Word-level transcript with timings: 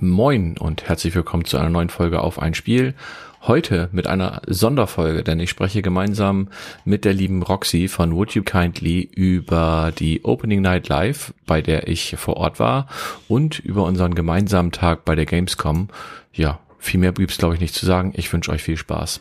Moin 0.00 0.58
und 0.58 0.88
herzlich 0.88 1.14
willkommen 1.14 1.44
zu 1.44 1.56
einer 1.56 1.70
neuen 1.70 1.88
Folge 1.88 2.20
auf 2.20 2.42
ein 2.42 2.54
Spiel. 2.54 2.94
Heute 3.42 3.88
mit 3.92 4.08
einer 4.08 4.42
Sonderfolge, 4.44 5.22
denn 5.22 5.38
ich 5.38 5.50
spreche 5.50 5.82
gemeinsam 5.82 6.48
mit 6.84 7.04
der 7.04 7.12
lieben 7.12 7.44
Roxy 7.44 7.86
von 7.86 8.12
Would 8.16 8.34
You 8.34 8.42
Kindly 8.42 9.02
über 9.02 9.92
die 9.96 10.24
Opening 10.24 10.62
Night 10.62 10.88
Live, 10.88 11.32
bei 11.46 11.62
der 11.62 11.86
ich 11.86 12.16
vor 12.18 12.38
Ort 12.38 12.58
war 12.58 12.88
und 13.28 13.60
über 13.60 13.84
unseren 13.84 14.16
gemeinsamen 14.16 14.72
Tag 14.72 15.04
bei 15.04 15.14
der 15.14 15.26
Gamescom. 15.26 15.88
Ja, 16.32 16.58
viel 16.80 16.98
mehr 16.98 17.12
blieb's 17.12 17.38
glaube 17.38 17.54
ich 17.54 17.60
nicht 17.60 17.74
zu 17.74 17.86
sagen. 17.86 18.12
Ich 18.16 18.32
wünsche 18.32 18.50
euch 18.50 18.64
viel 18.64 18.76
Spaß. 18.76 19.20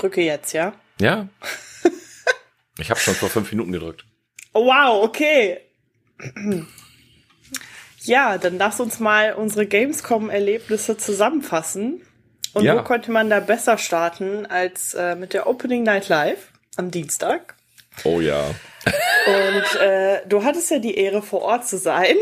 Drücke 0.00 0.20
jetzt, 0.22 0.52
ja? 0.52 0.72
Ja. 1.00 1.28
ich 2.78 2.90
habe 2.90 3.00
schon 3.00 3.14
vor 3.14 3.28
fünf 3.30 3.50
Minuten 3.52 3.72
gedrückt. 3.72 4.04
Oh, 4.52 4.66
wow, 4.66 5.04
okay. 5.04 5.60
Ja, 8.02 8.38
dann 8.38 8.58
lass 8.58 8.80
uns 8.80 8.98
mal 8.98 9.34
unsere 9.34 9.66
Gamescom-Erlebnisse 9.66 10.96
zusammenfassen. 10.96 12.02
Und 12.52 12.64
Ja. 12.64 12.76
wo 12.76 12.82
könnte 12.82 13.10
man 13.12 13.30
da 13.30 13.40
besser 13.40 13.78
starten 13.78 14.46
als 14.46 14.94
äh, 14.94 15.14
mit 15.14 15.34
der 15.34 15.46
Opening 15.46 15.82
Night 15.84 16.08
Live 16.08 16.48
am 16.76 16.90
Dienstag? 16.90 17.54
Oh 18.04 18.20
ja. 18.20 18.50
Und 19.26 19.80
äh, 19.80 20.22
du 20.26 20.42
hattest 20.44 20.70
ja 20.70 20.78
die 20.78 20.96
Ehre, 20.96 21.22
vor 21.22 21.42
Ort 21.42 21.68
zu 21.68 21.76
sein. 21.78 22.16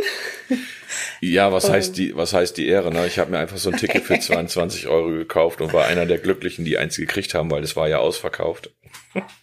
Ja, 1.20 1.52
was 1.52 1.70
heißt 1.70 1.96
die, 1.96 2.16
was 2.16 2.32
heißt 2.32 2.56
die 2.56 2.68
Ehre? 2.68 2.90
Ne? 2.92 3.06
Ich 3.06 3.18
habe 3.18 3.30
mir 3.30 3.38
einfach 3.38 3.58
so 3.58 3.70
ein 3.70 3.76
Ticket 3.76 4.04
für 4.04 4.18
22 4.20 4.88
Euro 4.88 5.10
gekauft 5.10 5.60
und 5.60 5.72
war 5.72 5.86
einer 5.86 6.06
der 6.06 6.18
Glücklichen, 6.18 6.64
die 6.64 6.78
eins 6.78 6.96
gekriegt 6.96 7.34
haben, 7.34 7.50
weil 7.50 7.62
es 7.62 7.76
war 7.76 7.88
ja 7.88 7.98
ausverkauft. 7.98 8.70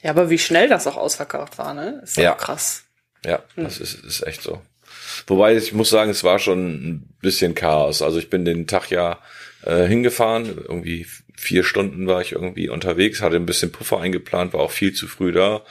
Ja, 0.02 0.12
aber 0.12 0.30
wie 0.30 0.38
schnell 0.40 0.68
das 0.68 0.88
auch 0.88 0.98
ausverkauft 0.98 1.58
war, 1.58 1.74
ne? 1.74 2.02
Ist 2.04 2.18
Ja. 2.18 2.34
krass. 2.34 2.84
Ja, 3.26 3.40
das 3.56 3.80
ist, 3.80 4.04
ist 4.06 4.22
echt 4.28 4.42
so. 4.42 4.62
Wobei 5.28 5.56
ich 5.56 5.74
muss 5.74 5.90
sagen, 5.90 6.12
es 6.12 6.24
war 6.24 6.38
schon 6.40 6.70
ein 6.90 7.16
bisschen 7.22 7.56
Chaos. 7.56 8.02
Also 8.02 8.20
ich 8.20 8.30
bin 8.30 8.46
den 8.46 8.68
Tag 8.68 8.92
ja 8.92 9.20
äh, 9.64 9.86
hingefahren, 9.88 10.46
irgendwie 10.68 11.08
vier 11.38 11.64
Stunden 11.64 12.08
war 12.08 12.22
ich 12.22 12.34
irgendwie 12.34 12.68
unterwegs, 12.68 13.22
hatte 13.22 13.38
ein 13.38 13.46
bisschen 13.46 13.72
Puffer 13.72 14.02
eingeplant, 14.02 14.54
war 14.54 14.60
auch 14.60 14.72
viel 14.72 14.94
zu 14.94 15.08
früh 15.08 15.32
da. 15.32 15.62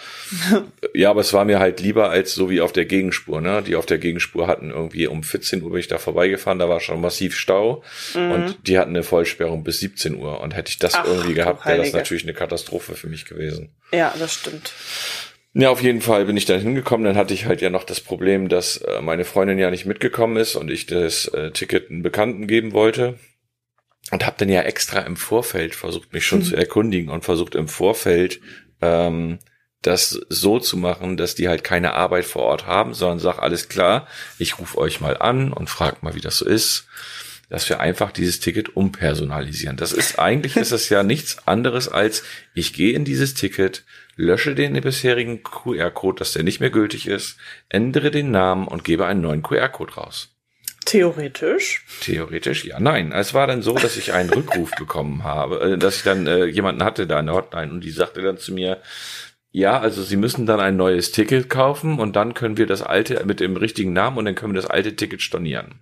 ja, 0.94 1.10
aber 1.10 1.20
es 1.20 1.32
war 1.32 1.44
mir 1.44 1.58
halt 1.58 1.80
lieber 1.80 2.08
als 2.10 2.34
so 2.34 2.48
wie 2.48 2.62
auf 2.62 2.72
der 2.72 2.86
Gegenspur, 2.86 3.42
ne? 3.42 3.62
Die 3.62 3.76
auf 3.76 3.86
der 3.86 3.98
Gegenspur 3.98 4.46
hatten 4.46 4.70
irgendwie 4.70 5.06
um 5.06 5.22
14 5.22 5.62
Uhr 5.62 5.70
bin 5.70 5.80
ich 5.80 5.88
da 5.88 5.98
vorbeigefahren, 5.98 6.58
da 6.58 6.68
war 6.68 6.80
schon 6.80 7.00
massiv 7.00 7.36
Stau 7.36 7.82
und 8.14 8.56
die 8.66 8.78
hatten 8.78 8.90
eine 8.90 9.02
Vollsperrung 9.02 9.64
bis 9.64 9.80
17 9.80 10.16
Uhr 10.16 10.40
und 10.40 10.54
hätte 10.54 10.70
ich 10.70 10.78
das 10.78 10.94
Mhm. 10.94 11.00
Ach, 11.02 11.06
irgendwie 11.06 11.34
gehabt, 11.34 11.66
wäre 11.66 11.78
das 11.78 11.92
natürlich 11.92 12.24
eine 12.24 12.34
Katastrophe 12.34 12.94
für 12.94 13.08
mich 13.08 13.24
gewesen. 13.24 13.70
Ja, 13.92 14.14
das 14.18 14.34
stimmt. 14.34 14.72
Ja, 15.54 15.70
auf 15.70 15.82
jeden 15.82 16.00
Fall 16.00 16.24
bin 16.24 16.36
ich 16.36 16.46
dann 16.46 16.60
hingekommen. 16.60 17.04
Dann 17.04 17.16
hatte 17.16 17.32
ich 17.32 17.46
halt 17.46 17.60
ja 17.60 17.70
noch 17.70 17.84
das 17.84 18.00
Problem, 18.00 18.48
dass 18.48 18.78
äh, 18.78 19.00
meine 19.00 19.24
Freundin 19.24 19.58
ja 19.58 19.70
nicht 19.70 19.86
mitgekommen 19.86 20.36
ist 20.36 20.56
und 20.56 20.70
ich 20.70 20.86
das 20.86 21.28
äh, 21.28 21.52
Ticket 21.52 21.90
einen 21.90 22.02
Bekannten 22.02 22.48
geben 22.48 22.72
wollte. 22.72 23.18
Und 24.10 24.26
habe 24.26 24.36
dann 24.38 24.50
ja 24.50 24.62
extra 24.62 25.00
im 25.00 25.16
Vorfeld 25.16 25.74
versucht, 25.74 26.12
mich 26.12 26.26
schon 26.26 26.42
zu 26.42 26.56
erkundigen 26.56 27.10
und 27.10 27.24
versucht 27.24 27.54
im 27.54 27.68
Vorfeld 27.68 28.40
ähm, 28.82 29.38
das 29.86 30.20
so 30.28 30.58
zu 30.58 30.76
machen, 30.76 31.16
dass 31.16 31.34
die 31.34 31.48
halt 31.48 31.64
keine 31.64 31.94
Arbeit 31.94 32.24
vor 32.24 32.42
Ort 32.42 32.66
haben, 32.66 32.94
sondern 32.94 33.18
sag, 33.18 33.38
alles 33.38 33.68
klar, 33.68 34.06
ich 34.38 34.58
rufe 34.58 34.78
euch 34.78 35.00
mal 35.00 35.16
an 35.16 35.52
und 35.52 35.68
frag 35.68 36.02
mal, 36.02 36.14
wie 36.14 36.20
das 36.20 36.38
so 36.38 36.46
ist, 36.46 36.86
dass 37.50 37.68
wir 37.68 37.80
einfach 37.80 38.10
dieses 38.10 38.40
Ticket 38.40 38.76
umpersonalisieren. 38.76 39.76
Das 39.76 39.92
ist 39.92 40.18
eigentlich 40.18 40.56
ist 40.56 40.72
es 40.72 40.88
ja 40.88 41.02
nichts 41.04 41.46
anderes 41.46 41.88
als 41.88 42.22
ich 42.54 42.72
gehe 42.72 42.94
in 42.94 43.04
dieses 43.04 43.34
Ticket, 43.34 43.84
lösche 44.16 44.54
den 44.54 44.80
bisherigen 44.80 45.42
QR-Code, 45.42 46.18
dass 46.18 46.32
der 46.32 46.44
nicht 46.44 46.60
mehr 46.60 46.70
gültig 46.70 47.06
ist, 47.06 47.36
ändere 47.68 48.10
den 48.10 48.30
Namen 48.30 48.66
und 48.68 48.84
gebe 48.84 49.06
einen 49.06 49.20
neuen 49.20 49.42
QR-Code 49.42 49.94
raus. 49.94 50.33
Theoretisch. 50.84 51.84
Theoretisch, 52.00 52.64
ja, 52.64 52.78
nein. 52.80 53.12
Es 53.12 53.34
war 53.34 53.46
dann 53.46 53.62
so, 53.62 53.74
dass 53.74 53.96
ich 53.96 54.12
einen 54.12 54.30
Rückruf 54.30 54.70
bekommen 54.78 55.24
habe, 55.24 55.60
äh, 55.60 55.78
dass 55.78 55.96
ich 55.96 56.02
dann 56.02 56.26
äh, 56.26 56.44
jemanden 56.46 56.84
hatte 56.84 57.06
da 57.06 57.18
in 57.20 57.26
der 57.26 57.34
Hotline 57.34 57.70
und 57.72 57.80
die 57.82 57.90
sagte 57.90 58.22
dann 58.22 58.38
zu 58.38 58.52
mir, 58.52 58.80
ja, 59.50 59.78
also 59.78 60.02
Sie 60.02 60.16
müssen 60.16 60.46
dann 60.46 60.60
ein 60.60 60.76
neues 60.76 61.12
Ticket 61.12 61.48
kaufen 61.48 61.98
und 62.00 62.16
dann 62.16 62.34
können 62.34 62.56
wir 62.56 62.66
das 62.66 62.82
alte 62.82 63.24
mit 63.24 63.38
dem 63.40 63.56
richtigen 63.56 63.92
Namen 63.92 64.18
und 64.18 64.24
dann 64.24 64.34
können 64.34 64.52
wir 64.54 64.60
das 64.60 64.70
alte 64.70 64.96
Ticket 64.96 65.22
stornieren. 65.22 65.80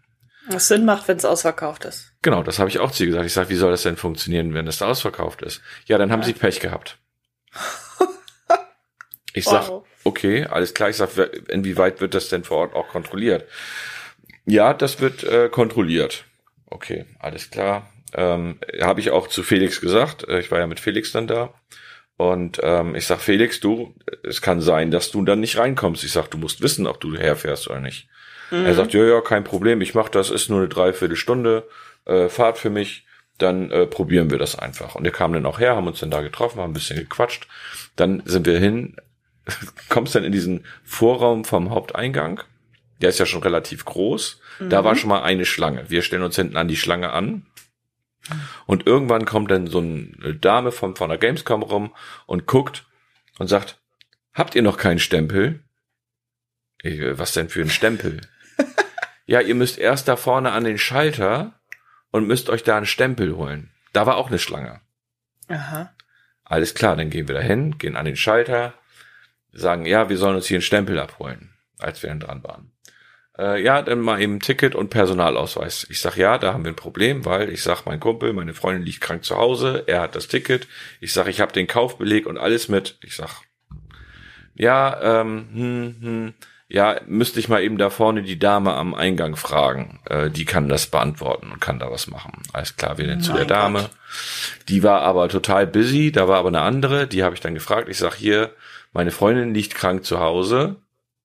Was 0.48 0.68
Sinn 0.68 0.84
macht, 0.84 1.08
wenn 1.08 1.16
es 1.16 1.24
ausverkauft 1.24 1.84
ist. 1.84 2.12
Genau, 2.20 2.42
das 2.42 2.58
habe 2.58 2.68
ich 2.68 2.80
auch 2.80 2.90
zu 2.90 3.04
ihr 3.04 3.08
gesagt. 3.10 3.26
Ich 3.26 3.32
sage, 3.32 3.48
wie 3.48 3.54
soll 3.56 3.70
das 3.70 3.82
denn 3.84 3.96
funktionieren, 3.96 4.54
wenn 4.54 4.66
das 4.66 4.78
da 4.78 4.88
ausverkauft 4.88 5.40
ist? 5.42 5.62
Ja, 5.86 5.98
dann 5.98 6.10
haben 6.12 6.22
sie 6.22 6.32
Pech 6.32 6.60
gehabt. 6.60 6.98
Ich 9.34 9.44
sag, 9.46 9.68
Wow. 9.68 9.86
okay, 10.04 10.44
alles 10.44 10.74
klar. 10.74 10.90
Ich 10.90 10.96
sag, 10.96 11.10
wer- 11.16 11.30
inwieweit 11.48 12.02
wird 12.02 12.12
das 12.12 12.28
denn 12.28 12.44
vor 12.44 12.58
Ort 12.58 12.74
auch 12.74 12.88
kontrolliert? 12.88 13.48
Ja, 14.46 14.74
das 14.74 15.00
wird 15.00 15.24
äh, 15.24 15.48
kontrolliert. 15.48 16.24
Okay, 16.66 17.04
alles 17.18 17.50
klar. 17.50 17.88
Ähm, 18.14 18.58
habe 18.80 19.00
ich 19.00 19.10
auch 19.10 19.28
zu 19.28 19.42
Felix 19.42 19.80
gesagt. 19.80 20.28
Äh, 20.28 20.40
Ich 20.40 20.50
war 20.50 20.58
ja 20.58 20.66
mit 20.66 20.80
Felix 20.80 21.12
dann 21.12 21.26
da. 21.26 21.54
Und 22.16 22.60
ähm, 22.62 22.94
ich 22.94 23.06
sag, 23.06 23.20
Felix, 23.20 23.60
du, 23.60 23.94
es 24.22 24.42
kann 24.42 24.60
sein, 24.60 24.90
dass 24.90 25.10
du 25.10 25.24
dann 25.24 25.40
nicht 25.40 25.58
reinkommst. 25.58 26.04
Ich 26.04 26.12
sag, 26.12 26.30
du 26.30 26.38
musst 26.38 26.60
wissen, 26.60 26.86
ob 26.86 27.00
du 27.00 27.16
herfährst 27.16 27.68
oder 27.68 27.80
nicht. 27.80 28.08
Er 28.66 28.74
sagt, 28.74 28.92
ja, 28.92 29.02
ja, 29.02 29.20
kein 29.22 29.44
Problem, 29.44 29.80
ich 29.80 29.94
mach 29.94 30.10
das, 30.10 30.30
ist 30.30 30.50
nur 30.50 30.58
eine 30.58 30.68
Dreiviertelstunde 30.68 31.66
äh, 32.04 32.28
Fahrt 32.28 32.58
für 32.58 32.68
mich, 32.68 33.06
dann 33.38 33.70
äh, 33.70 33.86
probieren 33.86 34.30
wir 34.30 34.38
das 34.38 34.58
einfach. 34.58 34.94
Und 34.94 35.04
wir 35.04 35.10
kamen 35.10 35.32
dann 35.32 35.46
auch 35.46 35.58
her, 35.58 35.74
haben 35.74 35.86
uns 35.86 36.00
dann 36.00 36.10
da 36.10 36.20
getroffen, 36.20 36.60
haben 36.60 36.72
ein 36.72 36.74
bisschen 36.74 36.98
gequatscht. 36.98 37.48
Dann 37.96 38.22
sind 38.26 38.44
wir 38.46 38.58
hin, 38.58 38.96
kommst 39.88 40.14
dann 40.14 40.24
in 40.24 40.32
diesen 40.32 40.66
Vorraum 40.84 41.46
vom 41.46 41.70
Haupteingang. 41.70 42.42
Der 43.02 43.10
ist 43.10 43.18
ja 43.18 43.26
schon 43.26 43.42
relativ 43.42 43.84
groß. 43.84 44.40
Da 44.60 44.84
war 44.84 44.96
schon 44.96 45.08
mal 45.08 45.22
eine 45.22 45.44
Schlange. 45.44 45.90
Wir 45.90 46.02
stellen 46.02 46.22
uns 46.22 46.36
hinten 46.36 46.56
an 46.56 46.68
die 46.68 46.76
Schlange 46.76 47.10
an. 47.10 47.46
Und 48.66 48.86
irgendwann 48.86 49.24
kommt 49.24 49.50
dann 49.50 49.66
so 49.66 49.78
eine 49.78 50.34
Dame 50.34 50.72
von, 50.72 50.94
von 50.94 51.08
der 51.08 51.18
Gamescom 51.18 51.62
rum 51.62 51.94
und 52.26 52.46
guckt 52.46 52.86
und 53.38 53.48
sagt, 53.48 53.80
habt 54.32 54.54
ihr 54.54 54.62
noch 54.62 54.78
keinen 54.78 55.00
Stempel? 55.00 55.64
Ich, 56.82 57.00
äh, 57.00 57.18
was 57.18 57.32
denn 57.32 57.48
für 57.48 57.62
ein 57.62 57.70
Stempel? 57.70 58.20
ja, 59.26 59.40
ihr 59.40 59.54
müsst 59.54 59.78
erst 59.78 60.08
da 60.08 60.16
vorne 60.16 60.52
an 60.52 60.64
den 60.64 60.78
Schalter 60.78 61.60
und 62.10 62.26
müsst 62.26 62.48
euch 62.48 62.62
da 62.62 62.76
einen 62.76 62.86
Stempel 62.86 63.36
holen. 63.36 63.70
Da 63.92 64.06
war 64.06 64.16
auch 64.16 64.28
eine 64.28 64.38
Schlange. 64.38 64.80
Aha. 65.48 65.92
Alles 66.44 66.74
klar, 66.74 66.96
dann 66.96 67.10
gehen 67.10 67.28
wir 67.28 67.34
dahin, 67.34 67.78
gehen 67.78 67.96
an 67.96 68.04
den 68.04 68.16
Schalter, 68.16 68.74
sagen, 69.52 69.86
ja, 69.86 70.08
wir 70.08 70.18
sollen 70.18 70.36
uns 70.36 70.46
hier 70.46 70.56
einen 70.56 70.62
Stempel 70.62 70.98
abholen, 70.98 71.54
als 71.78 72.02
wir 72.02 72.10
dann 72.10 72.20
dran 72.20 72.44
waren. 72.44 72.72
Äh, 73.38 73.62
ja, 73.62 73.80
dann 73.80 74.00
mal 74.00 74.20
eben 74.20 74.40
Ticket 74.40 74.74
und 74.74 74.90
Personalausweis. 74.90 75.86
Ich 75.88 76.00
sag, 76.00 76.16
ja, 76.16 76.36
da 76.38 76.52
haben 76.52 76.64
wir 76.64 76.72
ein 76.72 76.76
Problem, 76.76 77.24
weil 77.24 77.48
ich 77.48 77.62
sag, 77.62 77.86
mein 77.86 78.00
Kumpel, 78.00 78.32
meine 78.32 78.52
Freundin 78.52 78.84
liegt 78.84 79.00
krank 79.00 79.24
zu 79.24 79.36
Hause, 79.36 79.84
er 79.86 80.02
hat 80.02 80.14
das 80.14 80.28
Ticket. 80.28 80.68
Ich 81.00 81.12
sag, 81.12 81.28
ich 81.28 81.40
habe 81.40 81.52
den 81.52 81.66
Kaufbeleg 81.66 82.26
und 82.26 82.36
alles 82.36 82.68
mit. 82.68 82.98
Ich 83.02 83.16
sag, 83.16 83.42
ja, 84.54 85.20
ähm, 85.20 85.48
hm, 85.52 85.96
hm, 86.00 86.34
ja, 86.68 87.00
müsste 87.06 87.38
ich 87.38 87.48
mal 87.48 87.62
eben 87.62 87.76
da 87.76 87.90
vorne 87.90 88.22
die 88.22 88.38
Dame 88.38 88.74
am 88.74 88.94
Eingang 88.94 89.36
fragen. 89.36 90.00
Äh, 90.08 90.30
die 90.30 90.44
kann 90.44 90.68
das 90.68 90.86
beantworten 90.86 91.52
und 91.52 91.60
kann 91.60 91.78
da 91.78 91.90
was 91.90 92.06
machen. 92.06 92.32
Alles 92.52 92.76
klar, 92.76 92.96
wir 92.96 93.06
denn 93.06 93.20
zu 93.20 93.32
der 93.32 93.44
Dame. 93.44 93.80
Gott. 93.80 93.90
Die 94.68 94.82
war 94.82 95.02
aber 95.02 95.28
total 95.28 95.66
busy, 95.66 96.12
da 96.12 96.28
war 96.28 96.38
aber 96.38 96.48
eine 96.48 96.62
andere, 96.62 97.06
die 97.06 97.24
habe 97.24 97.34
ich 97.34 97.40
dann 97.40 97.54
gefragt. 97.54 97.88
Ich 97.88 97.98
sag 97.98 98.14
hier, 98.14 98.54
meine 98.92 99.10
Freundin 99.10 99.52
liegt 99.54 99.74
krank 99.74 100.04
zu 100.04 100.20
Hause. 100.20 100.76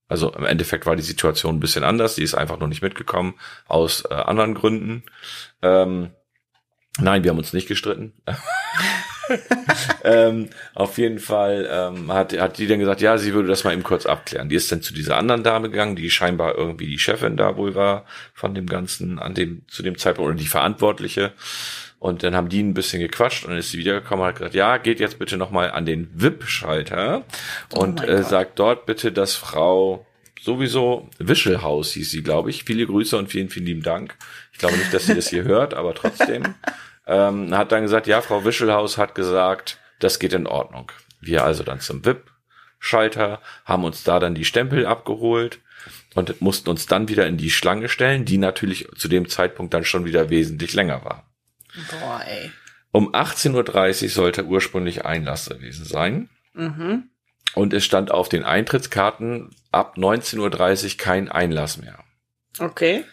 Also 0.07 0.31
im 0.34 0.45
Endeffekt 0.45 0.85
war 0.85 0.95
die 0.95 1.01
Situation 1.01 1.56
ein 1.56 1.59
bisschen 1.59 1.84
anders. 1.84 2.16
Die 2.16 2.23
ist 2.23 2.35
einfach 2.35 2.59
noch 2.59 2.68
nicht 2.68 2.81
mitgekommen 2.81 3.35
aus 3.68 4.06
äh, 4.09 4.13
anderen 4.13 4.53
Gründen. 4.53 5.03
Ähm, 5.62 6.12
nein, 7.00 7.23
wir 7.23 7.31
haben 7.31 7.38
uns 7.38 7.53
nicht 7.53 7.68
gestritten. 7.68 8.13
ähm, 10.03 10.50
auf 10.74 10.97
jeden 10.97 11.19
Fall 11.19 11.68
ähm, 11.71 12.12
hat, 12.12 12.38
hat 12.38 12.57
die 12.57 12.68
dann 12.68 12.79
gesagt, 12.79 13.01
ja, 13.01 13.18
sie 13.18 13.33
würde 13.33 13.47
das 13.47 13.63
mal 13.63 13.74
eben 13.74 13.83
kurz 13.83 14.06
abklären. 14.06 14.50
Die 14.50 14.56
ist 14.56 14.71
dann 14.71 14.81
zu 14.81 14.94
dieser 14.94 15.18
anderen 15.18 15.44
Dame 15.44 15.69
gegangen, 15.69 15.95
die 15.95 16.09
scheinbar 16.09 16.56
irgendwie 16.56 16.88
die 16.88 17.00
Chefin 17.00 17.38
da 17.38 17.57
wohl 17.57 17.75
war 17.75 18.06
von 18.33 18.56
dem 18.56 18.68
Ganzen 18.68 19.19
an 19.19 19.33
dem 19.33 19.62
zu 19.68 19.83
dem 19.83 19.97
Zeitpunkt 19.97 20.29
oder 20.29 20.39
die 20.39 20.47
Verantwortliche. 20.47 21.33
Und 22.00 22.21
dann 22.21 22.35
haben 22.35 22.50
die 22.50 22.62
ein 22.62 22.75
bisschen 22.75 23.01
gequatscht 23.01 23.44
und 23.44 23.51
dann 23.51 23.59
ist 23.59 23.71
sie 23.71 23.79
wiedergekommen 23.79 24.24
und 24.24 24.29
hat 24.29 24.35
gesagt, 24.38 24.53
ja, 24.53 24.77
geht 24.77 25.00
jetzt 25.00 25.18
bitte 25.18 25.35
nochmal 25.35 25.71
an 25.71 25.85
den 25.85 26.09
VIP-Schalter 26.13 27.23
und 27.73 28.01
mein 28.01 28.09
äh, 28.09 28.23
sagt 28.23 28.59
dort 28.59 28.85
bitte, 28.85 29.12
dass 29.12 29.35
Frau 29.35 30.06
sowieso 30.39 31.09
Wischelhaus 31.18 31.91
hieß 31.94 32.12
sie, 32.12 32.21
glaube 32.21 32.51
ich. 32.51 32.63
Viele 32.65 32.85
Grüße 32.85 33.18
und 33.18 33.30
vielen, 33.30 33.50
vielen 33.50 33.65
lieben 33.65 33.83
Dank. 33.83 34.15
Ich 34.53 34.59
glaube 34.59 34.77
nicht, 34.77 34.94
dass 34.94 35.07
sie 35.07 35.15
das 35.15 35.30
hier 35.30 35.44
hört, 35.44 35.73
aber 35.73 35.94
trotzdem. 35.94 36.44
Ähm, 37.07 37.56
hat 37.56 37.71
dann 37.71 37.83
gesagt, 37.83 38.07
ja, 38.07 38.21
Frau 38.21 38.44
Wischelhaus 38.44 38.98
hat 38.98 39.15
gesagt, 39.15 39.80
das 40.00 40.19
geht 40.19 40.33
in 40.33 40.45
Ordnung. 40.45 40.92
Wir 41.21 41.44
also 41.44 41.63
dann 41.63 41.80
zum 41.80 42.06
VIP-Schalter, 42.06 43.42
haben 43.65 43.86
uns 43.86 44.04
da 44.04 44.19
dann 44.19 44.36
die 44.36 44.45
Stempel 44.45 44.86
abgeholt 44.86 45.59
und 46.15 46.42
mussten 46.42 46.69
uns 46.69 46.86
dann 46.86 47.07
wieder 47.07 47.25
in 47.25 47.38
die 47.38 47.50
Schlange 47.50 47.89
stellen, 47.89 48.25
die 48.25 48.38
natürlich 48.38 48.88
zu 48.98 49.07
dem 49.07 49.30
Zeitpunkt 49.30 49.74
dann 49.74 49.86
schon 49.86 50.06
wieder 50.06 50.30
wesentlich 50.30 50.74
länger 50.74 51.04
war. 51.06 51.25
Boah, 51.92 52.21
ey. 52.27 52.51
Um 52.92 53.13
18.30 53.13 54.04
Uhr 54.04 54.09
sollte 54.09 54.45
ursprünglich 54.45 55.06
Einlass 55.06 55.50
gewesen 55.50 55.86
sein. 55.86 56.30
Mhm. 56.54 57.09
Und 57.54 57.74
es 57.74 57.86
stand 57.86 58.12
auf 58.12 58.30
den 58.30 58.44
Eintrittskarten 58.44 59.56
ab 59.71 59.95
19.30 59.98 60.86
Uhr 60.92 60.98
kein 60.98 61.30
Einlass 61.30 61.77
mehr. 61.77 62.04
Okay. 62.59 63.06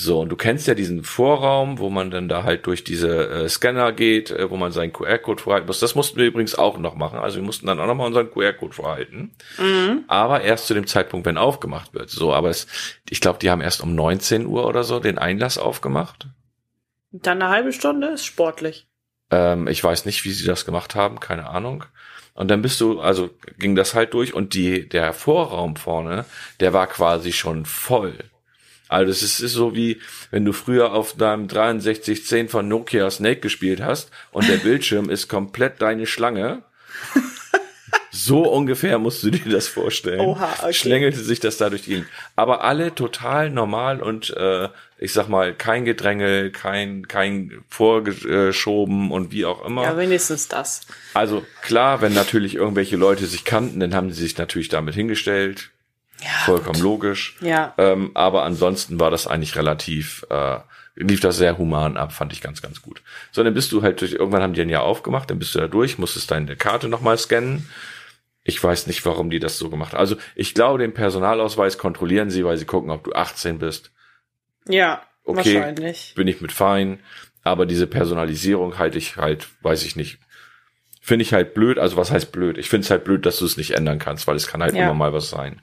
So, 0.00 0.20
und 0.20 0.28
du 0.28 0.36
kennst 0.36 0.68
ja 0.68 0.74
diesen 0.74 1.02
Vorraum, 1.02 1.80
wo 1.80 1.90
man 1.90 2.12
dann 2.12 2.28
da 2.28 2.44
halt 2.44 2.66
durch 2.68 2.84
diese 2.84 3.30
äh, 3.30 3.48
Scanner 3.48 3.90
geht, 3.90 4.30
äh, 4.30 4.48
wo 4.48 4.56
man 4.56 4.70
seinen 4.70 4.92
QR-Code 4.92 5.42
vorhalten 5.42 5.66
muss. 5.66 5.80
Das 5.80 5.96
mussten 5.96 6.18
wir 6.18 6.26
übrigens 6.26 6.54
auch 6.54 6.78
noch 6.78 6.94
machen. 6.94 7.18
Also 7.18 7.38
wir 7.38 7.42
mussten 7.42 7.66
dann 7.66 7.80
auch 7.80 7.86
noch 7.88 7.96
mal 7.96 8.06
unseren 8.06 8.30
QR-Code 8.30 8.72
vorhalten. 8.72 9.32
Mhm. 9.58 10.04
Aber 10.06 10.42
erst 10.42 10.68
zu 10.68 10.74
dem 10.74 10.86
Zeitpunkt, 10.86 11.26
wenn 11.26 11.36
aufgemacht 11.36 11.94
wird. 11.94 12.10
So, 12.10 12.32
aber 12.32 12.48
es, 12.48 12.68
ich 13.10 13.20
glaube, 13.20 13.40
die 13.40 13.50
haben 13.50 13.60
erst 13.60 13.82
um 13.82 13.96
19 13.96 14.46
Uhr 14.46 14.68
oder 14.68 14.84
so 14.84 15.00
den 15.00 15.18
Einlass 15.18 15.58
aufgemacht. 15.58 16.28
Dann 17.10 17.42
eine 17.42 17.50
halbe 17.50 17.72
Stunde 17.72 18.06
ist 18.06 18.24
sportlich. 18.24 18.86
Ähm, 19.32 19.66
ich 19.66 19.82
weiß 19.82 20.04
nicht, 20.04 20.24
wie 20.24 20.30
sie 20.30 20.46
das 20.46 20.64
gemacht 20.64 20.94
haben, 20.94 21.18
keine 21.18 21.48
Ahnung. 21.48 21.84
Und 22.34 22.52
dann 22.52 22.62
bist 22.62 22.80
du, 22.80 23.00
also 23.00 23.30
ging 23.58 23.74
das 23.74 23.96
halt 23.96 24.14
durch 24.14 24.32
und 24.32 24.54
die, 24.54 24.88
der 24.88 25.12
Vorraum 25.12 25.74
vorne, 25.74 26.24
der 26.60 26.72
war 26.72 26.86
quasi 26.86 27.32
schon 27.32 27.64
voll. 27.64 28.16
Also 28.88 29.10
es 29.10 29.22
ist, 29.22 29.40
ist 29.40 29.52
so 29.52 29.74
wie, 29.74 30.00
wenn 30.30 30.44
du 30.44 30.52
früher 30.52 30.92
auf 30.92 31.14
deinem 31.14 31.48
6310 31.48 32.48
von 32.48 32.68
Nokia 32.68 33.10
Snake 33.10 33.40
gespielt 33.40 33.82
hast 33.82 34.10
und 34.32 34.48
der 34.48 34.56
Bildschirm 34.64 35.10
ist 35.10 35.28
komplett 35.28 35.80
deine 35.82 36.06
Schlange. 36.06 36.62
So 38.10 38.50
ungefähr 38.50 38.98
musst 38.98 39.22
du 39.22 39.30
dir 39.30 39.50
das 39.50 39.68
vorstellen. 39.68 40.20
Oha, 40.20 40.52
okay. 40.60 40.72
Schlängelte 40.72 41.20
sich 41.20 41.40
das 41.40 41.56
dadurch 41.56 41.82
die 41.82 41.90
Gegend. 41.90 42.08
Aber 42.36 42.64
alle 42.64 42.94
total 42.94 43.50
normal 43.50 44.02
und 44.02 44.34
äh, 44.36 44.68
ich 44.98 45.12
sag 45.12 45.28
mal, 45.28 45.54
kein 45.54 45.84
Gedrängel, 45.84 46.50
kein, 46.50 47.06
kein 47.06 47.62
Vorgeschoben 47.68 49.12
und 49.12 49.30
wie 49.30 49.44
auch 49.44 49.64
immer. 49.64 49.84
Ja, 49.84 49.96
wenigstens 49.96 50.48
das. 50.48 50.80
Also 51.14 51.44
klar, 51.62 52.00
wenn 52.00 52.12
natürlich 52.12 52.56
irgendwelche 52.56 52.96
Leute 52.96 53.26
sich 53.26 53.44
kannten, 53.44 53.78
dann 53.78 53.94
haben 53.94 54.10
sie 54.10 54.22
sich 54.22 54.36
natürlich 54.36 54.68
damit 54.68 54.94
hingestellt. 54.94 55.70
Ja. 56.22 56.28
Vollkommen 56.44 56.80
logisch. 56.80 57.36
Ja. 57.40 57.74
Ähm, 57.78 58.10
aber 58.14 58.42
ansonsten 58.44 58.98
war 58.98 59.10
das 59.10 59.26
eigentlich 59.26 59.56
relativ, 59.56 60.24
äh, 60.30 60.58
lief 60.96 61.20
das 61.20 61.36
sehr 61.36 61.58
human 61.58 61.96
ab, 61.96 62.12
fand 62.12 62.32
ich 62.32 62.40
ganz, 62.40 62.60
ganz 62.60 62.82
gut. 62.82 63.02
So, 63.30 63.44
dann 63.44 63.54
bist 63.54 63.70
du 63.72 63.82
halt 63.82 64.00
durch, 64.00 64.12
irgendwann 64.14 64.42
haben 64.42 64.52
die 64.52 64.60
dann 64.60 64.68
ja 64.68 64.80
aufgemacht, 64.80 65.30
dann 65.30 65.38
bist 65.38 65.54
du 65.54 65.60
da 65.60 65.68
durch, 65.68 65.98
musstest 65.98 66.30
deine 66.30 66.56
Karte 66.56 66.88
nochmal 66.88 67.16
scannen. 67.18 67.68
Ich 68.42 68.62
weiß 68.64 68.86
nicht, 68.86 69.04
warum 69.06 69.30
die 69.30 69.38
das 69.40 69.58
so 69.58 69.68
gemacht 69.70 69.92
haben. 69.92 70.00
Also 70.00 70.16
ich 70.34 70.54
glaube, 70.54 70.78
den 70.78 70.94
Personalausweis 70.94 71.78
kontrollieren 71.78 72.30
sie, 72.30 72.44
weil 72.44 72.56
sie 72.56 72.64
gucken, 72.64 72.90
ob 72.90 73.04
du 73.04 73.12
18 73.12 73.58
bist. 73.58 73.92
Ja, 74.66 75.02
Okay. 75.24 75.56
wahrscheinlich. 75.56 76.14
Bin 76.16 76.26
ich 76.26 76.40
mit 76.40 76.52
fein. 76.52 77.00
Aber 77.44 77.66
diese 77.66 77.86
Personalisierung 77.86 78.78
halte 78.78 78.96
ich 78.98 79.16
halt, 79.16 79.46
weiß 79.60 79.84
ich 79.84 79.94
nicht. 79.94 80.18
Finde 81.02 81.22
ich 81.22 81.32
halt 81.34 81.52
blöd. 81.54 81.78
Also 81.78 81.96
was 81.98 82.10
heißt 82.10 82.32
blöd? 82.32 82.56
Ich 82.58 82.68
finde 82.70 82.84
es 82.86 82.90
halt 82.90 83.04
blöd, 83.04 83.24
dass 83.26 83.38
du 83.38 83.44
es 83.44 83.56
nicht 83.58 83.72
ändern 83.72 83.98
kannst, 83.98 84.26
weil 84.26 84.36
es 84.36 84.46
kann 84.46 84.62
halt 84.62 84.74
Ja. 84.74 84.84
immer 84.84 84.94
mal 84.94 85.12
was 85.12 85.28
sein. 85.30 85.60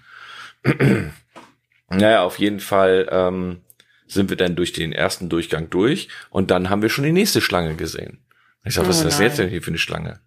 naja, 1.89 2.23
auf 2.23 2.39
jeden 2.39 2.59
Fall 2.59 3.07
ähm, 3.11 3.61
sind 4.07 4.29
wir 4.29 4.37
dann 4.37 4.55
durch 4.55 4.73
den 4.73 4.91
ersten 4.91 5.29
Durchgang 5.29 5.69
durch 5.69 6.09
und 6.29 6.51
dann 6.51 6.69
haben 6.69 6.81
wir 6.81 6.89
schon 6.89 7.03
die 7.05 7.11
nächste 7.11 7.41
Schlange 7.41 7.75
gesehen. 7.75 8.19
Ich 8.63 8.73
sag, 8.75 8.87
was 8.87 8.97
Oh 9.03 9.07
ist 9.07 9.13
das 9.13 9.19
jetzt 9.19 9.39
denn 9.39 9.49
hier 9.49 9.61
für 9.61 9.69
eine 9.71 9.77
Schlange? 9.77 10.19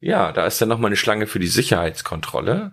Ja, 0.00 0.32
da 0.32 0.46
ist 0.46 0.60
dann 0.60 0.68
noch 0.70 0.78
mal 0.78 0.86
eine 0.86 0.96
Schlange 0.96 1.26
für 1.26 1.38
die 1.38 1.46
Sicherheitskontrolle, 1.46 2.72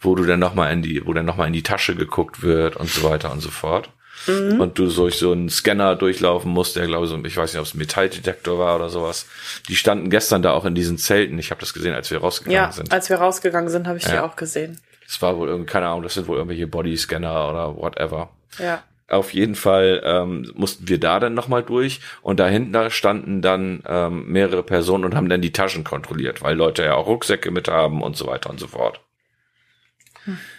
wo 0.00 0.14
du 0.14 0.24
dann 0.24 0.40
noch 0.40 0.54
mal 0.54 0.72
in 0.72 0.80
die, 0.82 1.06
wo 1.06 1.12
dann 1.12 1.26
noch 1.26 1.36
mal 1.36 1.46
in 1.46 1.52
die 1.52 1.62
Tasche 1.62 1.94
geguckt 1.94 2.42
wird 2.42 2.76
und 2.76 2.88
so 2.88 3.02
weiter 3.08 3.30
und 3.32 3.40
so 3.40 3.50
fort. 3.50 3.90
Mhm. 4.26 4.60
Und 4.60 4.78
du 4.78 4.88
durch 4.88 5.16
so 5.16 5.32
einen 5.32 5.50
Scanner 5.50 5.96
durchlaufen 5.96 6.50
musst, 6.50 6.76
der 6.76 6.86
glaube 6.86 7.04
ich 7.04 7.10
so, 7.10 7.22
ich 7.22 7.36
weiß 7.36 7.52
nicht, 7.52 7.60
ob 7.60 7.66
es 7.66 7.74
ein 7.74 7.78
Metalldetektor 7.78 8.58
war 8.58 8.76
oder 8.76 8.88
sowas. 8.88 9.26
Die 9.68 9.76
standen 9.76 10.08
gestern 10.08 10.40
da 10.40 10.52
auch 10.52 10.64
in 10.64 10.74
diesen 10.74 10.96
Zelten. 10.98 11.38
Ich 11.38 11.50
habe 11.50 11.60
das 11.60 11.74
gesehen, 11.74 11.94
als 11.94 12.10
wir 12.10 12.18
rausgegangen 12.18 12.54
Ja, 12.56 12.72
sind. 12.72 12.92
als 12.92 13.10
wir 13.10 13.16
rausgegangen 13.16 13.68
sind, 13.68 13.86
habe 13.86 13.98
ich 13.98 14.04
die 14.04 14.12
Ja. 14.12 14.24
auch 14.24 14.36
gesehen. 14.36 14.80
Es 15.14 15.22
war 15.22 15.36
wohl 15.38 15.48
irgendwie, 15.48 15.70
keine 15.70 15.86
Ahnung, 15.86 16.02
das 16.02 16.14
sind 16.14 16.26
wohl 16.26 16.38
irgendwelche 16.38 16.66
Bodyscanner 16.66 17.48
oder 17.48 17.76
whatever. 17.76 18.30
Ja. 18.58 18.82
Auf 19.06 19.32
jeden 19.32 19.54
Fall 19.54 20.02
ähm, 20.04 20.50
mussten 20.56 20.88
wir 20.88 20.98
da 20.98 21.20
dann 21.20 21.34
nochmal 21.34 21.62
durch 21.62 22.00
und 22.22 22.40
dahinter 22.40 22.90
standen 22.90 23.40
dann 23.40 23.84
ähm, 23.86 24.26
mehrere 24.26 24.64
Personen 24.64 25.04
und 25.04 25.14
haben 25.14 25.28
dann 25.28 25.40
die 25.40 25.52
Taschen 25.52 25.84
kontrolliert, 25.84 26.42
weil 26.42 26.56
Leute 26.56 26.84
ja 26.84 26.94
auch 26.94 27.06
Rucksäcke 27.06 27.52
mit 27.52 27.68
haben 27.68 28.02
und 28.02 28.16
so 28.16 28.26
weiter 28.26 28.50
und 28.50 28.58
so 28.58 28.66
fort. 28.66 29.00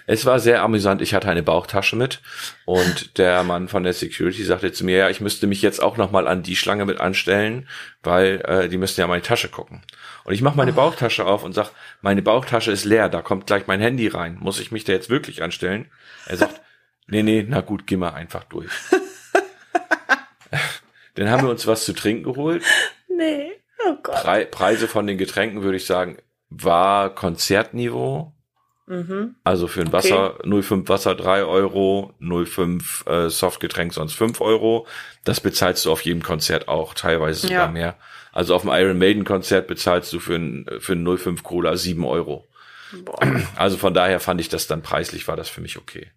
Es 0.07 0.25
war 0.25 0.39
sehr 0.39 0.61
amüsant. 0.61 1.01
Ich 1.01 1.13
hatte 1.13 1.29
eine 1.29 1.43
Bauchtasche 1.43 1.95
mit 1.95 2.21
und 2.65 3.17
der 3.17 3.43
Mann 3.43 3.67
von 3.67 3.83
der 3.83 3.93
Security 3.93 4.43
sagte 4.43 4.71
zu 4.71 4.85
mir, 4.85 4.97
ja, 4.97 5.09
ich 5.09 5.21
müsste 5.21 5.47
mich 5.47 5.61
jetzt 5.61 5.81
auch 5.81 5.97
nochmal 5.97 6.27
an 6.27 6.43
die 6.43 6.55
Schlange 6.55 6.85
mit 6.85 6.99
anstellen, 6.99 7.67
weil 8.03 8.41
äh, 8.45 8.69
die 8.69 8.77
müssen 8.77 8.99
ja 8.99 9.07
meine 9.07 9.23
Tasche 9.23 9.49
gucken. 9.49 9.81
Und 10.23 10.33
ich 10.33 10.41
mache 10.41 10.57
meine 10.57 10.73
Bauchtasche 10.73 11.25
auf 11.25 11.43
und 11.43 11.53
sag, 11.53 11.71
meine 12.01 12.21
Bauchtasche 12.21 12.71
ist 12.71 12.85
leer, 12.85 13.09
da 13.09 13.21
kommt 13.21 13.47
gleich 13.47 13.67
mein 13.67 13.81
Handy 13.81 14.07
rein. 14.07 14.37
Muss 14.39 14.59
ich 14.59 14.71
mich 14.71 14.83
da 14.83 14.93
jetzt 14.93 15.09
wirklich 15.09 15.41
anstellen? 15.41 15.89
Er 16.27 16.37
sagt, 16.37 16.61
nee, 17.07 17.23
nee, 17.23 17.45
na 17.47 17.61
gut, 17.61 17.87
geh 17.87 17.97
mal 17.97 18.13
einfach 18.13 18.43
durch. 18.45 18.71
Dann 21.15 21.29
haben 21.29 21.43
wir 21.43 21.49
uns 21.49 21.65
was 21.65 21.85
zu 21.85 21.93
trinken 21.93 22.23
geholt. 22.23 22.63
Nee. 23.07 23.51
Oh 23.87 23.95
Gott. 24.03 24.15
Pre 24.15 24.45
Preise 24.45 24.87
von 24.87 25.07
den 25.07 25.17
Getränken 25.17 25.63
würde 25.63 25.77
ich 25.77 25.85
sagen, 25.85 26.17
war 26.49 27.13
Konzertniveau. 27.13 28.34
Mhm. 28.87 29.35
Also 29.43 29.67
für 29.67 29.81
ein 29.81 29.87
Okay. 29.87 29.93
Wasser, 29.97 30.37
0,5 30.45 30.87
Wasser 30.89 31.15
3 31.15 31.43
Euro, 31.45 32.13
0,5 32.21 33.07
äh, 33.09 33.29
Softgetränk 33.29 33.93
sonst 33.93 34.13
5 34.13 34.41
Euro. 34.41 34.85
Das 35.23 35.41
bezahlst 35.41 35.85
du 35.85 35.91
auf 35.91 36.01
jedem 36.01 36.21
Konzert 36.21 36.67
auch, 36.67 36.93
teilweise 36.93 37.41
sogar 37.47 37.65
Ja. 37.65 37.71
mehr. 37.71 37.95
Also 38.31 38.53
auf 38.53 38.61
dem 38.61 38.71
Iron 38.71 38.97
Maiden 38.97 39.23
Konzert 39.23 39.67
bezahlst 39.67 40.11
du 40.13 40.19
für 40.19 40.35
ein, 40.35 40.65
für 40.79 40.93
ein 40.93 41.03
0,5 41.03 41.41
Cola 41.41 41.75
7 41.77 42.03
Euro. 42.05 42.47
Boah. 43.03 43.19
Also 43.55 43.77
von 43.77 43.93
daher 43.93 44.19
fand 44.19 44.39
ich 44.41 44.49
das 44.49 44.67
dann 44.67 44.81
preislich, 44.83 45.27
war 45.27 45.35
das 45.35 45.49
für 45.49 45.61
mich 45.61 45.77
okay. 45.77 46.07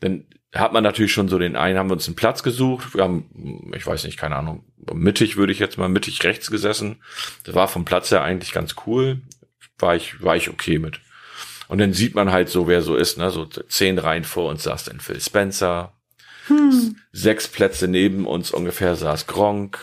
Dann 0.00 0.24
hat 0.54 0.72
man 0.72 0.84
natürlich 0.84 1.12
schon 1.12 1.28
so 1.28 1.38
den 1.38 1.56
einen, 1.56 1.76
haben 1.78 1.88
wir 1.90 1.94
uns 1.94 2.06
einen 2.06 2.14
Platz 2.16 2.42
gesucht. 2.44 2.94
Wir 2.94 3.02
haben, 3.02 3.72
ich 3.74 3.84
weiß 3.86 4.04
nicht, 4.04 4.16
keine 4.18 4.36
Ahnung, 4.36 4.64
mittig 4.94 5.36
würde 5.36 5.52
ich 5.52 5.58
jetzt 5.58 5.76
mal 5.78 5.88
mittig 5.88 6.22
rechts 6.22 6.50
gesessen. 6.50 7.02
Das 7.44 7.54
war 7.56 7.66
vom 7.66 7.84
Platz 7.84 8.10
her 8.12 8.22
eigentlich 8.22 8.52
ganz 8.52 8.76
cool. 8.86 9.20
War 9.78 9.96
ich, 9.96 10.22
war 10.22 10.36
ich 10.36 10.48
okay 10.48 10.78
mit. 10.78 11.00
Und 11.68 11.78
dann 11.78 11.92
sieht 11.92 12.14
man 12.14 12.32
halt 12.32 12.48
so, 12.48 12.66
wer 12.66 12.82
so 12.82 12.96
ist, 12.96 13.18
ne? 13.18 13.30
So 13.30 13.44
zehn 13.44 13.98
Reihen 13.98 14.24
vor 14.24 14.50
uns 14.50 14.62
saß 14.62 14.84
dann 14.84 15.00
Phil 15.00 15.20
Spencer. 15.20 15.92
Sechs 17.12 17.46
Plätze 17.46 17.88
neben 17.88 18.26
uns 18.26 18.50
ungefähr 18.50 18.96
saß 18.96 19.26
Gronk. 19.26 19.78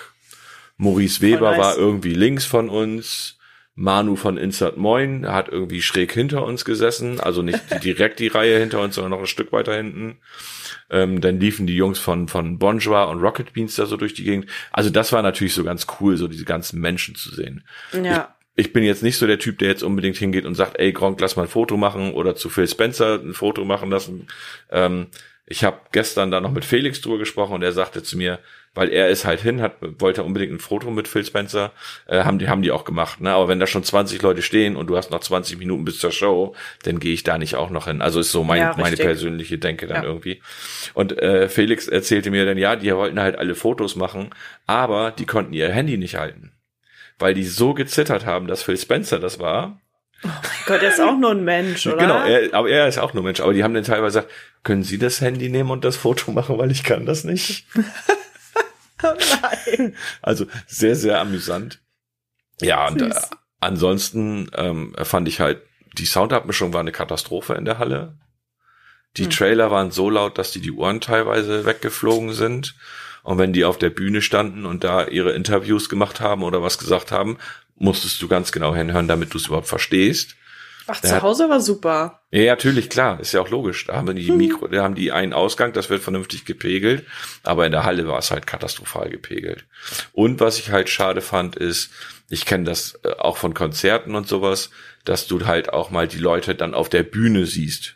Maurice 0.78 1.22
Weber 1.22 1.52
nice. 1.52 1.60
war 1.60 1.78
irgendwie 1.78 2.14
links 2.14 2.46
von 2.46 2.70
uns. 2.70 3.38
Manu 3.78 4.16
von 4.16 4.38
Insert 4.38 4.78
Moin 4.78 5.28
hat 5.28 5.50
irgendwie 5.50 5.82
schräg 5.82 6.14
hinter 6.14 6.46
uns 6.46 6.64
gesessen, 6.64 7.20
also 7.20 7.42
nicht 7.42 7.62
direkt 7.84 8.20
die 8.20 8.28
Reihe 8.28 8.58
hinter 8.58 8.80
uns, 8.80 8.96
sondern 8.96 9.12
noch 9.12 9.20
ein 9.20 9.28
Stück 9.28 9.52
weiter 9.52 9.76
hinten. 9.76 10.18
Ähm, 10.90 11.20
dann 11.20 11.40
liefen 11.40 11.68
die 11.68 11.76
Jungs 11.76 12.00
von, 12.00 12.30
von 12.30 12.58
Bonjour 12.58 13.10
und 13.10 13.20
Rocket 13.20 13.52
Beans 13.54 13.76
da 13.76 13.86
so 13.86 13.98
durch 13.98 14.14
die 14.14 14.24
Gegend. 14.24 14.50
Also 14.72 14.90
das 14.90 15.12
war 15.12 15.22
natürlich 15.22 15.54
so 15.54 15.66
ganz 15.66 15.88
cool, 16.00 16.16
so 16.16 16.28
diese 16.30 16.46
ganzen 16.46 16.80
Menschen 16.80 17.16
zu 17.16 17.36
sehen. 17.36 17.66
Ja. 17.92 18.35
Ich 18.56 18.72
bin 18.72 18.84
jetzt 18.84 19.04
nicht 19.04 19.18
so 19.18 19.28
der 19.28 19.40
Typ, 19.40 19.60
der 19.60 19.68
jetzt 19.68 19.84
unbedingt 19.84 20.16
hingeht 20.18 20.46
und 20.46 20.56
sagt, 20.56 20.80
ey 20.80 20.94
Gronk, 20.94 21.20
lass 21.20 21.36
mal 21.36 21.44
ein 21.44 21.50
Foto 21.50 21.76
machen 21.78 22.14
oder 22.14 22.36
zu 22.36 22.50
Phil 22.50 22.68
Spencer 22.68 23.20
ein 23.22 23.34
Foto 23.34 23.66
machen 23.66 23.90
lassen. 23.90 24.28
Ähm, 24.72 25.08
ich 25.46 25.64
habe 25.64 25.78
gestern 25.92 26.32
da 26.32 26.42
noch 26.42 26.52
mit 26.52 26.66
Felix 26.66 27.02
drüber 27.02 27.20
gesprochen 27.20 27.54
und 27.54 27.62
er 27.62 27.72
sagte 27.72 28.02
zu 28.02 28.18
mir, 28.18 28.40
weil 28.74 28.90
er 28.90 29.10
ist 29.10 29.26
halt 29.26 29.42
hin, 29.42 29.62
hat 29.62 29.76
wollte 30.00 30.24
unbedingt 30.24 30.52
ein 30.54 30.60
Foto 30.60 30.90
mit 30.90 31.08
Phil 31.08 31.24
Spencer, 31.24 31.72
äh, 32.08 32.24
haben 32.24 32.40
die 32.40 32.50
haben 32.50 32.62
die 32.62 32.72
auch 32.72 32.84
gemacht. 32.84 33.22
Ne? 33.22 33.32
Aber 33.32 33.48
wenn 33.48 33.60
da 33.60 33.68
schon 33.68 33.84
20 33.84 34.22
Leute 34.22 34.42
stehen 34.42 34.76
und 34.76 34.88
du 34.88 34.98
hast 34.98 35.12
noch 35.12 35.20
20 35.20 35.60
Minuten 35.60 35.86
bis 35.86 36.00
zur 36.00 36.12
Show, 36.12 36.56
dann 36.84 37.00
gehe 37.00 37.14
ich 37.14 37.24
da 37.24 37.38
nicht 37.38 37.56
auch 37.56 37.70
noch 37.70 37.86
hin. 37.88 38.02
Also 38.02 38.20
ist 38.20 38.32
so 38.32 38.44
mein, 38.44 38.62
Ja, 38.62 38.76
meine 38.78 38.98
persönliche 38.98 39.58
Denke 39.58 39.86
dann 39.88 40.04
Ja. 40.04 40.10
irgendwie. 40.10 40.42
Und 40.94 41.18
äh, 41.20 41.48
Felix 41.48 41.88
erzählte 41.88 42.32
mir 42.32 42.46
dann, 42.46 42.58
ja, 42.58 42.76
die 42.76 42.94
wollten 42.94 43.20
halt 43.20 43.38
alle 43.38 43.54
Fotos 43.56 43.96
machen, 43.96 44.32
aber 44.66 45.12
die 45.12 45.26
konnten 45.26 45.54
ihr 45.54 45.70
Handy 45.70 45.98
nicht 45.98 46.16
halten. 46.16 46.52
Weil 47.20 47.34
die 47.34 47.46
so 47.46 47.74
gezittert 47.74 48.26
haben, 48.26 48.48
dass 48.48 48.64
Phil 48.64 48.78
Spencer 48.78 49.20
das 49.20 49.40
war. 49.40 49.80
Gott, 50.66 50.82
er 50.82 50.90
ist 50.90 51.00
auch 51.02 51.18
nur 51.18 51.32
ein 51.32 51.44
Mensch, 51.44 51.86
oder? 51.88 51.98
Genau, 51.98 52.24
er, 52.24 52.54
aber 52.54 52.70
er 52.70 52.88
ist 52.88 52.98
auch 52.98 53.14
nur 53.14 53.24
Mensch. 53.24 53.40
Aber 53.40 53.54
die 53.54 53.64
haben 53.64 53.74
dann 53.74 53.84
teilweise 53.84 54.22
gesagt, 54.22 54.34
können 54.64 54.84
Sie 54.84 54.98
das 54.98 55.22
Handy 55.22 55.50
nehmen 55.50 55.70
und 55.72 55.86
das 55.86 55.96
Foto 55.98 56.32
machen, 56.32 56.58
weil 56.58 56.72
ich 56.72 56.84
kann 56.84 57.06
das 57.06 57.24
nicht. 57.24 57.68
Oh 59.04 59.14
nein. 59.78 59.96
Also 60.22 60.46
sehr, 60.68 60.96
sehr 60.96 61.20
amüsant. 61.20 61.82
Ja, 62.62 62.88
und 62.88 63.02
äh, 63.02 63.12
Süß. 63.14 63.30
ansonsten 63.60 64.50
ähm, 64.56 64.96
fand 65.04 65.28
ich 65.28 65.42
halt, 65.42 65.62
die 65.98 66.06
Soundabmischung 66.06 66.74
war 66.74 66.80
eine 66.80 66.94
Katastrophe 66.94 67.54
in 67.56 67.66
der 67.66 67.78
Halle. 67.78 68.18
Die 69.18 69.26
Hm. 69.26 69.30
Trailer 69.32 69.70
waren 69.70 69.92
so 69.92 70.10
laut, 70.10 70.38
dass 70.38 70.52
die 70.52 70.62
die 70.62 70.72
Ohren 70.72 71.02
teilweise 71.02 71.66
weggeflogen 71.66 72.34
sind. 72.34 72.76
Und 73.26 73.40
wenn 73.40 73.54
die 73.54 73.66
auf 73.66 73.80
der 73.80 73.90
Bühne 73.90 74.22
standen 74.22 74.68
und 74.68 74.84
da 74.84 75.08
ihre 75.08 75.32
Interviews 75.32 75.90
gemacht 75.90 76.22
haben 76.22 76.44
oder 76.44 76.62
was 76.62 76.78
gesagt 76.78 77.12
haben, 77.12 77.40
musstest 77.76 78.22
du 78.22 78.28
ganz 78.28 78.52
genau 78.52 78.76
hinhören, 78.76 79.08
damit 79.08 79.34
du 79.34 79.40
es 79.40 79.48
überhaupt 79.48 79.68
verstehst. 79.68 80.36
Ach, 80.86 81.02
zu 81.02 81.20
Hause 81.24 81.50
war 81.50 81.60
super. 81.60 82.22
Ja, 82.30 82.52
natürlich, 82.52 82.88
klar, 82.88 83.20
ist 83.20 83.32
ja 83.32 83.42
auch 83.42 83.50
logisch. 83.50 83.88
Da 83.88 83.96
haben 83.96 84.16
die 84.16 84.28
hm. 84.28 84.38
Mikro, 84.38 84.68
da 84.68 84.84
haben 84.84 84.94
die 84.94 85.12
einen 85.12 85.34
Ausgang, 85.34 85.74
das 85.74 85.90
wird 85.90 86.04
vernünftig 86.04 86.46
gepegelt, 86.46 87.04
aber 87.42 87.66
in 87.66 87.72
der 87.72 87.84
Halle 87.84 88.08
war 88.08 88.20
es 88.20 88.30
halt 88.30 88.46
katastrophal 88.46 89.10
gepegelt. 89.10 89.66
Und 90.14 90.40
was 90.40 90.60
ich 90.60 90.70
halt 90.70 90.90
schade 90.90 91.22
fand, 91.22 91.56
ist, 91.56 91.90
ich 92.30 92.46
kenne 92.46 92.66
das 92.66 93.00
äh, 93.04 93.10
auch 93.14 93.38
von 93.38 93.56
Konzerten 93.56 94.14
und 94.14 94.28
sowas, 94.28 94.70
dass 95.04 95.26
du 95.26 95.48
halt 95.48 95.74
auch 95.74 95.90
mal 95.90 96.08
die 96.08 96.20
Leute 96.20 96.54
dann 96.54 96.76
auf 96.76 96.90
der 96.90 97.02
Bühne 97.02 97.48
siehst. 97.48 97.95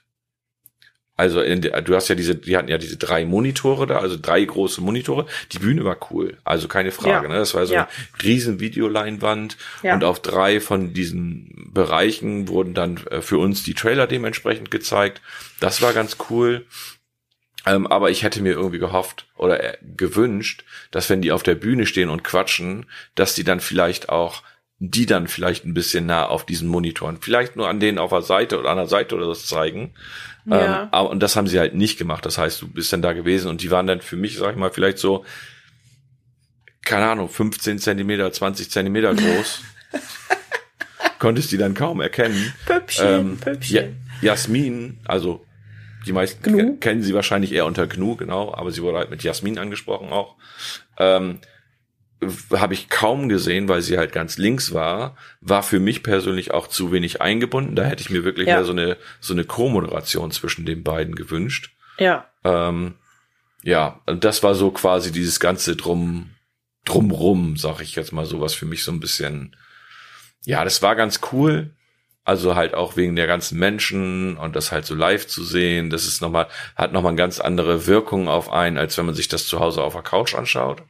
Also 1.19 1.41
in 1.41 1.59
der, 1.59 1.81
du 1.81 1.95
hast 1.95 2.07
ja 2.07 2.15
diese, 2.15 2.33
die 2.35 2.55
hatten 2.55 2.69
ja 2.69 2.77
diese 2.77 2.95
drei 2.95 3.25
Monitore 3.25 3.87
da, 3.87 3.97
also 3.97 4.17
drei 4.17 4.41
große 4.41 4.79
Monitore. 4.79 5.25
Die 5.51 5.59
Bühne 5.59 5.83
war 5.83 5.97
cool, 6.11 6.37
also 6.45 6.69
keine 6.69 6.93
Frage. 6.93 7.27
Ja. 7.27 7.33
Ne? 7.33 7.39
Das 7.39 7.53
war 7.55 7.65
so 7.65 7.73
ja. 7.73 7.89
eine 7.89 8.23
riesen 8.23 8.61
Videoleinwand 8.61 9.57
ja. 9.83 9.95
und 9.95 10.05
auf 10.05 10.21
drei 10.21 10.61
von 10.61 10.93
diesen 10.93 11.71
Bereichen 11.73 12.47
wurden 12.47 12.73
dann 12.73 13.05
äh, 13.07 13.19
für 13.19 13.37
uns 13.37 13.63
die 13.63 13.73
Trailer 13.73 14.07
dementsprechend 14.07 14.71
gezeigt. 14.71 15.21
Das 15.59 15.81
war 15.81 15.91
ganz 15.91 16.15
cool. 16.29 16.65
Ähm, 17.65 17.85
aber 17.85 18.11
ich 18.11 18.23
hätte 18.23 18.41
mir 18.41 18.53
irgendwie 18.53 18.79
gehofft 18.79 19.27
oder 19.35 19.61
äh, 19.61 19.77
gewünscht, 19.97 20.63
dass 20.91 21.09
wenn 21.09 21.21
die 21.21 21.33
auf 21.33 21.43
der 21.43 21.55
Bühne 21.55 21.85
stehen 21.85 22.07
und 22.07 22.23
quatschen, 22.23 22.85
dass 23.15 23.35
die 23.35 23.43
dann 23.43 23.59
vielleicht 23.59 24.07
auch 24.07 24.41
die 24.79 25.05
dann 25.05 25.27
vielleicht 25.27 25.65
ein 25.65 25.73
bisschen 25.73 26.05
nah 26.05 26.25
auf 26.25 26.45
diesen 26.45 26.69
Monitoren, 26.69 27.17
vielleicht 27.19 27.57
nur 27.57 27.67
an 27.67 27.81
denen 27.81 27.97
auf 27.97 28.11
der 28.11 28.21
Seite 28.21 28.57
oder 28.57 28.69
an 28.69 28.77
der 28.77 28.87
Seite 28.87 29.15
oder 29.15 29.27
das 29.27 29.45
zeigen, 29.45 29.93
ja. 30.45 30.83
Ähm, 30.83 30.87
aber, 30.91 31.09
und 31.09 31.21
das 31.21 31.35
haben 31.35 31.47
sie 31.47 31.59
halt 31.59 31.75
nicht 31.75 31.97
gemacht. 31.97 32.25
Das 32.25 32.37
heißt, 32.37 32.61
du 32.61 32.67
bist 32.67 32.91
dann 32.93 33.01
da 33.01 33.13
gewesen 33.13 33.49
und 33.49 33.61
die 33.61 33.71
waren 33.71 33.87
dann 33.87 34.01
für 34.01 34.15
mich, 34.15 34.37
sag 34.37 34.51
ich 34.51 34.57
mal, 34.57 34.71
vielleicht 34.71 34.97
so, 34.97 35.25
keine 36.83 37.07
Ahnung, 37.07 37.29
15 37.29 37.79
Zentimeter, 37.79 38.31
20 38.31 38.71
Zentimeter 38.71 39.13
groß. 39.13 39.61
Konntest 41.19 41.51
die 41.51 41.57
dann 41.57 41.73
kaum 41.73 42.01
erkennen. 42.01 42.53
Püppchen, 42.65 43.07
ähm, 43.07 43.37
Püppchen. 43.37 43.75
Ja, 44.21 44.31
Jasmin, 44.33 44.99
also 45.05 45.45
die 46.05 46.13
meisten 46.13 46.41
Gnu? 46.41 46.77
kennen 46.77 47.03
sie 47.03 47.13
wahrscheinlich 47.13 47.51
eher 47.51 47.65
unter 47.65 47.87
Gnu, 47.87 48.15
genau, 48.15 48.53
aber 48.53 48.71
sie 48.71 48.81
wurde 48.81 48.97
halt 48.97 49.09
mit 49.09 49.23
Jasmin 49.23 49.59
angesprochen 49.59 50.09
auch. 50.09 50.37
Ähm, 50.97 51.39
habe 52.51 52.73
ich 52.73 52.89
kaum 52.89 53.29
gesehen, 53.29 53.69
weil 53.69 53.81
sie 53.81 53.97
halt 53.97 54.11
ganz 54.11 54.37
links 54.37 54.73
war, 54.73 55.15
war 55.41 55.63
für 55.63 55.79
mich 55.79 56.03
persönlich 56.03 56.51
auch 56.51 56.67
zu 56.67 56.91
wenig 56.91 57.21
eingebunden. 57.21 57.75
Da 57.75 57.83
hätte 57.83 58.01
ich 58.01 58.09
mir 58.09 58.23
wirklich 58.23 58.47
ja. 58.47 58.55
mehr 58.55 58.65
so 58.65 58.71
eine 58.71 58.97
so 59.19 59.33
eine 59.33 59.45
Co-Moderation 59.45 60.31
zwischen 60.31 60.65
den 60.65 60.83
beiden 60.83 61.15
gewünscht. 61.15 61.71
Ja. 61.97 62.25
Ähm, 62.43 62.95
ja, 63.63 64.01
das 64.05 64.43
war 64.43 64.55
so 64.55 64.71
quasi 64.71 65.11
dieses 65.11 65.39
ganze 65.39 65.75
drum 65.75 66.31
drumrum, 66.85 67.57
sag 67.57 67.81
ich 67.81 67.95
jetzt 67.95 68.11
mal 68.11 68.25
so, 68.25 68.41
was 68.41 68.53
für 68.53 68.65
mich 68.65 68.83
so 68.83 68.91
ein 68.91 68.99
bisschen 68.99 69.55
ja, 70.45 70.63
das 70.63 70.81
war 70.81 70.95
ganz 70.95 71.19
cool. 71.31 71.71
Also 72.23 72.55
halt 72.55 72.75
auch 72.75 72.95
wegen 72.95 73.15
der 73.15 73.27
ganzen 73.27 73.57
Menschen 73.57 74.37
und 74.37 74.55
das 74.55 74.71
halt 74.71 74.85
so 74.85 74.93
live 74.93 75.25
zu 75.25 75.43
sehen, 75.43 75.89
das 75.89 76.05
ist 76.05 76.21
nochmal, 76.21 76.47
hat 76.75 76.91
nochmal 76.93 77.11
eine 77.11 77.17
ganz 77.17 77.39
andere 77.39 77.87
Wirkung 77.87 78.27
auf 78.27 78.51
einen, 78.51 78.77
als 78.77 78.97
wenn 78.97 79.07
man 79.07 79.15
sich 79.15 79.27
das 79.27 79.47
zu 79.47 79.59
Hause 79.59 79.81
auf 79.81 79.93
der 79.93 80.03
Couch 80.03 80.35
anschaut. 80.35 80.83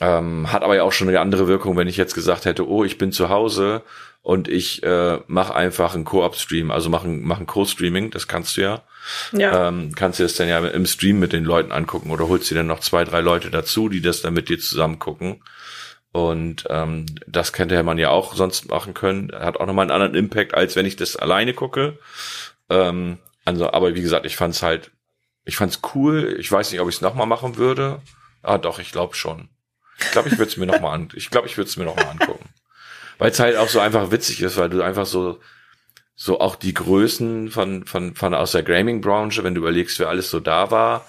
Ähm, 0.00 0.52
hat 0.52 0.62
aber 0.62 0.76
ja 0.76 0.82
auch 0.82 0.92
schon 0.92 1.08
eine 1.08 1.20
andere 1.20 1.48
Wirkung, 1.48 1.76
wenn 1.76 1.88
ich 1.88 1.96
jetzt 1.96 2.14
gesagt 2.14 2.44
hätte, 2.44 2.68
oh, 2.68 2.84
ich 2.84 2.98
bin 2.98 3.12
zu 3.12 3.30
Hause 3.30 3.82
und 4.20 4.48
ich 4.48 4.82
äh, 4.82 5.18
mache 5.26 5.54
einfach 5.54 5.94
einen 5.94 6.04
Co-op-Stream, 6.04 6.70
also 6.70 6.90
machen 6.90 7.22
machen 7.22 7.46
Co-Streaming, 7.46 8.10
das 8.10 8.28
kannst 8.28 8.56
du 8.56 8.60
ja. 8.62 8.82
Ja. 9.32 9.68
Ähm, 9.68 9.94
kannst 9.94 10.18
du 10.18 10.24
das 10.24 10.34
dann 10.34 10.48
ja 10.48 10.58
im 10.66 10.84
Stream 10.84 11.18
mit 11.18 11.32
den 11.32 11.44
Leuten 11.44 11.72
angucken 11.72 12.10
oder 12.10 12.28
holst 12.28 12.50
dir 12.50 12.56
dann 12.56 12.66
noch 12.66 12.80
zwei, 12.80 13.04
drei 13.04 13.20
Leute 13.20 13.50
dazu, 13.50 13.88
die 13.88 14.02
das 14.02 14.20
dann 14.20 14.34
mit 14.34 14.48
dir 14.48 14.58
zusammen 14.58 14.98
gucken. 14.98 15.42
Und 16.12 16.64
ähm, 16.70 17.06
das 17.26 17.52
könnte 17.52 17.82
man 17.82 17.98
ja 17.98 18.10
auch 18.10 18.34
sonst 18.34 18.68
machen 18.68 18.94
können. 18.94 19.32
Hat 19.32 19.58
auch 19.58 19.66
nochmal 19.66 19.84
einen 19.84 19.90
anderen 19.90 20.14
Impact, 20.14 20.54
als 20.54 20.74
wenn 20.74 20.86
ich 20.86 20.96
das 20.96 21.16
alleine 21.16 21.52
gucke. 21.52 21.98
Ähm, 22.70 23.18
also, 23.44 23.70
aber 23.70 23.94
wie 23.94 24.02
gesagt, 24.02 24.26
ich 24.26 24.36
fand's 24.36 24.62
halt, 24.62 24.90
ich 25.44 25.56
fand's 25.56 25.80
cool. 25.94 26.36
Ich 26.38 26.50
weiß 26.50 26.72
nicht, 26.72 26.80
ob 26.80 26.88
ich 26.88 26.96
es 26.96 27.00
nochmal 27.00 27.26
machen 27.26 27.58
würde. 27.58 28.00
Ah, 28.42 28.58
doch, 28.58 28.78
ich 28.78 28.92
glaube 28.92 29.14
schon. 29.14 29.50
Ich 29.98 30.10
glaube, 30.10 30.28
ich 30.28 30.38
würde 30.38 30.50
es 30.50 30.56
mir 30.56 30.66
noch 30.66 30.80
mal 30.80 30.92
an. 30.92 31.08
Ich 31.14 31.30
glaube, 31.30 31.46
ich 31.46 31.56
würde 31.56 31.68
es 31.68 31.76
mir 31.76 31.84
noch 31.84 31.96
mal 31.96 32.08
angucken, 32.08 32.48
weil 33.18 33.30
es 33.30 33.40
halt 33.40 33.56
auch 33.56 33.68
so 33.68 33.80
einfach 33.80 34.10
witzig 34.10 34.42
ist, 34.42 34.56
weil 34.56 34.70
du 34.70 34.82
einfach 34.82 35.06
so 35.06 35.40
so 36.14 36.40
auch 36.40 36.56
die 36.56 36.74
Größen 36.74 37.50
von 37.50 37.84
von 37.84 38.14
von 38.14 38.34
aus 38.34 38.52
der 38.52 38.62
Gaming 38.62 39.00
Branche, 39.00 39.44
wenn 39.44 39.54
du 39.54 39.60
überlegst, 39.60 39.98
wer 39.98 40.08
alles 40.08 40.30
so 40.30 40.40
da 40.40 40.70
war. 40.70 41.06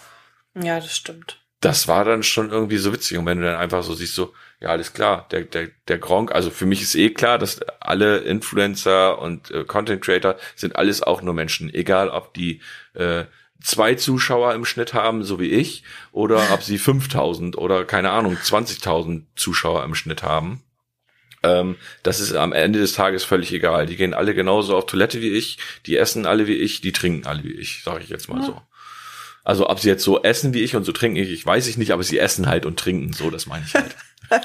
Ja, 0.56 0.80
das 0.80 0.96
stimmt. 0.96 1.40
Das 1.60 1.88
war 1.88 2.06
dann 2.06 2.24
schon 2.24 2.52
irgendwie 2.52 2.78
so 2.78 2.94
witzig 2.94 3.18
und 3.18 3.26
wenn 3.26 3.40
du 3.40 3.46
dann 3.46 3.60
einfach 3.60 3.84
so 3.84 3.94
siehst 3.94 4.16
so 4.16 4.34
ja, 4.60 4.70
alles 4.70 4.94
klar, 4.94 5.28
der 5.32 5.44
der 5.44 5.70
der 5.88 5.98
Gronk, 6.00 6.32
also 6.32 6.50
für 6.50 6.66
mich 6.66 6.82
ist 6.82 6.96
eh 6.96 7.12
klar, 7.12 7.38
dass 7.38 7.62
alle 7.80 8.20
Influencer 8.20 9.20
und 9.20 9.52
äh, 9.52 9.64
Content 9.66 10.04
Creator 10.04 10.36
sind 10.56 10.76
alles 10.76 11.04
auch 11.04 11.22
nur 11.22 11.34
Menschen, 11.34 11.74
egal 11.74 12.10
ob 12.10 12.34
die 12.34 12.62
äh, 12.94 13.26
zwei 13.62 13.96
Zuschauer 13.96 14.54
im 14.54 14.66
Schnitt 14.66 14.94
haben, 14.94 15.24
so 15.24 15.40
wie 15.40 15.50
ich, 15.50 15.84
oder 16.12 16.52
ob 16.54 16.64
sie 16.64 16.78
5000 16.78 17.58
oder 17.58 17.86
keine 17.86 18.12
Ahnung, 18.12 18.36
20.000 18.36 19.24
Zuschauer 19.36 19.84
im 19.84 19.96
Schnitt 19.96 20.24
haben. 20.24 20.64
Ähm, 21.44 21.76
das 22.04 22.20
ist 22.20 22.34
am 22.34 22.54
Ende 22.54 22.80
des 22.80 22.94
Tages 22.94 23.24
völlig 23.24 23.54
egal. 23.54 23.86
Die 23.86 23.96
gehen 23.96 24.14
alle 24.14 24.34
genauso 24.34 24.76
auf 24.76 24.86
Toilette 24.86 25.22
wie 25.22 25.30
ich, 25.32 25.58
die 25.86 25.98
essen 25.98 26.26
alle 26.26 26.48
wie 26.48 26.56
ich, 26.56 26.82
die 26.82 26.92
trinken 26.92 27.28
alle 27.28 27.44
wie 27.44 27.54
ich, 27.54 27.84
sage 27.84 28.04
ich 28.04 28.10
jetzt 28.10 28.30
mal 28.30 28.40
ja. 28.40 28.46
so. 28.46 28.62
Also 29.44 29.70
ob 29.70 29.80
sie 29.80 29.88
jetzt 29.88 30.04
so 30.04 30.22
essen 30.24 30.54
wie 30.54 30.62
ich 30.62 30.76
und 30.76 30.84
so 30.84 30.92
trinken 30.92 31.18
ich, 31.18 31.30
ich 31.30 31.46
weiß 31.46 31.68
ich 31.68 31.78
nicht, 31.78 31.92
aber 31.92 32.04
sie 32.04 32.20
essen 32.20 32.48
halt 32.48 32.66
und 32.66 32.80
trinken, 32.80 33.14
so, 33.14 33.30
das 33.30 33.46
meine 33.46 33.66
ich 33.66 33.74
halt. 33.74 33.96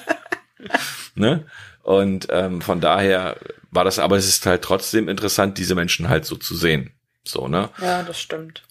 ne? 1.14 1.46
Und 1.82 2.28
ähm, 2.30 2.60
von 2.60 2.80
daher 2.80 3.36
war 3.72 3.84
das, 3.84 3.98
aber 3.98 4.16
es 4.16 4.28
ist 4.28 4.46
halt 4.46 4.62
trotzdem 4.62 5.08
interessant, 5.08 5.58
diese 5.58 5.74
Menschen 5.74 6.08
halt 6.08 6.24
so 6.24 6.36
zu 6.36 6.54
sehen. 6.54 6.92
So, 7.24 7.48
ne? 7.48 7.70
Ja, 7.80 8.02
das 8.02 8.20
stimmt. 8.20 8.62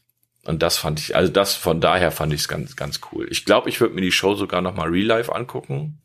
Und 0.43 0.63
das 0.63 0.77
fand 0.77 0.99
ich, 0.99 1.15
also 1.15 1.31
das 1.31 1.55
von 1.55 1.81
daher 1.81 2.11
fand 2.11 2.33
ich 2.33 2.41
es 2.41 2.47
ganz, 2.47 2.75
ganz 2.75 2.99
cool. 3.11 3.27
Ich 3.29 3.45
glaube, 3.45 3.69
ich 3.69 3.79
würde 3.79 3.93
mir 3.93 4.01
die 4.01 4.11
Show 4.11 4.33
sogar 4.35 4.61
noch 4.61 4.75
mal 4.75 4.89
real 4.89 5.05
life 5.05 5.33
angucken. 5.33 6.01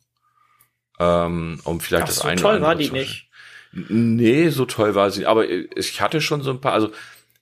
Ähm, 0.99 1.59
um 1.63 1.79
vielleicht 1.79 2.03
Ach, 2.03 2.07
das 2.07 2.17
so 2.17 2.27
eine 2.27 2.41
toll 2.41 2.61
war 2.61 2.75
die 2.75 2.91
nicht. 2.91 3.29
Nee, 3.71 4.49
so 4.49 4.65
toll 4.65 4.95
war 4.95 5.11
sie. 5.11 5.25
Aber 5.25 5.47
ich 5.49 6.01
hatte 6.01 6.21
schon 6.21 6.41
so 6.41 6.51
ein 6.51 6.61
paar, 6.61 6.73
also 6.73 6.91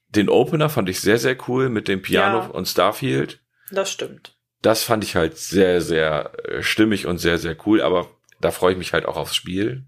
den 0.08 0.28
Opener 0.28 0.68
fand 0.68 0.88
ich 0.88 1.00
sehr, 1.00 1.18
sehr 1.18 1.36
cool 1.48 1.68
mit 1.68 1.88
dem 1.88 2.02
Piano 2.02 2.38
ja, 2.40 2.46
und 2.46 2.66
Starfield. 2.66 3.40
Das 3.70 3.90
stimmt. 3.90 4.34
Das 4.62 4.82
fand 4.82 5.04
ich 5.04 5.16
halt 5.16 5.36
sehr, 5.36 5.80
sehr 5.80 6.32
äh, 6.44 6.62
stimmig 6.62 7.06
und 7.06 7.18
sehr, 7.18 7.38
sehr 7.38 7.56
cool. 7.66 7.82
Aber 7.82 8.08
da 8.40 8.50
freue 8.50 8.72
ich 8.72 8.78
mich 8.78 8.92
halt 8.92 9.06
auch 9.06 9.16
aufs 9.16 9.36
Spiel. 9.36 9.84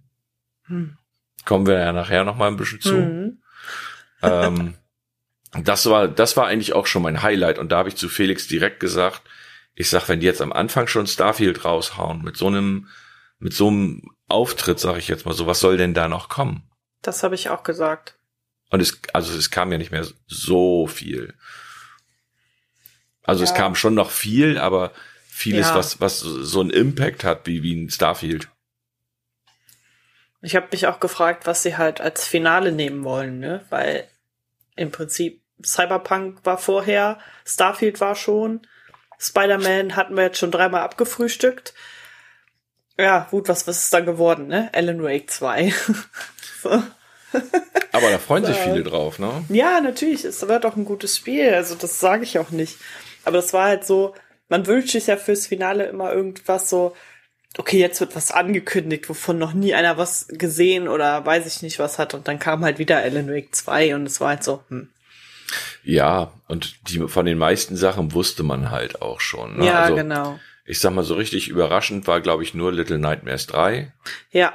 Hm. 0.64 0.96
Kommen 1.44 1.66
wir 1.66 1.78
ja 1.78 1.92
nachher 1.92 2.24
noch 2.24 2.36
mal 2.36 2.48
ein 2.48 2.56
bisschen 2.56 2.80
zu. 2.80 2.96
Hm. 2.96 3.42
Ähm, 4.22 4.74
das 5.52 5.86
war, 5.86 6.08
das 6.08 6.36
war 6.36 6.46
eigentlich 6.46 6.74
auch 6.74 6.86
schon 6.86 7.02
mein 7.02 7.22
Highlight 7.22 7.58
und 7.58 7.72
da 7.72 7.78
habe 7.78 7.88
ich 7.88 7.96
zu 7.96 8.08
Felix 8.08 8.46
direkt 8.46 8.80
gesagt, 8.80 9.22
ich 9.74 9.88
sag, 9.88 10.08
wenn 10.08 10.20
die 10.20 10.26
jetzt 10.26 10.42
am 10.42 10.52
Anfang 10.52 10.86
schon 10.86 11.06
Starfield 11.06 11.64
raushauen 11.64 12.22
mit 12.22 12.36
so 12.36 12.48
einem, 12.48 12.88
mit 13.38 13.54
so 13.54 13.68
einem 13.68 14.02
Auftritt, 14.26 14.80
sag 14.80 14.98
ich 14.98 15.08
jetzt 15.08 15.24
mal 15.24 15.34
so, 15.34 15.46
was 15.46 15.60
soll 15.60 15.76
denn 15.76 15.94
da 15.94 16.08
noch 16.08 16.28
kommen? 16.28 16.68
Das 17.02 17.22
habe 17.22 17.34
ich 17.34 17.48
auch 17.48 17.62
gesagt. 17.62 18.18
Und 18.70 18.80
es, 18.80 19.00
also 19.12 19.36
es 19.36 19.50
kam 19.50 19.72
ja 19.72 19.78
nicht 19.78 19.92
mehr 19.92 20.06
so 20.26 20.86
viel. 20.86 21.34
Also 23.22 23.44
ja. 23.44 23.50
es 23.50 23.56
kam 23.56 23.74
schon 23.74 23.94
noch 23.94 24.10
viel, 24.10 24.58
aber 24.58 24.92
vieles, 25.28 25.68
ja. 25.68 25.74
was, 25.76 26.00
was 26.00 26.20
so 26.20 26.60
einen 26.60 26.70
Impact 26.70 27.24
hat, 27.24 27.46
wie, 27.46 27.62
wie 27.62 27.74
ein 27.74 27.90
Starfield. 27.90 28.48
Ich 30.40 30.56
habe 30.56 30.68
mich 30.72 30.86
auch 30.86 31.00
gefragt, 31.00 31.46
was 31.46 31.62
sie 31.62 31.76
halt 31.76 32.00
als 32.00 32.26
Finale 32.26 32.72
nehmen 32.72 33.04
wollen, 33.04 33.38
ne? 33.38 33.64
Weil 33.70 34.08
im 34.78 34.90
Prinzip 34.90 35.42
Cyberpunk 35.64 36.38
war 36.44 36.58
vorher, 36.58 37.18
Starfield 37.44 38.00
war 38.00 38.14
schon, 38.14 38.66
Spider-Man 39.18 39.97
hatten 39.97 40.16
wir 40.16 40.25
jetzt 40.25 40.38
schon 40.38 40.50
dreimal 40.52 40.82
abgefrühstückt. 40.82 41.75
Ja, 42.97 43.26
gut, 43.30 43.49
was, 43.49 43.66
was 43.66 43.85
ist 43.85 43.94
dann 43.94 44.06
geworden, 44.06 44.47
ne? 44.47 44.70
Alan 44.73 45.02
Wake 45.02 45.30
2. 45.30 45.73
so. 46.62 46.70
Aber 47.92 48.11
da 48.11 48.18
freuen 48.18 48.44
sich 48.44 48.56
viele 48.56 48.82
drauf, 48.82 49.18
ne? 49.18 49.44
Ja, 49.49 49.80
natürlich, 49.80 50.25
es 50.25 50.47
wird 50.47 50.64
auch 50.64 50.76
ein 50.76 50.85
gutes 50.85 51.16
Spiel, 51.16 51.52
also 51.52 51.75
das 51.75 52.00
sage 52.00 52.23
ich 52.23 52.38
auch 52.38 52.50
nicht. 52.50 52.76
Aber 53.25 53.37
das 53.37 53.52
war 53.52 53.64
halt 53.64 53.85
so, 53.85 54.14
man 54.49 54.66
wünscht 54.66 54.90
sich 54.90 55.08
ja 55.08 55.16
fürs 55.16 55.47
Finale 55.47 55.87
immer 55.87 56.12
irgendwas 56.12 56.70
so, 56.70 56.97
okay, 57.58 57.78
jetzt 57.78 58.00
wird 58.00 58.16
was 58.16 58.30
angekündigt, 58.30 59.08
wovon 59.08 59.36
noch 59.36 59.52
nie 59.52 59.74
einer 59.74 59.98
was 59.98 60.28
gesehen 60.28 60.88
oder 60.88 61.26
weiß 61.26 61.46
ich 61.46 61.60
nicht 61.60 61.78
was 61.78 61.98
hat. 61.98 62.14
Und 62.14 62.28
dann 62.28 62.38
kam 62.38 62.64
halt 62.64 62.78
wieder 62.78 62.98
Alan 62.98 63.28
Wake 63.28 63.54
2 63.54 63.96
und 63.96 64.06
es 64.06 64.20
war 64.20 64.30
halt 64.30 64.44
so, 64.44 64.62
hm. 64.68 64.88
Ja, 65.82 66.32
und 66.46 66.88
die, 66.88 67.08
von 67.08 67.26
den 67.26 67.38
meisten 67.38 67.76
Sachen 67.76 68.12
wusste 68.12 68.42
man 68.42 68.70
halt 68.70 69.02
auch 69.02 69.20
schon. 69.20 69.58
Ne? 69.58 69.66
Ja, 69.66 69.82
also, 69.82 69.96
genau. 69.96 70.38
Ich 70.64 70.80
sag 70.80 70.92
mal, 70.92 71.02
so 71.02 71.14
richtig 71.14 71.48
überraschend 71.48 72.06
war, 72.06 72.20
glaube 72.20 72.42
ich, 72.42 72.54
nur 72.54 72.72
Little 72.72 72.98
Nightmares 72.98 73.46
3. 73.46 73.92
Ja. 74.30 74.52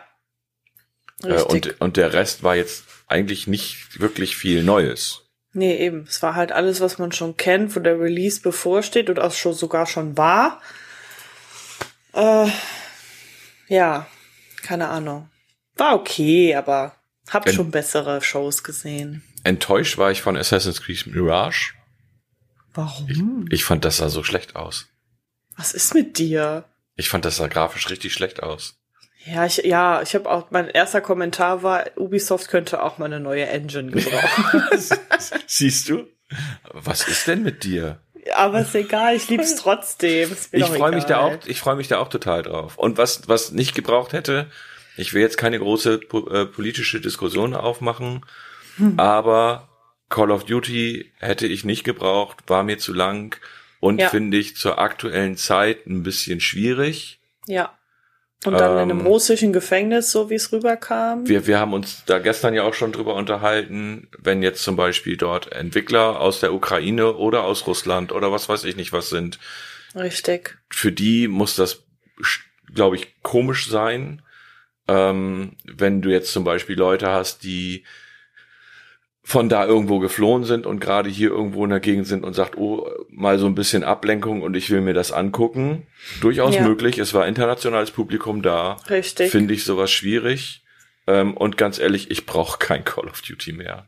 Äh, 1.24 1.42
und, 1.42 1.82
und 1.82 1.98
der 1.98 2.14
Rest 2.14 2.44
war 2.44 2.56
jetzt 2.56 2.86
eigentlich 3.08 3.48
nicht 3.48 4.00
wirklich 4.00 4.36
viel 4.36 4.64
Neues. 4.64 5.22
Nee, 5.54 5.76
eben. 5.78 6.06
Es 6.08 6.22
war 6.22 6.36
halt 6.36 6.52
alles, 6.52 6.82
was 6.82 7.00
man 7.00 7.12
schon 7.12 7.36
kennt, 7.38 7.76
wo 7.76 7.80
der 7.80 8.00
Release 8.00 8.42
bevorsteht 8.42 9.10
oder 9.10 9.26
auch 9.26 9.34
schon 9.34 9.54
sogar 9.54 9.88
schon 9.88 10.18
war. 10.18 10.62
Äh, 12.14 12.48
ja, 13.68 14.08
keine 14.62 14.90
Ahnung. 14.90 15.30
War 15.76 15.96
okay, 15.96 16.56
aber 16.56 16.96
Hab 17.30 17.50
schon 17.50 17.72
bessere 17.72 18.22
Shows 18.22 18.64
gesehen. 18.64 19.24
Enttäuscht 19.44 19.98
war 19.98 20.12
ich 20.12 20.22
von 20.22 20.38
Assassin's 20.38 20.82
Creed 20.82 21.08
Mirage. 21.08 21.74
Warum? 22.74 23.46
Ich, 23.48 23.60
ich 23.60 23.64
fand, 23.66 23.86
das 23.86 23.98
sah 23.98 24.10
so 24.10 24.24
schlecht 24.24 24.56
aus. 24.56 24.88
Was 25.56 25.74
ist 25.74 25.94
mit 25.94 26.18
dir? 26.18 26.66
Ich 26.96 27.10
fand, 27.10 27.26
das 27.26 27.38
sah 27.38 27.48
grafisch 27.48 27.90
richtig 27.90 28.14
schlecht 28.14 28.42
aus. 28.42 28.80
Ja, 29.26 29.46
ich, 29.46 29.58
ja, 29.58 30.02
ich 30.02 30.16
habe 30.16 30.30
auch, 30.30 30.52
mein 30.52 30.68
erster 30.68 31.02
Kommentar 31.02 31.64
war, 31.64 31.86
Ubisoft 31.96 32.50
könnte 32.50 32.84
auch 32.84 32.98
mal 32.98 33.06
eine 33.06 33.20
neue 33.20 33.48
Engine 33.48 33.92
gebrauchen. 33.92 34.64
Siehst 35.48 35.90
du? 35.90 36.08
Was 36.72 37.08
ist 37.08 37.28
denn 37.28 37.44
mit 37.44 37.64
dir? 37.64 38.02
Aber 38.36 38.62
ist 38.62 38.74
egal, 38.76 39.16
ich 39.16 39.28
lieb's 39.30 39.56
trotzdem. 39.56 40.32
Ich 40.52 40.66
freue 40.66 40.92
mich 40.94 41.04
da 41.06 41.20
auch, 41.20 41.38
ich 41.46 41.60
freue 41.60 41.76
mich 41.76 41.88
da 41.90 42.00
auch 42.00 42.08
total 42.10 42.44
drauf. 42.44 42.78
Und 42.78 42.98
was, 42.98 43.28
was 43.28 43.52
nicht 43.52 43.76
gebraucht 43.76 44.14
hätte, 44.14 44.50
ich 44.96 45.14
will 45.14 45.22
jetzt 45.22 45.38
keine 45.38 45.60
große 45.60 46.00
äh, 46.32 46.46
politische 46.46 47.02
Diskussion 47.02 47.54
aufmachen, 47.56 48.26
Hm. 48.78 49.00
aber 49.00 49.68
Call 50.10 50.32
of 50.32 50.46
Duty 50.46 51.12
hätte 51.20 51.48
ich 51.48 51.64
nicht 51.64 51.84
gebraucht, 51.84 52.38
war 52.48 52.64
mir 52.64 52.78
zu 52.78 52.94
lang 52.94 53.36
und 53.80 54.00
Ja. 54.00 54.10
finde 54.10 54.38
ich 54.38 54.56
zur 54.56 54.80
aktuellen 54.80 55.36
Zeit 55.38 55.86
ein 55.88 56.04
bisschen 56.04 56.40
schwierig. 56.40 57.20
Ja. 57.48 57.78
Und 58.46 58.54
dann 58.54 58.74
in 58.74 58.78
einem 58.80 59.00
Ähm, 59.02 59.08
russischen 59.08 59.54
Gefängnis, 59.54 60.12
so 60.12 60.30
wie 60.30 60.36
es 60.36 60.52
rüberkam. 60.52 61.28
Wir, 61.28 61.48
wir 61.48 61.60
haben 61.60 61.74
uns 61.74 62.04
da 62.06 62.20
gestern 62.20 62.54
ja 62.54 62.64
auch 62.64 62.74
schon 62.74 62.92
drüber 62.92 63.16
unterhalten, 63.16 64.10
wenn 64.18 64.44
jetzt 64.44 64.64
zum 64.64 64.76
Beispiel 64.76 65.18
dort 65.18 65.52
Entwickler 65.52 66.20
aus 66.20 66.40
der 66.40 66.54
Ukraine 66.54 67.14
oder 67.16 67.44
aus 67.44 67.66
Russland 67.68 68.12
oder 68.12 68.32
was 68.32 68.50
weiß 68.50 68.64
ich 68.66 68.76
nicht 68.76 68.92
was 68.92 69.10
sind, 69.10 69.40
Richtig. 69.96 70.58
für 70.70 70.92
die 70.92 71.28
muss 71.28 71.56
das, 71.56 71.84
glaube 72.74 72.96
ich, 72.98 73.22
komisch 73.22 73.70
sein, 73.70 74.22
ähm, 74.88 75.56
wenn 75.64 76.02
du 76.02 76.10
jetzt 76.10 76.34
zum 76.34 76.44
Beispiel 76.44 76.78
Leute 76.78 77.08
hast, 77.10 77.44
die 77.44 77.86
von 79.26 79.48
da 79.48 79.66
irgendwo 79.66 80.00
geflohen 80.00 80.44
sind 80.44 80.66
und 80.66 80.80
gerade 80.82 81.10
hier 81.10 81.30
irgendwo 81.30 81.64
in 81.64 81.70
der 81.70 81.80
Gegend 81.80 82.06
sind 82.08 82.26
und 82.26 82.34
sagt, 82.34 82.58
oh, 82.58 82.90
mal 83.10 83.40
so 83.40 83.46
ein 83.46 83.56
bisschen 83.56 83.84
Ablenkung 83.86 84.42
und 84.42 84.54
ich 84.56 84.70
will 84.70 84.82
mir 84.82 84.94
das 84.94 85.12
angucken. 85.14 85.88
Durchaus 86.20 86.56
Ja. 86.56 86.62
möglich. 86.64 86.98
Es 86.98 87.14
war 87.14 87.26
internationales 87.26 87.92
Publikum 87.92 88.42
da. 88.42 88.78
Richtig. 88.90 89.32
Finde 89.32 89.54
ich 89.54 89.64
sowas 89.64 89.92
schwierig. 89.92 90.64
Ähm, 91.08 91.36
und 91.38 91.58
ganz 91.58 91.80
ehrlich, 91.80 92.12
ich 92.12 92.26
brauche 92.26 92.60
kein 92.60 92.84
Call 92.84 93.08
of 93.08 93.22
Duty 93.22 93.54
mehr. 93.54 93.88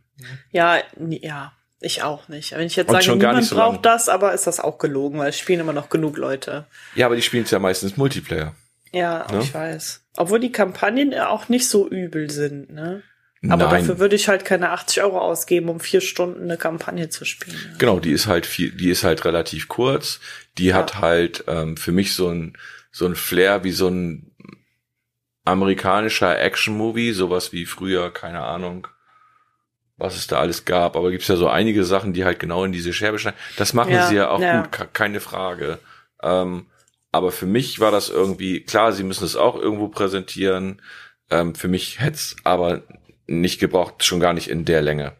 Ja, 0.52 0.78
ja. 0.98 1.52
Ich 1.82 2.02
auch 2.02 2.30
nicht. 2.30 2.54
Wenn 2.54 2.66
ich 2.68 2.78
jetzt 2.78 2.90
Und 2.90 3.04
sage, 3.04 3.18
niemand 3.18 3.44
so 3.44 3.56
braucht 3.58 3.86
das, 3.86 4.08
aber 4.10 4.34
ist 4.34 4.48
das 4.48 4.62
auch 4.62 4.78
gelogen, 4.78 5.20
weil 5.20 5.30
es 5.30 5.38
spielen 5.38 5.60
immer 5.60 5.74
noch 5.74 5.90
genug 5.90 6.18
Leute. 6.18 6.66
Ja, 6.96 7.06
aber 7.06 7.16
die 7.18 7.22
spielen 7.22 7.44
es 7.44 7.52
ja 7.52 7.60
meistens 7.60 7.98
Multiplayer. 7.98 8.56
Ja, 8.94 9.28
Ne? 9.32 9.40
ich 9.42 9.54
weiß. 9.54 10.02
Obwohl 10.16 10.40
die 10.40 10.54
Kampagnen 10.54 11.12
ja 11.12 11.28
auch 11.28 11.50
nicht 11.50 11.68
so 11.68 11.88
übel 11.90 12.30
sind, 12.32 12.72
ne? 12.72 13.04
Aber 13.52 13.66
Nein. 13.66 13.80
dafür 13.80 14.00
würde 14.00 14.16
ich 14.16 14.28
halt 14.28 14.46
keine 14.46 14.72
80 14.72 15.04
Euro 15.04 15.20
ausgeben, 15.20 15.70
um 15.70 15.80
vier 15.80 16.02
Stunden 16.02 16.44
eine 16.44 16.58
Kampagne 16.58 17.10
zu 17.10 17.26
spielen. 17.26 17.58
Genau, 17.78 18.00
die 18.00 18.12
ist 18.12 18.28
halt 18.28 18.46
viel, 18.46 18.72
die 18.72 18.90
ist 18.90 19.04
halt 19.04 19.26
relativ 19.26 19.68
kurz. 19.68 20.20
Die 20.58 20.68
Ja. 20.68 20.76
hat 20.76 21.00
halt 21.00 21.44
ähm, 21.48 21.78
für 21.78 21.92
mich 21.92 22.14
so 22.14 22.30
ein 22.30 22.58
so 22.92 23.06
ein 23.06 23.16
Flair 23.16 23.64
wie 23.66 23.72
so 23.72 23.88
ein 23.90 24.32
amerikanischer 25.44 26.40
Action-Movie, 26.40 27.12
sowas 27.14 27.52
wie 27.52 27.66
früher, 27.66 28.12
keine 28.12 28.42
Ahnung, 28.44 28.88
was 29.98 30.16
es 30.18 30.28
da 30.28 30.40
alles 30.40 30.66
gab. 30.66 30.96
Aber 30.96 31.12
gibt's 31.12 31.28
ja 31.28 31.36
so 31.36 31.48
einige 31.48 31.84
Sachen, 31.84 32.14
die 32.14 32.26
halt 32.26 32.40
genau 32.40 32.64
in 32.64 32.72
diese 32.72 32.94
Scherbe 32.94 33.20
schneiden. 33.20 33.38
Das 33.58 33.74
machen 33.74 33.92
Ja, 33.94 34.08
sie 34.08 34.16
ja 34.16 34.30
auch 34.30 34.40
gut, 34.42 34.72
ke- 34.72 34.90
keine 34.92 35.20
Frage. 35.20 35.80
Ähm, 36.24 36.68
aber 37.12 37.32
für 37.32 37.46
mich 37.46 37.80
war 37.80 37.92
das 37.92 38.10
irgendwie, 38.10 38.62
klar, 38.62 38.92
sie 38.92 39.04
müssen 39.04 39.24
es 39.26 39.36
auch 39.36 39.56
irgendwo 39.56 39.88
präsentieren. 39.88 40.82
Ähm, 41.30 41.56
für 41.56 41.68
mich 41.68 42.00
hätte 42.00 42.16
es 42.16 42.36
aber 42.44 42.82
nicht 43.28 43.60
gebraucht, 43.60 44.04
schon 44.04 44.20
gar 44.20 44.34
nicht 44.34 44.50
in 44.50 44.66
der 44.66 44.82
Länge. 44.82 45.16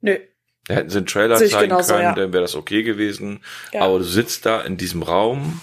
Nö. 0.00 0.18
Da 0.66 0.74
hätten 0.74 0.90
sie 0.90 0.98
einen 0.98 1.06
Trailer 1.06 1.36
Sehe 1.36 1.48
zeigen 1.48 1.70
genauso, 1.70 1.94
können, 1.94 2.04
ja. 2.04 2.14
dann 2.14 2.32
wäre 2.32 2.42
das 2.42 2.54
okay 2.54 2.82
gewesen. 2.82 3.42
Ja. 3.72 3.82
Aber 3.82 3.98
du 3.98 4.04
sitzt 4.04 4.46
da 4.46 4.60
in 4.60 4.76
diesem 4.76 5.02
Raum 5.02 5.60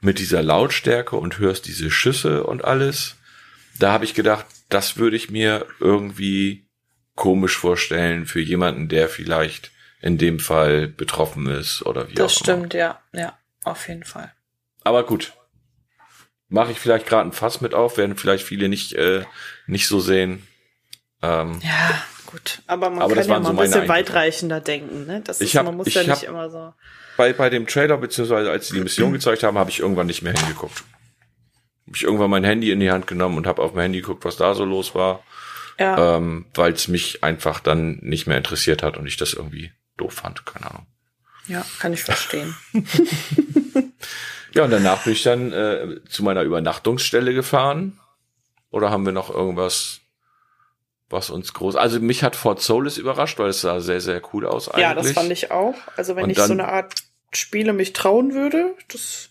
mit 0.00 0.18
dieser 0.18 0.42
Lautstärke 0.42 1.16
und 1.16 1.38
hörst 1.38 1.66
diese 1.66 1.90
Schüsse 1.90 2.44
und 2.44 2.64
alles. 2.64 3.16
Da 3.78 3.92
habe 3.92 4.04
ich 4.04 4.14
gedacht, 4.14 4.46
das 4.68 4.96
würde 4.96 5.16
ich 5.16 5.30
mir 5.30 5.66
irgendwie 5.78 6.66
komisch 7.14 7.56
vorstellen 7.56 8.26
für 8.26 8.40
jemanden, 8.40 8.88
der 8.88 9.08
vielleicht 9.08 9.70
in 10.00 10.16
dem 10.18 10.38
Fall 10.38 10.88
betroffen 10.88 11.46
ist 11.46 11.84
oder 11.84 12.08
wie 12.08 12.14
Das 12.14 12.36
auch 12.36 12.46
immer. 12.46 12.56
stimmt, 12.56 12.74
ja. 12.74 13.00
Ja, 13.12 13.38
auf 13.64 13.86
jeden 13.88 14.04
Fall. 14.04 14.32
Aber 14.82 15.04
gut. 15.04 15.32
Mache 16.50 16.72
ich 16.72 16.78
vielleicht 16.80 17.06
gerade 17.06 17.28
ein 17.28 17.32
Fass 17.32 17.60
mit 17.60 17.74
auf, 17.74 17.96
werden 17.96 18.16
vielleicht 18.16 18.44
viele 18.44 18.68
nicht, 18.68 18.92
äh, 18.94 19.24
nicht 19.66 19.86
so 19.88 20.00
sehen. 20.00 20.46
Ähm, 21.22 21.60
Ja, 21.62 22.02
gut. 22.26 22.60
Aber 22.66 22.90
man 22.90 23.02
Aber 23.02 23.14
das 23.14 23.26
kann 23.26 23.34
ja 23.34 23.40
mal 23.40 23.46
so 23.54 23.58
ein 23.58 23.64
bisschen 23.64 23.88
weitreichender 23.88 24.60
denken, 24.60 25.06
ne? 25.06 25.20
Das 25.24 25.40
Ich 25.40 25.50
ist, 25.54 25.56
hab- 25.58 25.66
man 25.66 25.76
muss 25.76 25.86
ich 25.86 25.94
ja 25.94 26.02
nicht 26.02 26.24
immer 26.24 26.50
so. 26.50 26.74
bei, 27.16 27.32
bei 27.32 27.50
dem 27.50 27.66
Trailer, 27.66 27.96
beziehungsweise 27.98 28.50
als 28.50 28.68
sie 28.68 28.74
die 28.74 28.80
Mission 28.82 29.12
gezeigt 29.12 29.42
haben, 29.44 29.58
habe 29.58 29.70
ich 29.70 29.78
irgendwann 29.80 30.06
nicht 30.08 30.22
mehr 30.22 30.32
hingeguckt. 30.32 30.82
Habe 31.86 31.96
ich 31.96 32.02
irgendwann 32.04 32.30
mein 32.30 32.44
Handy 32.44 32.70
in 32.72 32.80
die 32.80 32.90
Hand 32.90 33.06
genommen 33.06 33.36
und 33.36 33.46
habe 33.46 33.62
auf 33.62 33.72
mein 33.74 33.82
Handy 33.84 34.00
geguckt, 34.00 34.24
was 34.24 34.36
da 34.36 34.54
so 34.54 34.64
los 34.64 34.94
war, 34.94 35.22
Ja, 35.78 36.16
ähm, 36.16 36.46
weil 36.54 36.72
es 36.72 36.88
mich 36.88 37.22
einfach 37.22 37.60
dann 37.60 37.98
nicht 38.02 38.26
mehr 38.26 38.36
interessiert 38.38 38.82
hat 38.82 38.96
und 38.96 39.06
ich 39.06 39.16
das 39.16 39.34
irgendwie 39.34 39.70
doof 39.96 40.14
fand, 40.14 40.46
keine 40.46 40.68
Ahnung. 40.70 40.86
ja, 41.46 41.64
kann 41.78 41.92
ich 41.92 42.02
verstehen. 42.02 42.56
Ja, 44.60 44.64
und 44.64 44.72
danach 44.72 45.04
bin 45.04 45.14
ich 45.14 45.22
dann 45.22 45.54
äh, 45.54 46.04
zu 46.06 46.22
meiner 46.22 46.42
Übernachtungsstelle 46.42 47.32
gefahren. 47.32 47.98
Oder 48.70 48.90
haben 48.90 49.06
wir 49.06 49.12
noch 49.12 49.34
irgendwas, 49.34 50.00
was 51.08 51.30
uns 51.30 51.54
groß... 51.54 51.76
Also 51.76 51.98
mich 51.98 52.22
hat 52.22 52.36
Fort 52.36 52.60
Solis 52.60 52.98
überrascht, 52.98 53.38
weil 53.38 53.48
es 53.48 53.62
sah 53.62 53.80
sehr, 53.80 54.02
sehr 54.02 54.20
cool 54.34 54.46
aus 54.46 54.68
eigentlich. 54.68 54.82
Ja, 54.82 54.92
das 54.92 55.12
fand 55.12 55.32
ich 55.32 55.50
auch. 55.50 55.74
Also 55.96 56.14
wenn 56.14 56.24
Und 56.24 56.30
ich 56.30 56.36
so 56.36 56.48
dann- 56.48 56.60
eine 56.60 56.68
Art 56.68 56.92
Spiele 57.32 57.72
mich 57.72 57.94
trauen 57.94 58.34
würde, 58.34 58.74
das. 58.92 59.30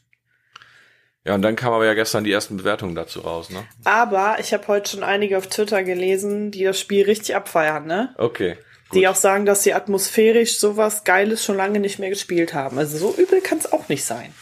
Ja, 1.25 1.35
und 1.35 1.43
dann 1.43 1.55
kam 1.55 1.73
aber 1.73 1.85
ja 1.85 1.93
gestern 1.93 2.23
die 2.23 2.31
ersten 2.31 2.57
Bewertungen 2.57 2.95
dazu 2.95 3.19
raus, 3.19 3.51
ne? 3.51 3.63
Aber 3.83 4.37
ich 4.39 4.51
habe 4.51 4.67
heute 4.67 4.89
schon 4.89 5.03
einige 5.03 5.37
auf 5.37 5.45
Twitter 5.45 5.83
gelesen, 5.83 6.49
die 6.49 6.63
das 6.63 6.79
Spiel 6.79 7.05
richtig 7.05 7.35
abfeiern, 7.35 7.85
ne? 7.85 8.15
Okay. 8.17 8.57
Die 8.95 9.07
auch 9.07 9.13
sagen, 9.15 9.45
dass 9.45 9.61
sie 9.61 9.75
atmosphärisch 9.75 10.57
sowas 10.57 11.03
Geiles 11.03 11.45
schon 11.45 11.55
lange 11.55 11.79
nicht 11.79 11.99
mehr 11.99 12.09
gespielt 12.09 12.55
haben. 12.55 12.79
Also 12.79 12.97
so 12.97 13.21
übel 13.21 13.41
kann 13.41 13.59
es 13.59 13.71
auch 13.71 13.89
nicht 13.89 14.03
sein. 14.03 14.33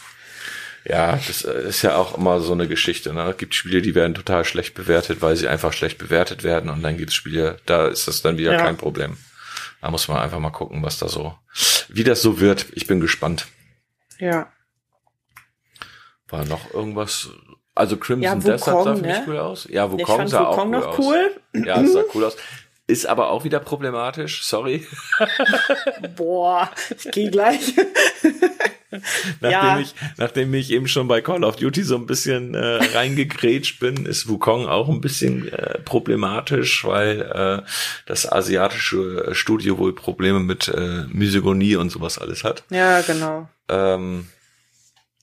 Ja, 0.88 1.18
das 1.26 1.44
äh, 1.44 1.68
ist 1.68 1.82
ja 1.82 1.96
auch 1.96 2.16
immer 2.16 2.40
so 2.40 2.52
eine 2.52 2.66
Geschichte. 2.66 3.12
Ne? 3.12 3.30
Es 3.30 3.36
gibt 3.36 3.54
Spiele, 3.54 3.82
die 3.82 3.94
werden 3.94 4.14
total 4.14 4.44
schlecht 4.44 4.74
bewertet, 4.74 5.20
weil 5.20 5.36
sie 5.36 5.46
einfach 5.48 5.72
schlecht 5.72 5.98
bewertet 5.98 6.42
werden. 6.44 6.70
Und 6.70 6.82
dann 6.82 6.96
gibt 6.96 7.10
es 7.10 7.14
Spiele, 7.16 7.58
da 7.66 7.88
ist 7.88 8.08
das 8.08 8.22
dann 8.22 8.38
wieder 8.38 8.52
Ja. 8.52 8.58
kein 8.62 8.76
Problem. 8.76 9.16
Da 9.80 9.90
muss 9.90 10.08
man 10.08 10.18
einfach 10.18 10.38
mal 10.40 10.50
gucken, 10.50 10.82
was 10.82 10.98
da 10.98 11.08
so, 11.08 11.34
wie 11.88 12.04
das 12.04 12.22
so 12.22 12.40
wird. 12.40 12.66
Ich 12.72 12.86
bin 12.86 13.00
gespannt. 13.00 13.46
Ja. 14.18 14.50
War 16.28 16.44
noch 16.46 16.72
irgendwas? 16.74 17.28
Also 17.74 17.96
Crimson 17.96 18.22
Ja, 18.22 18.34
Desert 18.34 18.60
sah 18.60 18.72
Wukong, 18.72 18.96
für 18.96 19.02
mich 19.02 19.12
ne? 19.18 19.24
cool 19.28 19.38
aus. 19.38 19.68
Ja, 19.70 19.86
Ich 19.86 19.92
Wukong 19.92 20.16
fand 20.16 20.30
sah 20.30 20.46
auch 20.46 20.56
Wukong 20.56 20.74
cool 20.74 20.80
noch 20.80 20.86
aus. 20.88 20.98
cool. 20.98 21.40
Ja, 21.64 21.80
es 21.82 21.92
sah 21.92 22.02
cool 22.14 22.24
aus. 22.24 22.36
Ist 22.88 23.06
aber 23.06 23.28
auch 23.28 23.44
wieder 23.44 23.60
problematisch, 23.60 24.42
sorry. 24.44 24.86
Boah, 26.16 26.70
ich 26.96 27.10
gehe 27.12 27.30
gleich. 27.30 27.74
Nachdem, 29.40 29.50
Ja. 29.50 29.78
ich, 29.80 29.94
nachdem 30.16 30.54
ich 30.54 30.70
eben 30.72 30.88
schon 30.88 31.08
bei 31.08 31.20
Call 31.20 31.44
of 31.44 31.56
Duty 31.56 31.82
so 31.82 31.96
ein 31.96 32.06
bisschen 32.06 32.54
äh, 32.54 32.76
reingegrätscht 32.94 33.80
bin, 33.80 34.06
ist 34.06 34.28
Wukong 34.28 34.66
auch 34.66 34.88
ein 34.88 35.00
bisschen 35.00 35.48
äh, 35.52 35.78
problematisch, 35.80 36.84
weil 36.84 37.20
äh, 37.22 37.68
das 38.06 38.30
asiatische 38.30 39.30
Studio 39.34 39.78
wohl 39.78 39.94
Probleme 39.94 40.40
mit 40.40 40.68
äh, 40.68 41.04
Misogonie 41.08 41.76
und 41.76 41.90
sowas 41.90 42.18
alles 42.18 42.44
hat. 42.44 42.64
ja, 42.70 43.00
genau. 43.02 43.48
Ähm, 43.68 44.28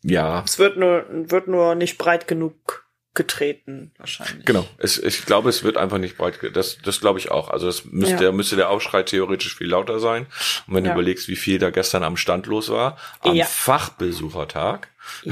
ja, 0.03 0.43
Es 0.45 0.59
wird 0.59 0.77
nur, 0.77 1.05
wird 1.09 1.47
nur 1.47 1.73
nicht 1.73 1.97
breit 1.97 2.27
genug 2.27 2.84
getreten, 3.15 3.91
wahrscheinlich. 3.97 4.45
genau. 4.45 4.67
Es, 4.77 4.97
ich 4.97 5.25
glaube, 5.25 5.49
es 5.49 5.63
wird 5.63 5.77
einfach 5.77 5.97
nicht 5.97 6.17
breit. 6.17 6.39
Das, 6.53 6.77
das 6.83 6.99
glaube 6.99 7.17
ich 7.19 7.31
auch. 7.31 7.49
Also 7.49 7.67
es 7.67 7.85
müsste, 7.85 8.13
Ja. 8.15 8.19
der 8.19 8.31
müsste 8.33 8.55
der 8.57 8.69
Aufschrei 8.69 9.03
theoretisch 9.03 9.55
viel 9.55 9.67
lauter 9.67 9.99
sein. 9.99 10.27
Und 10.67 10.75
wenn 10.75 10.83
du 10.83 10.89
Ja. 10.89 10.95
überlegst, 10.95 11.27
wie 11.27 11.35
viel 11.35 11.57
da 11.59 11.69
gestern 11.71 12.03
am 12.03 12.17
Stand 12.17 12.45
los 12.47 12.69
war, 12.69 12.97
am 13.21 13.35
Ja. 13.35 13.45
Fachbesuchertag, 13.45 14.89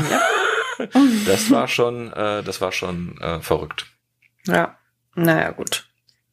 das 1.25 1.51
war 1.51 1.67
schon, 1.67 2.11
äh, 2.13 2.43
das 2.43 2.61
war 2.61 2.71
schon 2.71 3.19
äh, 3.21 3.39
verrückt. 3.41 3.85
ja. 4.45 4.77
Naja, 5.15 5.51
gut. 5.51 5.85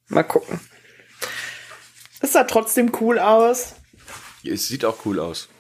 Mal 0.09 0.23
gucken. 0.23 0.59
Es 2.23 2.33
sah 2.33 2.45
trotzdem 2.45 2.91
cool 3.01 3.19
aus. 3.19 3.75
Es 4.43 4.69
sieht 4.69 4.87
auch 4.87 5.05
cool 5.05 5.21
aus. 5.21 5.51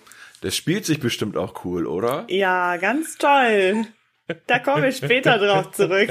Das 0.40 0.56
spielt 0.56 0.86
sich 0.86 1.00
bestimmt 1.00 1.36
auch 1.36 1.66
cool, 1.66 1.86
oder? 1.86 2.24
Ja, 2.30 2.78
ganz 2.78 3.18
toll. 3.18 3.84
Da 4.46 4.58
komme 4.58 4.88
ich 4.88 4.96
später 4.98 5.38
drauf 5.38 5.72
zurück. 5.72 6.10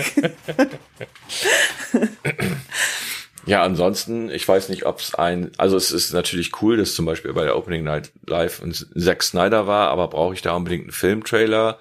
Ja, 3.46 3.64
ansonsten, 3.64 4.30
ich 4.30 4.48
weiß 4.48 4.70
nicht, 4.70 4.86
ob 4.86 5.00
es 5.00 5.16
ein, 5.16 5.52
also 5.58 5.76
es 5.78 5.92
ist 5.92 6.14
natürlich 6.14 6.62
cool, 6.62 6.78
dass 6.78 6.94
zum 6.94 7.06
Beispiel 7.06 7.34
bei 7.34 7.46
der 7.46 7.56
Opening 7.58 7.84
Night 7.84 8.12
Live 8.28 8.62
ein 8.62 8.74
Zack 8.74 9.24
Snyder 9.24 9.66
war, 9.66 9.90
aber 9.90 10.08
brauche 10.10 10.34
ich 10.36 10.42
da 10.42 10.54
unbedingt 10.54 10.84
einen 10.84 10.92
Filmtrailer? 10.92 11.80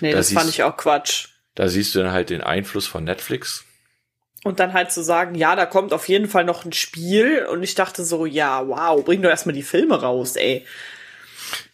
Nee, 0.00 0.12
Da 0.12 0.18
das 0.18 0.32
fand 0.32 0.46
siehst- 0.46 0.54
ich 0.58 0.62
auch 0.62 0.76
Quatsch. 0.76 1.26
Da 1.54 1.68
siehst 1.68 1.94
du 1.94 1.98
dann 1.98 2.12
halt 2.12 2.30
den 2.30 2.40
Einfluss 2.40 2.86
von 2.86 3.04
Netflix. 3.04 3.64
Und 4.42 4.58
dann 4.58 4.72
halt 4.72 4.90
zu 4.90 5.02
sagen, 5.02 5.34
ja, 5.34 5.54
da 5.54 5.66
kommt 5.66 5.92
auf 5.92 6.08
jeden 6.08 6.28
Fall 6.28 6.44
noch 6.44 6.64
ein 6.64 6.72
Spiel. 6.72 7.44
Und 7.44 7.62
ich 7.62 7.74
dachte 7.74 8.04
so, 8.04 8.24
ja, 8.24 8.66
wow, 8.66 9.04
bring 9.04 9.20
doch 9.22 9.28
erstmal 9.30 9.54
die 9.54 9.62
Filme 9.62 10.00
raus, 10.00 10.34
ey. 10.36 10.64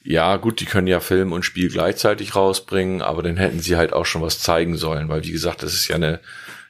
Ja, 0.02 0.36
gut, 0.36 0.60
die 0.60 0.64
können 0.64 0.86
ja 0.86 1.00
Film 1.00 1.32
und 1.32 1.44
Spiel 1.44 1.70
gleichzeitig 1.70 2.34
rausbringen, 2.34 3.02
aber 3.02 3.22
dann 3.22 3.36
hätten 3.36 3.60
sie 3.60 3.76
halt 3.76 3.92
auch 3.92 4.06
schon 4.06 4.22
was 4.22 4.40
zeigen 4.40 4.76
sollen, 4.76 5.08
weil 5.08 5.24
wie 5.24 5.32
gesagt, 5.32 5.62
das 5.62 5.74
ist 5.74 5.88
ja 5.88 5.96
eine, 5.96 6.20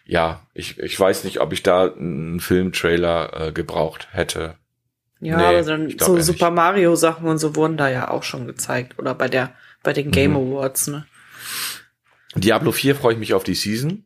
ja, 0.05 0.47
ich, 0.55 0.79
ich 0.79 0.99
weiß 0.99 1.25
nicht, 1.25 1.41
ob 1.41 1.53
ich 1.53 1.63
da 1.63 1.93
einen 1.93 2.41
Filmtrailer 2.41 3.49
äh, 3.49 3.53
gebraucht 3.53 4.09
hätte. 4.13 4.55
Ja, 5.21 5.37
nee, 5.37 5.45
aber 5.45 5.63
dann 5.63 5.99
so 5.99 6.21
Super 6.21 6.51
Mario 6.51 6.95
Sachen 6.95 7.27
und 7.27 7.39
so 7.39 7.57
wurden 7.57 7.77
da 7.77 7.91
ja 7.91 8.11
auch 8.11 8.23
schon 8.23 8.47
gezeigt 8.47 8.99
oder 8.99 9.15
bei 9.15 9.29
der 9.29 9.53
bei 9.83 9.93
den 9.93 10.11
Game 10.11 10.33
mhm. 10.33 10.53
Awards, 10.53 10.89
ne? 10.89 11.07
Diablo 12.35 12.73
4 12.73 12.95
freue 12.95 13.15
ich 13.15 13.19
mich 13.19 13.35
auf 13.35 13.43
die 13.43 13.55
Season. 13.55 14.05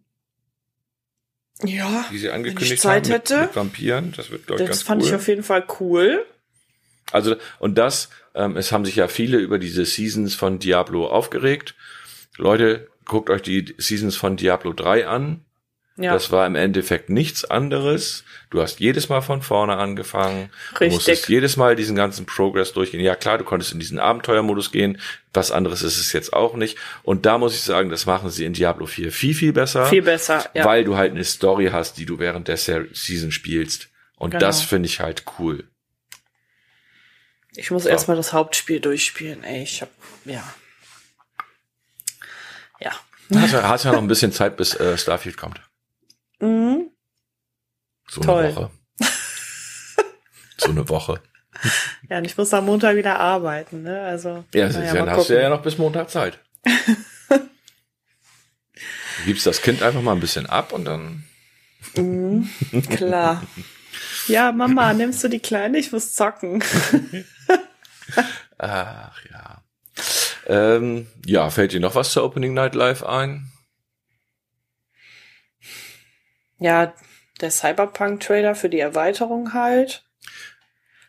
Ja, 1.65 2.07
die 2.11 2.19
sie 2.19 2.31
angekündigt 2.31 2.71
wenn 2.71 2.75
ich 2.75 2.81
Zeit 2.81 3.05
haben 3.05 3.13
mit, 3.13 3.31
hätte. 3.31 3.41
mit 3.43 3.57
Vampiren, 3.57 4.13
das 4.17 4.31
wird 4.31 4.47
glaube 4.47 4.63
ich 4.63 4.69
ganz 4.69 4.79
Das 4.79 4.87
fand 4.87 5.03
cool. 5.03 5.09
ich 5.09 5.15
auf 5.15 5.29
jeden 5.29 5.43
Fall 5.43 5.65
cool. 5.81 6.25
Also 7.13 7.37
und 7.59 7.79
das, 7.79 8.11
ähm, 8.35 8.57
es 8.57 8.73
haben 8.73 8.85
sich 8.85 8.97
ja 8.97 9.09
viele 9.09 9.39
über 9.39 9.59
diese 9.59 9.85
Seasons 9.85 10.35
von 10.35 10.59
Diablo 10.59 11.07
aufgeregt. 11.07 11.75
Leute, 12.37 12.89
guckt 13.05 13.31
euch 13.31 13.43
die 13.43 13.75
Seasons 13.79 14.17
von 14.17 14.37
Diablo 14.37 14.73
3 14.73 15.07
an. 15.07 15.45
Ja. 15.97 16.15
Das 16.15 16.33
war 16.33 16.47
im 16.47 16.55
Endeffekt 16.55 17.11
nichts 17.11 17.45
anderes. 17.45 18.25
Du 18.49 18.63
hast 18.63 18.81
jedes 18.81 19.11
Mal 19.11 19.21
von 19.21 19.43
vorne 19.43 19.77
angefangen. 19.77 20.49
Richtig. 20.73 20.89
Du 20.89 20.95
musstest 20.95 21.29
jedes 21.29 21.59
Mal 21.59 21.77
diesen 21.77 21.95
ganzen 21.95 22.25
Progress 22.25 22.73
durchgehen. 22.73 23.01
Ja 23.01 23.15
klar, 23.15 23.37
du 23.37 23.45
konntest 23.45 23.73
in 23.73 23.79
diesen 23.79 23.99
Abenteuermodus 23.99 24.73
gehen. 24.73 24.99
Was 25.35 25.53
anderes 25.53 25.83
ist 25.83 25.99
es 25.99 26.15
jetzt 26.15 26.33
auch 26.33 26.57
nicht. 26.57 26.79
Und 27.03 27.27
da 27.27 27.37
muss 27.37 27.55
ich 27.55 27.61
sagen, 27.61 27.91
das 27.91 28.07
machen 28.07 28.31
sie 28.31 28.47
in 28.47 28.55
Diablo 28.55 28.87
4 28.87 29.13
viel, 29.13 29.35
viel 29.35 29.53
besser. 29.53 29.85
Viel 29.87 30.03
besser, 30.03 30.49
ja. 30.55 30.65
Weil 30.65 30.85
du 30.85 30.97
halt 30.97 31.13
eine 31.13 31.25
Story 31.25 31.69
hast, 31.71 31.99
die 31.99 32.07
du 32.07 32.19
während 32.19 32.49
der 32.49 32.57
Season 32.57 33.31
spielst. 33.31 33.89
Und 34.17 34.31
genau. 34.31 34.41
das 34.41 34.63
finde 34.63 34.87
ich 34.87 35.01
halt 35.01 35.25
cool. 35.39 35.65
Ich 37.57 37.71
muss 37.71 37.85
so. 37.85 37.89
erstmal 37.89 38.17
das 38.17 38.33
Hauptspiel 38.33 38.81
durchspielen, 38.81 39.45
ey. 39.45 39.63
Ich 39.63 39.83
hab, 39.83 39.91
ja. 40.25 40.43
Ja. 42.81 42.93
Hast 43.35 43.53
ja, 43.53 43.69
hast 43.69 43.85
ja 43.85 43.93
noch 43.93 44.03
ein 44.03 44.09
bisschen 44.09 44.33
Zeit, 44.33 44.57
bis 44.57 44.75
äh, 44.75 44.97
Starfield 44.99 45.37
kommt. 45.37 45.61
Mhm. 46.41 46.91
So 48.09 48.21
Toll. 48.21 48.45
eine 48.45 48.57
Woche. 48.57 48.71
so 50.59 50.71
eine 50.71 50.89
Woche. 50.89 51.21
Ja, 52.09 52.19
und 52.19 52.25
ich 52.25 52.37
muss 52.37 52.53
am 52.53 52.67
Montag 52.67 52.97
wieder 52.97 53.19
arbeiten, 53.21 53.83
ne? 53.85 54.03
Also. 54.03 54.45
Ja, 54.53 54.67
ja 54.69 54.95
dann 54.95 55.11
hast 55.11 55.31
du 55.31 55.41
ja 55.41 55.49
noch 55.49 55.63
bis 55.63 55.79
Montag 55.79 56.11
Zeit. 56.11 56.41
du 57.29 57.41
gibst 59.25 59.47
das 59.47 59.63
Kind 59.63 59.83
einfach 59.83 60.03
mal 60.03 60.13
ein 60.13 60.21
bisschen 60.21 60.47
ab 60.47 60.73
und 60.73 60.85
dann. 60.85 61.25
Mhm, 61.95 62.51
klar. 62.91 63.43
Ja, 64.29 64.53
Mama, 64.53 64.93
nimmst 64.93 65.23
du 65.25 65.29
die 65.29 65.41
Kleine? 65.41 65.79
Ich 65.79 65.93
muss 65.93 66.15
zocken. 66.15 66.63
Ach 68.59 69.21
ja. 69.31 69.63
Ähm, 70.47 71.09
ja, 71.25 71.51
fällt 71.51 71.73
dir 71.73 71.81
noch 71.81 71.95
was 71.95 72.13
zur 72.13 72.25
Opening 72.25 72.55
Night 72.55 72.75
Live 72.75 73.03
ein? 73.03 73.53
Ja, 76.59 76.95
der 77.41 77.51
Cyberpunk-Trailer 77.51 78.55
für 78.55 78.69
die 78.69 78.81
Erweiterung 78.81 79.53
halt. 79.53 80.05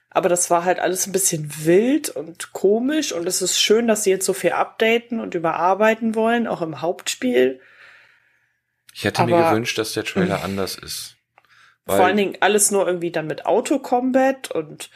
Aber 0.10 0.30
das 0.30 0.52
war 0.52 0.63
halt 0.63 0.80
alles 0.80 1.08
ein 1.08 1.12
bisschen 1.12 1.52
wild 1.65 2.10
und 2.10 2.54
komisch 2.54 3.12
und 3.12 3.28
es 3.28 3.41
ist 3.41 3.60
schön, 3.60 3.88
dass 3.88 4.04
sie 4.04 4.12
jetzt 4.12 4.26
so 4.26 4.34
viel 4.34 4.52
updaten 4.52 5.19
und 5.19 5.34
überarbeiten 5.34 6.13
wollen, 6.13 6.47
auch 6.47 6.62
im 6.62 6.82
Hauptspiel. 6.82 7.60
Ich 8.93 9.04
hätte 9.04 9.23
Aber, 9.23 9.36
mir 9.36 9.49
gewünscht, 9.49 9.78
dass 9.80 9.93
der 9.93 10.04
Trailer 10.04 10.43
anders 10.43 10.76
ist. 10.76 11.12
Vor 11.86 12.06
allen 12.06 12.17
Dingen 12.17 12.38
alles 12.39 12.72
nur 12.72 12.88
irgendwie 12.88 13.12
dann 13.12 13.28
mit 13.28 13.46
Auto-Combat 13.46 14.52
und 14.52 14.89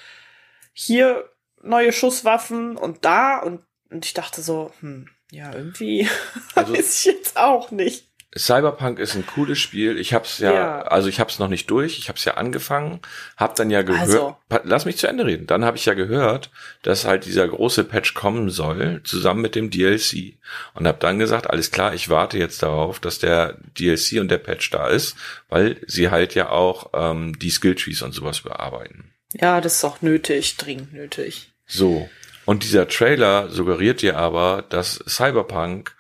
hier 0.74 1.30
neue 1.62 1.92
Schusswaffen 1.92 2.78
und 2.78 3.04
da 3.04 3.40
und, 3.40 3.66
und 3.90 4.06
ich 4.06 4.14
dachte 4.14 4.42
so, 4.42 4.72
hm, 4.80 5.10
ja, 5.32 5.54
irgendwie 5.54 6.08
also, 6.56 6.74
weiß 6.74 7.00
ich 7.00 7.06
jetzt 7.06 7.38
auch 7.38 7.72
nicht. 7.72 8.07
Cyberpunk 8.36 9.00
ist 9.00 9.16
ein 9.16 9.26
cooles 9.26 9.58
Spiel. 9.58 9.98
Ich 9.98 10.14
hab's 10.14 10.40
ja, 10.40 10.54
ja. 10.54 10.82
also 10.82 11.08
ich 11.08 11.20
hab's 11.20 11.40
noch 11.40 11.48
nicht 11.48 11.70
durch. 11.72 11.98
Ich 11.98 12.10
hab's 12.10 12.26
ja 12.26 12.34
angefangen, 12.34 13.00
hab 13.38 13.56
dann 13.56 13.70
ja 13.70 13.84
gehört. 13.84 14.02
Also. 14.02 14.38
Lass 14.64 14.86
mich 14.86 14.98
zu 14.98 15.08
Ende 15.08 15.26
reden. 15.26 15.48
Dann 15.48 15.64
habe 15.64 15.78
ich 15.78 15.86
ja 15.86 15.94
gehört, 15.94 16.52
dass 16.84 17.06
halt 17.06 17.26
dieser 17.26 17.48
große 17.48 17.86
Patch 17.86 18.14
kommen 18.14 18.50
soll, 18.50 19.02
zusammen 19.04 19.42
mit 19.42 19.56
dem 19.56 19.70
DLC. 19.70 20.38
Und 20.74 20.88
hab 20.88 21.00
dann 21.00 21.20
gesagt, 21.20 21.50
alles 21.50 21.72
klar, 21.72 21.94
ich 21.94 22.10
warte 22.10 22.38
jetzt 22.38 22.62
darauf, 22.62 23.00
dass 23.00 23.20
der 23.20 23.58
DLC 23.78 24.20
und 24.20 24.30
der 24.30 24.40
Patch 24.40 24.70
da 24.72 24.88
ist, 24.88 25.16
weil 25.48 25.78
sie 25.88 26.10
halt 26.10 26.36
ja 26.36 26.50
auch 26.50 26.92
ähm, 26.94 27.40
die 27.40 27.50
Skilltrees 27.50 28.02
und 28.02 28.14
sowas 28.14 28.42
bearbeiten. 28.42 29.14
Ja, 29.34 29.62
das 29.62 29.78
ist 29.78 29.84
auch 29.86 30.02
nötig, 30.02 30.58
dringend 30.58 30.94
nötig. 30.94 31.52
So. 31.66 32.10
Und 32.46 32.64
dieser 32.64 32.88
Trailer 32.88 33.50
suggeriert 33.50 34.02
dir 34.02 34.18
aber, 34.18 34.64
dass 34.70 35.04
Cyberpunk 35.06 35.97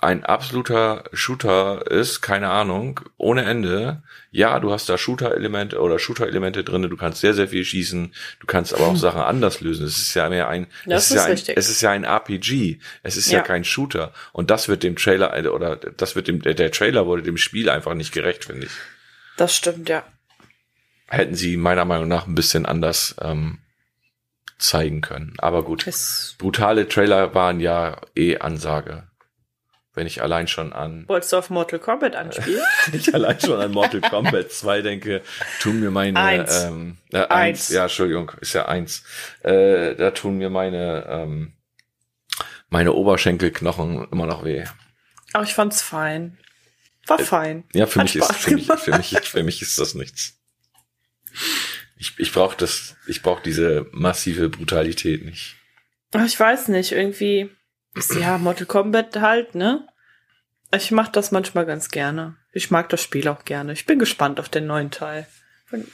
ein 0.00 0.24
absoluter 0.24 1.04
Shooter 1.12 1.90
ist, 1.90 2.20
keine 2.20 2.50
Ahnung, 2.50 3.00
ohne 3.16 3.44
Ende. 3.44 4.02
Ja, 4.30 4.60
du 4.60 4.70
hast 4.70 4.88
da 4.88 4.98
Shooter-Elemente 4.98 5.80
oder 5.80 5.98
Shooter-Elemente 5.98 6.64
drin, 6.64 6.82
du 6.82 6.96
kannst 6.96 7.20
sehr, 7.20 7.32
sehr 7.32 7.48
viel 7.48 7.64
schießen, 7.64 8.14
du 8.40 8.46
kannst 8.46 8.74
aber 8.74 8.86
auch. 8.86 8.96
Sachen 9.06 9.20
anders 9.20 9.60
lösen. 9.60 9.86
Es 9.86 9.98
ist 9.98 10.14
ja 10.14 10.28
mehr 10.28 10.48
ein, 10.48 10.66
das 10.84 11.10
es 11.10 11.10
ist, 11.10 11.16
ja 11.16 11.24
ein, 11.24 11.56
es 11.56 11.68
ist 11.68 11.80
ja 11.80 11.90
ein 11.90 12.04
RPG, 12.04 12.78
es 13.02 13.16
ist 13.16 13.30
ja. 13.30 13.38
ja. 13.38 13.44
kein 13.44 13.64
Shooter. 13.64 14.12
Und 14.32 14.50
das 14.50 14.68
wird 14.68 14.82
dem 14.82 14.96
Trailer, 14.96 15.52
oder 15.52 15.76
das 15.76 16.14
wird 16.14 16.28
dem, 16.28 16.42
der, 16.42 16.54
der 16.54 16.70
Trailer 16.70 17.06
wurde 17.06 17.22
dem 17.22 17.36
Spiel 17.36 17.70
einfach 17.70 17.94
nicht 17.94 18.12
gerecht, 18.12 18.44
finde 18.44 18.66
ich. 18.66 18.72
Das 19.36 19.54
stimmt, 19.54 19.88
ja. 19.88 20.04
Hätten 21.08 21.34
sie 21.34 21.56
meiner 21.56 21.84
Meinung 21.84 22.08
nach 22.08 22.26
ein 22.26 22.34
bisschen 22.34 22.66
anders 22.66 23.16
ähm, 23.20 23.58
zeigen 24.58 25.00
können. 25.00 25.34
Aber 25.38 25.62
gut, 25.62 25.86
es 25.86 26.34
brutale 26.38 26.88
Trailer 26.88 27.34
waren 27.34 27.60
ja 27.60 28.00
eh 28.14 28.38
Ansage 28.38 29.06
wenn 29.96 30.06
ich 30.06 30.22
allein 30.22 30.46
schon 30.46 30.72
an. 30.72 31.04
Wolltest 31.08 31.32
du 31.32 31.38
auf 31.38 31.50
Mortal 31.50 31.78
Kombat 31.78 32.14
anspielen? 32.14 32.62
wenn 32.86 33.00
ich 33.00 33.12
allein 33.14 33.40
schon 33.40 33.58
an 33.58 33.72
Mortal 33.72 34.02
Kombat 34.02 34.52
2 34.52 34.82
denke, 34.82 35.22
tun 35.60 35.80
mir 35.80 35.90
meine 35.90 36.20
eins. 36.20 36.64
Ähm, 36.64 36.98
äh, 37.12 37.18
eins. 37.18 37.30
eins. 37.30 37.68
Ja, 37.70 37.84
Entschuldigung, 37.84 38.30
ist 38.40 38.52
ja 38.52 38.66
eins. 38.66 39.02
Äh, 39.42 39.96
da 39.96 40.12
tun 40.12 40.36
mir 40.36 40.50
meine 40.50 41.06
ähm, 41.08 41.52
meine 42.68 42.92
Oberschenkelknochen 42.92 44.06
immer 44.12 44.26
noch 44.26 44.44
weh. 44.44 44.64
Aber 45.32 45.44
ich 45.44 45.54
fand's 45.54 45.82
fein. 45.82 46.38
War 47.06 47.18
fein. 47.18 47.64
Ja, 47.72 47.86
für 47.86 48.00
Hat 48.00 48.06
mich 48.06 48.16
ist 48.16 48.32
für 48.34 48.54
mich, 48.54 48.66
für 48.66 48.96
mich 48.96 49.18
für 49.22 49.42
mich 49.42 49.62
ist 49.62 49.78
das 49.78 49.94
nichts. 49.94 50.38
Ich, 51.96 52.18
ich 52.18 52.32
brauche 52.32 52.56
das, 52.56 52.96
ich 53.06 53.22
brauche 53.22 53.42
diese 53.42 53.86
massive 53.92 54.50
Brutalität 54.50 55.24
nicht. 55.24 55.56
Ich 56.24 56.38
weiß 56.38 56.68
nicht, 56.68 56.92
irgendwie 56.92 57.50
ja 58.14 58.38
Mortal 58.38 58.66
Kombat 58.66 59.16
halt, 59.20 59.54
ne? 59.54 59.86
Ich 60.74 60.90
mach 60.90 61.08
das 61.08 61.30
manchmal 61.30 61.64
ganz 61.64 61.90
gerne. 61.90 62.36
Ich 62.52 62.70
mag 62.70 62.88
das 62.88 63.02
Spiel 63.02 63.28
auch 63.28 63.44
gerne. 63.44 63.72
Ich 63.72 63.86
bin 63.86 63.98
gespannt 63.98 64.40
auf 64.40 64.48
den 64.48 64.66
neuen 64.66 64.90
Teil. 64.90 65.26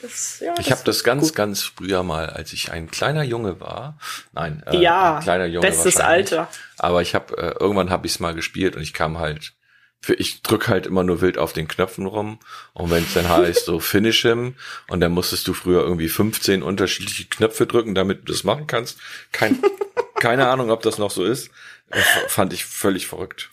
Das, 0.01 0.39
ja, 0.39 0.53
ich 0.59 0.71
habe 0.71 0.81
das 0.85 1.03
ganz, 1.03 1.29
gut. 1.29 1.35
ganz 1.35 1.63
früher 1.63 2.03
mal, 2.03 2.29
als 2.29 2.53
ich 2.53 2.71
ein 2.71 2.91
kleiner 2.91 3.23
Junge 3.23 3.59
war. 3.59 3.97
Nein, 4.31 4.61
äh, 4.67 4.77
ja, 4.77 5.17
ein 5.17 5.23
kleiner 5.23 5.45
Junge 5.45 5.65
bestes 5.65 5.97
Alter. 5.97 6.47
Aber 6.77 7.01
ich 7.01 7.15
habe 7.15 7.35
äh, 7.37 7.55
irgendwann 7.59 7.89
habe 7.89 8.05
ich 8.05 8.13
es 8.13 8.19
mal 8.19 8.35
gespielt 8.35 8.75
und 8.75 8.83
ich 8.83 8.93
kam 8.93 9.17
halt 9.17 9.53
für, 9.99 10.13
ich 10.13 10.43
drück 10.43 10.67
halt 10.67 10.85
immer 10.85 11.03
nur 11.03 11.21
wild 11.21 11.39
auf 11.39 11.53
den 11.53 11.67
Knöpfen 11.67 12.05
rum 12.05 12.39
und 12.73 12.91
wenn 12.91 13.03
es 13.03 13.13
dann 13.13 13.27
heißt 13.27 13.65
so 13.65 13.79
finish 13.79 14.21
him 14.21 14.55
und 14.89 14.99
dann 14.99 15.11
musstest 15.11 15.47
du 15.47 15.53
früher 15.53 15.81
irgendwie 15.81 16.09
15 16.09 16.61
unterschiedliche 16.61 17.25
Knöpfe 17.25 17.65
drücken, 17.65 17.95
damit 17.95 18.27
du 18.27 18.31
das 18.31 18.43
machen 18.43 18.67
kannst. 18.67 18.99
Kein, 19.31 19.57
keine 20.19 20.49
Ahnung, 20.49 20.69
ob 20.69 20.83
das 20.83 20.99
noch 20.99 21.09
so 21.09 21.23
ist. 21.23 21.49
Das 21.93 22.05
fand 22.27 22.53
ich 22.53 22.65
völlig 22.65 23.07
verrückt. 23.07 23.49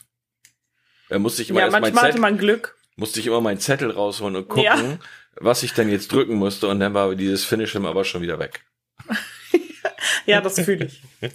Er 1.09 1.18
musste 1.18 1.42
ich 1.42 1.50
immer 1.50 1.61
ja, 1.61 1.70
manchmal 1.70 2.05
hatte 2.05 2.20
man 2.20 2.38
Glück. 2.38 2.76
Musste 2.96 3.20
ich 3.20 3.26
immer 3.26 3.40
meinen 3.40 3.59
Zettel 3.59 3.90
rausholen 3.90 4.37
und 4.37 4.48
gucken, 4.48 4.64
ja. 4.64 4.98
was 5.35 5.62
ich 5.62 5.74
denn 5.74 5.88
jetzt 5.88 6.12
drücken 6.12 6.35
musste 6.35 6.68
und 6.68 6.81
dann 6.81 6.94
war 6.94 7.14
dieses 7.14 7.44
Finish 7.44 7.72
him 7.72 7.87
aber 7.87 8.05
schon 8.05 8.22
wieder 8.22 8.38
weg. 8.38 8.64
ja, 10.26 10.40
das 10.40 10.61
fühle 10.61 10.87
ich. 10.87 11.03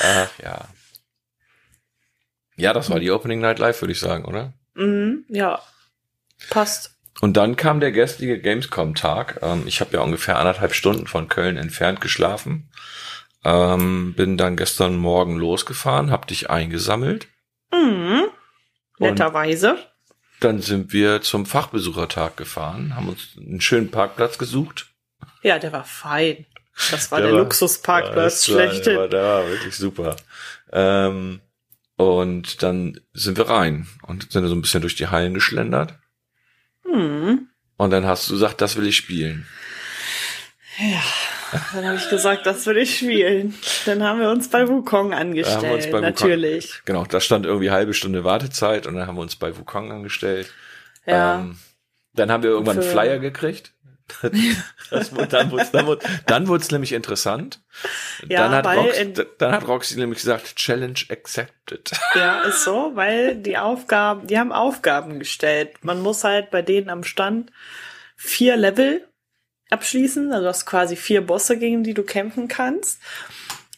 Ach 0.00 0.30
ja. 0.42 0.68
Ja, 2.56 2.72
das 2.72 2.90
war 2.90 3.00
die 3.00 3.10
Opening 3.10 3.40
Night 3.40 3.58
Live, 3.58 3.80
würde 3.82 3.92
ich 3.92 4.00
sagen, 4.00 4.24
oder? 4.24 4.52
Mhm, 4.74 5.24
ja. 5.28 5.60
Passt. 6.50 6.94
Und 7.20 7.36
dann 7.36 7.56
kam 7.56 7.80
der 7.80 7.92
gestrige 7.92 8.40
Gamescom-Tag. 8.40 9.40
Ähm, 9.42 9.64
ich 9.66 9.80
habe 9.80 9.92
ja 9.94 10.00
ungefähr 10.00 10.38
anderthalb 10.38 10.74
Stunden 10.74 11.06
von 11.06 11.28
Köln 11.28 11.56
entfernt 11.56 12.00
geschlafen. 12.00 12.70
Ähm, 13.44 14.14
bin 14.16 14.36
dann 14.36 14.56
gestern 14.56 14.96
Morgen 14.96 15.36
losgefahren, 15.36 16.10
hab 16.10 16.26
dich 16.26 16.50
eingesammelt. 16.50 17.28
Mhm. 17.72 18.24
Netterweise. 18.98 19.76
Dann 20.40 20.60
sind 20.60 20.92
wir 20.92 21.22
zum 21.22 21.46
Fachbesuchertag 21.46 22.36
gefahren, 22.36 22.96
haben 22.96 23.08
uns 23.08 23.36
einen 23.36 23.60
schönen 23.60 23.90
Parkplatz 23.90 24.38
gesucht. 24.38 24.86
Ja, 25.42 25.58
der 25.58 25.72
war 25.72 25.84
fein. 25.84 26.46
Das 26.90 27.10
war 27.12 27.20
der, 27.20 27.28
der 27.28 27.36
war, 27.36 27.42
Luxusparkplatz 27.44 28.46
ja, 28.46 28.54
schlechthin. 28.54 28.94
Der 28.94 29.00
war, 29.00 29.08
der 29.08 29.22
war 29.22 29.48
wirklich 29.48 29.76
super. 29.76 30.16
Ähm, 30.72 31.40
und 31.96 32.62
dann 32.62 33.00
sind 33.12 33.36
wir 33.38 33.48
rein 33.48 33.86
und 34.02 34.32
sind 34.32 34.46
so 34.48 34.54
ein 34.54 34.62
bisschen 34.62 34.80
durch 34.80 34.96
die 34.96 35.08
Hallen 35.08 35.34
geschlendert. 35.34 35.94
Mhm. 36.84 37.48
Und 37.76 37.90
dann 37.90 38.06
hast 38.06 38.28
du 38.28 38.34
gesagt, 38.34 38.60
das 38.60 38.76
will 38.76 38.86
ich 38.86 38.96
spielen. 38.96 39.46
Ja, 40.78 41.02
dann 41.72 41.86
habe 41.86 41.96
ich 41.96 42.08
gesagt, 42.08 42.46
das 42.46 42.66
will 42.66 42.76
ich 42.78 42.98
spielen. 42.98 43.54
Dann 43.86 44.02
haben 44.02 44.20
wir 44.20 44.30
uns 44.30 44.48
bei 44.48 44.68
Wukong 44.68 45.14
angestellt, 45.14 45.90
bei 45.90 46.00
natürlich. 46.00 46.66
Wukong, 46.66 46.82
genau, 46.84 47.04
da 47.04 47.20
stand 47.20 47.46
irgendwie 47.46 47.70
halbe 47.70 47.94
Stunde 47.94 48.24
Wartezeit 48.24 48.86
und 48.86 48.94
dann 48.94 49.06
haben 49.06 49.16
wir 49.16 49.22
uns 49.22 49.36
bei 49.36 49.56
Wukong 49.56 49.92
angestellt. 49.92 50.52
Ja. 51.06 51.40
Ähm, 51.40 51.58
dann 52.14 52.30
haben 52.30 52.42
wir 52.42 52.50
irgendwann 52.50 52.78
einen 52.78 52.88
Flyer 52.88 53.18
gekriegt. 53.18 53.72
das, 54.90 55.10
dann 55.10 55.50
wurde 55.50 55.62
es 55.62 55.70
dann 55.70 55.86
wurde, 55.86 56.06
dann 56.26 56.46
wurde 56.46 56.66
nämlich 56.72 56.92
interessant. 56.92 57.60
Ja, 58.28 58.48
dann, 58.48 58.52
hat 58.52 58.76
Rox, 58.76 58.96
dann 59.38 59.52
hat 59.52 59.66
Roxy 59.66 59.98
nämlich 59.98 60.18
gesagt, 60.18 60.56
Challenge 60.56 60.98
accepted. 61.08 61.90
Ja, 62.14 62.42
ist 62.42 62.64
so, 62.64 62.92
weil 62.94 63.36
die 63.36 63.56
Aufgaben, 63.56 64.26
die 64.26 64.38
haben 64.38 64.52
Aufgaben 64.52 65.18
gestellt. 65.18 65.82
Man 65.82 66.02
muss 66.02 66.22
halt 66.22 66.50
bei 66.50 66.60
denen 66.60 66.90
am 66.90 67.02
Stand 67.02 67.50
vier 68.14 68.56
Level 68.56 69.06
abschließen. 69.70 70.32
Also 70.32 70.42
du 70.42 70.48
hast 70.48 70.66
quasi 70.66 70.96
vier 70.96 71.20
Bosse, 71.20 71.58
gegen 71.58 71.84
die 71.84 71.94
du 71.94 72.02
kämpfen 72.02 72.48
kannst. 72.48 73.00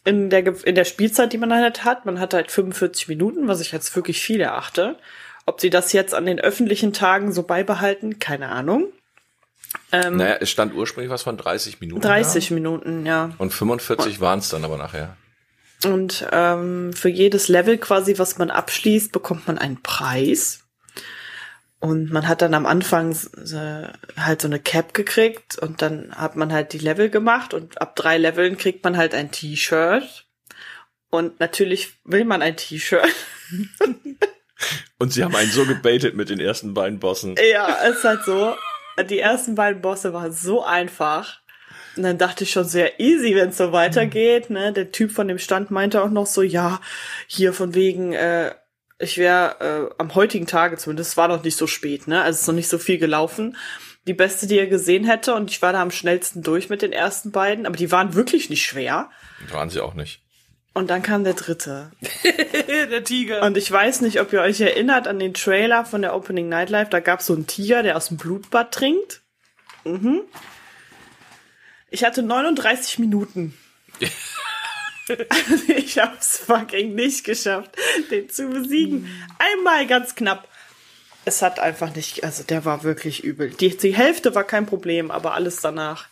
In 0.03 0.29
der, 0.29 0.45
in 0.65 0.75
der 0.75 0.85
Spielzeit, 0.85 1.33
die 1.33 1.37
man 1.37 1.53
halt 1.53 1.83
hat. 1.83 2.05
Man 2.05 2.19
hat 2.19 2.33
halt 2.33 2.51
45 2.51 3.07
Minuten, 3.09 3.47
was 3.47 3.59
ich 3.59 3.73
als 3.73 3.95
wirklich 3.95 4.21
viel 4.21 4.39
erachte. 4.39 4.97
Ob 5.45 5.61
sie 5.61 5.69
das 5.69 5.93
jetzt 5.93 6.13
an 6.13 6.25
den 6.25 6.39
öffentlichen 6.39 6.93
Tagen 6.93 7.31
so 7.31 7.43
beibehalten, 7.43 8.19
keine 8.19 8.49
Ahnung. 8.49 8.91
Ähm, 9.91 10.17
naja, 10.17 10.37
es 10.39 10.49
stand 10.49 10.73
ursprünglich 10.73 11.11
was 11.11 11.23
von 11.23 11.37
30 11.37 11.79
Minuten. 11.79 12.01
30 12.01 12.49
da. 12.49 12.53
Minuten, 12.53 13.05
ja. 13.05 13.31
Und 13.37 13.53
45 13.53 14.19
waren 14.19 14.39
es 14.39 14.49
dann 14.49 14.63
aber 14.65 14.77
nachher. 14.77 15.15
Und 15.85 16.27
ähm, 16.31 16.91
für 16.93 17.09
jedes 17.09 17.47
Level 17.47 17.77
quasi, 17.77 18.17
was 18.17 18.37
man 18.37 18.49
abschließt, 18.49 19.11
bekommt 19.11 19.47
man 19.47 19.57
einen 19.57 19.81
Preis. 19.81 20.66
Und 21.79 22.11
man 22.11 22.27
hat 22.27 22.41
dann 22.41 22.55
am 22.55 22.65
Anfang 22.65 23.15
halt 24.17 24.41
so 24.41 24.47
eine 24.47 24.59
Cap 24.59 24.95
gekriegt 24.95 25.59
und 25.59 25.81
dann 25.81 26.15
hat 26.15 26.35
man 26.35 26.51
halt 26.51 26.73
die 26.73 26.79
Level 26.79 27.09
gemacht 27.09 27.53
und 27.53 27.79
ab 27.79 27.95
drei 27.95 28.17
Leveln 28.17 28.57
kriegt 28.57 28.83
man 28.83 28.97
halt 28.97 29.13
ein 29.13 29.31
T-Shirt. 29.31 30.25
Und 31.09 31.39
natürlich 31.39 31.93
will 32.03 32.25
man 32.25 32.41
ein 32.41 32.57
T-Shirt. 32.57 33.07
und 34.99 35.13
sie 35.13 35.23
haben 35.23 35.35
einen 35.35 35.51
so 35.51 35.65
gebaitet 35.65 36.15
mit 36.15 36.29
den 36.29 36.39
ersten 36.39 36.73
beiden 36.73 36.99
Bossen. 36.99 37.35
Ja, 37.51 37.67
ist 37.85 38.03
halt 38.03 38.23
so 38.25 38.55
die 39.03 39.19
ersten 39.19 39.55
beiden 39.55 39.81
Bosse 39.81 40.13
waren 40.13 40.31
so 40.31 40.63
einfach. 40.63 41.39
Und 41.95 42.03
dann 42.03 42.17
dachte 42.17 42.43
ich 42.43 42.51
schon 42.51 42.65
sehr 42.65 42.99
easy, 42.99 43.35
wenn 43.35 43.49
es 43.49 43.57
so 43.57 43.71
weitergeht. 43.71 44.49
Ne? 44.49 44.71
Der 44.71 44.91
Typ 44.91 45.11
von 45.11 45.27
dem 45.27 45.39
Stand 45.39 45.71
meinte 45.71 46.03
auch 46.03 46.09
noch 46.09 46.27
so, 46.27 46.41
ja, 46.41 46.79
hier 47.27 47.53
von 47.53 47.73
wegen, 47.73 48.13
äh, 48.13 48.53
ich 48.99 49.17
wäre 49.17 49.91
äh, 49.91 49.95
am 49.97 50.15
heutigen 50.15 50.47
Tage 50.47 50.77
zumindest, 50.77 51.11
es 51.11 51.17
war 51.17 51.27
noch 51.27 51.43
nicht 51.43 51.57
so 51.57 51.67
spät, 51.67 52.07
ne? 52.07 52.21
Also 52.21 52.35
es 52.35 52.41
ist 52.41 52.47
noch 52.47 52.55
nicht 52.55 52.69
so 52.69 52.77
viel 52.77 52.97
gelaufen. 52.97 53.55
Die 54.07 54.13
beste, 54.13 54.47
die 54.47 54.57
er 54.57 54.67
gesehen 54.67 55.03
hätte, 55.03 55.35
und 55.35 55.51
ich 55.51 55.61
war 55.61 55.73
da 55.73 55.81
am 55.81 55.91
schnellsten 55.91 56.41
durch 56.41 56.69
mit 56.69 56.81
den 56.81 56.93
ersten 56.93 57.31
beiden, 57.31 57.65
aber 57.65 57.75
die 57.75 57.91
waren 57.91 58.13
wirklich 58.15 58.49
nicht 58.49 58.65
schwer. 58.65 59.09
Waren 59.51 59.69
sie 59.69 59.81
auch 59.81 59.93
nicht. 59.93 60.21
Und 60.73 60.89
dann 60.89 61.01
kam 61.01 61.23
der 61.23 61.33
dritte. 61.33 61.91
der 62.69 63.03
Tiger. 63.03 63.41
Und 63.43 63.57
ich 63.57 63.71
weiß 63.71 64.01
nicht, 64.01 64.21
ob 64.21 64.31
ihr 64.31 64.41
euch 64.41 64.61
erinnert 64.61 65.07
an 65.07 65.19
den 65.19 65.33
Trailer 65.33 65.85
von 65.85 66.03
der 66.03 66.15
Opening 66.15 66.49
Nightlife. 66.49 66.91
Da 66.91 66.99
gab 66.99 67.19
es 67.19 67.25
so 67.25 67.33
einen 67.33 67.47
Tiger, 67.47 67.83
der 67.83 67.97
aus 67.97 68.09
dem 68.09 68.17
Blutbad 68.17 68.71
trinkt. 68.71 69.21
Mhm. 69.83 70.21
Ich 71.89 72.03
hatte 72.03 72.21
39 72.21 72.99
Minuten. 72.99 73.57
ich 75.67 75.99
hab's 75.99 76.37
fucking 76.39 76.95
nicht 76.95 77.23
geschafft, 77.23 77.71
den 78.11 78.29
zu 78.29 78.49
besiegen. 78.49 79.09
Einmal 79.39 79.87
ganz 79.87 80.15
knapp. 80.15 80.47
Es 81.25 81.41
hat 81.41 81.59
einfach 81.59 81.93
nicht, 81.93 82.23
also 82.23 82.43
der 82.43 82.63
war 82.63 82.83
wirklich 82.83 83.23
übel. 83.23 83.49
Die, 83.49 83.75
die 83.75 83.95
Hälfte 83.95 84.33
war 84.35 84.43
kein 84.43 84.65
Problem, 84.65 85.11
aber 85.11 85.33
alles 85.33 85.59
danach. 85.61 86.07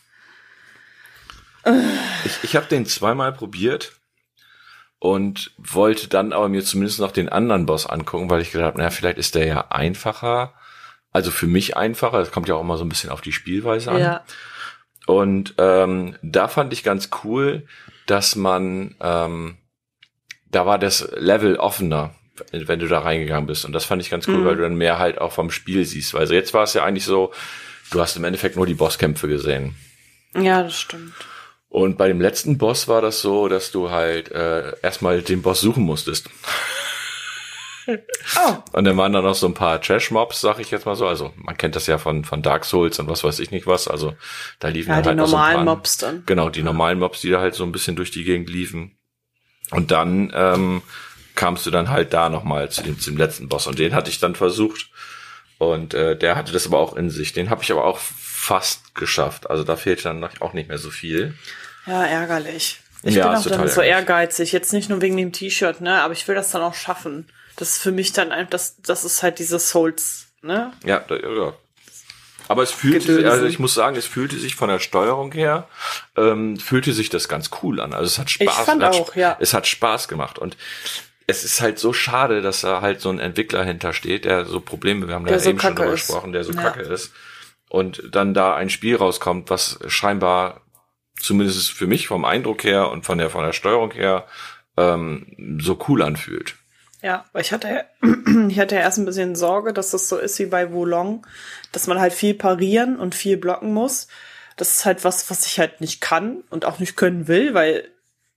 Ich, 2.24 2.38
ich 2.44 2.56
habe 2.56 2.66
den 2.66 2.86
zweimal 2.86 3.32
probiert 3.32 3.96
und 4.98 5.52
wollte 5.56 6.08
dann 6.08 6.32
aber 6.32 6.48
mir 6.48 6.64
zumindest 6.64 7.00
noch 7.00 7.12
den 7.12 7.28
anderen 7.28 7.66
Boss 7.66 7.86
angucken, 7.86 8.30
weil 8.30 8.40
ich 8.40 8.52
gedacht 8.52 8.68
habe, 8.68 8.78
naja, 8.78 8.90
vielleicht 8.90 9.18
ist 9.18 9.34
der 9.34 9.46
ja 9.46 9.68
einfacher. 9.70 10.54
Also 11.12 11.30
für 11.30 11.46
mich 11.46 11.76
einfacher. 11.76 12.18
Das 12.18 12.30
kommt 12.30 12.48
ja 12.48 12.54
auch 12.54 12.60
immer 12.60 12.76
so 12.76 12.84
ein 12.84 12.88
bisschen 12.88 13.10
auf 13.10 13.20
die 13.20 13.32
Spielweise 13.32 13.90
an. 13.90 14.00
Ja. 14.00 14.24
Und 15.06 15.54
ähm, 15.58 16.16
da 16.22 16.48
fand 16.48 16.72
ich 16.72 16.82
ganz 16.82 17.10
cool, 17.24 17.66
dass 18.06 18.36
man, 18.36 18.94
ähm, 19.00 19.58
da 20.50 20.66
war 20.66 20.78
das 20.78 21.08
Level 21.16 21.56
offener, 21.56 22.14
wenn 22.52 22.78
du 22.78 22.88
da 22.88 23.00
reingegangen 23.00 23.46
bist. 23.46 23.64
Und 23.64 23.72
das 23.72 23.84
fand 23.84 24.02
ich 24.02 24.10
ganz 24.10 24.28
cool, 24.28 24.38
mhm. 24.38 24.44
weil 24.44 24.56
du 24.56 24.62
dann 24.62 24.76
mehr 24.76 24.98
halt 24.98 25.20
auch 25.20 25.32
vom 25.32 25.50
Spiel 25.50 25.84
siehst. 25.84 26.14
Weil 26.14 26.22
also 26.22 26.34
jetzt 26.34 26.54
war 26.54 26.64
es 26.64 26.74
ja 26.74 26.84
eigentlich 26.84 27.04
so, 27.04 27.32
du 27.90 28.00
hast 28.00 28.16
im 28.16 28.24
Endeffekt 28.24 28.56
nur 28.56 28.66
die 28.66 28.74
Bosskämpfe 28.74 29.28
gesehen. 29.28 29.74
Ja, 30.34 30.62
das 30.62 30.78
stimmt. 30.78 31.14
Und 31.68 31.98
bei 31.98 32.08
dem 32.08 32.20
letzten 32.20 32.58
Boss 32.58 32.88
war 32.88 33.02
das 33.02 33.20
so, 33.20 33.48
dass 33.48 33.70
du 33.70 33.90
halt 33.90 34.30
äh, 34.30 34.72
erstmal 34.82 35.22
den 35.22 35.42
Boss 35.42 35.60
suchen 35.60 35.84
musstest. 35.84 36.30
Oh. 37.86 38.54
Und 38.72 38.84
dann 38.84 38.96
waren 38.96 39.12
da 39.12 39.22
noch 39.22 39.34
so 39.34 39.46
ein 39.46 39.54
paar 39.54 39.80
Trash-Mobs, 39.80 40.40
sag 40.40 40.58
ich 40.58 40.70
jetzt 40.70 40.86
mal 40.86 40.96
so. 40.96 41.06
Also 41.06 41.32
man 41.36 41.56
kennt 41.56 41.76
das 41.76 41.86
ja 41.86 41.98
von, 41.98 42.24
von 42.24 42.42
Dark 42.42 42.64
Souls 42.64 42.98
und 42.98 43.08
was 43.08 43.22
weiß 43.22 43.38
ich 43.38 43.50
nicht 43.50 43.66
was. 43.66 43.88
Also 43.88 44.14
da 44.58 44.68
liefen 44.68 44.90
ja, 44.90 45.02
die 45.02 45.08
halt 45.08 45.18
normalen 45.18 45.60
so 45.60 45.64
paar, 45.64 45.76
Mobs 45.76 45.96
dann. 45.98 46.22
Genau, 46.26 46.50
die 46.50 46.62
normalen 46.62 46.98
Mobs, 46.98 47.20
die 47.20 47.30
da 47.30 47.40
halt 47.40 47.54
so 47.54 47.64
ein 47.64 47.72
bisschen 47.72 47.96
durch 47.96 48.10
die 48.10 48.24
Gegend 48.24 48.50
liefen. 48.50 48.98
Und 49.70 49.90
dann 49.90 50.32
ähm, 50.34 50.82
kamst 51.34 51.66
du 51.66 51.70
dann 51.70 51.90
halt 51.90 52.12
da 52.12 52.28
nochmal 52.28 52.70
zu 52.70 52.82
dem, 52.82 52.98
zu 52.98 53.10
dem 53.10 53.18
letzten 53.18 53.48
Boss. 53.48 53.66
Und 53.66 53.78
den 53.78 53.94
hatte 53.94 54.10
ich 54.10 54.18
dann 54.18 54.34
versucht. 54.34 54.90
Und 55.58 55.94
äh, 55.94 56.16
der 56.16 56.36
hatte 56.36 56.52
das 56.52 56.66
aber 56.66 56.78
auch 56.78 56.96
in 56.96 57.10
sich. 57.10 57.32
Den 57.32 57.50
habe 57.50 57.62
ich 57.62 57.72
aber 57.72 57.84
auch 57.84 57.98
fast 57.98 58.94
geschafft. 58.94 59.48
Also 59.48 59.64
da 59.64 59.76
fehlt 59.76 60.04
dann 60.04 60.22
auch 60.40 60.52
nicht 60.52 60.68
mehr 60.68 60.78
so 60.78 60.90
viel. 60.90 61.34
Ja, 61.86 62.04
ärgerlich. 62.04 62.80
Ich 63.02 63.14
ja, 63.14 63.28
bin 63.28 63.38
auch 63.38 63.46
dann 63.46 63.68
so 63.68 63.80
ehrgeizig. 63.80 64.52
Jetzt 64.52 64.72
nicht 64.72 64.90
nur 64.90 65.00
wegen 65.00 65.16
dem 65.16 65.32
T-Shirt, 65.32 65.80
ne, 65.80 66.02
aber 66.02 66.12
ich 66.12 66.26
will 66.26 66.34
das 66.34 66.50
dann 66.50 66.62
auch 66.62 66.74
schaffen. 66.74 67.26
Das 67.56 67.70
ist 67.70 67.78
für 67.78 67.92
mich 67.92 68.12
dann 68.12 68.32
einfach, 68.32 68.50
das, 68.50 68.76
das 68.82 69.04
ist 69.04 69.22
halt 69.22 69.38
diese 69.38 69.58
Souls, 69.58 70.26
ne? 70.42 70.72
Ja, 70.84 71.04
ja. 71.08 71.54
Aber 72.48 72.62
es 72.62 72.70
fühlte 72.70 73.14
sich, 73.14 73.26
also 73.26 73.46
ich 73.46 73.58
muss 73.58 73.74
sagen, 73.74 73.96
es 73.96 74.06
fühlte 74.06 74.38
sich 74.38 74.54
von 74.54 74.68
der 74.68 74.78
Steuerung 74.78 75.32
her, 75.32 75.68
ähm, 76.16 76.58
fühlte 76.58 76.92
sich 76.92 77.08
das 77.08 77.28
ganz 77.28 77.50
cool 77.62 77.80
an. 77.80 77.92
Also 77.92 78.06
es 78.06 78.18
hat 78.18 78.30
Spaß, 78.30 78.46
ich 78.46 78.64
fand 78.64 78.84
auch, 78.84 79.16
ja. 79.16 79.36
es 79.40 79.52
hat 79.52 79.66
Spaß 79.66 80.06
gemacht 80.06 80.38
und 80.38 80.56
es 81.26 81.44
ist 81.44 81.60
halt 81.60 81.78
so 81.78 81.92
schade, 81.92 82.42
dass 82.42 82.60
da 82.60 82.80
halt 82.80 83.00
so 83.00 83.10
ein 83.10 83.18
Entwickler 83.18 83.64
hintersteht, 83.64 84.24
der 84.24 84.44
so 84.44 84.60
Probleme, 84.60 85.08
wir 85.08 85.14
haben 85.14 85.26
da 85.26 85.38
so 85.38 85.50
eben 85.50 85.58
schon 85.58 85.74
drüber 85.74 85.92
ist. 85.92 86.06
gesprochen, 86.06 86.32
der 86.32 86.44
so 86.44 86.52
ja. 86.52 86.62
kacke 86.62 86.82
ist. 86.82 87.12
Und 87.68 88.02
dann 88.12 88.32
da 88.32 88.54
ein 88.54 88.70
Spiel 88.70 88.94
rauskommt, 88.94 89.50
was 89.50 89.80
scheinbar 89.88 90.60
zumindest 91.18 91.72
für 91.72 91.88
mich 91.88 92.06
vom 92.06 92.24
Eindruck 92.24 92.62
her 92.62 92.90
und 92.90 93.04
von 93.04 93.18
der 93.18 93.30
von 93.30 93.44
der 93.44 93.52
Steuerung 93.52 93.90
her 93.90 94.24
ähm, 94.76 95.58
so 95.60 95.78
cool 95.88 96.02
anfühlt. 96.02 96.54
Ja, 97.06 97.24
weil 97.32 97.42
ich 97.42 97.52
hatte, 97.52 97.84
ich 98.48 98.58
hatte 98.58 98.74
erst 98.74 98.98
ein 98.98 99.04
bisschen 99.04 99.36
Sorge, 99.36 99.72
dass 99.72 99.92
das 99.92 100.08
so 100.08 100.18
ist 100.18 100.40
wie 100.40 100.46
bei 100.46 100.72
Wulong, 100.72 101.24
dass 101.70 101.86
man 101.86 102.00
halt 102.00 102.12
viel 102.12 102.34
parieren 102.34 102.98
und 102.98 103.14
viel 103.14 103.36
blocken 103.36 103.72
muss. 103.72 104.08
Das 104.56 104.70
ist 104.70 104.84
halt 104.84 105.04
was, 105.04 105.30
was 105.30 105.46
ich 105.46 105.60
halt 105.60 105.80
nicht 105.80 106.00
kann 106.00 106.42
und 106.50 106.64
auch 106.64 106.80
nicht 106.80 106.96
können 106.96 107.28
will, 107.28 107.54
weil, 107.54 107.86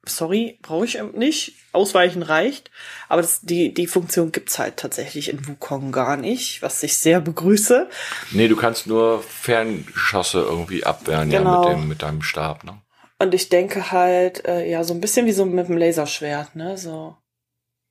sorry, 0.05 0.59
brauche 0.61 0.85
ich 0.85 1.01
nicht. 1.15 1.55
Ausweichen 1.71 2.21
reicht. 2.21 2.69
Aber 3.07 3.23
das, 3.23 3.41
die, 3.41 3.73
die 3.73 3.87
Funktion 3.87 4.31
gibt's 4.31 4.59
halt 4.59 4.77
tatsächlich 4.77 5.29
in 5.29 5.47
Wukong 5.47 5.91
gar 5.91 6.15
nicht, 6.15 6.61
was 6.61 6.83
ich 6.83 6.95
sehr 6.95 7.21
begrüße. 7.21 7.89
Nee, 8.33 8.49
du 8.49 8.55
kannst 8.55 8.85
nur 8.85 9.23
Ferngeschosse 9.23 10.41
irgendwie 10.41 10.83
abwehren, 10.83 11.31
genau. 11.31 11.63
ja, 11.63 11.69
mit, 11.69 11.79
dem, 11.79 11.87
mit 11.89 12.01
deinem 12.03 12.21
Stab, 12.21 12.63
ne? 12.63 12.79
Und 13.17 13.33
ich 13.33 13.49
denke 13.49 13.91
halt, 13.91 14.45
äh, 14.45 14.69
ja, 14.69 14.83
so 14.83 14.93
ein 14.93 15.01
bisschen 15.01 15.25
wie 15.25 15.31
so 15.31 15.43
mit 15.43 15.67
dem 15.67 15.77
Laserschwert, 15.77 16.55
ne? 16.55 16.77
So 16.77 17.17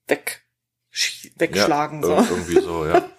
weg, 0.07 0.41
wegschlagen. 1.37 2.01
Ja, 2.01 2.23
so. 2.23 2.33
Irgendwie 2.33 2.61
so, 2.61 2.85
ja. 2.85 3.09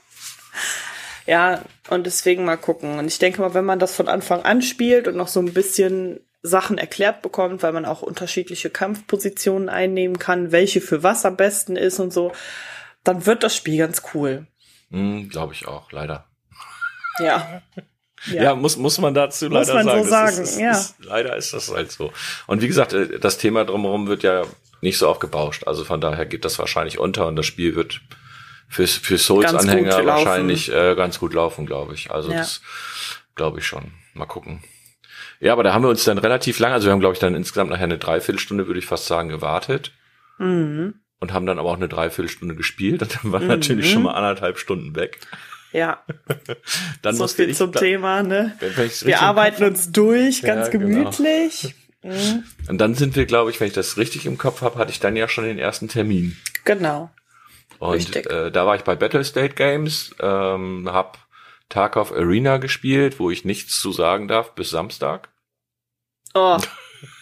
ja, 1.27 1.63
und 1.89 2.07
deswegen 2.07 2.45
mal 2.45 2.57
gucken. 2.57 2.99
Und 2.99 3.07
ich 3.07 3.19
denke 3.19 3.41
mal, 3.41 3.55
wenn 3.55 3.65
man 3.65 3.79
das 3.79 3.95
von 3.95 4.09
Anfang 4.09 4.43
an 4.43 4.63
spielt 4.63 5.09
und 5.09 5.17
noch 5.17 5.29
so 5.29 5.41
ein 5.41 5.53
bisschen 5.53 6.21
Sachen 6.43 6.79
erklärt 6.79 7.23
bekommt, 7.23 7.63
weil 7.63 7.73
man 7.73 7.85
auch 7.85 8.03
unterschiedliche 8.03 8.71
Kampfpositionen 8.71 9.69
einnehmen 9.69 10.19
kann, 10.19 10.53
welche 10.53 10.81
für 10.81 11.03
was 11.03 11.25
am 11.27 11.37
besten 11.37 11.77
ist 11.77 12.01
und 12.01 12.13
so, 12.13 12.33
dann 13.05 13.27
wird 13.27 13.43
das 13.43 13.55
Spiel 13.55 13.79
ganz 13.79 14.03
cool. 14.15 14.47
Mm, 14.89 15.29
Glaube 15.29 15.53
ich 15.53 15.67
auch, 15.67 15.93
leider. 15.93 16.27
Ja. 17.19 17.63
Ja. 18.27 18.43
ja, 18.43 18.55
muss, 18.55 18.77
muss 18.77 18.99
man 18.99 19.15
dazu 19.15 19.49
muss 19.49 19.69
leider 19.69 19.75
man 19.75 19.87
sagen. 19.87 20.05
So 20.05 20.11
sagen. 20.11 20.43
Ist, 20.43 20.61
ja. 20.61 20.73
Ist, 20.73 20.95
leider 21.01 21.37
ist 21.37 21.53
das 21.53 21.73
halt 21.73 21.91
so. 21.91 22.13
Und 22.47 22.61
wie 22.61 22.69
gesagt, 22.69 22.93
äh, 22.93 23.19
das 23.19 23.39
Thema 23.39 23.65
drumherum 23.65 24.09
wird 24.09 24.23
ja 24.23 24.43
nicht 24.81 24.99
so 24.99 25.09
aufgebauscht. 25.09 25.67
Also 25.67 25.85
von 25.85 26.01
daher 26.01 26.27
geht 26.27 26.45
das 26.45 26.59
wahrscheinlich 26.59 26.99
unter 26.99 27.27
und 27.27 27.37
das 27.37 27.47
Spiel 27.47 27.75
wird 27.75 28.01
für, 28.69 28.87
für 28.87 29.19
Souls-Anhänger 29.19 30.05
wahrscheinlich 30.07 30.73
äh, 30.73 30.95
ganz 30.95 31.19
gut 31.19 31.35
laufen, 31.35 31.67
glaube 31.67 31.95
ich. 31.95 32.11
Also 32.11 32.31
ja. 32.31 32.39
das 32.39 32.61
glaube 33.35 33.59
ich 33.59 33.67
schon. 33.67 33.93
Mal 34.15 34.27
gucken. 34.27 34.63
Ja, 35.41 35.55
aber 35.55 35.63
da 35.63 35.73
haben 35.73 35.83
wir 35.83 35.89
uns 35.89 36.05
dann 36.05 36.19
relativ 36.19 36.59
lang, 36.59 36.73
also 36.73 36.87
wir 36.87 36.93
haben, 36.93 37.01
glaube 37.01 37.15
ich, 37.15 37.19
dann 37.19 37.35
insgesamt 37.35 37.71
nachher 37.71 37.85
eine 37.85 37.99
Dreiviertelstunde, 37.99 38.67
würde 38.67 38.79
ich 38.79 38.87
fast 38.87 39.07
sagen, 39.07 39.31
gewartet. 39.31 39.93
Mhm. 40.39 40.95
Und 41.19 41.33
haben 41.33 41.47
dann 41.47 41.59
aber 41.59 41.71
auch 41.71 41.77
eine 41.77 41.89
Dreiviertelstunde 41.89 42.55
gespielt. 42.55 43.03
Und 43.03 43.17
dann 43.17 43.33
waren 43.33 43.43
mhm. 43.45 43.49
natürlich 43.49 43.91
schon 43.91 44.03
mal 44.03 44.13
anderthalb 44.13 44.59
Stunden 44.59 44.95
weg. 44.95 45.21
Ja, 45.73 46.03
Dann 47.03 47.15
so 47.15 47.29
viel 47.29 47.51
ich, 47.51 47.57
zum 47.57 47.73
Thema, 47.73 48.23
ne? 48.23 48.57
Wir 49.05 49.21
arbeiten 49.23 49.65
uns 49.65 49.93
durch, 49.93 50.43
ganz 50.43 50.67
Ja, 50.67 50.73
genau. 50.73 50.87
gemütlich. 50.87 51.75
Mhm, 52.03 52.11
hab- 52.13 52.69
Und 52.71 52.79
dann 52.79 52.95
sind 52.95 53.15
wir, 53.15 53.27
glaube 53.27 53.51
ich, 53.51 53.61
wenn 53.61 53.69
ich 53.69 53.73
das 53.75 53.97
richtig 53.97 54.27
im 54.27 54.37
Kopf 54.39 54.63
habe, 54.63 54.79
hatte 54.79 54.91
ich 54.91 55.01
dann 55.01 55.17
ja 55.17 55.29
schon 55.29 55.45
den 55.45 55.59
ersten 55.59 55.89
Termin. 55.89 56.37
genau. 56.65 57.11
Und 57.79 57.95
Richtig. 57.95 58.29
äh, 58.31 58.51
da 58.51 58.67
war 58.67 58.77
ich 58.77 58.83
bei 58.83 58.95
Battlestate 58.95 59.55
Games, 59.55 60.15
ähm, 60.21 60.87
hab 60.93 61.17
Tarkov 61.71 62.13
Arena 62.13 62.59
gespielt, 62.59 63.19
wo 63.19 63.31
ich 63.31 63.47
nichts 63.47 63.81
zu 63.81 63.91
sagen 63.93 64.29
darf, 64.29 64.55
bis 64.55 64.69
Samstag. 64.69 65.31
Oh. 66.35 66.59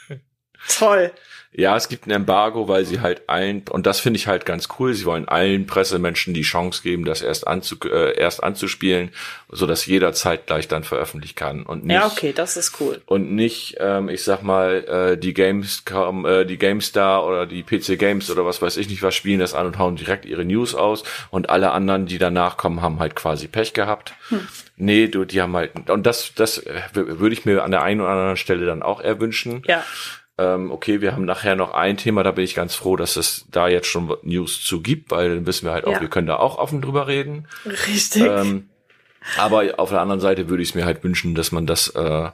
Toll. 0.68 1.12
Ja, 1.52 1.76
es 1.76 1.88
gibt 1.88 2.06
ein 2.06 2.10
Embargo, 2.10 2.68
weil 2.68 2.84
sie 2.84 3.00
halt 3.00 3.22
allen, 3.28 3.62
und 3.70 3.86
das 3.86 4.00
finde 4.00 4.18
ich 4.18 4.26
halt 4.26 4.44
ganz 4.44 4.68
cool, 4.78 4.92
sie 4.92 5.06
wollen 5.06 5.26
allen 5.26 5.66
Pressemenschen 5.66 6.34
die 6.34 6.42
Chance 6.42 6.82
geben, 6.82 7.04
das 7.04 7.22
erst, 7.22 7.46
anzu, 7.46 7.76
äh, 7.84 8.16
erst 8.18 8.44
anzuspielen, 8.44 9.10
so 9.50 9.66
dass 9.66 9.86
jeder 9.86 10.12
zeitgleich 10.12 10.68
dann 10.68 10.84
veröffentlichen 10.84 11.36
kann. 11.36 11.62
Und 11.62 11.84
nicht, 11.84 11.94
Ja, 11.94 12.06
okay, 12.06 12.34
das 12.34 12.58
ist 12.58 12.78
cool. 12.80 13.00
Und 13.06 13.32
nicht, 13.32 13.76
ähm, 13.80 14.10
ich 14.10 14.22
sag 14.24 14.42
mal, 14.42 14.84
äh, 14.84 15.16
die 15.16 15.32
Gamescom, 15.32 16.26
äh, 16.26 16.44
die 16.44 16.58
GameStar 16.58 17.26
oder 17.26 17.46
die 17.46 17.62
PC 17.62 17.98
Games 17.98 18.30
oder 18.30 18.44
was 18.44 18.60
weiß 18.60 18.76
ich 18.76 18.88
nicht 18.88 19.02
was 19.02 19.14
spielen 19.14 19.40
das 19.40 19.54
an 19.54 19.66
und 19.66 19.78
hauen 19.78 19.96
direkt 19.96 20.26
ihre 20.26 20.44
News 20.44 20.74
aus 20.74 21.02
und 21.30 21.48
alle 21.48 21.72
anderen, 21.72 22.06
die 22.06 22.18
danach 22.18 22.58
kommen, 22.58 22.82
haben 22.82 23.00
halt 23.00 23.16
quasi 23.16 23.48
Pech 23.48 23.72
gehabt. 23.72 24.12
Nee, 24.76 25.08
du, 25.08 25.24
die 25.24 25.40
haben 25.40 25.56
halt, 25.56 25.90
und 25.90 26.06
das, 26.06 26.34
das 26.34 26.58
äh, 26.58 26.82
würde 26.92 27.32
ich 27.32 27.44
mir 27.46 27.64
an 27.64 27.70
der 27.70 27.82
einen 27.82 28.00
oder 28.00 28.10
anderen 28.10 28.36
Stelle 28.36 28.66
dann 28.66 28.82
auch 28.82 29.00
erwünschen. 29.00 29.62
Ja. 29.66 29.82
Ähm, 30.38 30.70
okay, 30.70 31.00
wir 31.00 31.12
haben 31.12 31.24
nachher 31.24 31.56
noch 31.56 31.72
ein 31.74 31.96
Thema, 31.96 32.22
da 32.22 32.30
bin 32.30 32.44
ich 32.44 32.54
ganz 32.54 32.74
froh, 32.76 32.94
dass 32.96 33.16
es 33.16 33.44
da 33.50 33.66
jetzt 33.68 33.88
schon 33.88 34.14
News 34.22 34.64
zu 34.64 34.80
gibt, 34.80 35.10
weil 35.10 35.34
dann 35.34 35.46
wissen 35.46 35.66
wir 35.66 35.72
halt 35.72 35.84
auch, 35.84 35.94
Ja. 35.94 36.00
wir 36.00 36.08
können 36.08 36.28
da 36.28 36.36
auch 36.36 36.58
offen 36.58 36.80
drüber 36.80 37.08
reden. 37.08 37.48
Richtig. 37.66 38.22
Ähm, 38.22 38.68
aber 39.36 39.64
auf 39.78 39.90
der 39.90 40.00
anderen 40.00 40.20
Seite 40.20 40.48
würde 40.48 40.62
ich 40.62 40.70
es 40.70 40.74
mir 40.76 40.84
halt 40.84 41.02
wünschen, 41.02 41.34
dass 41.34 41.50
man 41.50 41.66
das, 41.66 41.88
äh, 41.88 42.30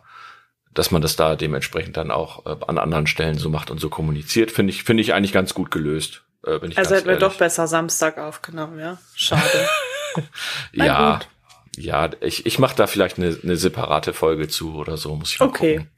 dass 0.75 0.91
man 0.91 1.01
das 1.03 1.17
da 1.17 1.35
dementsprechend 1.35 1.97
dann 1.97 2.11
auch 2.11 2.45
äh, 2.47 2.57
an 2.67 2.79
anderen 2.79 3.07
Stellen 3.07 3.39
so 3.39 3.49
macht 3.49 3.71
und 3.71 3.79
so 3.81 3.89
kommuniziert. 3.89 4.51
Finde 4.51 4.73
ich, 4.73 4.85
finde 4.85 5.01
ich 5.03 5.15
eigentlich 5.15 5.33
ganz 5.33 5.55
gut 5.55 5.71
gelöst. 5.71 6.25
Äh, 6.47 6.59
bin 6.59 6.73
ich 6.73 6.79
also 6.79 6.95
hätten 6.95 7.09
wir 7.09 7.17
doch 7.17 7.37
besser 7.37 7.67
Samstag 7.67 8.19
aufgenommen, 8.19 8.79
ja? 8.79 8.99
Schade. 9.15 9.43
Ja, 10.73 11.17
gut. 11.17 11.29
ja, 11.77 12.11
ich, 12.21 12.47
ich 12.47 12.61
mache 12.61 12.77
da 12.77 12.87
vielleicht 12.87 13.19
eine, 13.19 13.37
eine 13.43 13.57
separate 13.57 14.13
Folge 14.13 14.47
zu 14.47 14.75
oder 14.77 14.97
so, 14.97 15.17
muss 15.17 15.33
ich 15.33 15.41
mal 15.41 15.47
Okay. 15.47 15.77
gucken. 15.79 15.91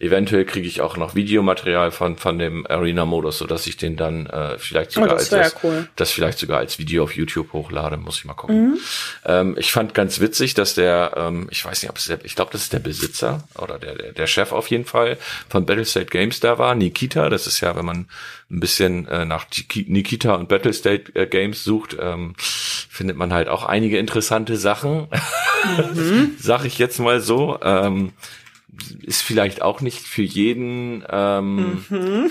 Eventuell 0.00 0.44
kriege 0.44 0.68
ich 0.68 0.80
auch 0.80 0.96
noch 0.96 1.16
Videomaterial 1.16 1.90
von 1.90 2.16
von 2.18 2.38
dem 2.38 2.64
Arena-Modus, 2.68 3.38
so 3.38 3.46
dass 3.46 3.66
ich 3.66 3.76
den 3.76 3.96
dann 3.96 4.26
äh, 4.26 4.56
vielleicht 4.58 4.90
Oh, 4.96 5.00
sogar 5.00 5.16
das 5.16 5.32
als 5.32 5.52
ja 5.54 5.60
cool. 5.64 5.88
das 5.96 6.12
vielleicht 6.12 6.38
sogar 6.38 6.58
als 6.58 6.78
Video 6.78 7.02
auf 7.02 7.16
YouTube 7.16 7.52
hochlade, 7.52 7.96
muss 7.96 8.18
ich 8.18 8.24
mal 8.24 8.34
gucken. 8.34 8.70
Mhm. 8.70 8.78
Ähm, 9.24 9.56
ich 9.58 9.72
fand 9.72 9.94
ganz 9.94 10.20
witzig, 10.20 10.54
dass 10.54 10.74
der, 10.74 11.14
ähm, 11.16 11.48
ich 11.50 11.64
weiß 11.64 11.82
nicht, 11.82 11.90
ob 11.90 11.96
es 11.96 12.06
der, 12.06 12.24
ich 12.24 12.36
glaube, 12.36 12.52
das 12.52 12.62
ist 12.62 12.72
der 12.72 12.78
Besitzer 12.78 13.42
oder 13.58 13.80
der, 13.80 13.96
der, 13.96 14.12
der 14.12 14.26
Chef 14.28 14.52
auf 14.52 14.68
jeden 14.68 14.84
Fall 14.84 15.18
von 15.48 15.66
Battlestate 15.66 16.06
Games 16.06 16.38
da 16.38 16.58
war, 16.58 16.76
Nikita. 16.76 17.28
Das 17.28 17.48
ist 17.48 17.60
ja, 17.60 17.74
wenn 17.74 17.84
man 17.84 18.06
ein 18.50 18.60
bisschen 18.60 19.08
äh, 19.08 19.24
nach 19.24 19.46
Nikita 19.86 20.34
und 20.36 20.48
Battlestate 20.48 21.14
äh, 21.16 21.26
Games 21.26 21.64
sucht, 21.64 21.96
ähm, 22.00 22.34
findet 22.38 23.16
man 23.16 23.32
halt 23.32 23.48
auch 23.48 23.64
einige 23.64 23.98
interessante 23.98 24.56
Sachen. 24.56 25.08
Sag 26.38 26.64
ich 26.64 26.78
jetzt 26.78 26.98
mal 27.00 27.20
so. 27.20 27.58
Ähm, 27.62 28.12
ist 29.02 29.22
vielleicht 29.22 29.62
auch 29.62 29.80
nicht 29.80 30.06
für 30.06 30.22
jeden 30.22 31.04
ähm, 31.08 31.78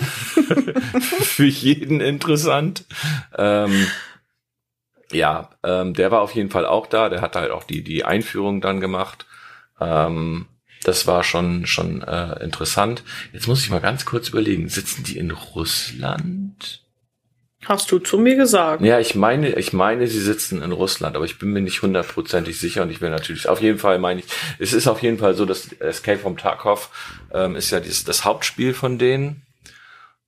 für 1.00 1.46
jeden 1.46 2.00
interessant. 2.00 2.84
Ähm, 3.36 3.86
ja, 5.12 5.50
ähm, 5.62 5.94
der 5.94 6.10
war 6.10 6.20
auf 6.20 6.34
jeden 6.34 6.50
Fall 6.50 6.66
auch 6.66 6.86
da. 6.86 7.08
Der 7.08 7.20
hat 7.20 7.36
halt 7.36 7.50
auch 7.50 7.64
die 7.64 7.82
die 7.82 8.04
Einführung 8.04 8.60
dann 8.60 8.80
gemacht. 8.80 9.26
Ähm, 9.80 10.46
das 10.84 11.06
war 11.06 11.24
schon 11.24 11.66
schon 11.66 12.02
äh, 12.02 12.42
interessant. 12.42 13.02
Jetzt 13.32 13.48
muss 13.48 13.62
ich 13.62 13.70
mal 13.70 13.80
ganz 13.80 14.04
kurz 14.04 14.28
überlegen: 14.28 14.68
Sitzen 14.68 15.04
die 15.04 15.18
in 15.18 15.30
Russland? 15.30 16.82
Hast 17.68 17.92
du 17.92 17.98
zu 17.98 18.16
mir 18.16 18.34
gesagt? 18.34 18.80
Ja, 18.82 18.98
ich 18.98 19.14
meine, 19.14 19.50
ich 19.56 19.74
meine, 19.74 20.06
sie 20.06 20.20
sitzen 20.20 20.62
in 20.62 20.72
Russland, 20.72 21.16
aber 21.16 21.26
ich 21.26 21.38
bin 21.38 21.52
mir 21.52 21.60
nicht 21.60 21.82
hundertprozentig 21.82 22.58
sicher 22.58 22.80
und 22.82 22.90
ich 22.90 23.02
will 23.02 23.10
natürlich, 23.10 23.46
auf 23.46 23.60
jeden 23.60 23.78
Fall 23.78 23.98
meine 23.98 24.20
ich, 24.20 24.26
es 24.58 24.72
ist 24.72 24.88
auf 24.88 25.02
jeden 25.02 25.18
Fall 25.18 25.34
so, 25.34 25.44
dass 25.44 25.70
Escape 25.74 26.18
from 26.18 26.38
Tarkov 26.38 26.88
ähm, 27.30 27.56
ist 27.56 27.70
ja 27.70 27.80
dieses, 27.80 28.04
das 28.04 28.24
Hauptspiel 28.24 28.72
von 28.72 28.96
denen 28.96 29.42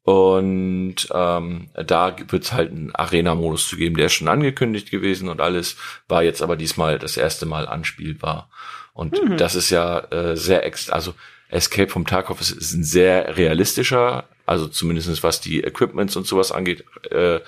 und 0.02 0.96
ähm, 1.10 1.70
da 1.74 2.14
wird 2.28 2.44
es 2.44 2.52
halt 2.52 2.72
einen 2.72 2.94
Arena-Modus 2.94 3.68
zu 3.68 3.76
geben, 3.76 3.96
der 3.96 4.06
ist 4.06 4.12
schon 4.12 4.28
angekündigt 4.28 4.90
gewesen 4.90 5.30
und 5.30 5.40
alles, 5.40 5.78
war 6.08 6.22
jetzt 6.22 6.42
aber 6.42 6.56
diesmal 6.56 6.98
das 6.98 7.16
erste 7.16 7.46
Mal 7.46 7.66
anspielbar 7.66 8.50
und 8.92 9.18
das 9.38 9.54
ist 9.54 9.70
ja 9.70 10.00
äh, 10.10 10.36
sehr 10.36 10.66
ex, 10.66 10.90
also 10.90 11.14
Escape 11.48 11.88
from 11.88 12.06
Tarkov 12.06 12.42
ist, 12.42 12.50
ist 12.50 12.74
ein 12.74 12.84
sehr 12.84 13.38
realistischer, 13.38 14.24
also 14.50 14.66
zumindestens 14.66 15.22
was 15.22 15.40
die 15.40 15.62
Equipments 15.62 16.16
und 16.16 16.26
sowas 16.26 16.50
angeht, 16.50 16.84
äh, 17.12 17.38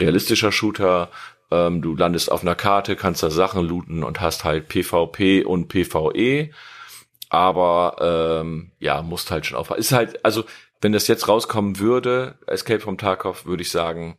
realistischer 0.00 0.50
Shooter. 0.50 1.10
Ähm, 1.50 1.82
du 1.82 1.94
landest 1.94 2.32
auf 2.32 2.40
einer 2.40 2.54
Karte, 2.54 2.96
kannst 2.96 3.22
da 3.22 3.28
Sachen 3.28 3.66
looten 3.66 4.02
und 4.02 4.22
hast 4.22 4.44
halt 4.44 4.66
PvP 4.68 5.44
und 5.44 5.68
PvE. 5.68 6.48
Aber 7.28 8.40
ähm, 8.40 8.72
ja, 8.78 9.02
musst 9.02 9.30
halt 9.30 9.44
schon 9.44 9.58
aufpassen. 9.58 9.80
Ist 9.80 9.92
halt, 9.92 10.24
also 10.24 10.44
wenn 10.80 10.92
das 10.92 11.06
jetzt 11.06 11.28
rauskommen 11.28 11.80
würde, 11.80 12.38
Escape 12.46 12.80
from 12.80 12.96
Tarkov, 12.96 13.44
würde 13.44 13.62
ich 13.62 13.70
sagen, 13.70 14.16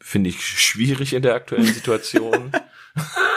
finde 0.00 0.30
ich 0.30 0.46
schwierig 0.46 1.14
in 1.14 1.22
der 1.22 1.34
aktuellen 1.34 1.66
Situation. 1.66 2.52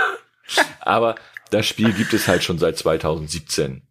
Aber 0.82 1.16
das 1.50 1.66
Spiel 1.66 1.94
gibt 1.94 2.14
es 2.14 2.28
halt 2.28 2.44
schon 2.44 2.60
seit 2.60 2.78
2017. 2.78 3.87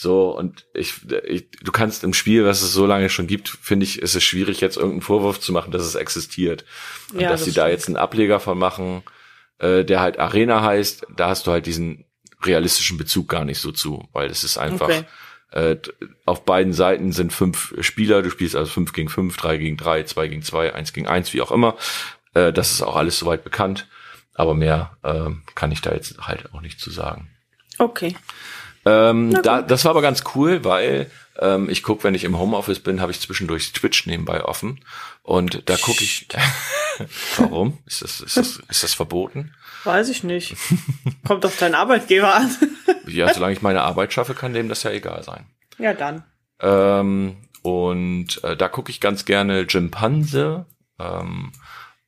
So, 0.00 0.30
und 0.30 0.64
ich, 0.74 0.94
ich, 1.24 1.50
du 1.50 1.72
kannst 1.72 2.04
im 2.04 2.14
Spiel, 2.14 2.44
was 2.44 2.62
es 2.62 2.72
so 2.72 2.86
lange 2.86 3.08
schon 3.10 3.26
gibt, 3.26 3.48
finde 3.48 3.82
ich, 3.82 4.00
ist 4.00 4.14
es 4.14 4.22
schwierig, 4.22 4.60
jetzt 4.60 4.76
irgendeinen 4.76 5.02
Vorwurf 5.02 5.40
zu 5.40 5.50
machen, 5.52 5.72
dass 5.72 5.82
es 5.82 5.96
existiert. 5.96 6.64
Und 7.12 7.20
Ja, 7.20 7.30
dass 7.30 7.40
das 7.40 7.46
sie 7.46 7.52
da 7.52 7.62
stimmt. 7.62 7.72
jetzt 7.72 7.86
einen 7.88 7.96
Ableger 7.96 8.38
von 8.38 8.56
machen, 8.58 9.02
äh, 9.58 9.84
der 9.84 9.98
halt 10.00 10.20
Arena 10.20 10.62
heißt, 10.62 11.04
da 11.16 11.30
hast 11.30 11.48
du 11.48 11.50
halt 11.50 11.66
diesen 11.66 12.04
realistischen 12.44 12.96
Bezug 12.96 13.28
gar 13.28 13.44
nicht 13.44 13.58
so 13.58 13.72
zu, 13.72 14.08
weil 14.12 14.30
es 14.30 14.44
ist 14.44 14.56
einfach, 14.56 14.86
Okay. 14.88 15.02
äh, 15.50 15.76
auf 16.26 16.44
beiden 16.44 16.72
Seiten 16.74 17.10
sind 17.10 17.32
fünf 17.32 17.74
Spieler, 17.80 18.22
du 18.22 18.30
spielst 18.30 18.54
also 18.54 18.70
fünf 18.70 18.92
gegen 18.92 19.08
fünf, 19.08 19.36
drei 19.36 19.56
gegen 19.56 19.76
drei, 19.76 20.04
zwei 20.04 20.28
gegen 20.28 20.42
zwei, 20.42 20.74
eins 20.74 20.92
gegen 20.92 21.08
eins, 21.08 21.34
wie 21.34 21.42
auch 21.42 21.50
immer. 21.50 21.76
Äh, 22.34 22.52
das 22.52 22.70
ist 22.70 22.82
auch 22.82 22.94
alles 22.94 23.18
soweit 23.18 23.42
bekannt, 23.42 23.88
aber 24.34 24.54
mehr 24.54 24.96
ähm, 25.02 25.42
kann 25.56 25.72
ich 25.72 25.80
da 25.80 25.90
jetzt 25.92 26.18
halt 26.20 26.54
auch 26.54 26.60
nicht 26.60 26.78
zu 26.78 26.92
sagen. 26.92 27.32
Okay. 27.78 28.14
Ähm, 28.88 29.42
da, 29.42 29.62
das 29.62 29.84
war 29.84 29.90
aber 29.90 30.02
ganz 30.02 30.24
cool, 30.34 30.64
weil 30.64 31.10
ähm, 31.38 31.68
ich 31.68 31.82
guck, 31.82 32.04
wenn 32.04 32.14
ich 32.14 32.24
im 32.24 32.38
Homeoffice 32.38 32.80
bin, 32.80 33.00
habe 33.00 33.12
ich 33.12 33.20
zwischendurch 33.20 33.72
Twitch 33.72 34.06
nebenbei 34.06 34.44
offen 34.44 34.80
und 35.22 35.68
da 35.68 35.76
gucke 35.76 36.02
ich. 36.02 36.28
Warum? 37.36 37.78
Ist 37.86 38.02
das, 38.02 38.20
ist 38.20 38.36
das 38.36 38.56
ist 38.68 38.82
das 38.82 38.94
verboten? 38.94 39.54
Weiß 39.84 40.08
ich 40.08 40.24
nicht. 40.24 40.56
Kommt 41.26 41.44
auf 41.46 41.56
deinen 41.58 41.74
Arbeitgeber 41.74 42.34
an. 42.34 42.50
Ja, 43.06 43.32
solange 43.32 43.54
ich 43.54 43.62
meine 43.62 43.80
Arbeit 43.80 44.12
schaffe, 44.12 44.34
kann 44.34 44.52
dem 44.52 44.68
das 44.68 44.82
ja 44.82 44.90
egal 44.90 45.22
sein. 45.22 45.46
ja, 45.78 45.94
dann. 45.94 46.24
Ähm, 46.60 47.36
und 47.62 48.44
äh, 48.44 48.54
da 48.54 48.68
gucke 48.68 48.90
ich 48.90 49.00
ganz 49.00 49.24
gerne 49.24 49.62
Jim 49.62 49.90
Panse. 49.90 50.66
Ähm, 50.98 51.52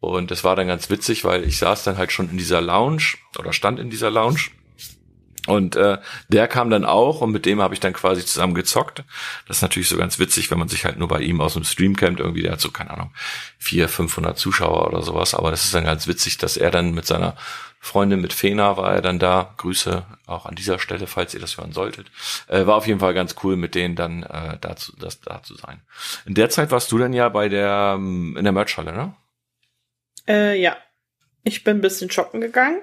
und 0.00 0.30
das 0.30 0.44
war 0.44 0.56
dann 0.56 0.66
ganz 0.66 0.90
witzig, 0.90 1.24
weil 1.24 1.44
ich 1.44 1.56
saß 1.56 1.84
dann 1.84 1.96
halt 1.96 2.12
schon 2.12 2.28
in 2.28 2.36
dieser 2.36 2.60
Lounge 2.60 3.14
oder 3.38 3.54
stand 3.54 3.78
in 3.78 3.88
dieser 3.88 4.10
Lounge. 4.10 4.40
Und 5.46 5.74
äh, 5.76 5.98
der 6.28 6.48
kam 6.48 6.70
dann 6.70 6.84
auch 6.84 7.22
und 7.22 7.32
mit 7.32 7.46
dem 7.46 7.60
habe 7.62 7.74
ich 7.74 7.80
dann 7.80 7.92
quasi 7.92 8.24
zusammen 8.24 8.54
gezockt. 8.54 9.04
Das 9.48 9.58
ist 9.58 9.62
natürlich 9.62 9.88
so 9.88 9.96
ganz 9.96 10.18
witzig, 10.18 10.50
wenn 10.50 10.58
man 10.58 10.68
sich 10.68 10.84
halt 10.84 10.98
nur 10.98 11.08
bei 11.08 11.20
ihm 11.20 11.40
aus 11.40 11.54
dem 11.54 11.64
Stream 11.64 11.96
kennt. 11.96 12.20
Irgendwie, 12.20 12.42
der 12.42 12.52
hat 12.52 12.60
so, 12.60 12.70
keine 12.70 12.90
Ahnung, 12.90 13.12
400, 13.58 13.90
500 13.90 14.38
Zuschauer 14.38 14.86
oder 14.86 15.02
sowas. 15.02 15.34
Aber 15.34 15.50
das 15.50 15.64
ist 15.64 15.74
dann 15.74 15.84
ganz 15.84 16.06
witzig, 16.06 16.38
dass 16.38 16.56
er 16.56 16.70
dann 16.70 16.92
mit 16.92 17.06
seiner 17.06 17.36
Freundin, 17.82 18.20
mit 18.20 18.34
Fena 18.34 18.76
war 18.76 18.94
er 18.94 19.00
dann 19.00 19.18
da. 19.18 19.54
Grüße 19.56 20.04
auch 20.26 20.44
an 20.44 20.54
dieser 20.54 20.78
Stelle, 20.78 21.06
falls 21.06 21.32
ihr 21.32 21.40
das 21.40 21.56
hören 21.56 21.72
solltet. 21.72 22.10
Äh, 22.46 22.66
war 22.66 22.76
auf 22.76 22.86
jeden 22.86 23.00
Fall 23.00 23.14
ganz 23.14 23.34
cool, 23.42 23.56
mit 23.56 23.74
denen 23.74 23.96
dann 23.96 24.22
äh, 24.22 24.58
dazu, 24.60 24.94
das, 24.98 25.20
da 25.22 25.42
zu 25.42 25.54
sein. 25.54 25.80
In 26.26 26.34
der 26.34 26.50
Zeit 26.50 26.70
warst 26.70 26.92
du 26.92 26.98
dann 26.98 27.14
ja 27.14 27.30
bei 27.30 27.48
der, 27.48 27.94
ähm, 27.96 28.36
in 28.36 28.44
der 28.44 28.52
Merchhalle, 28.52 28.92
ne? 28.92 29.14
Äh, 30.28 30.60
ja. 30.60 30.76
Ich 31.42 31.64
bin 31.64 31.78
ein 31.78 31.80
bisschen 31.80 32.10
shoppen 32.10 32.42
gegangen. 32.42 32.82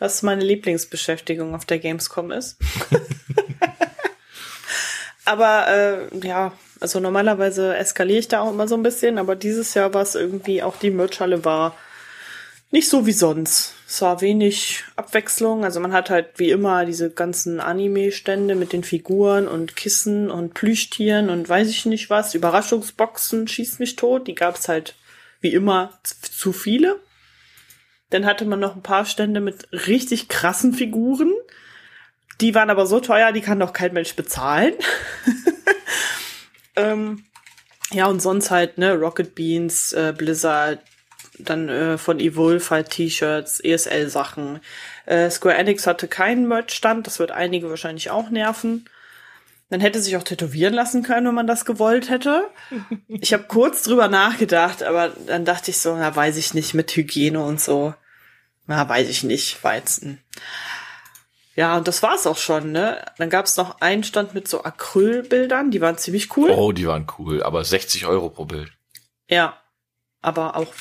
Was 0.00 0.22
meine 0.22 0.42
Lieblingsbeschäftigung 0.42 1.54
auf 1.54 1.64
der 1.64 1.78
Gamescom 1.78 2.32
ist. 2.32 2.56
aber 5.24 5.68
äh, 5.68 6.26
ja, 6.26 6.52
also 6.80 6.98
normalerweise 6.98 7.76
eskaliere 7.76 8.18
ich 8.18 8.28
da 8.28 8.40
auch 8.40 8.50
immer 8.50 8.66
so 8.66 8.74
ein 8.74 8.82
bisschen, 8.82 9.18
aber 9.18 9.36
dieses 9.36 9.74
Jahr 9.74 9.94
war 9.94 10.02
es 10.02 10.16
irgendwie, 10.16 10.62
auch 10.62 10.76
die 10.76 10.90
Merchhalle 10.90 11.44
war 11.44 11.76
nicht 12.72 12.88
so 12.88 13.06
wie 13.06 13.12
sonst. 13.12 13.74
Es 13.88 14.00
war 14.00 14.20
wenig 14.20 14.84
Abwechslung. 14.94 15.64
Also 15.64 15.80
man 15.80 15.92
hat 15.92 16.08
halt 16.08 16.28
wie 16.36 16.50
immer 16.50 16.84
diese 16.84 17.10
ganzen 17.10 17.58
Anime-Stände 17.58 18.54
mit 18.54 18.72
den 18.72 18.84
Figuren 18.84 19.48
und 19.48 19.74
Kissen 19.74 20.30
und 20.30 20.54
Plüschtieren 20.54 21.30
und 21.30 21.48
weiß 21.48 21.68
ich 21.68 21.86
nicht 21.86 22.10
was. 22.10 22.34
Überraschungsboxen 22.34 23.48
schießt 23.48 23.80
mich 23.80 23.96
tot. 23.96 24.28
Die 24.28 24.36
gab 24.36 24.56
es 24.56 24.68
halt 24.68 24.94
wie 25.40 25.52
immer 25.52 25.98
zu 26.04 26.52
viele. 26.52 27.00
Dann 28.10 28.26
hatte 28.26 28.44
man 28.44 28.60
noch 28.60 28.76
ein 28.76 28.82
paar 28.82 29.04
Stände 29.04 29.40
mit 29.40 29.68
richtig 29.72 30.28
krassen 30.28 30.72
Figuren. 30.72 31.32
Die 32.40 32.54
waren 32.54 32.70
aber 32.70 32.86
so 32.86 33.00
teuer, 33.00 33.32
die 33.32 33.40
kann 33.40 33.60
doch 33.60 33.72
kein 33.72 33.92
Mensch 33.92 34.14
bezahlen. 34.14 34.74
ähm, 36.76 37.24
ja, 37.92 38.06
und 38.06 38.20
sonst 38.20 38.50
halt, 38.50 38.78
ne, 38.78 38.94
Rocket 38.94 39.34
Beans, 39.34 39.92
äh, 39.92 40.14
Blizzard, 40.16 40.80
dann 41.38 41.68
äh, 41.68 41.98
von 41.98 42.20
Evolve 42.20 42.70
halt 42.70 42.90
T-Shirts, 42.90 43.60
ESL-Sachen. 43.60 44.60
Äh, 45.06 45.30
Square 45.30 45.56
Enix 45.56 45.86
hatte 45.86 46.08
keinen 46.08 46.48
Merch-Stand, 46.48 47.06
das 47.06 47.18
wird 47.18 47.30
einige 47.30 47.68
wahrscheinlich 47.68 48.10
auch 48.10 48.30
nerven. 48.30 48.86
Man 49.70 49.80
hätte 49.80 50.00
sich 50.00 50.16
auch 50.16 50.24
tätowieren 50.24 50.74
lassen 50.74 51.02
können, 51.02 51.28
wenn 51.28 51.34
man 51.34 51.46
das 51.46 51.64
gewollt 51.64 52.10
hätte. 52.10 52.48
Ich 53.08 53.32
habe 53.32 53.44
kurz 53.44 53.82
drüber 53.82 54.08
nachgedacht, 54.08 54.82
aber 54.82 55.12
dann 55.26 55.44
dachte 55.44 55.70
ich 55.70 55.78
so, 55.78 55.94
na, 55.96 56.14
weiß 56.14 56.36
ich 56.36 56.54
nicht, 56.54 56.74
mit 56.74 56.94
Hygiene 56.94 57.42
und 57.42 57.60
so. 57.60 57.94
Na, 58.70 58.88
weiß 58.88 59.08
ich 59.08 59.24
nicht, 59.24 59.64
Weizen. 59.64 60.22
Ja, 61.56 61.76
und 61.76 61.88
das 61.88 62.04
war's 62.04 62.28
auch 62.28 62.36
schon, 62.36 62.70
ne? 62.70 63.04
Dann 63.18 63.28
gab's 63.28 63.56
noch 63.56 63.80
einen 63.80 64.04
Stand 64.04 64.32
mit 64.32 64.46
so 64.46 64.62
Acrylbildern, 64.62 65.72
die 65.72 65.80
waren 65.80 65.98
ziemlich 65.98 66.36
cool. 66.36 66.50
Oh, 66.50 66.70
die 66.70 66.86
waren 66.86 67.08
cool, 67.18 67.42
aber 67.42 67.64
60 67.64 68.06
Euro 68.06 68.28
pro 68.28 68.44
Bild. 68.44 68.70
Ja, 69.28 69.60
aber 70.22 70.54
auch 70.54 70.72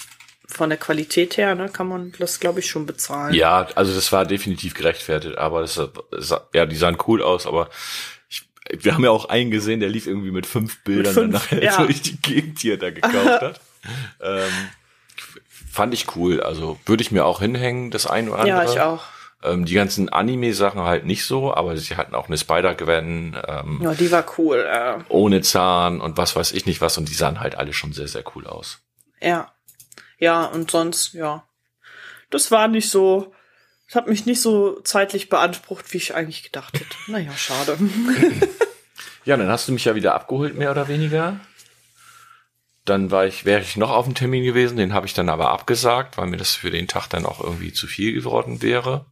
von 0.46 0.70
der 0.70 0.78
Qualität 0.78 1.38
her, 1.38 1.56
ne, 1.56 1.68
kann 1.68 1.88
man 1.88 2.14
das, 2.20 2.40
glaube 2.40 2.60
ich, 2.60 2.70
schon 2.70 2.86
bezahlen. 2.86 3.34
Ja, 3.34 3.68
also 3.74 3.96
das 3.96 4.12
war 4.12 4.24
definitiv 4.24 4.76
gerechtfertigt, 4.76 5.40
aber 5.40 5.62
das, 5.62 5.82
ja, 6.54 6.68
die 6.68 6.76
sahen 6.76 7.00
cool 7.08 7.24
aus, 7.24 7.48
aber 7.48 7.72
wir 8.70 8.94
haben 8.94 9.04
ja 9.04 9.10
auch 9.10 9.26
einen 9.30 9.50
gesehen, 9.50 9.80
der 9.80 9.90
lief 9.90 10.06
irgendwie 10.06 10.30
mit 10.30 10.46
fünf 10.46 10.84
Bildern 10.84 11.32
mit 11.32 11.40
fünf, 11.40 11.50
dann 11.50 11.62
ja. 11.64 11.78
durch 11.78 12.04
die 12.04 12.22
Gegend, 12.22 12.62
die 12.62 12.70
er 12.70 12.78
da 12.78 12.92
gekauft 12.92 13.42
hat. 13.42 13.62
ähm, 14.22 14.52
fand 15.80 15.94
ich 15.94 16.14
cool. 16.18 16.42
Also 16.42 16.78
würde 16.86 17.02
ich 17.02 17.12
mir 17.12 17.26
auch 17.26 17.40
hinhängen, 17.40 17.90
das 17.90 18.06
ein 18.06 18.28
oder 18.28 18.40
andere. 18.40 18.66
Ja, 18.66 18.70
ich 18.70 18.82
auch. 18.82 19.02
Ähm, 19.42 19.64
die 19.64 19.76
ganzen 19.76 20.10
Anime-Sachen 20.10 20.82
halt 20.82 21.06
nicht 21.06 21.24
so, 21.24 21.54
aber 21.54 21.78
sie 21.78 21.96
hatten 21.96 22.14
auch 22.16 22.28
eine 22.28 22.38
Spider-Gwen. 22.38 23.38
Ähm, 23.48 23.80
ja, 23.82 23.94
die 23.94 24.12
war 24.12 24.26
cool. 24.38 24.68
Äh. 24.70 24.98
Ohne 25.08 25.40
Zahn 25.40 26.02
und 26.02 26.18
was 26.18 26.36
weiß 26.36 26.52
ich 26.52 26.66
nicht 26.66 26.82
was. 26.82 26.98
Und 26.98 27.08
die 27.08 27.14
sahen 27.14 27.40
halt 27.40 27.56
alle 27.56 27.72
schon 27.72 27.94
sehr, 27.94 28.10
sehr 28.10 28.26
cool 28.36 28.46
aus. 28.46 28.80
Ja. 29.22 29.54
Ja, 30.18 30.44
und 30.44 30.70
sonst, 30.70 31.14
ja. 31.14 31.46
Das 32.30 32.52
war 32.52 32.68
nicht 32.68 32.90
so, 32.90 33.34
das 33.88 33.96
hat 33.96 34.10
mich 34.10 34.26
nicht 34.26 34.42
so 34.42 34.82
zeitlich 34.82 35.30
beansprucht, 35.30 35.94
wie 35.94 35.98
ich 35.98 36.14
eigentlich 36.14 36.44
gedacht 36.44 36.74
hätte. 36.74 36.96
Naja, 37.08 37.32
schade. 37.38 37.78
ja, 39.24 39.38
dann 39.38 39.48
hast 39.48 39.70
du 39.70 39.72
mich 39.72 39.86
ja 39.86 39.96
wieder 39.96 40.14
abgeholt, 40.14 40.58
mehr 40.58 40.72
oder 40.72 40.90
weniger. 40.90 41.40
Dann 42.90 43.12
war 43.12 43.26
ich, 43.26 43.46
wäre 43.46 43.62
ich 43.62 43.78
noch 43.78 43.92
auf 43.92 44.06
dem 44.06 44.16
Termin 44.16 44.44
gewesen, 44.44 44.78
den 44.78 44.94
habe 44.94 45.06
ich 45.06 45.14
dann 45.14 45.30
aber 45.30 45.52
abgesagt, 45.52 46.18
weil 46.18 46.28
mir 46.28 46.38
das 46.38 46.56
für 46.56 46.72
den 46.72 46.88
Tag 46.88 47.08
dann 47.08 47.26
auch 47.26 47.40
irgendwie 47.40 47.72
zu 47.72 47.88
viel 47.88 48.14
geworden 48.14 48.62
wäre. 48.62 49.06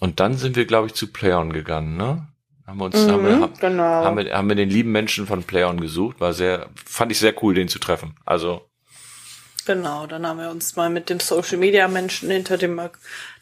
Und 0.00 0.20
dann 0.20 0.34
sind 0.34 0.56
wir, 0.56 0.66
glaube 0.66 0.88
ich, 0.88 0.94
zu 0.94 1.12
Playon 1.12 1.52
gegangen, 1.52 1.96
ne? 1.96 2.26
Haben 2.66 2.78
wir 2.78 2.84
uns, 2.84 2.96
mhm, 2.96 3.10
haben, 3.10 3.24
wir, 3.24 3.50
genau. 3.60 3.82
haben, 3.82 4.16
wir, 4.18 4.36
haben 4.36 4.48
wir 4.48 4.56
den 4.56 4.68
lieben 4.68 4.92
Menschen 4.92 5.26
von 5.26 5.42
Playon 5.42 5.80
gesucht, 5.80 6.20
war 6.20 6.34
sehr, 6.34 6.68
fand 6.84 7.10
ich 7.10 7.18
sehr 7.18 7.34
cool, 7.42 7.54
den 7.54 7.68
zu 7.68 7.78
treffen. 7.78 8.16
Also 8.26 8.68
Genau, 9.68 10.06
dann 10.06 10.26
haben 10.26 10.38
wir 10.38 10.50
uns 10.50 10.76
mal 10.76 10.88
mit 10.88 11.10
dem 11.10 11.20
Social 11.20 11.58
Media 11.58 11.88
Menschen 11.88 12.30
hinter 12.30 12.56
dem 12.56 12.74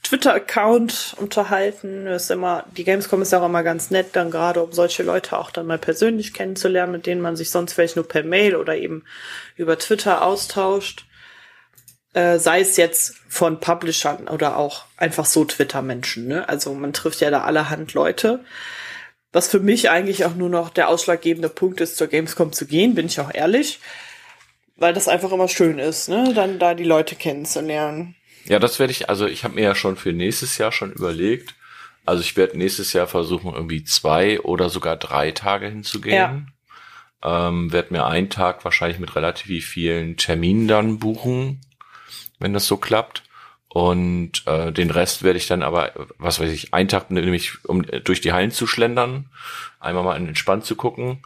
Twitter-Account 0.09 1.17
unterhalten. 1.19 2.05
Das 2.05 2.25
ist 2.25 2.31
immer, 2.31 2.65
die 2.77 2.85
Gamescom 2.85 3.23
ist 3.23 3.35
auch 3.35 3.45
immer 3.45 3.63
ganz 3.63 3.91
nett, 3.91 4.09
dann 4.15 4.31
gerade 4.31 4.63
um 4.63 4.73
solche 4.73 5.03
Leute 5.03 5.39
auch 5.39 5.51
dann 5.51 5.67
mal 5.67 5.79
persönlich 5.79 6.33
kennenzulernen, 6.33 6.93
mit 6.93 7.07
denen 7.07 7.21
man 7.21 7.37
sich 7.37 7.51
sonst 7.51 7.73
vielleicht 7.73 7.97
nur 7.97 8.07
per 8.07 8.23
Mail 8.23 8.57
oder 8.57 8.77
eben 8.77 9.05
über 9.57 9.79
Twitter 9.79 10.25
austauscht. 10.25 11.07
Äh, 12.15 12.39
sei 12.39 12.61
es 12.61 12.77
jetzt 12.77 13.17
von 13.29 13.61
Publishern 13.61 14.29
oder 14.29 14.57
auch 14.57 14.85
einfach 14.97 15.27
so 15.27 15.45
Twitter-Menschen. 15.45 16.29
Ne? 16.29 16.49
Also 16.49 16.73
man 16.75 16.93
trifft 16.93 17.21
ja 17.21 17.31
da 17.31 17.43
allerhand 17.43 17.93
Leute. 17.95 18.45
Was 19.33 19.49
für 19.49 19.61
mich 19.61 19.91
eigentlich 19.91 20.25
auch 20.25 20.35
nur 20.35 20.49
noch 20.49 20.71
der 20.71 20.89
ausschlaggebende 20.89 21.49
Punkt 21.49 21.81
ist, 21.81 21.97
zur 21.97 22.07
Gamescom 22.07 22.53
zu 22.53 22.67
gehen, 22.67 22.95
bin 22.95 23.07
ich 23.07 23.21
auch 23.21 23.35
ehrlich 23.35 23.81
weil 24.77 24.93
das 24.93 25.09
einfach 25.09 25.33
immer 25.33 25.49
schön 25.49 25.79
ist, 25.79 26.09
ne? 26.09 26.33
Dann 26.35 26.59
da 26.59 26.75
die 26.75 26.85
Leute 26.85 27.17
kennenzulernen. 27.17 28.15
Ja, 28.49 28.59
das 28.59 28.79
werde 28.79 28.93
ich, 28.93 29.09
also 29.09 29.27
ich 29.27 29.45
habe 29.45 29.55
mir 29.55 29.65
ja 29.65 29.75
schon 29.75 29.97
für 29.97 30.13
nächstes 30.13 30.59
Jahr 30.59 30.73
schon 30.73 30.93
überlegt. 30.93 31.55
Also 32.05 32.23
ich 32.23 32.37
werde 32.37 32.57
nächstes 32.57 32.93
Jahr 32.93 33.09
versuchen, 33.09 33.53
irgendwie 33.53 33.83
zwei 33.83 34.41
oder 34.41 34.71
sogar 34.71 34.97
drei 34.97 35.33
Tage 35.33 35.67
hinzugehen. 35.69 36.53
Ja. 37.25 37.49
Ähm, 37.49 37.73
werde 37.73 37.93
mir 37.93 38.07
einen 38.07 38.31
Tag 38.31 38.65
wahrscheinlich 38.65 39.01
mit 39.01 39.17
relativ 39.17 39.67
vielen 39.67 40.17
Terminen 40.17 40.69
dann 40.69 40.99
buchen, 40.99 41.61
wenn 42.39 42.53
das 42.53 42.67
so 42.67 42.77
klappt. 42.77 43.25
Und 43.69 44.47
äh, 44.47 44.73
den 44.73 44.91
Rest 44.91 45.23
werde 45.23 45.39
ich 45.39 45.49
dann 45.49 45.63
aber, 45.63 45.93
was 46.19 46.39
weiß 46.39 46.51
ich, 46.51 46.73
einen 46.73 46.89
Tag 46.89 47.11
nämlich, 47.11 47.65
um 47.65 47.83
durch 47.83 48.21
die 48.21 48.33
Hallen 48.33 48.53
zu 48.53 48.67
schlendern, 48.67 49.29
einmal 49.81 50.05
mal 50.05 50.17
entspannt 50.17 50.65
zu 50.65 50.77
gucken 50.77 51.23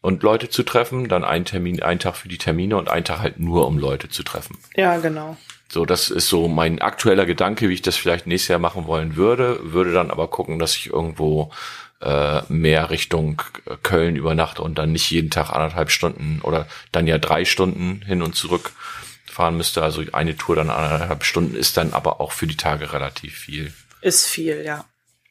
und 0.00 0.22
Leute 0.22 0.48
zu 0.48 0.62
treffen, 0.62 1.08
dann 1.08 1.24
ein 1.24 1.44
Termin, 1.44 1.82
ein 1.82 1.98
Tag 1.98 2.16
für 2.16 2.28
die 2.28 2.38
Termine 2.38 2.76
und 2.76 2.88
ein 2.88 3.04
Tag 3.04 3.18
halt 3.18 3.38
nur, 3.38 3.66
um 3.66 3.78
Leute 3.78 4.08
zu 4.08 4.22
treffen. 4.22 4.56
Ja, 4.76 4.98
genau. 4.98 5.36
So, 5.72 5.86
das 5.86 6.10
ist 6.10 6.28
so 6.28 6.48
mein 6.48 6.80
aktueller 6.80 7.26
Gedanke, 7.26 7.68
wie 7.68 7.74
ich 7.74 7.82
das 7.82 7.96
vielleicht 7.96 8.26
nächstes 8.26 8.48
Jahr 8.48 8.58
machen 8.58 8.86
wollen 8.86 9.14
würde, 9.14 9.60
würde 9.62 9.92
dann 9.92 10.10
aber 10.10 10.26
gucken, 10.26 10.58
dass 10.58 10.74
ich 10.74 10.88
irgendwo 10.88 11.52
äh, 12.00 12.42
mehr 12.48 12.90
Richtung 12.90 13.40
Köln 13.84 14.16
übernachte 14.16 14.62
und 14.62 14.78
dann 14.78 14.90
nicht 14.90 15.08
jeden 15.10 15.30
Tag 15.30 15.50
anderthalb 15.50 15.90
Stunden 15.92 16.40
oder 16.42 16.66
dann 16.90 17.06
ja 17.06 17.18
drei 17.18 17.44
Stunden 17.44 18.02
hin 18.04 18.20
und 18.20 18.34
zurück 18.34 18.72
fahren 19.26 19.56
müsste. 19.56 19.84
Also 19.84 20.02
eine 20.12 20.36
Tour 20.36 20.56
dann 20.56 20.70
anderthalb 20.70 21.22
Stunden 21.22 21.54
ist 21.54 21.76
dann 21.76 21.92
aber 21.92 22.20
auch 22.20 22.32
für 22.32 22.48
die 22.48 22.56
Tage 22.56 22.92
relativ 22.92 23.38
viel. 23.38 23.72
Ist 24.00 24.26
viel, 24.26 24.64
ja. 24.64 24.86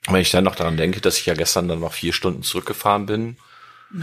Wenn 0.07 0.21
ich 0.21 0.31
dann 0.31 0.45
noch 0.45 0.55
daran 0.55 0.77
denke, 0.77 1.01
dass 1.01 1.17
ich 1.17 1.25
ja 1.25 1.33
gestern 1.33 1.67
dann 1.67 1.81
noch 1.81 1.91
vier 1.91 2.13
Stunden 2.13 2.43
zurückgefahren 2.43 3.05
bin, 3.05 3.37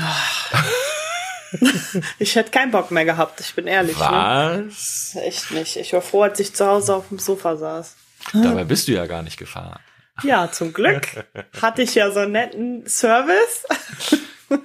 ich 2.18 2.34
hätte 2.36 2.50
keinen 2.50 2.70
Bock 2.70 2.90
mehr 2.90 3.04
gehabt, 3.04 3.40
ich 3.40 3.54
bin 3.54 3.66
ehrlich. 3.66 3.98
Ne? 3.98 4.66
Was? 4.68 5.14
Ne? 5.14 5.22
Echt 5.22 5.50
nicht. 5.50 5.76
Ich 5.76 5.92
war 5.92 6.02
froh, 6.02 6.22
als 6.22 6.40
ich 6.40 6.54
zu 6.54 6.66
Hause 6.66 6.94
auf 6.94 7.08
dem 7.08 7.18
Sofa 7.18 7.56
saß. 7.56 7.96
Dabei 8.32 8.64
bist 8.64 8.88
du 8.88 8.92
ja 8.92 9.06
gar 9.06 9.22
nicht 9.22 9.36
gefahren. 9.36 9.78
Ja, 10.22 10.50
zum 10.50 10.72
Glück 10.72 11.26
hatte 11.62 11.82
ich 11.82 11.94
ja 11.94 12.10
so 12.10 12.20
einen 12.20 12.32
netten 12.32 12.86
Service. 12.86 13.66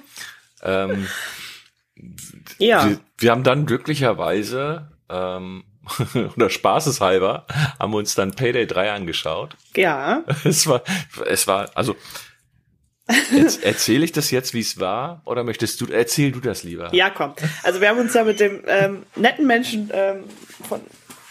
ähm, 0.64 1.08
ja. 2.58 2.88
Wir, 2.88 3.00
wir, 3.18 3.32
haben 3.32 3.44
dann 3.44 3.66
glücklicherweise 3.66 4.92
ähm, 5.10 5.64
oder 6.36 6.50
spaßeshalber 6.50 7.46
haben 7.80 7.94
wir 7.94 7.98
uns 7.98 8.16
dann 8.16 8.32
Payday 8.32 8.68
3 8.68 8.94
angeschaut. 8.94 9.58
Ja. 9.76 10.24
Es 10.44 10.68
war, 10.68 10.84
es 11.26 11.48
war, 11.48 11.70
also 11.76 11.96
Erzähle 13.62 14.05
ich 14.05 14.12
das 14.12 14.32
jetzt, 14.32 14.53
wie 14.53 14.59
es 14.59 14.80
war, 14.80 15.22
oder 15.26 15.43
möchtest 15.43 15.82
du, 15.82 15.88
erzähl 15.88 16.32
du 16.32 16.39
das 16.39 16.64
lieber? 16.64 16.93
Ja, 16.93 17.09
komm. 17.09 17.34
Also 17.64 17.82
wir 17.82 17.89
haben 17.89 17.99
uns 17.99 18.14
ja 18.14 18.24
mit 18.24 18.39
dem 18.39 18.64
ähm, 18.68 19.03
netten 19.16 19.47
Menschen 19.47 19.89
ähm, 19.93 20.24
von, 20.68 20.82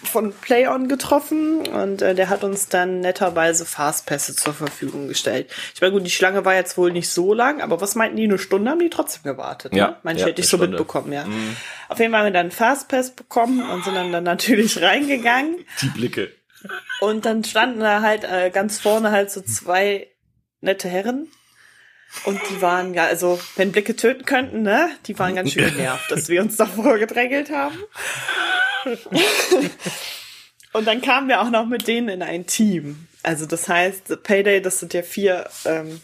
von 0.03 0.33
PlayOn 0.33 0.89
getroffen 0.89 1.67
und 1.69 2.03
äh, 2.03 2.15
der 2.15 2.29
hat 2.29 2.45
uns 2.45 2.69
dann 2.69 3.01
netterweise 3.01 3.65
Fastpässe 3.67 4.35
zur 4.35 4.55
Verfügung 4.55 5.09
gestellt. 5.09 5.51
Ich 5.75 5.81
meine, 5.81 5.93
gut, 5.93 6.05
die 6.05 6.11
Schlange 6.11 6.45
war 6.45 6.55
jetzt 6.55 6.77
wohl 6.79 6.93
nicht 6.93 7.09
so 7.11 7.35
lang, 7.35 7.61
aber 7.61 7.81
was 7.81 7.95
meinten 7.95 8.17
die, 8.17 8.25
eine 8.25 8.39
Stunde 8.39 8.71
haben 8.71 8.81
die 8.81 8.91
trotzdem 8.91 9.23
gewartet? 9.25 9.73
Ne? 9.73 9.79
Ja, 9.79 10.01
Manche 10.03 10.23
ja, 10.23 10.27
hätte 10.29 10.41
ich 10.41 10.49
so 10.49 10.57
Stunde. 10.57 10.79
mitbekommen, 10.79 11.13
ja. 11.13 11.27
Mhm. 11.27 11.57
Auf 11.89 11.99
jeden 11.99 12.13
Fall 12.13 12.21
haben 12.21 12.27
wir 12.27 12.33
dann 12.33 12.51
Fastpass 12.51 13.11
bekommen 13.11 13.69
und 13.69 13.85
sind 13.85 13.95
dann, 13.95 14.13
dann 14.13 14.25
natürlich 14.25 14.81
reingegangen. 14.81 15.57
Die 15.83 15.89
Blicke. 15.89 16.31
Und 17.01 17.25
dann 17.25 17.45
standen 17.45 17.81
da 17.81 18.03
halt 18.03 18.25
äh, 18.25 18.51
ganz 18.51 18.79
vorne 18.81 19.11
halt 19.11 19.31
so 19.31 19.41
zwei 19.41 20.09
nette 20.61 20.89
Herren 20.89 21.29
und 22.25 22.41
die 22.51 22.61
waren 22.61 22.95
ja, 22.95 23.05
also, 23.07 23.41
wenn 23.57 23.73
Blicke 23.73 23.97
töten 23.97 24.25
könnten, 24.25 24.63
ne? 24.63 24.91
Die 25.07 25.19
waren 25.19 25.35
ganz 25.35 25.53
schön 25.53 25.75
genervt, 25.75 26.11
dass 26.11 26.29
wir 26.29 26.43
uns 26.43 26.57
da 26.57 26.67
vorgedrängelt 26.67 27.51
haben. 27.51 27.79
Und 30.73 30.87
dann 30.87 31.01
kamen 31.03 31.29
wir 31.29 31.41
auch 31.41 31.51
noch 31.51 31.67
mit 31.67 31.89
denen 31.89 32.09
in 32.09 32.23
ein 32.23 32.47
Team. 32.47 33.09
Also 33.23 33.47
das 33.47 33.69
heißt, 33.69 34.23
Payday, 34.23 34.63
das 34.63 34.79
sind 34.79 34.95
ja 34.95 35.03
vier 35.03 35.49
ähm, 35.65 36.01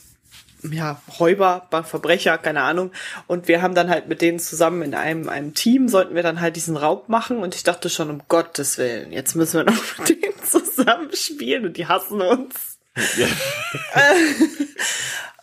ja, 0.71 1.01
Räuber, 1.21 1.69
Verbrecher, 1.85 2.37
keine 2.39 2.63
Ahnung. 2.63 2.91
Und 3.27 3.49
wir 3.49 3.63
haben 3.63 3.75
dann 3.75 3.89
halt 3.89 4.09
mit 4.09 4.21
denen 4.23 4.39
zusammen 4.39 4.83
in 4.83 4.95
einem, 4.95 5.29
einem 5.29 5.55
Team, 5.55 5.89
sollten 5.89 6.15
wir 6.15 6.23
dann 6.23 6.41
halt 6.41 6.57
diesen 6.57 6.77
Raub 6.77 7.09
machen. 7.09 7.39
Und 7.39 7.55
ich 7.55 7.63
dachte 7.63 7.89
schon, 7.89 8.11
um 8.11 8.23
Gottes 8.29 8.77
Willen, 8.79 9.13
jetzt 9.13 9.37
müssen 9.37 9.59
wir 9.59 9.73
noch 9.73 9.99
mit 9.99 10.09
denen 10.09 10.43
zusammen 10.43 11.11
spielen 11.15 11.67
und 11.67 11.77
die 11.77 11.87
hassen 11.87 12.21
uns. 12.21 12.79
Ja. 13.17 13.29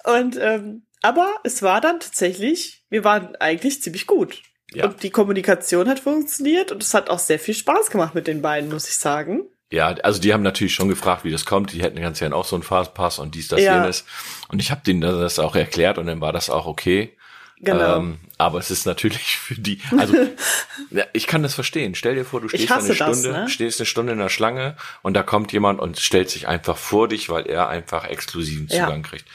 Und 0.03 0.37
ähm, 0.39 0.85
aber 1.01 1.35
es 1.43 1.61
war 1.61 1.81
dann 1.81 1.99
tatsächlich, 1.99 2.85
wir 2.89 3.03
waren 3.03 3.35
eigentlich 3.35 3.81
ziemlich 3.81 4.07
gut. 4.07 4.41
Ja. 4.73 4.85
Und 4.85 5.03
die 5.03 5.09
Kommunikation 5.09 5.87
hat 5.87 5.99
funktioniert 5.99 6.71
und 6.71 6.81
es 6.81 6.93
hat 6.93 7.09
auch 7.09 7.19
sehr 7.19 7.39
viel 7.39 7.53
Spaß 7.53 7.89
gemacht 7.89 8.15
mit 8.15 8.25
den 8.25 8.41
beiden, 8.41 8.69
muss 8.71 8.87
ich 8.87 8.95
sagen. 8.95 9.43
Ja, 9.69 9.87
also 9.87 10.21
die 10.21 10.33
haben 10.33 10.43
natürlich 10.43 10.73
schon 10.73 10.87
gefragt, 10.87 11.25
wie 11.25 11.31
das 11.31 11.45
kommt. 11.45 11.73
Die 11.73 11.81
hätten 11.81 11.99
ganz 11.99 12.19
gerne 12.19 12.35
auch 12.35 12.45
so 12.45 12.55
einen 12.55 12.63
Fastpass 12.63 13.19
und 13.19 13.35
dies, 13.35 13.49
das, 13.49 13.61
ja. 13.61 13.81
jenes. 13.81 14.05
Und 14.47 14.59
ich 14.59 14.71
habe 14.71 14.81
denen 14.85 15.01
das 15.01 15.39
auch 15.39 15.55
erklärt 15.55 15.97
und 15.97 16.05
dann 16.05 16.21
war 16.21 16.31
das 16.31 16.49
auch 16.49 16.67
okay. 16.67 17.17
Genau. 17.59 17.97
Ähm, 17.97 18.19
aber 18.37 18.59
es 18.59 18.71
ist 18.71 18.85
natürlich 18.85 19.37
für 19.37 19.55
die, 19.55 19.79
also 19.97 20.15
ja, 20.91 21.05
ich 21.13 21.27
kann 21.27 21.43
das 21.43 21.53
verstehen. 21.53 21.95
Stell 21.95 22.15
dir 22.15 22.25
vor, 22.25 22.41
du 22.41 22.49
stehst 22.49 22.71
eine 22.71 22.87
das, 22.87 22.95
Stunde, 22.95 23.31
ne? 23.31 23.49
stehst 23.49 23.79
eine 23.79 23.85
Stunde 23.85 24.13
in 24.13 24.19
der 24.19 24.29
Schlange 24.29 24.75
und 25.01 25.13
da 25.13 25.23
kommt 25.23 25.51
jemand 25.53 25.79
und 25.79 25.99
stellt 25.99 26.29
sich 26.29 26.47
einfach 26.47 26.77
vor 26.77 27.07
dich, 27.07 27.29
weil 27.29 27.45
er 27.47 27.69
einfach 27.69 28.05
exklusiven 28.05 28.67
Ja. 28.69 28.83
Zugang 28.85 29.03
kriegt. 29.03 29.25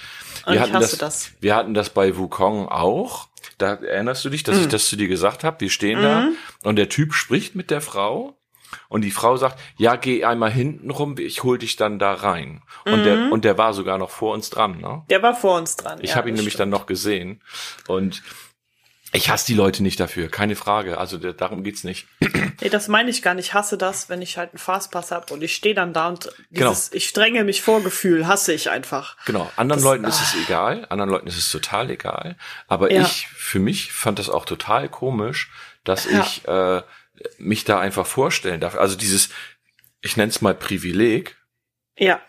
Und 0.47 0.55
ich 0.55 0.61
hasse 0.73 0.97
das. 0.97 1.31
Wir 1.41 1.55
hatten 1.57 1.75
das 1.75 1.91
bei 1.91 2.17
Wukong 2.17 2.69
auch. 2.69 3.29
Da 3.59 3.75
erinnerst 3.75 4.25
du 4.25 4.31
dich, 4.31 4.45
dass 4.45 4.57
Mhm. 4.57 4.63
ich 4.63 4.69
das 4.69 4.89
zu 4.89 4.97
dir 4.97 5.09
gesagt 5.09 5.43
habe. 5.45 5.61
Wir 5.61 5.69
stehen 5.71 6.01
da 6.01 6.29
und 6.63 6.77
der 6.77 6.89
Typ 6.89 7.13
spricht 7.13 7.55
mit 7.55 7.71
der 7.71 7.81
Frau 7.81 8.38
und 8.89 9.03
die 9.03 9.11
Frau 9.11 9.37
sagt, 9.37 9.59
ja, 9.77 9.97
geh 9.97 10.25
einmal 10.25 10.51
hinten 10.51 10.91
rum, 10.91 11.17
ich 11.19 11.43
hol 11.43 11.59
dich 11.59 11.77
dann 11.77 11.99
da 11.99 12.13
rein. 12.15 12.63
Und 12.85 13.05
der 13.05 13.31
und 13.33 13.45
der 13.45 13.59
war 13.59 13.73
sogar 13.75 13.99
noch 13.99 14.11
vor 14.11 14.35
uns 14.35 14.51
dran, 14.51 14.79
ne? 14.81 15.03
Der 15.11 15.23
war 15.23 15.35
vor 15.35 15.57
uns 15.59 15.77
dran. 15.77 15.99
Ich 16.03 16.11
ja, 16.11 16.17
habe 16.17 16.29
ihn 16.29 16.35
nämlich 16.35 16.55
stimmt. 16.55 16.73
dann 16.73 16.81
noch 16.81 16.87
gesehen 16.87 17.43
und 17.87 18.23
ich 19.13 19.31
hasse 19.31 19.47
die 19.47 19.55
Leute 19.55 19.83
nicht 19.83 19.99
dafür, 20.01 20.29
keine 20.29 20.55
Frage. 20.55 20.99
Also 20.99 21.17
der, 21.17 21.33
darum 21.33 21.65
geht's 21.65 21.83
nicht. 21.83 22.07
Nee, 22.61 22.69
das 22.69 22.89
meine 22.89 23.09
ich 23.09 23.23
gar 23.23 23.33
nicht. 23.33 23.47
Ich 23.47 23.55
hasse 23.55 23.79
das, 23.79 24.11
wenn 24.11 24.21
ich 24.21 24.37
halt 24.37 24.51
einen 24.51 24.59
Fastpass 24.59 25.13
habe 25.13 25.33
und 25.33 25.43
ich 25.43 25.55
stehe 25.55 25.75
dann 25.75 25.95
da 25.95 26.09
und 26.09 26.29
Genau. 26.51 26.69
dieses 26.71 26.93
ich 26.93 27.09
strenge 27.09 27.43
mich 27.45 27.63
vor 27.63 27.83
Gefühl 27.83 28.27
hasse 28.27 28.53
ich 28.53 28.69
einfach. 28.69 29.17
Genau, 29.25 29.51
anderen 29.57 29.81
Das- 29.81 29.85
Leuten 29.85 30.05
ist 30.05 30.21
es 30.21 30.35
egal, 30.45 30.85
anderen 30.91 31.09
Leuten 31.11 31.27
ist 31.27 31.39
es 31.39 31.51
total 31.51 31.89
egal. 31.91 32.37
Aber 32.67 32.93
Ja. 32.93 33.01
ich, 33.01 33.29
für 33.29 33.61
mich, 33.61 33.93
fand 33.93 34.19
das 34.19 34.29
auch 34.29 34.45
total 34.45 34.91
komisch, 34.91 35.51
dass 35.85 36.05
Ja. 36.11 36.21
ich 36.21 36.47
äh, 36.47 36.83
mich 37.39 37.65
da 37.65 37.81
einfach 37.81 38.07
vorstellen 38.07 38.61
darf. 38.61 38.77
Also 38.77 38.97
dieses, 38.97 39.31
ich 40.01 40.17
nenne 40.17 40.31
es 40.31 40.41
mal 40.41 40.55
Privileg, 40.55 41.37
Ja, 41.97 42.21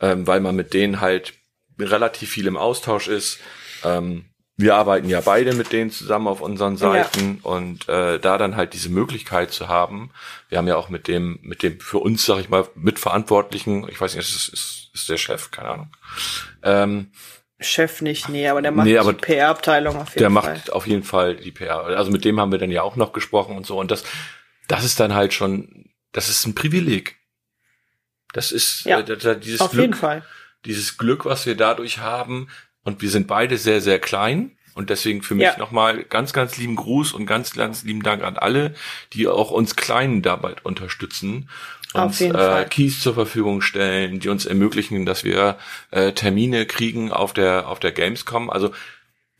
ähm, 0.00 0.26
weil 0.26 0.40
man 0.40 0.56
mit 0.56 0.74
denen 0.74 1.00
halt 1.00 1.34
relativ 1.78 2.30
viel 2.30 2.46
im 2.46 2.56
Austausch 2.56 3.08
ist. 3.08 3.40
Ähm, 3.84 4.26
wir 4.56 4.76
arbeiten 4.76 5.08
ja 5.08 5.20
beide 5.20 5.52
mit 5.52 5.72
denen 5.72 5.90
zusammen 5.90 6.28
auf 6.28 6.40
unseren 6.40 6.76
Seiten 6.76 7.40
und 7.42 7.88
äh, 7.88 8.20
da 8.20 8.38
dann 8.38 8.54
halt 8.54 8.72
diese 8.72 8.88
Möglichkeit 8.88 9.50
zu 9.50 9.66
haben. 9.66 10.12
Wir 10.48 10.58
haben 10.58 10.68
ja 10.68 10.76
auch 10.76 10.88
mit 10.88 11.08
dem, 11.08 11.40
mit 11.42 11.64
dem 11.64 11.80
für 11.80 11.98
uns, 11.98 12.24
sag 12.24 12.38
ich 12.38 12.48
mal, 12.48 12.68
Mitverantwortlichen, 12.76 13.88
ich 13.88 14.00
weiß 14.00 14.14
nicht, 14.14 14.28
ist, 14.28 14.48
ist, 14.48 14.90
ist 14.94 15.08
der 15.08 15.16
Chef, 15.16 15.50
keine 15.50 15.70
Ahnung. 15.70 15.92
Ähm, 16.62 17.10
Chef 17.60 18.00
nicht, 18.02 18.28
nee, 18.28 18.48
aber 18.48 18.62
der 18.62 18.72
macht 18.72 18.86
Nee, 18.86 18.98
aber 18.98 19.12
die 19.12 19.20
PR-Abteilung 19.20 19.96
auf 19.96 20.08
jeden 20.16 20.18
der 20.32 20.42
Fall. 20.42 20.54
macht 20.54 20.72
auf 20.72 20.86
jeden 20.86 21.04
Fall 21.04 21.36
die 21.36 21.52
PR. 21.52 21.84
Also 21.84 22.10
mit 22.10 22.24
dem 22.24 22.40
haben 22.40 22.50
wir 22.52 22.58
dann 22.58 22.70
ja 22.70 22.82
auch 22.82 22.96
noch 22.96 23.12
gesprochen 23.12 23.56
und 23.56 23.64
so. 23.66 23.78
Und 23.78 23.90
das, 23.90 24.04
das 24.68 24.84
ist 24.84 24.98
dann 25.00 25.14
halt 25.14 25.32
schon, 25.34 25.90
das 26.12 26.28
ist 26.28 26.46
ein 26.46 26.54
Privileg. 26.54 27.16
Das 28.32 28.50
ist 28.50 28.84
Ja, 28.84 28.98
äh, 29.00 29.38
dieses 29.38 29.60
auf 29.60 29.70
Glück, 29.70 29.82
jeden 29.82 29.94
Fall. 29.94 30.24
dieses 30.64 30.98
Glück, 30.98 31.24
was 31.24 31.46
wir 31.46 31.56
dadurch 31.56 31.98
haben. 31.98 32.48
Und 32.82 33.00
wir 33.02 33.08
sind 33.10 33.26
beide 33.28 33.56
sehr, 33.56 33.80
sehr 33.80 33.98
klein. 34.00 34.58
Und 34.74 34.90
deswegen 34.90 35.22
für 35.22 35.36
mich 35.36 35.44
Ja. 35.44 35.56
nochmal 35.58 36.02
ganz, 36.02 36.32
ganz 36.32 36.56
lieben 36.56 36.74
Gruß 36.74 37.12
und 37.12 37.26
ganz, 37.26 37.52
ganz 37.54 37.84
lieben 37.84 38.02
Dank 38.02 38.24
an 38.24 38.36
alle, 38.36 38.74
die 39.12 39.28
auch 39.28 39.52
uns 39.52 39.76
Kleinen 39.76 40.20
dabei 40.22 40.56
unterstützen. 40.64 41.48
Auf 41.94 42.06
Uns 42.06 42.18
jeden 42.18 42.34
äh. 42.36 42.66
Keys 42.68 43.00
zur 43.00 43.14
Verfügung 43.14 43.60
stellen, 43.62 44.18
die 44.20 44.28
uns 44.28 44.46
ermöglichen, 44.46 45.06
dass 45.06 45.24
wir 45.24 45.56
äh, 45.90 46.12
Termine 46.12 46.66
kriegen 46.66 47.12
auf 47.12 47.32
der, 47.32 47.68
auf 47.68 47.78
der 47.80 47.92
Gamescom. 47.92 48.50
Also 48.50 48.72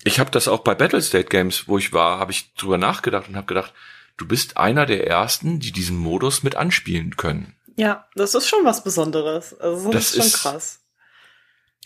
ich 0.05 0.21
habe 0.21 0.31
das 0.31 0.49
auch 0.49 0.61
bei 0.61 0.75
Battlestate 0.75 1.25
Games, 1.29 1.67
wo 1.67 1.79
ich 1.79 1.93
war, 1.93 2.19
habe 2.19 2.33
ich 2.33 2.55
drüber 2.55 2.79
nachgedacht 2.79 3.29
und 3.29 3.37
habe 3.37 3.47
gedacht, 3.47 3.73
du 4.17 4.27
bist 4.29 4.57
einer 4.57 4.87
der 4.87 5.07
ersten, 5.07 5.59
die 5.61 5.73
diesen 5.73 5.97
Modus 5.97 6.43
mit 6.43 6.55
anspielen 6.57 7.17
können. 7.17 7.55
Ja, 7.77 8.07
das 8.15 8.35
ist 8.35 8.47
schon 8.49 8.65
was 8.65 8.85
Besonderes. 8.85 9.59
Also 9.59 9.91
das, 9.91 10.13
Das 10.13 10.27
ist 10.27 10.33
schon 10.43 10.53
krass. 10.53 10.81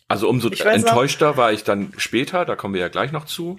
Also 0.07 0.29
umso 0.29 0.49
auch- 0.49 0.61
enttäuschter 0.66 1.37
war 1.37 1.53
ich 1.53 1.64
dann 1.64 1.93
später, 1.97 2.45
da 2.45 2.57
kommen 2.57 2.75
wir 2.75 2.81
ja 2.81 2.89
gleich 2.89 3.12
noch 3.12 3.25
zu. 3.25 3.59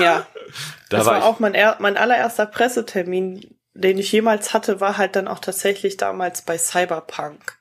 Ja, 0.00 0.26
Da 0.90 0.96
das 0.98 1.06
war 1.06 1.20
war, 1.20 1.24
auch 1.24 1.38
mein, 1.40 1.54
mein 1.78 1.96
allererster 1.96 2.46
Pressetermin, 2.46 3.46
den 3.80 3.98
ich 3.98 4.12
jemals 4.12 4.52
hatte, 4.52 4.80
war 4.80 4.98
halt 4.98 5.16
dann 5.16 5.28
auch 5.28 5.38
tatsächlich 5.38 5.96
damals 5.96 6.42
bei 6.42 6.58
Cyberpunk, 6.58 7.56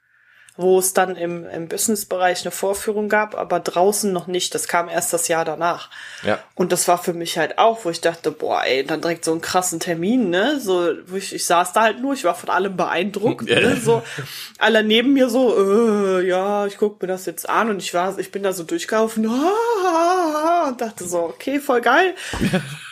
wo 0.57 0.78
es 0.78 0.93
dann 0.93 1.15
im, 1.15 1.47
im 1.47 1.70
Businessbereich 1.70 2.41
eine 2.41 2.51
Vorführung 2.51 3.07
gab, 3.07 3.36
aber 3.36 3.61
draußen 3.61 4.11
noch 4.11 4.28
nicht. 4.28 4.53
Das 4.53 4.67
kam 4.67 4.89
erst 4.89 5.13
das 5.13 5.30
Jahr 5.30 5.45
danach. 5.45 5.89
ja, 6.22 6.39
Und 6.55 6.74
das 6.74 6.89
war 6.89 6.97
für 7.01 7.13
mich 7.13 7.38
halt 7.38 7.57
auch, 7.57 7.86
wo 7.86 7.89
ich 7.89 8.01
dachte, 8.01 8.32
boah, 8.32 8.63
ey, 8.65 8.84
dann 8.84 8.99
direkt 8.99 9.24
so 9.24 9.32
einen 9.32 9.39
krassen 9.39 9.80
Termin, 9.80 10.30
ne? 10.30 10.59
So, 10.59 10.91
wo 11.07 11.15
ich, 11.15 11.34
ich 11.34 11.45
saß 11.45 11.72
da 11.72 11.84
halt 11.84 12.01
nur, 12.01 12.13
ich 12.13 12.26
war 12.26 12.36
von 12.36 12.49
allem 12.49 12.76
beeindruckt, 12.76 13.47
ne? 13.47 13.78
So, 13.82 14.03
alle 14.57 14.84
neben 14.84 15.13
mir 15.13 15.30
so, 15.30 15.55
äh, 16.20 16.28
ja, 16.28 16.65
ich 16.65 16.78
guck 16.78 17.01
mir 17.01 17.07
das 17.07 17.26
jetzt 17.26 17.47
an 17.47 17.70
und 17.70 17.82
ich 17.82 17.93
war, 17.93 18.20
ich 18.20 18.32
bin 18.32 18.43
da 18.43 18.51
so 18.51 18.63
durchgelaufen, 18.63 19.26
ah, 19.30 20.67
und 20.67 20.82
dachte 20.82 21.05
so, 21.05 21.20
okay, 21.20 21.61
voll 21.61 21.80
geil. 21.80 22.13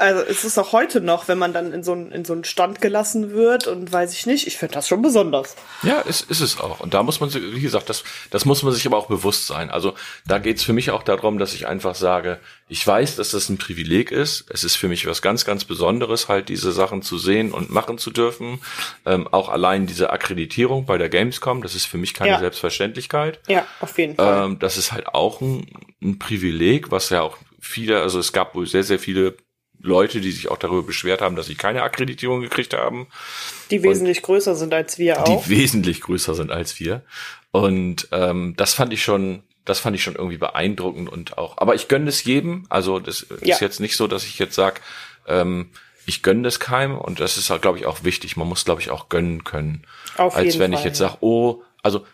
Also 0.00 0.22
es 0.22 0.44
ist 0.44 0.56
auch 0.58 0.70
heute 0.72 1.00
noch, 1.00 1.26
wenn 1.26 1.38
man 1.38 1.52
dann 1.52 1.72
in 1.72 1.82
so 1.82 1.90
einen 1.92 2.12
in 2.12 2.24
so 2.24 2.32
einen 2.32 2.44
Stand 2.44 2.80
gelassen 2.80 3.32
wird 3.32 3.66
und 3.66 3.92
weiß 3.92 4.12
ich 4.12 4.26
nicht, 4.26 4.46
ich 4.46 4.56
finde 4.56 4.74
das 4.74 4.86
schon 4.86 5.02
besonders. 5.02 5.56
ja, 5.82 5.98
ist, 6.02 6.30
ist 6.30 6.40
es 6.40 6.60
auch. 6.60 6.78
Und 6.78 6.94
da 6.94 7.02
muss 7.02 7.18
man, 7.18 7.30
sich- 7.30 7.42
wie 7.52 7.60
gesagt, 7.60 7.88
das, 7.90 8.04
das 8.30 8.44
muss 8.44 8.62
man 8.62 8.72
sich 8.72 8.86
aber 8.86 8.96
auch 8.96 9.08
bewusst 9.08 9.48
sein. 9.48 9.70
Also 9.70 9.94
da 10.24 10.38
geht's 10.38 10.62
für 10.62 10.72
mich 10.72 10.92
auch 10.92 11.02
darum, 11.02 11.40
dass 11.40 11.52
ich 11.52 11.66
einfach 11.66 11.96
sage, 11.96 12.38
ich 12.68 12.86
weiß, 12.86 13.16
dass 13.16 13.32
das 13.32 13.48
ein 13.48 13.58
Privileg 13.58 14.12
ist. 14.12 14.44
Es 14.50 14.62
ist 14.62 14.76
für 14.76 14.86
mich 14.86 15.04
was 15.06 15.20
ganz, 15.20 15.44
ganz 15.44 15.64
Besonderes, 15.64 16.28
halt 16.28 16.48
diese 16.48 16.70
Sachen 16.70 17.02
zu 17.02 17.18
sehen 17.18 17.50
und 17.52 17.70
machen 17.70 17.98
zu 17.98 18.12
dürfen. 18.12 18.60
Ähm, 19.04 19.26
auch 19.32 19.48
allein 19.48 19.86
diese 19.88 20.10
Akkreditierung 20.10 20.86
bei 20.86 20.96
der 20.98 21.08
Gamescom, 21.08 21.60
das 21.62 21.74
ist 21.74 21.86
für 21.86 21.98
mich 21.98 22.14
keine 22.14 22.30
Ja. 22.32 22.38
Selbstverständlichkeit. 22.38 23.40
Ja, 23.48 23.66
auf 23.80 23.98
jeden 23.98 24.14
Fall. 24.14 24.44
Ähm, 24.44 24.58
das 24.60 24.76
ist 24.76 24.92
halt 24.92 25.08
auch 25.08 25.40
ein, 25.40 25.66
ein 26.00 26.20
Privileg, 26.20 26.92
was 26.92 27.10
ja 27.10 27.22
auch 27.22 27.36
viele, 27.58 28.00
also 28.00 28.20
es 28.20 28.32
gab 28.32 28.54
wohl 28.54 28.66
sehr, 28.68 28.84
sehr 28.84 29.00
viele 29.00 29.36
Leute, 29.80 30.20
die 30.20 30.32
sich 30.32 30.48
auch 30.50 30.58
darüber 30.58 30.82
beschwert 30.82 31.20
haben, 31.22 31.36
dass 31.36 31.46
sie 31.46 31.54
keine 31.54 31.82
Akkreditierung 31.82 32.40
gekriegt 32.40 32.74
haben, 32.74 33.06
die 33.70 33.82
wesentlich 33.82 34.22
größer 34.22 34.54
sind 34.54 34.74
als 34.74 34.98
wir 34.98 35.24
auch. 35.24 35.44
die 35.44 35.50
wesentlich 35.50 36.00
größer 36.00 36.34
sind 36.34 36.50
als 36.50 36.80
wir. 36.80 37.02
Und 37.50 38.08
ähm, 38.12 38.54
das 38.56 38.74
fand 38.74 38.92
ich 38.92 39.02
schon, 39.02 39.42
das 39.64 39.78
fand 39.80 39.96
ich 39.96 40.02
schon 40.02 40.16
irgendwie 40.16 40.38
beeindruckend 40.38 41.08
und 41.08 41.38
auch. 41.38 41.58
Aber 41.58 41.74
ich 41.74 41.88
gönne 41.88 42.08
es 42.08 42.24
jedem. 42.24 42.66
Also 42.68 42.98
das 43.00 43.26
Ja. 43.42 43.54
ist 43.54 43.60
jetzt 43.60 43.80
nicht 43.80 43.96
so, 43.96 44.06
dass 44.06 44.24
ich 44.24 44.38
jetzt 44.38 44.54
sag, 44.54 44.80
ähm, 45.26 45.70
ich 46.06 46.22
gönne 46.22 46.42
das 46.42 46.58
keinem 46.58 46.96
und 46.98 47.20
das 47.20 47.36
ist 47.36 47.50
halt, 47.50 47.62
glaube 47.62 47.78
ich, 47.78 47.86
auch 47.86 48.02
wichtig. 48.02 48.36
Man 48.36 48.48
muss, 48.48 48.64
glaube 48.64 48.80
ich, 48.80 48.90
auch 48.90 49.08
gönnen 49.08 49.44
können. 49.44 49.82
Auf 50.16 50.34
als 50.34 50.46
jeden 50.46 50.58
wenn 50.60 50.72
Fall, 50.72 50.80
ich 50.80 50.84
jetzt 50.86 50.98
sage, 50.98 51.18
oh, 51.20 51.62
also 51.82 52.04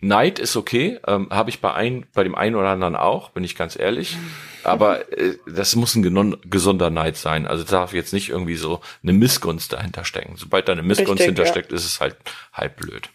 Neid 0.00 0.38
ist 0.38 0.56
okay, 0.56 1.00
ähm, 1.06 1.28
habe 1.30 1.50
ich 1.50 1.60
bei 1.60 1.74
ein, 1.74 2.06
bei 2.14 2.22
dem 2.22 2.36
einen 2.36 2.54
oder 2.54 2.68
anderen 2.68 2.94
auch, 2.94 3.30
bin 3.30 3.42
ich 3.42 3.56
ganz 3.56 3.76
ehrlich. 3.76 4.16
Aber 4.62 5.10
äh, 5.12 5.36
das 5.46 5.74
muss 5.74 5.96
ein 5.96 6.40
gesunder 6.48 6.90
Neid 6.90 7.16
sein. 7.16 7.46
Also 7.46 7.64
darf 7.64 7.92
jetzt 7.92 8.12
nicht 8.12 8.28
irgendwie 8.28 8.56
so 8.56 8.80
eine 9.02 9.12
Missgunst 9.12 9.72
dahinter 9.72 10.04
stecken. 10.04 10.36
Sobald 10.36 10.68
da 10.68 10.72
eine 10.72 10.82
Missgunst 10.82 11.20
Richtig, 11.20 11.26
hintersteckt, 11.26 11.72
ist 11.72 11.84
es 11.84 12.00
halt 12.00 12.16
halb 12.52 12.76
blöd. 12.76 13.08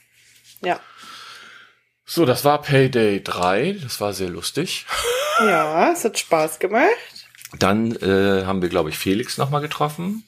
Ja. 0.62 0.80
So, 2.06 2.26
das 2.26 2.44
war 2.44 2.62
Payday 2.62 3.24
3. 3.24 3.78
Das 3.82 4.02
war 4.02 4.14
sehr 4.14 4.30
lustig. 4.30 4.86
Ja, 5.40 5.92
es 5.92 6.06
hat 6.06 6.20
Spaß 6.20 6.60
gemacht. 6.60 6.92
Dann 7.58 7.96
äh, 7.96 8.46
haben 8.46 8.62
wir, 8.62 8.70
glaube 8.70 8.90
ich, 8.90 9.00
Felix 9.00 9.40
nochmal 9.40 9.62
getroffen. 9.62 10.24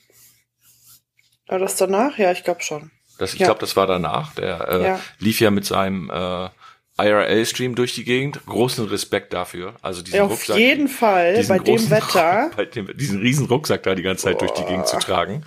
War 1.45 1.59
das 1.59 1.75
danach? 1.75 2.17
Ja, 2.17 2.31
ich 2.31 2.43
glaube 2.43 2.63
schon. 2.63 2.89
Das, 3.17 3.33
ich 3.33 3.39
Ja. 3.39 3.47
glaube, 3.47 3.59
das 3.61 3.75
war 3.75 3.87
danach. 3.87 4.33
Der 4.35 4.67
äh, 4.69 4.83
Ja. 4.83 4.99
lief 5.19 5.39
ja 5.39 5.51
mit 5.51 5.65
seinem 5.65 6.09
äh, 6.09 6.49
IRL-Stream 6.97 7.75
durch 7.75 7.93
die 7.93 8.05
Gegend. 8.05 8.45
Großen 8.45 8.85
Respekt 8.87 9.33
dafür. 9.33 9.73
Also 9.81 10.01
diesen 10.01 10.15
Ja, 10.17 10.23
auf 10.23 10.31
Rucksack, 10.31 10.57
jeden 10.57 10.87
Fall, 10.87 11.43
bei 11.47 11.59
dem 11.59 11.65
großen- 11.65 11.89
Wetter. 11.91 12.51
bei 12.55 12.65
dem, 12.65 12.95
diesen 12.95 13.19
riesen 13.19 13.47
Rucksack 13.47 13.83
da 13.83 13.95
die 13.95 14.01
ganze 14.01 14.23
Zeit 14.25 14.39
durch 14.41 14.51
die 14.51 14.63
Gegend 14.63 14.87
zu 14.87 14.97
tragen. 14.97 15.43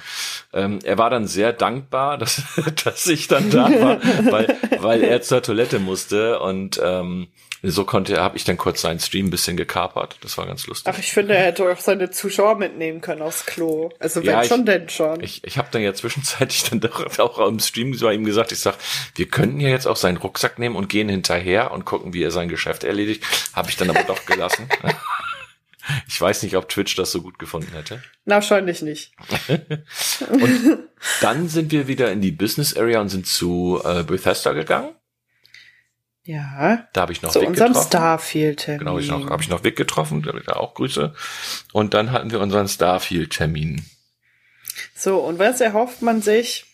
Ähm, 0.53 0.79
er 0.85 0.99
war 0.99 1.09
dann 1.09 1.27
sehr 1.27 1.55
dankbar, 1.55 2.19
dass, 2.19 2.43
dass 2.85 3.07
ich 3.07 3.29
dann 3.29 3.49
da 3.51 3.65
war, 3.81 3.99
weil, 4.31 4.57
weil 4.79 5.03
er 5.05 5.23
zur 5.23 5.43
Toilette 5.43 5.79
musste 5.79 6.39
und 6.41 6.79
ähm, 6.85 7.29
so 7.63 7.85
konnte, 7.85 8.21
habe 8.21 8.37
ich 8.37 8.45
dann 8.45 8.57
kurz 8.57 8.81
seinen 8.83 9.01
Stream 9.01 9.27
ein 9.27 9.31
bisschen 9.31 9.57
gekapert. 9.57 10.17
Das 10.21 10.39
war 10.39 10.47
ganz 10.47 10.67
lustig. 10.67 10.93
Ach, 10.95 10.99
ich 10.99 11.13
finde, 11.13 11.35
er 11.37 11.47
hätte 11.47 11.69
auch 11.71 11.79
seine 11.81 12.11
Zuschauer 12.11 12.57
mitnehmen 12.57 13.01
können 13.01 13.23
aufs 13.23 13.47
Klo. 13.47 13.91
Also 13.99 14.21
wenn 14.21 14.31
Ja, 14.31 14.43
ich- 14.43 14.49
schon, 14.49 14.65
denn 14.65 14.89
schon. 14.89 15.23
Ich, 15.23 15.43
ich 15.45 15.59
habe 15.59 15.69
dann 15.73 15.83
ja 15.83 15.93
zwischenzeitlich 15.95 16.63
dann 16.71 16.81
doch 16.81 17.19
auch 17.19 17.47
im 17.49 17.59
Stream 17.59 17.97
bei 18.01 18.15
ihm 18.15 18.25
gesagt, 18.25 18.53
ich 18.53 18.61
sag, 18.61 18.77
wir 19.17 19.29
könnten 19.29 19.61
ja 19.61 19.69
jetzt 19.71 19.87
auch 19.87 19.97
seinen 19.97 20.19
Rucksack 20.19 20.59
nehmen 20.59 20.77
und 20.77 20.89
gehen 20.89 21.09
hinterher 21.09 21.73
und 21.73 21.85
gucken, 21.85 22.13
wie 22.15 22.23
er 22.23 22.31
sein 22.31 22.49
Geschäft 22.49 22.85
erledigt. 22.85 23.25
Habe 23.55 23.71
ich 23.71 23.77
dann 23.77 23.91
aber 23.91 24.03
doch 24.05 24.25
gelassen. 24.27 24.69
Ich 26.07 26.21
weiß 26.21 26.43
nicht, 26.43 26.55
ob 26.55 26.69
Twitch 26.69 26.97
das 26.97 27.13
so 27.13 27.23
gut 27.23 27.39
gefunden 27.39 27.73
hätte. 27.73 28.03
Na, 28.27 28.35
wahrscheinlich 28.35 28.83
nicht. 28.83 29.13
Dann 31.23 31.49
sind 31.49 31.73
wir 31.73 31.89
wieder 31.89 32.13
in 32.13 32.21
die 32.21 32.31
Business 32.33 32.77
Area 32.77 33.01
und 33.01 33.09
sind 33.09 33.27
zu 33.27 33.81
äh, 33.85 34.03
Bethesda 34.03 34.53
gegangen. 34.53 34.91
Ja. 36.29 36.87
Da 36.93 37.01
habe 37.01 37.13
ich 37.13 37.23
noch 37.23 37.33
Zu 37.33 37.41
Vic 37.41 37.49
unserem 37.49 37.69
getroffen. 37.69 37.89
Starfield-Termin. 37.89 38.79
Genau, 38.81 38.99
ich 38.99 39.09
noch, 39.09 39.31
habe 39.31 39.43
ich 39.43 39.49
noch 39.49 39.65
Vic 39.65 39.77
getroffen, 39.77 40.21
da 40.45 40.53
auch 40.57 40.75
Grüße. 40.75 41.15
Und 41.73 41.95
dann 41.95 42.13
hatten 42.13 42.31
wir 42.31 42.41
unseren 42.41 42.69
Starfield-Termin. 42.69 43.83
So, 44.95 45.21
und 45.21 45.39
was 45.39 45.63
erhofft 45.63 46.03
man 46.03 46.21
sich, 46.21 46.67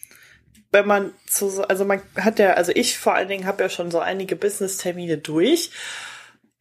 wenn 0.73 0.89
man 0.89 1.13
zu, 1.29 1.49
so- 1.51 1.63
also 1.63 1.85
man 1.85 2.03
hat 2.17 2.41
ja, 2.41 2.55
also 2.55 2.73
ich 2.75 2.99
vor 2.99 3.15
allen 3.15 3.29
Dingen 3.29 3.47
habe 3.47 3.63
ja 3.63 3.69
schon 3.69 3.93
so 3.93 4.01
einige 4.01 4.35
Business-Termine 4.35 5.19
durch. 5.19 5.71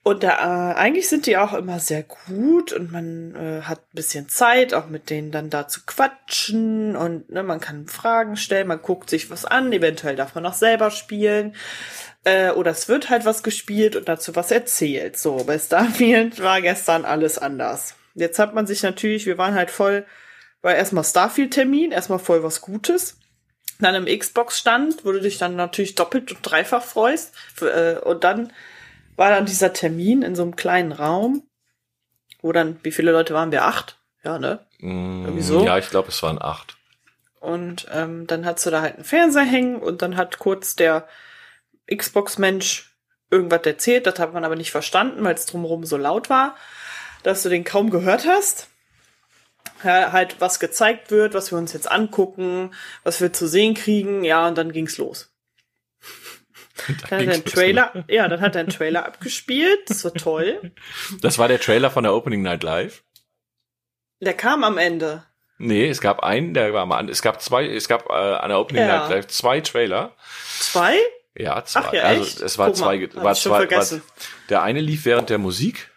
Und 0.04 0.22
da, 0.22 0.74
äh, 0.74 0.76
eigentlich 0.76 1.10
sind 1.10 1.26
die 1.26 1.38
auch 1.38 1.54
immer 1.54 1.80
sehr 1.80 2.04
gut 2.04 2.74
und 2.74 2.92
man 2.92 3.34
äh, 3.36 3.62
hat 3.64 3.80
ein 3.80 3.96
bisschen 3.96 4.30
Zeit, 4.30 4.76
auch 4.76 4.88
mit 4.88 5.10
denen 5.10 5.32
dann 5.32 5.50
da 5.50 5.68
zu 5.68 5.80
quatschen 5.88 6.96
und 6.96 7.32
ne, 7.32 7.42
man 7.42 7.60
kann 7.60 7.88
Fragen 7.88 8.36
stellen, 8.36 8.68
man 8.68 8.82
guckt 8.84 9.10
sich 9.10 9.32
was 9.32 9.46
an, 9.46 9.72
eventuell 9.74 10.16
darf 10.16 10.36
man 10.36 10.46
auch 10.46 10.54
selber 10.54 10.92
spielen. 10.92 11.56
Äh, 12.24 12.52
oder 12.52 12.72
es 12.72 12.88
wird 12.88 13.10
halt 13.10 13.26
was 13.26 13.44
gespielt 13.44 13.96
und 13.96 14.08
dazu 14.08 14.36
was 14.36 14.52
erzählt. 14.52 15.18
So, 15.18 15.44
bei 15.44 15.60
Starfield 15.60 16.40
war 16.44 16.62
gestern 16.62 17.06
alles 17.06 17.38
anders. 17.38 17.96
Jetzt 18.16 18.40
hat 18.40 18.54
man 18.54 18.68
sich 18.68 18.84
natürlich, 18.84 19.26
wir 19.26 19.38
waren 19.38 19.56
halt 19.56 19.72
voll, 19.72 20.06
war 20.62 20.76
erstmal 20.76 21.04
Starfield-Termin, 21.04 21.92
erstmal 21.92 22.20
voll 22.20 22.44
was 22.44 22.62
Gutes. 22.62 23.18
Dann 23.80 23.96
im 23.96 24.20
Xbox-Stand, 24.20 25.04
wo 25.04 25.12
du 25.12 25.20
dich 25.20 25.38
dann 25.38 25.56
natürlich 25.56 25.96
doppelt 25.96 26.32
und 26.32 26.40
dreifach 26.42 26.84
freust. 26.84 27.34
Äh, 27.62 27.98
und 27.98 28.24
dann 28.24 28.54
war 29.16 29.30
dann 29.30 29.46
dieser 29.46 29.74
Termin 29.74 30.22
in 30.22 30.36
so 30.36 30.44
einem 30.44 30.56
kleinen 30.56 30.92
Raum, 30.92 31.44
wo 32.42 32.52
dann, 32.52 32.80
wie 32.84 32.92
viele 32.92 33.12
Leute 33.12 33.34
waren 33.34 33.52
wir? 33.52 33.66
Acht? 33.66 33.98
Ja, 34.24 34.40
ne? 34.40 34.60
Mm, 34.80 35.26
Irgendwie 35.26 35.42
so. 35.44 35.66
Ja, 35.66 35.78
ich 35.78 35.90
glaube, 35.90 36.10
es 36.10 36.24
waren 36.24 36.42
acht. 36.42 36.78
Und 37.40 37.88
ähm, 37.92 38.26
dann 38.28 38.46
hast 38.46 38.66
du 38.66 38.70
da 38.70 38.82
halt 38.82 38.96
einen 38.96 39.04
Fernseher 39.04 39.44
hängen 39.44 39.76
und 39.76 40.02
dann 40.02 40.16
hat 40.16 40.40
kurz 40.40 40.76
der 40.78 41.08
Xbox-Mensch 41.94 42.96
irgendwas 43.30 43.66
erzählt, 43.66 44.06
das 44.06 44.20
hat 44.20 44.34
man 44.34 44.46
aber 44.46 44.56
nicht 44.56 44.72
verstanden, 44.72 45.24
weil 45.24 45.36
es 45.36 45.46
drumherum 45.46 45.86
so 45.86 45.98
laut 45.98 46.30
war, 46.30 46.56
dass 47.24 47.44
du 47.44 47.50
den 47.50 47.64
kaum 47.64 47.90
gehört 47.90 48.26
hast. 48.28 48.68
Ja, 49.84 50.12
halt, 50.12 50.40
was 50.40 50.60
gezeigt 50.60 51.12
wird, 51.12 51.34
was 51.34 51.52
wir 51.52 51.58
uns 51.58 51.74
jetzt 51.74 51.92
angucken, 51.92 52.74
was 53.04 53.20
wir 53.22 53.34
zu 53.34 53.48
sehen 53.48 53.74
kriegen, 53.74 54.24
ja, 54.24 54.48
und 54.48 54.58
dann 54.58 54.72
ging's 54.72 54.98
los. 54.98 55.34
Dann 56.88 56.98
hat 56.98 57.12
er 57.12 57.18
einen 57.34 57.46
Trailer, 57.46 58.06
ja, 58.08 58.28
dann 58.28 58.42
hat 58.42 58.56
er 58.56 58.62
einen 58.62 58.70
Trailer 58.70 59.06
abgespielt, 59.06 59.90
das 59.90 60.04
war 60.04 60.14
toll. 60.14 60.72
Das 61.22 61.38
war 61.38 61.48
der 61.48 61.60
Trailer 61.60 61.92
von 61.92 62.04
der 62.04 62.14
Opening 62.14 62.42
Night 62.42 62.64
Live. 62.64 63.04
Der 64.22 64.34
kam 64.34 64.64
am 64.64 64.78
Ende. 64.78 65.26
Nee, 65.58 65.88
es 65.88 66.02
gab 66.02 66.24
einen, 66.24 66.54
der 66.54 66.74
war 66.74 66.86
mal 66.86 66.98
an. 66.98 67.10
Es 67.10 67.22
gab 67.22 67.42
zwei, 67.42 67.68
es 67.68 67.88
gab 67.88 68.10
äh, 68.10 68.14
an 68.14 68.50
der 68.50 68.60
Opening 68.60 68.84
Ja. 68.84 69.00
Night 69.00 69.10
Live 69.10 69.28
zwei 69.28 69.62
Trailer. 69.62 70.16
Zwei? 70.60 70.98
Ja, 71.36 71.64
zwei. 71.66 71.80
Ach 71.82 71.94
ja, 71.94 72.04
also 72.04 72.24
echt? 72.24 72.42
es 72.42 72.58
war 72.58 72.68
Guck 72.68 72.78
zwei, 72.78 72.98
mal, 73.00 73.24
war 73.24 73.36
zwei. 73.36 73.70
War, 73.70 74.02
der 74.50 74.62
eine 74.62 74.82
lief 74.82 75.06
während 75.06 75.30
der 75.30 75.40
Musik 75.40 75.90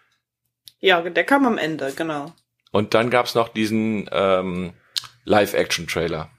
Ja, 0.81 1.01
der 1.03 1.25
kam 1.25 1.47
am 1.47 1.59
Ende, 1.59 1.93
genau. 1.95 2.33
und 2.73 2.95
dann 2.95 3.11
gab's 3.11 3.35
noch 3.35 3.49
diesen 3.49 4.09
ähm, 4.13 4.73
Live-Action-Trailer. 5.25 6.31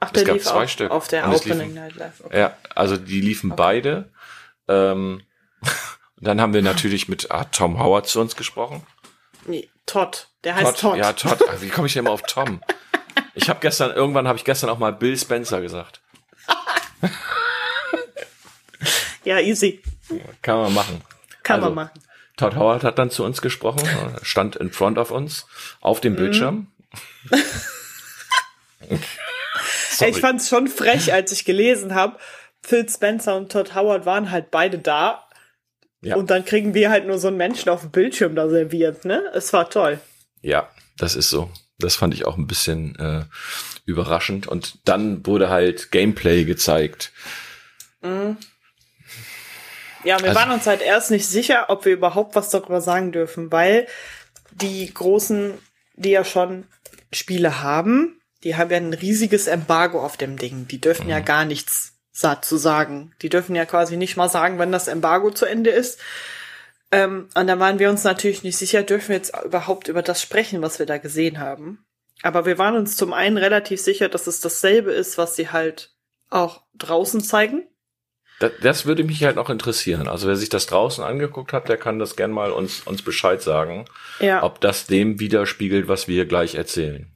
Ach, 0.00 0.08
Es 0.08 0.12
der 0.14 0.24
gab 0.24 0.34
lief 0.34 0.44
zwei 0.44 0.64
auch 0.64 0.68
Stück. 0.68 0.90
auf 0.90 1.06
der 1.06 1.24
Und 1.26 1.34
es 1.34 1.42
Opening 1.42 1.74
Night 1.74 1.94
Live. 1.94 2.20
Okay. 2.24 2.40
Ja, 2.40 2.56
also 2.74 2.96
die 2.96 3.20
liefen 3.20 3.54
beide. 3.54 4.10
Ähm, 4.66 5.22
und 6.16 6.26
dann 6.26 6.40
haben 6.40 6.54
wir 6.54 6.62
natürlich 6.62 7.08
mit 7.08 7.30
ah, 7.30 7.44
Tom 7.44 7.78
Howard 7.78 8.08
zu 8.08 8.20
uns 8.20 8.34
gesprochen. 8.34 8.84
Nee, 9.46 9.70
Todd. 9.86 10.28
Der 10.42 10.56
heißt 10.56 10.80
Todd. 10.80 10.96
Ja, 10.96 11.12
Todd. 11.12 11.38
Ach, 11.48 11.54
Wie 11.60 11.68
komme 11.68 11.86
ich 11.86 11.92
denn 11.92 12.04
immer 12.04 12.12
auf 12.12 12.22
Tom? 12.22 12.60
Ich 13.34 13.48
habe 13.48 13.60
gestern, 13.60 13.92
irgendwann 13.92 14.26
habe 14.26 14.38
ich 14.38 14.44
gestern 14.44 14.70
auch 14.70 14.78
mal 14.78 14.92
Bill 14.92 15.16
Spencer 15.16 15.60
gesagt. 15.60 16.00
Ja, 19.24 19.38
easy. 19.40 19.80
Kann 20.42 20.58
man 20.58 20.74
machen. 20.74 21.02
Kann 21.42 21.56
Also, 21.62 21.74
man 21.74 21.86
machen. 21.86 22.00
Todd 22.36 22.56
Howard 22.56 22.82
hat 22.82 22.98
dann 22.98 23.10
zu 23.10 23.24
uns 23.24 23.42
gesprochen, 23.42 23.86
stand 24.22 24.56
in 24.56 24.70
front 24.72 24.98
of 24.98 25.10
uns 25.10 25.46
auf 25.80 25.98
Mhm. 25.98 26.02
dem 26.02 26.16
Bildschirm. 26.16 26.66
Ich 30.08 30.18
fand's 30.18 30.48
schon 30.48 30.66
frech, 30.66 31.12
als 31.12 31.30
ich 31.30 31.44
gelesen 31.44 31.94
habe, 31.94 32.18
Phil 32.62 32.88
Spencer 32.88 33.36
und 33.36 33.52
Todd 33.52 33.74
Howard 33.74 34.04
waren 34.06 34.30
halt 34.32 34.50
beide 34.50 34.78
da. 34.78 35.26
Ja. 36.00 36.16
Und 36.16 36.30
dann 36.30 36.44
kriegen 36.44 36.74
wir 36.74 36.90
halt 36.90 37.06
nur 37.06 37.18
so 37.18 37.28
einen 37.28 37.36
Menschen 37.36 37.68
auf 37.68 37.82
dem 37.82 37.90
Bildschirm 37.92 38.34
da 38.34 38.48
serviert, 38.48 39.04
ne? 39.04 39.22
Es 39.34 39.52
war 39.52 39.70
toll. 39.70 40.00
Ja, 40.40 40.68
das 40.98 41.14
ist 41.14 41.28
so. 41.28 41.48
Das 41.78 41.94
fand 41.94 42.14
ich 42.14 42.24
auch 42.26 42.36
ein 42.36 42.48
bisschen 42.48 42.96
äh, 42.98 43.24
überraschend. 43.84 44.48
Und 44.48 44.78
dann 44.88 45.24
wurde 45.26 45.48
halt 45.48 45.92
Gameplay 45.92 46.44
gezeigt. 46.44 47.12
Ja, 50.04 50.18
wir 50.20 50.28
Also- 50.30 50.40
waren 50.40 50.50
uns 50.50 50.66
halt 50.66 50.82
erst 50.82 51.10
nicht 51.10 51.26
sicher, 51.26 51.66
ob 51.68 51.84
wir 51.84 51.92
überhaupt 51.92 52.34
was 52.34 52.50
darüber 52.50 52.80
sagen 52.80 53.12
dürfen, 53.12 53.52
weil 53.52 53.86
die 54.50 54.92
Großen, 54.92 55.58
die 55.94 56.10
ja 56.10 56.24
schon 56.24 56.66
Spiele 57.12 57.62
haben, 57.62 58.20
die 58.44 58.56
haben 58.56 58.70
ja 58.70 58.76
ein 58.76 58.92
riesiges 58.94 59.46
Embargo 59.46 60.04
auf 60.04 60.16
dem 60.16 60.36
Ding. 60.36 60.66
Die 60.68 60.80
dürfen 60.80 61.04
Mhm. 61.04 61.10
ja 61.10 61.20
gar 61.20 61.44
nichts 61.44 61.90
zu 62.42 62.56
sagen. 62.58 63.14
Die 63.22 63.28
dürfen 63.30 63.54
ja 63.54 63.64
quasi 63.64 63.96
nicht 63.96 64.16
mal 64.16 64.28
sagen, 64.28 64.58
wenn 64.58 64.70
das 64.70 64.86
Embargo 64.88 65.30
zu 65.30 65.46
Ende 65.46 65.70
ist. 65.70 65.98
Ähm, 66.90 67.28
und 67.34 67.46
da 67.46 67.58
waren 67.58 67.78
wir 67.78 67.88
uns 67.88 68.04
natürlich 68.04 68.42
nicht 68.42 68.58
sicher, 68.58 68.82
dürfen 68.82 69.08
wir 69.08 69.16
jetzt 69.16 69.32
überhaupt 69.44 69.88
über 69.88 70.02
das 70.02 70.20
sprechen, 70.20 70.60
was 70.60 70.78
wir 70.78 70.84
da 70.84 70.98
gesehen 70.98 71.38
haben. 71.38 71.86
Aber 72.22 72.44
wir 72.44 72.58
waren 72.58 72.76
uns 72.76 72.96
zum 72.96 73.12
einen 73.14 73.38
relativ 73.38 73.80
sicher, 73.80 74.08
dass 74.10 74.26
es 74.26 74.40
dasselbe 74.40 74.92
ist, 74.92 75.16
was 75.16 75.36
sie 75.36 75.48
halt 75.50 75.94
auch 76.28 76.62
draußen 76.74 77.22
zeigen. 77.22 77.66
Das, 78.38 78.52
das 78.60 78.86
würde 78.86 79.04
mich 79.04 79.22
halt 79.24 79.36
noch 79.36 79.50
interessieren. 79.50 80.08
Also 80.08 80.26
wer 80.28 80.36
sich 80.36 80.48
das 80.48 80.66
draußen 80.66 81.04
angeguckt 81.04 81.52
hat, 81.52 81.68
der 81.68 81.76
kann 81.76 81.98
das 81.98 82.16
gern 82.16 82.32
mal 82.32 82.50
uns, 82.50 82.80
uns 82.80 83.02
Bescheid 83.02 83.40
sagen, 83.42 83.84
Ja. 84.20 84.42
ob 84.42 84.60
das 84.60 84.86
dem 84.86 85.20
widerspiegelt, 85.20 85.88
was 85.88 86.08
wir 86.08 86.26
gleich 86.26 86.54
erzählen. 86.54 87.06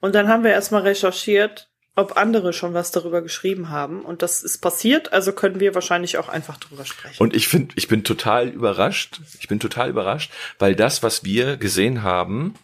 Und 0.00 0.14
dann 0.14 0.28
haben 0.28 0.44
wir 0.44 0.50
erstmal 0.50 0.82
recherchiert, 0.82 1.68
ob 1.94 2.16
andere 2.16 2.54
schon 2.54 2.72
was 2.72 2.90
darüber 2.90 3.20
geschrieben 3.20 3.68
haben. 3.68 4.00
Und 4.02 4.22
das 4.22 4.42
ist 4.42 4.58
passiert, 4.58 5.12
also 5.12 5.32
können 5.32 5.60
wir 5.60 5.74
wahrscheinlich 5.74 6.16
auch 6.16 6.28
einfach 6.30 6.56
drüber 6.56 6.86
sprechen. 6.86 7.22
Und 7.22 7.36
ich 7.36 7.48
finde, 7.48 7.74
ich 7.76 7.86
bin 7.86 8.02
total 8.02 8.48
überrascht. 8.48 9.20
Ich 9.40 9.48
bin 9.48 9.60
total 9.60 9.90
überrascht, 9.90 10.32
weil 10.58 10.74
das, 10.74 11.02
was 11.02 11.22
wir 11.22 11.58
gesehen 11.58 12.02
haben, 12.02 12.54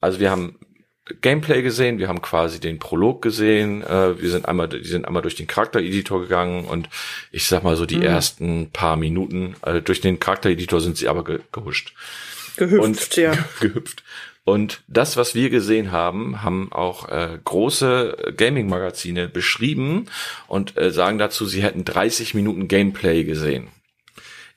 also 0.00 0.18
wir 0.18 0.30
haben 0.30 0.58
Gameplay 1.20 1.60
gesehen, 1.62 1.98
wir 1.98 2.08
haben 2.08 2.22
quasi 2.22 2.60
den 2.60 2.78
Prolog 2.78 3.20
gesehen, 3.20 3.82
äh, 3.82 4.20
wir 4.20 4.30
sind 4.30 4.46
einmal, 4.46 4.68
die 4.68 4.84
sind 4.84 5.06
einmal 5.06 5.22
durch 5.22 5.34
den 5.34 5.46
Charaktereditor 5.46 6.22
gegangen 6.22 6.64
und 6.64 6.88
ich 7.30 7.46
sag 7.46 7.62
mal 7.62 7.76
so 7.76 7.84
die 7.84 8.02
ersten 8.02 8.70
paar 8.70 8.96
Minuten, 8.96 9.54
äh, 9.62 9.82
durch 9.82 10.00
den 10.00 10.18
Charaktereditor 10.18 10.80
sind 10.80 10.96
sie 10.96 11.08
aber 11.08 11.22
ge 11.24 11.40
gehuscht. 11.52 11.94
Gehüpft, 12.56 12.82
und 12.82 13.16
ja. 13.16 13.32
gehüpft. 13.60 14.02
Und 14.44 14.82
das, 14.88 15.16
was 15.16 15.34
wir 15.34 15.48
gesehen 15.50 15.90
haben, 15.90 16.42
haben 16.42 16.70
auch 16.70 17.08
äh, 17.08 17.38
große 17.42 18.34
Gaming-Magazine 18.36 19.28
beschrieben 19.28 20.06
und 20.48 20.76
äh, 20.76 20.90
sagen 20.90 21.18
dazu, 21.18 21.46
sie 21.46 21.62
hätten 21.62 21.84
30 21.84 22.34
Minuten 22.34 22.68
Gameplay 22.68 23.24
gesehen. 23.24 23.68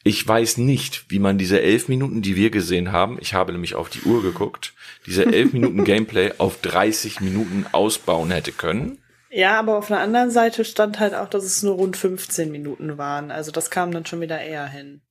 Ich 0.04 0.26
weiß 0.26 0.58
nicht, 0.58 1.06
wie 1.10 1.20
man 1.20 1.38
diese 1.38 1.62
elf 1.62 1.90
Minuten, 1.90 2.22
die 2.22 2.36
wir 2.36 2.50
gesehen 2.50 2.92
haben, 2.92 3.18
ich 3.20 3.34
habe 3.34 3.52
nämlich 3.52 3.76
auf 3.76 3.90
die 3.90 4.02
Uhr 4.04 4.22
geguckt, 4.22 4.74
diese 5.06 5.26
elf 5.26 5.54
Minuten 5.54 5.84
Gameplay 5.86 6.34
auf 6.38 6.62
30 6.62 7.20
Minuten 7.22 7.66
ausbauen 7.72 8.32
hätte 8.32 8.52
können. 8.52 9.00
Ja, 9.30 9.60
aber 9.60 9.78
auf 9.78 9.88
der 9.88 10.00
anderen 10.00 10.32
Seite 10.32 10.64
stand 10.64 11.00
halt 11.00 11.14
auch, 11.14 11.28
dass 11.30 11.44
es 11.44 11.62
nur 11.62 11.76
rund 11.76 11.98
15 11.98 12.50
Minuten 12.50 12.98
waren. 12.98 13.30
Also 13.32 13.52
das 13.52 13.70
kam 13.70 13.92
dann 13.92 14.06
schon 14.06 14.22
wieder 14.22 14.40
eher 14.42 14.66
hin, 14.68 15.02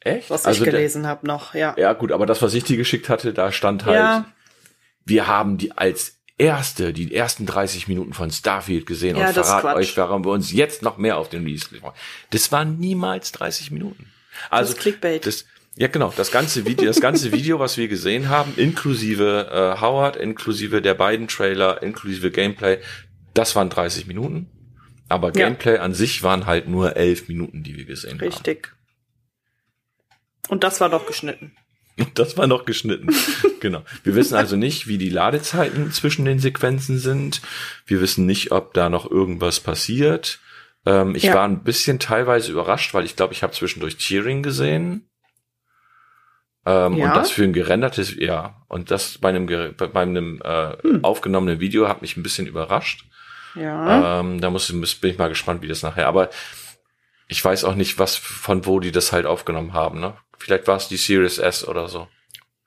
Echt? 0.00 0.28
was 0.28 0.44
Also 0.44 0.64
ich 0.64 0.70
gelesen 0.70 1.06
habe 1.06 1.26
noch. 1.26 1.54
Ja. 1.54 1.74
Ja, 1.78 1.94
gut, 1.94 2.12
aber 2.12 2.26
das, 2.26 2.42
was 2.42 2.52
ich 2.52 2.64
dir 2.64 2.76
geschickt 2.76 3.08
hatte, 3.08 3.32
da 3.32 3.50
stand 3.52 3.86
halt, 3.86 3.96
Ja. 3.96 4.26
wir 5.06 5.26
haben 5.26 5.56
die 5.56 5.72
als 5.72 6.15
erste, 6.38 6.92
die 6.92 7.14
ersten 7.14 7.46
30 7.46 7.88
Minuten 7.88 8.12
von 8.12 8.30
Starfield 8.30 8.86
gesehen 8.86 9.16
Ja, 9.16 9.28
und 9.28 9.36
das 9.36 9.48
Quatsch. 9.48 9.76
euch, 9.76 9.96
warum 9.96 10.24
wir 10.24 10.30
uns 10.32 10.52
jetzt 10.52 10.82
noch 10.82 10.98
mehr 10.98 11.16
auf 11.18 11.28
den 11.28 11.44
Release 11.44 11.66
freuen. 11.68 11.94
Das 12.30 12.52
waren 12.52 12.78
niemals 12.78 13.32
30 13.32 13.70
Minuten. 13.70 14.12
Also, 14.50 14.72
ist 14.74 14.80
Clickbait. 14.80 15.26
Das, 15.26 15.46
ja, 15.76 15.88
genau. 15.88 16.12
Das 16.16 16.30
ganze 16.30 16.66
Video, 16.66 16.86
das 16.86 17.00
ganze 17.00 17.32
Video, 17.32 17.58
was 17.58 17.76
wir 17.76 17.88
gesehen 17.88 18.28
haben, 18.28 18.52
inklusive 18.56 19.48
äh, 19.50 19.80
Howard, 19.80 20.16
inklusive 20.16 20.82
der 20.82 20.94
beiden 20.94 21.28
Trailer, 21.28 21.82
inklusive 21.82 22.30
Gameplay, 22.30 22.78
das 23.34 23.56
waren 23.56 23.70
30 23.70 24.06
Minuten. 24.06 24.50
Aber 25.08 25.28
Ja. 25.28 25.46
Gameplay 25.46 25.78
an 25.78 25.94
sich 25.94 26.22
waren 26.22 26.46
halt 26.46 26.68
nur 26.68 26.96
11 26.96 27.28
Minuten, 27.28 27.62
die 27.62 27.76
wir 27.76 27.84
gesehen 27.84 28.18
haben. 28.20 28.28
Richtig. 28.28 28.74
Und 30.48 30.64
das 30.64 30.80
war 30.80 30.88
doch 30.88 31.06
geschnitten. 31.06 31.56
Das 32.14 32.36
war 32.36 32.46
noch 32.46 32.64
geschnitten. 32.66 33.08
genau. 33.60 33.82
Wir 34.04 34.14
wissen 34.14 34.34
also 34.36 34.56
nicht, 34.56 34.86
wie 34.86 34.98
die 34.98 35.08
Ladezeiten 35.08 35.90
zwischen 35.92 36.24
den 36.26 36.38
Sequenzen 36.38 36.98
sind. 36.98 37.40
Wir 37.86 38.00
wissen 38.02 38.26
nicht, 38.26 38.52
ob 38.52 38.74
da 38.74 38.88
noch 38.90 39.10
irgendwas 39.10 39.60
passiert. 39.60 40.38
Ähm, 40.84 41.14
ich 41.14 41.22
Ja. 41.24 41.34
war 41.34 41.44
ein 41.48 41.62
bisschen 41.64 41.98
teilweise 41.98 42.52
überrascht, 42.52 42.92
weil 42.92 43.04
ich 43.06 43.16
glaube, 43.16 43.32
ich 43.32 43.42
habe 43.42 43.52
zwischendurch 43.54 43.96
Cheering 43.96 44.42
gesehen. 44.42 45.08
Ähm, 46.66 46.94
Ja? 46.94 47.06
Und 47.08 47.16
das 47.16 47.30
für 47.30 47.44
ein 47.44 47.52
gerendertes, 47.52 48.14
ja. 48.16 48.62
Und 48.68 48.90
das 48.90 49.18
bei 49.18 49.30
einem, 49.30 49.46
bei 49.46 50.02
einem 50.02 50.40
äh, 50.44 50.76
Hm. 50.82 51.04
aufgenommenen 51.04 51.60
Video 51.60 51.88
hat 51.88 52.02
mich 52.02 52.16
ein 52.16 52.22
bisschen 52.22 52.46
überrascht. 52.46 53.04
Ja. 53.54 54.20
Ähm, 54.20 54.40
da 54.40 54.50
muss, 54.50 54.68
bin 54.68 55.10
ich 55.10 55.18
mal 55.18 55.28
gespannt, 55.28 55.62
wie 55.62 55.68
das 55.68 55.82
nachher. 55.82 56.08
Aber 56.08 56.28
ich 57.28 57.42
weiß 57.44 57.64
auch 57.64 57.74
nicht, 57.74 57.98
was 57.98 58.16
von 58.16 58.66
wo 58.66 58.80
die 58.80 58.92
das 58.92 59.12
halt 59.12 59.26
aufgenommen 59.26 59.72
haben. 59.72 59.98
Ne? 60.00 60.14
Vielleicht 60.38 60.66
war 60.66 60.76
es 60.76 60.88
die 60.88 60.96
Series 60.96 61.38
S 61.38 61.66
oder 61.66 61.88
so. 61.88 62.08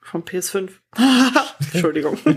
Vom 0.01 0.24
PS5. 0.24 0.70
Entschuldigung. 1.74 2.17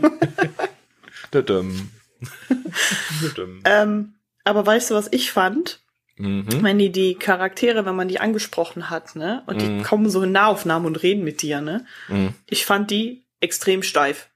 Ähm, 3.64 4.14
aber 4.45 4.66
weißt 4.66 4.91
du, 4.91 4.95
was 4.95 5.09
ich 5.12 5.33
fand? 5.33 5.80
Mhm. 6.18 6.62
wenn 6.62 6.78
die 6.78 6.93
die 6.93 7.14
Charaktere, 7.14 7.87
wenn 7.87 7.97
man 7.97 8.07
die 8.07 8.20
angesprochen 8.20 8.91
hat, 8.91 9.16
ne, 9.16 9.43
und 9.47 9.62
die 9.62 9.83
kommen 9.83 10.11
so 10.11 10.22
in 10.22 10.30
Nahaufnahmen 10.33 10.87
und 10.87 11.03
reden 11.03 11.24
mit 11.24 11.41
dir, 11.41 11.62
ne, 11.62 11.87
Mhm. 12.09 12.35
ich 12.47 12.66
fand 12.66 12.91
die 12.91 13.24
extrem 13.41 13.83
steif. 13.83 14.28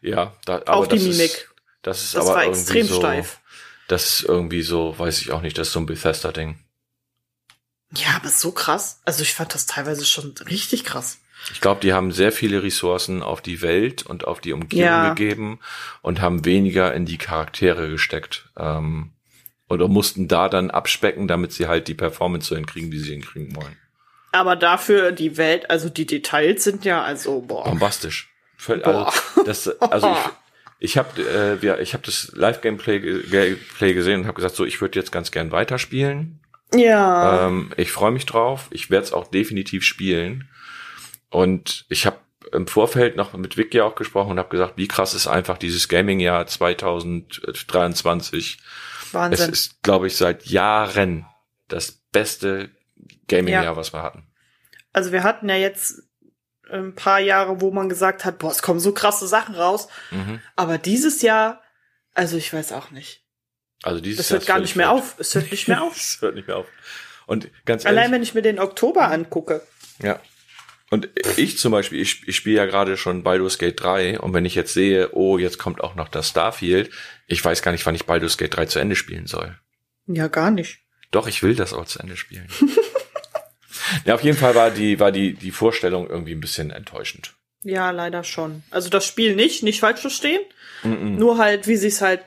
Ja, 0.00 0.32
da, 0.44 0.58
aber 0.58 0.74
Auch 0.76 0.86
die 0.86 0.94
das 0.96 1.02
Mimik. 1.04 1.18
Ist, 1.32 1.48
das 1.82 2.04
ist 2.04 2.14
Das 2.14 2.26
aber 2.26 2.36
war 2.36 2.44
extrem 2.44 2.86
so, 2.86 3.00
steif. 3.00 3.40
Das 3.88 4.08
ist 4.20 4.22
irgendwie 4.28 4.62
so, 4.62 4.96
weiß 4.96 5.20
ich 5.20 5.32
auch 5.32 5.42
nicht, 5.42 5.58
das 5.58 5.66
ist 5.68 5.72
so 5.74 5.80
ein 5.80 5.86
Bethesda-Ding. 5.86 6.56
Ja, 7.94 8.16
aber 8.16 8.28
so 8.28 8.50
krass. 8.52 9.00
Also 9.04 9.22
ich 9.22 9.34
fand 9.34 9.54
das 9.54 9.66
teilweise 9.66 10.04
schon 10.04 10.34
richtig 10.48 10.84
krass. 10.84 11.18
Ich 11.52 11.60
glaube, 11.60 11.80
die 11.80 11.92
haben 11.92 12.10
sehr 12.12 12.32
viele 12.32 12.62
Ressourcen 12.62 13.22
auf 13.22 13.40
die 13.40 13.62
Welt 13.62 14.04
und 14.04 14.26
auf 14.26 14.40
die 14.40 14.52
Umgebung 14.52 14.84
Ja. 14.84 15.08
gegeben 15.10 15.60
und 16.02 16.20
haben 16.20 16.44
weniger 16.44 16.92
in 16.94 17.06
die 17.06 17.18
Charaktere 17.18 17.88
gesteckt. 17.88 18.48
Ähm, 18.58 19.12
oder 19.68 19.86
mussten 19.88 20.28
da 20.28 20.48
dann 20.48 20.70
abspecken, 20.70 21.28
damit 21.28 21.52
sie 21.52 21.66
halt 21.68 21.88
die 21.88 21.94
Performance 21.94 22.48
so 22.48 22.56
hinkriegen, 22.56 22.90
wie 22.90 22.98
sie 22.98 23.12
hinkriegen 23.12 23.54
wollen. 23.54 23.76
Aber 24.32 24.56
dafür 24.56 25.12
die 25.12 25.36
Welt, 25.36 25.70
also 25.70 25.88
die 25.88 26.06
Details 26.06 26.64
sind 26.64 26.84
ja 26.84 27.02
also 27.02 27.40
boah. 27.40 27.64
Bombastisch. 27.64 28.28
Völl- 28.58 28.78
Boah. 28.82 29.12
Also, 29.36 29.42
das, 29.44 29.68
also 29.80 30.10
ich, 30.10 30.18
ich 30.90 30.98
habe 30.98 31.20
äh, 31.22 31.62
wir, 31.62 31.78
ich 31.80 31.94
hab 31.94 32.02
das 32.02 32.32
Live-Gameplay 32.34 32.98
Gameplay 33.30 33.92
gesehen 33.94 34.20
und 34.20 34.26
habe 34.26 34.34
gesagt, 34.36 34.56
so, 34.56 34.64
ich 34.64 34.80
würde 34.80 34.98
jetzt 34.98 35.12
ganz 35.12 35.30
gern 35.30 35.52
weiterspielen. 35.52 36.40
Ja. 36.74 37.46
Ähm, 37.46 37.72
ich 37.76 37.92
freue 37.92 38.10
mich 38.10 38.26
drauf. 38.26 38.66
Ich 38.70 38.90
werde 38.90 39.06
es 39.06 39.12
auch 39.12 39.28
definitiv 39.28 39.84
spielen. 39.84 40.48
Und 41.30 41.84
ich 41.88 42.06
habe 42.06 42.18
im 42.52 42.66
Vorfeld 42.66 43.16
noch 43.16 43.32
mit 43.34 43.56
Vicky 43.56 43.80
auch 43.80 43.94
gesprochen 43.96 44.32
und 44.32 44.38
habe 44.38 44.48
gesagt, 44.48 44.74
wie 44.76 44.88
krass 44.88 45.14
ist 45.14 45.26
einfach 45.26 45.58
dieses 45.58 45.88
Gaming-Jahr 45.88 46.46
2023. 46.46 48.58
Es 49.08 49.14
Wahnsinn. 49.14 49.52
ist, 49.52 49.82
glaube 49.82 50.06
ich, 50.06 50.16
seit 50.16 50.46
Jahren 50.46 51.26
das 51.68 51.92
beste 52.12 52.70
Gaming-Jahr, 53.28 53.64
Ja. 53.64 53.76
was 53.76 53.92
wir 53.92 54.02
hatten. 54.02 54.26
Also 54.92 55.12
wir 55.12 55.22
hatten 55.24 55.48
ja 55.48 55.56
jetzt 55.56 56.02
ein 56.70 56.94
paar 56.94 57.20
Jahre, 57.20 57.60
wo 57.60 57.70
man 57.70 57.88
gesagt 57.88 58.24
hat, 58.24 58.38
boah, 58.38 58.50
es 58.50 58.62
kommen 58.62 58.80
so 58.80 58.92
krasse 58.92 59.26
Sachen 59.28 59.54
raus. 59.54 59.88
Mhm. 60.10 60.40
Aber 60.56 60.78
dieses 60.78 61.22
Jahr, 61.22 61.62
also 62.14 62.36
ich 62.36 62.52
weiß 62.52 62.72
auch 62.72 62.90
nicht. 62.90 63.24
Also 63.82 64.00
dieses 64.00 64.18
Das 64.18 64.28
Jahr 64.28 64.34
hört 64.34 64.42
ist 64.42 64.48
gar 64.48 64.60
nicht 64.60 64.76
mehr 64.76 64.90
auf. 64.90 65.16
Es 65.18 65.34
hört 65.34 65.50
nicht 65.50 65.68
mehr 65.68 65.82
auf. 65.82 65.96
Es 65.96 66.18
hört 66.20 66.34
nicht 66.34 66.48
mehr 66.48 66.56
auf. 66.56 66.66
Und 67.26 67.50
ganz 67.64 67.84
ehrlich, 67.84 67.98
Allein 67.98 68.12
wenn 68.12 68.22
ich 68.22 68.34
mir 68.34 68.42
den 68.42 68.58
Oktober 68.58 69.10
angucke. 69.10 69.62
Ja. 70.02 70.20
Und 70.90 71.08
ich 71.36 71.58
zum 71.58 71.72
Beispiel, 71.72 72.00
ich, 72.00 72.26
ich 72.28 72.36
spiele 72.36 72.58
ja 72.58 72.66
gerade 72.66 72.96
schon 72.96 73.24
Baldur's 73.24 73.58
Gate 73.58 73.80
3 73.80 74.20
und 74.20 74.32
wenn 74.34 74.44
ich 74.44 74.54
jetzt 74.54 74.72
sehe, 74.72 75.10
oh, 75.14 75.36
jetzt 75.36 75.58
kommt 75.58 75.80
auch 75.80 75.96
noch 75.96 76.08
das 76.08 76.28
Starfield, 76.28 76.90
ich 77.26 77.44
weiß 77.44 77.62
gar 77.62 77.72
nicht, 77.72 77.84
wann 77.86 77.96
ich 77.96 78.06
Baldur's 78.06 78.38
Gate 78.38 78.54
3 78.56 78.66
zu 78.66 78.78
Ende 78.78 78.94
spielen 78.94 79.26
soll. 79.26 79.58
Ja, 80.06 80.28
gar 80.28 80.52
nicht. 80.52 80.78
Doch, 81.10 81.26
ich 81.26 81.42
will 81.42 81.56
das 81.56 81.72
auch 81.72 81.86
zu 81.86 81.98
Ende 81.98 82.16
spielen. 82.16 82.46
ja, 84.04 84.14
auf 84.14 84.22
jeden 84.22 84.38
Fall 84.38 84.54
war 84.54 84.70
die, 84.70 85.00
war 85.00 85.10
die, 85.10 85.34
die 85.34 85.50
Vorstellung 85.50 86.08
irgendwie 86.08 86.32
ein 86.34 86.40
bisschen 86.40 86.70
enttäuschend. 86.70 87.34
Ja, 87.62 87.90
leider 87.90 88.22
schon. 88.22 88.62
Also 88.70 88.88
das 88.88 89.06
Spiel 89.06 89.34
nicht, 89.34 89.64
nicht 89.64 89.80
falsch 89.80 90.00
verstehen. 90.00 90.42
Nur 90.84 91.38
halt, 91.38 91.66
wie 91.66 91.76
sie 91.76 91.88
es 91.88 92.00
halt, 92.00 92.22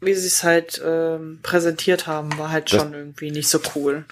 wie 0.00 0.14
sie 0.14 0.26
es 0.26 0.42
halt 0.44 0.80
ähm, 0.84 1.40
präsentiert 1.42 2.06
haben, 2.06 2.36
war 2.38 2.50
halt 2.50 2.72
Das- 2.72 2.80
schon 2.82 2.92
irgendwie 2.94 3.30
nicht 3.30 3.48
so 3.48 3.60
cool. 3.74 4.04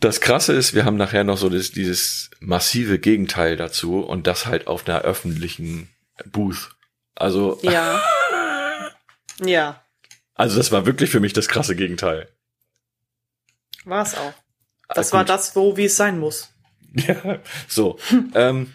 Das 0.00 0.20
Krasse 0.20 0.52
ist, 0.52 0.74
wir 0.74 0.84
haben 0.84 0.96
nachher 0.98 1.24
noch 1.24 1.38
so 1.38 1.48
das, 1.48 1.70
dieses 1.70 2.30
massive 2.40 2.98
Gegenteil 2.98 3.56
dazu 3.56 4.00
und 4.00 4.26
das 4.26 4.44
halt 4.46 4.66
auf 4.66 4.86
einer 4.86 5.00
öffentlichen 5.00 5.88
Booth. 6.26 6.70
Also, 7.14 7.58
Ja. 7.62 8.02
ja, 9.42 9.82
also 10.34 10.58
das 10.58 10.70
war 10.70 10.84
wirklich 10.84 11.08
für 11.10 11.20
mich 11.20 11.32
das 11.32 11.48
krasse 11.48 11.74
Gegenteil. 11.76 12.28
war 13.84 14.02
es 14.02 14.14
auch. 14.14 14.34
Das 14.88 15.12
Ah, 15.12 15.16
war 15.18 15.24
das, 15.24 15.56
wo, 15.56 15.76
wie 15.78 15.86
es 15.86 15.96
sein 15.96 16.18
muss. 16.18 16.50
Ja, 16.94 17.40
so. 17.68 17.98
ähm, 18.34 18.72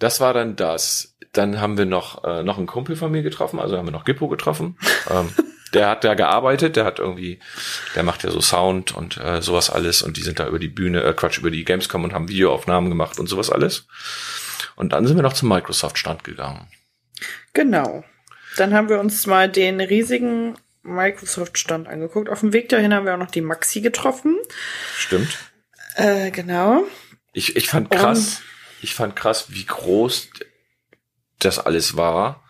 das 0.00 0.18
war 0.20 0.34
dann 0.34 0.56
das. 0.56 1.13
Dann 1.34 1.60
haben 1.60 1.76
wir 1.76 1.84
noch, 1.84 2.24
äh, 2.24 2.42
noch 2.42 2.58
einen 2.58 2.66
Kumpel 2.66 2.96
von 2.96 3.12
mir 3.12 3.22
getroffen, 3.22 3.60
also 3.60 3.76
haben 3.76 3.86
wir 3.86 3.92
noch 3.92 4.04
Gippo 4.04 4.28
getroffen. 4.28 4.78
ähm, 5.10 5.30
der 5.74 5.88
hat 5.88 6.04
da 6.04 6.14
gearbeitet, 6.14 6.76
der 6.76 6.84
hat 6.84 6.98
irgendwie, 6.98 7.40
der 7.94 8.04
macht 8.04 8.22
ja 8.22 8.30
so 8.30 8.40
Sound 8.40 8.94
und 8.94 9.18
äh, 9.18 9.42
sowas 9.42 9.70
alles 9.70 10.02
und 10.02 10.16
die 10.16 10.22
sind 10.22 10.38
da 10.38 10.46
über 10.46 10.58
die 10.58 10.68
Bühne, 10.68 11.02
äh, 11.02 11.12
Quatsch, 11.12 11.38
über 11.38 11.50
die 11.50 11.64
Gamescom 11.64 12.04
und 12.04 12.14
haben 12.14 12.28
Videoaufnahmen 12.28 12.88
gemacht 12.88 13.18
und 13.18 13.28
sowas 13.28 13.50
alles. 13.50 13.86
Und 14.76 14.92
dann 14.92 15.06
sind 15.06 15.16
wir 15.16 15.22
noch 15.22 15.32
zum 15.32 15.48
Microsoft-Stand 15.48 16.24
gegangen. 16.24 16.68
Genau. 17.52 18.04
Dann 18.56 18.72
haben 18.72 18.88
wir 18.88 19.00
uns 19.00 19.26
mal 19.26 19.48
den 19.48 19.80
riesigen 19.80 20.56
Microsoft-Stand 20.82 21.88
angeguckt. 21.88 22.28
Auf 22.28 22.40
dem 22.40 22.52
Weg 22.52 22.68
dahin 22.68 22.94
haben 22.94 23.06
wir 23.06 23.14
auch 23.14 23.18
noch 23.18 23.30
die 23.30 23.40
Maxi 23.40 23.80
getroffen. 23.80 24.36
Stimmt. 24.96 25.38
Äh, 25.96 26.30
genau. 26.30 26.84
Ich, 27.32 27.56
ich 27.56 27.68
fand 27.68 27.90
krass, 27.90 28.42
ich 28.80 28.94
fand 28.94 29.16
krass, 29.16 29.46
wie 29.48 29.64
groß 29.64 30.28
das 31.44 31.58
alles 31.58 31.96
war. 31.96 32.42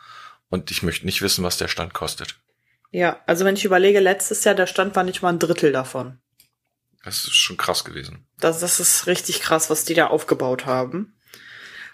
Und 0.50 0.70
ich 0.70 0.82
möchte 0.82 1.06
nicht 1.06 1.22
wissen, 1.22 1.44
was 1.44 1.58
der 1.58 1.68
Stand 1.68 1.94
kostet. 1.94 2.36
Ja, 2.90 3.20
also 3.26 3.44
wenn 3.44 3.56
ich 3.56 3.64
überlege, 3.64 3.98
letztes 3.98 4.44
Jahr 4.44 4.54
der 4.54 4.66
Stand 4.66 4.94
war 4.94 5.02
nicht 5.02 5.22
mal 5.22 5.30
ein 5.30 5.38
Drittel 5.38 5.72
davon. 5.72 6.18
Das 7.04 7.16
ist 7.24 7.34
schon 7.34 7.56
krass 7.56 7.84
gewesen. 7.84 8.26
Das, 8.38 8.60
das 8.60 8.80
ist 8.80 9.06
richtig 9.06 9.40
krass, 9.40 9.68
was 9.68 9.84
die 9.84 9.94
da 9.94 10.06
aufgebaut 10.06 10.64
haben. 10.64 11.16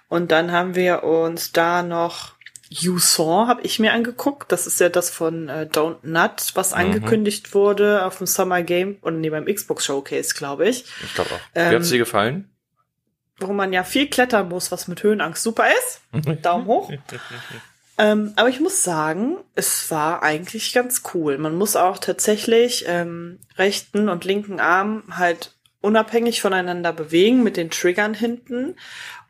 Und 0.09 0.31
dann 0.31 0.53
haben 0.53 0.75
wir 0.75 1.05
uns 1.05 1.53
da 1.53 1.83
noch 1.83 2.35
You-Saw 2.73 3.49
habe 3.49 3.63
ich 3.63 3.81
mir 3.81 3.93
angeguckt. 3.93 4.53
Das 4.53 4.67
ist 4.67 4.79
ja 4.79 4.89
das 4.89 5.11
von 5.11 5.49
äh, 5.49 5.69
Don't 5.71 5.99
Nut, 6.03 6.53
was 6.55 6.73
angekündigt 6.73 7.53
wurde 7.53 8.05
auf 8.05 8.19
dem 8.19 8.29
Summer 8.29 8.63
Game 8.63 8.99
und 9.01 9.21
nee, 9.21 9.31
beim 9.31 9.47
Xbox 9.47 9.85
Showcase, 9.85 10.35
glaube 10.35 10.69
ich. 10.69 10.85
Ich 11.05 11.15
glaube 11.15 11.31
auch. 11.35 11.41
Ähm, 11.57 11.73
Wie 11.73 11.77
hat's 11.77 11.89
dir 11.89 11.99
gefallen? 11.99 12.50
Wo 13.41 13.53
man 13.53 13.73
ja 13.73 13.85
viel 13.85 14.09
klettern 14.09 14.49
muss, 14.49 14.71
was 14.71 14.89
mit 14.89 15.03
Höhenangst 15.03 15.43
super 15.43 15.65
ist. 15.67 16.01
Daumen 16.43 16.67
hoch. 16.67 16.91
Ähm, 17.99 18.33
aber 18.37 18.49
ich 18.49 18.61
muss 18.61 18.83
sagen, 18.83 19.37
es 19.55 19.91
war 19.91 20.23
eigentlich 20.23 20.73
ganz 20.73 21.03
cool. 21.13 21.37
Man 21.39 21.57
muss 21.57 21.77
auch 21.77 21.99
tatsächlich 21.99 22.85
ähm, 22.87 23.39
rechten 23.59 24.09
und 24.09 24.25
linken 24.25 24.61
Arm 24.61 25.03
halt 25.11 25.55
unabhängig 25.83 26.41
voneinander 26.41 26.93
bewegen 26.93 27.43
mit 27.43 27.57
den 27.57 27.71
Triggern 27.71 28.15
hinten. 28.15 28.77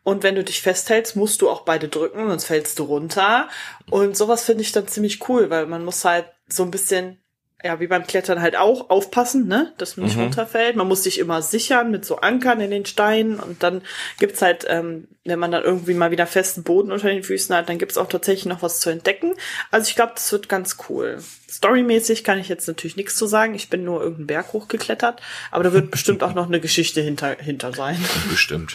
Und 0.02 0.22
wenn 0.22 0.34
du 0.34 0.44
dich 0.44 0.62
festhältst, 0.62 1.16
musst 1.16 1.42
du 1.42 1.50
auch 1.50 1.62
beide 1.62 1.88
drücken, 1.88 2.28
sonst 2.28 2.46
fällst 2.46 2.78
du 2.78 2.84
runter. 2.84 3.48
Und 3.90 4.16
sowas 4.16 4.44
finde 4.44 4.62
ich 4.62 4.72
dann 4.72 4.88
ziemlich 4.88 5.28
cool, 5.28 5.50
weil 5.50 5.66
man 5.66 5.84
muss 5.84 6.04
halt 6.04 6.26
so 6.48 6.62
ein 6.62 6.70
bisschen, 6.70 7.19
ja, 7.62 7.78
wie 7.78 7.86
beim 7.86 8.06
Klettern 8.06 8.40
halt 8.40 8.56
auch 8.56 8.88
aufpassen, 8.88 9.46
ne, 9.46 9.72
dass 9.76 9.96
man 9.96 10.06
nicht 10.06 10.18
runterfällt. 10.18 10.76
Man 10.76 10.88
muss 10.88 11.02
sich 11.02 11.18
immer 11.18 11.42
sichern 11.42 11.90
mit 11.90 12.04
so 12.04 12.16
Ankern 12.16 12.60
in 12.60 12.70
den 12.70 12.86
Steinen. 12.86 13.38
Und 13.38 13.62
dann 13.62 13.82
gibt's 14.18 14.40
halt, 14.40 14.64
ähm, 14.68 15.08
wenn 15.24 15.38
man 15.38 15.50
dann 15.50 15.62
irgendwie 15.62 15.94
mal 15.94 16.10
wieder 16.10 16.26
festen 16.26 16.62
Boden 16.62 16.90
unter 16.90 17.08
den 17.08 17.22
Füßen 17.22 17.54
hat, 17.54 17.68
dann 17.68 17.78
gibt's 17.78 17.98
auch 17.98 18.08
tatsächlich 18.08 18.46
noch 18.46 18.62
was 18.62 18.80
zu 18.80 18.88
entdecken. 18.88 19.34
Also 19.70 19.88
ich 19.88 19.96
glaube, 19.96 20.12
das 20.14 20.32
wird 20.32 20.48
ganz 20.48 20.78
cool. 20.88 21.18
Storymäßig 21.50 22.24
kann 22.24 22.38
ich 22.38 22.48
jetzt 22.48 22.66
natürlich 22.66 22.96
nichts 22.96 23.16
zu 23.16 23.26
sagen. 23.26 23.54
Ich 23.54 23.68
bin 23.68 23.84
nur 23.84 24.00
irgendeinen 24.00 24.28
Berg 24.28 24.52
hochgeklettert, 24.52 25.20
aber 25.50 25.64
da 25.64 25.72
wird 25.72 25.90
bestimmt 25.90 26.22
auch 26.22 26.34
noch 26.34 26.46
eine 26.46 26.60
Geschichte 26.60 27.02
hinter, 27.02 27.36
hinter 27.38 27.72
sein. 27.72 27.98
Bestimmt. 28.30 28.74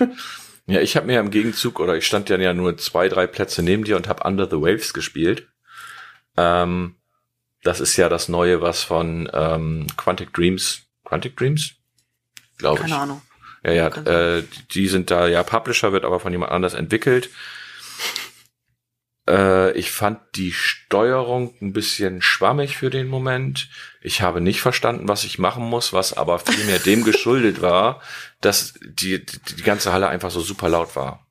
Ja, 0.67 0.81
ich 0.81 0.95
habe 0.95 1.07
mir 1.07 1.19
im 1.19 1.29
Gegenzug, 1.31 1.79
oder 1.79 1.95
ich 1.95 2.05
stand 2.07 2.29
ja 2.29 2.37
ja 2.37 2.53
nur 2.53 2.77
zwei, 2.77 3.07
drei 3.07 3.27
Plätze 3.27 3.61
neben 3.61 3.83
dir 3.83 3.95
und 3.95 4.07
habe 4.07 4.27
Under 4.27 4.45
the 4.49 4.57
Waves 4.57 4.93
gespielt. 4.93 5.47
Ähm, 6.37 6.95
das 7.65 7.79
ist 7.81 7.97
ja 7.97 8.07
das 8.07 8.29
Neue, 8.29 8.61
was 8.61 8.81
von 8.83 9.29
ähm, 9.33 9.87
Quantic 9.97 10.33
Dreams, 10.33 10.83
Quantic 11.03 11.35
Dreams? 11.35 11.71
Glaube 12.57 12.77
ich. 12.77 12.81
Keine 12.89 12.97
Ahnung. 13.01 13.21
Ja, 13.63 13.71
ja, 13.73 13.87
äh, 13.87 14.43
die 14.71 14.87
sind 14.87 15.09
da, 15.11 15.27
ja, 15.27 15.43
Publisher 15.43 15.91
wird 15.91 16.05
aber 16.05 16.19
von 16.19 16.31
jemand 16.31 16.51
anders 16.51 16.73
entwickelt. 16.75 17.29
Äh, 19.27 19.71
ich 19.77 19.91
fand 19.91 20.19
die 20.35 20.51
Steuerung 20.53 21.55
ein 21.61 21.73
bisschen 21.73 22.21
schwammig 22.21 22.77
für 22.77 22.89
den 22.91 23.07
Moment. 23.07 23.69
Ich 24.01 24.21
habe 24.21 24.39
nicht 24.41 24.61
verstanden, 24.61 25.07
was 25.07 25.23
ich 25.23 25.39
machen 25.39 25.63
muss, 25.65 25.93
was 25.93 26.13
aber 26.13 26.37
vielmehr 26.39 26.79
dem 26.79 27.03
geschuldet 27.03 27.61
war, 27.61 28.01
dass 28.41 28.75
die, 28.83 29.25
die, 29.25 29.39
die 29.57 29.63
ganze 29.63 29.91
Halle 29.93 30.07
einfach 30.09 30.29
so 30.31 30.41
super 30.41 30.69
laut 30.69 30.95
war. 30.95 31.25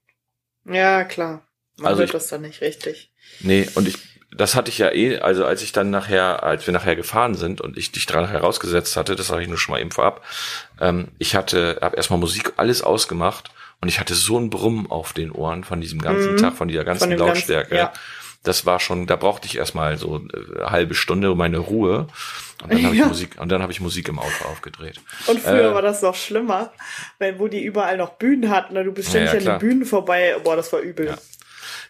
Ja, 0.64 1.04
klar. 1.04 1.46
Man 1.76 1.86
Also 1.86 2.00
hört 2.00 2.08
ich- 2.08 2.12
das 2.12 2.26
dann 2.28 2.40
nicht 2.42 2.60
richtig. 2.62 3.12
Nee, 3.40 3.68
und 3.76 3.86
ich, 3.86 3.98
das 4.36 4.54
hatte 4.54 4.68
ich 4.70 4.78
ja 4.78 4.90
eh, 4.92 5.18
also 5.18 5.44
als 5.44 5.62
ich 5.62 5.72
dann 5.72 5.90
nachher, 5.90 6.42
als 6.42 6.66
wir 6.66 6.72
nachher 6.74 6.96
gefahren 6.96 7.34
sind 7.34 7.60
und 7.60 7.76
ich 7.78 7.92
dich 7.92 8.06
dran 8.06 8.28
herausgesetzt 8.28 8.96
hatte, 8.96 9.16
das 9.16 9.28
sage 9.28 9.42
ich 9.42 9.48
nur 9.48 9.58
schon 9.58 9.72
mal 9.72 9.80
eben 9.80 9.90
vorab, 9.92 10.22
ähm, 10.80 11.08
ich 11.18 11.34
hatte, 11.34 11.78
habe 11.80 11.96
erstmal 11.96 12.18
Musik 12.18 12.52
alles 12.56 12.82
ausgemacht 12.82 13.50
und 13.80 13.88
ich 13.88 14.00
hatte 14.00 14.14
so 14.14 14.38
ein 14.38 14.50
Brummen 14.50 14.90
auf 14.90 15.12
den 15.12 15.30
Ohren 15.30 15.62
von 15.64 15.80
diesem 15.80 16.00
ganzen 16.00 16.32
Mhm. 16.32 16.36
Tag, 16.38 16.54
von 16.56 16.68
dieser 16.68 16.84
ganzen 16.84 17.10
Von 17.10 17.18
Lautstärke. 17.18 17.70
ganzen- 17.76 17.94
ja. 17.94 18.00
Das 18.42 18.66
war 18.66 18.78
schon, 18.78 19.06
da 19.06 19.16
brauchte 19.16 19.46
ich 19.46 19.56
erstmal 19.56 19.96
so 19.96 20.18
äh, 20.18 20.58
eine 20.60 20.70
halbe 20.70 20.94
Stunde 20.94 21.32
um 21.32 21.38
meine 21.38 21.56
Ruhe. 21.58 22.08
Und 22.62 22.72
dann 22.72 22.84
habe 22.84 22.94
ich 22.94 23.00
Ja. 23.00 23.06
Musik, 23.08 23.36
und 23.40 23.50
dann 23.50 23.62
habe 23.62 23.72
ich 23.72 23.80
Musik 23.80 24.06
im 24.08 24.18
Auto 24.18 24.44
aufgedreht. 24.44 25.00
Und 25.26 25.40
früher 25.40 25.70
Äh, 25.70 25.74
war 25.74 25.80
das 25.82 26.02
noch 26.02 26.14
schlimmer, 26.14 26.70
weil 27.18 27.38
wo 27.38 27.48
die 27.48 27.62
überall 27.64 27.96
noch 27.96 28.10
Bühnen 28.10 28.50
hatten, 28.50 28.76
und 28.76 28.84
du 28.84 28.92
bist 28.92 29.08
Ja, 29.08 29.12
ständig 29.26 29.32
ja, 29.32 29.38
an 29.38 29.44
klar. 29.44 29.58
den 29.58 29.68
Bühnen 29.68 29.84
vorbei. 29.86 30.36
Boah, 30.44 30.56
das 30.56 30.70
war 30.74 30.80
übel. 30.80 31.16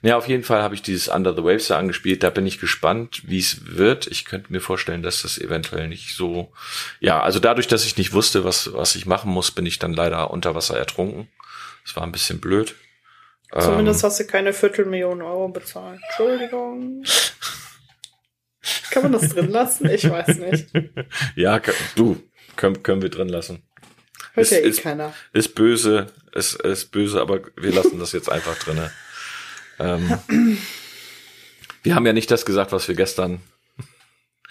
Ja. 0.05 0.17
Auf 0.17 0.29
jeden 0.29 0.45
Fall 0.45 0.63
habe 0.63 0.75
ich 0.75 0.83
dieses 0.83 1.09
Under 1.09 1.35
the 1.35 1.43
Waves 1.43 1.69
da 1.69 1.79
angespielt. 1.79 2.23
Da 2.23 2.31
bin 2.31 2.47
ich 2.47 2.61
gespannt, 2.61 3.23
wie 3.27 3.39
es 3.39 3.77
wird. 3.77 4.07
Ich 4.07 4.25
könnte 4.25 4.53
mir 4.53 4.61
vorstellen, 4.61 5.03
dass 5.03 5.23
das 5.23 5.39
eventuell 5.39 5.89
nicht 5.89 6.15
so. 6.15 6.53
ja, 7.01 7.23
also 7.23 7.39
dadurch, 7.41 7.67
dass 7.67 7.85
ich 7.85 7.97
nicht 7.97 8.13
wusste, 8.13 8.45
was, 8.45 8.73
was 8.73 8.95
ich 8.95 9.07
machen 9.07 9.31
muss, 9.31 9.51
bin 9.51 9.67
ich 9.67 9.79
dann 9.79 9.95
leider 9.95 10.31
unter 10.31 10.55
Wasser 10.55 10.79
ertrunken. 10.79 11.29
Das 11.85 11.97
war 11.97 12.03
ein 12.03 12.13
bisschen 12.13 12.41
blöd. 12.41 12.75
Zumindest 13.59 14.03
ähm, 14.03 14.09
hast 14.09 14.21
du 14.21 14.27
keine 14.27 14.53
Viertelmillion 14.53 15.23
Euro 15.23 15.49
bezahlt. 15.49 16.01
Entschuldigung. 16.09 17.05
Kann 18.91 19.03
man 19.05 19.13
das 19.13 19.29
drin 19.29 19.51
lassen? 19.51 19.89
Ich 19.89 20.09
weiß 20.09 20.39
nicht. 20.39 20.69
ja, 21.37 21.61
du, 21.95 22.21
können, 22.57 22.83
können 22.83 23.03
wir 23.03 23.11
drin 23.11 23.29
lassen. 23.29 23.63
Hört 24.33 24.51
ja 24.51 24.59
eh 24.59 24.69
ist, 24.69 24.83
keiner. 24.83 25.13
Ist 25.33 25.55
böse, 25.55 26.07
ist, 26.33 26.61
ist 26.63 26.91
böse, 26.91 27.21
aber 27.21 27.43
wir 27.57 27.73
lassen 27.73 28.01
das 28.01 28.13
jetzt 28.13 28.31
einfach 28.31 28.59
drin. 28.59 28.81
Ähm, 29.79 30.59
wir 31.83 31.95
haben 31.95 32.07
ja 32.07 32.13
nicht 32.13 32.31
das 32.31 32.47
gesagt, 32.47 32.73
was 32.73 32.89
wir 32.89 32.95
gestern, 32.95 33.41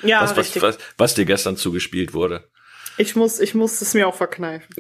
ja, 0.02 0.22
was, 0.22 0.36
was, 0.36 0.62
was, 0.62 0.78
was 0.98 1.16
dir 1.16 1.26
gestern 1.26 1.58
zugespielt 1.58 2.14
wurde. 2.14 2.44
Ich 2.98 3.16
muss, 3.16 3.40
ich 3.40 3.56
muss 3.56 3.82
es 3.82 3.94
mir 3.94 4.08
auch 4.08 4.16
verkneifen. 4.16 4.76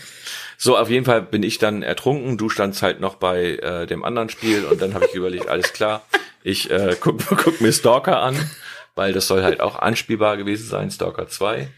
so, 0.56 0.76
auf 0.76 0.88
jeden 0.88 1.04
Fall 1.04 1.22
bin 1.22 1.42
ich 1.42 1.58
dann 1.58 1.82
ertrunken. 1.82 2.38
Du 2.38 2.48
standst 2.48 2.82
halt 2.82 3.00
noch 3.00 3.16
bei 3.16 3.56
äh, 3.56 3.86
dem 3.86 4.04
anderen 4.04 4.30
Spiel 4.30 4.64
und 4.64 4.80
dann 4.80 4.94
habe 4.94 5.06
ich 5.06 5.14
überlegt, 5.14 5.48
alles 5.48 5.72
klar, 5.72 6.06
ich 6.42 6.70
äh, 6.70 6.96
guck, 6.98 7.18
guck 7.26 7.60
mir 7.60 7.72
Stalker 7.72 8.20
an, 8.20 8.36
weil 8.94 9.12
das 9.12 9.26
soll 9.26 9.42
halt 9.42 9.60
auch 9.60 9.78
anspielbar 9.78 10.36
gewesen 10.36 10.66
sein, 10.66 10.90
Stalker 10.90 11.28
2. 11.28 11.68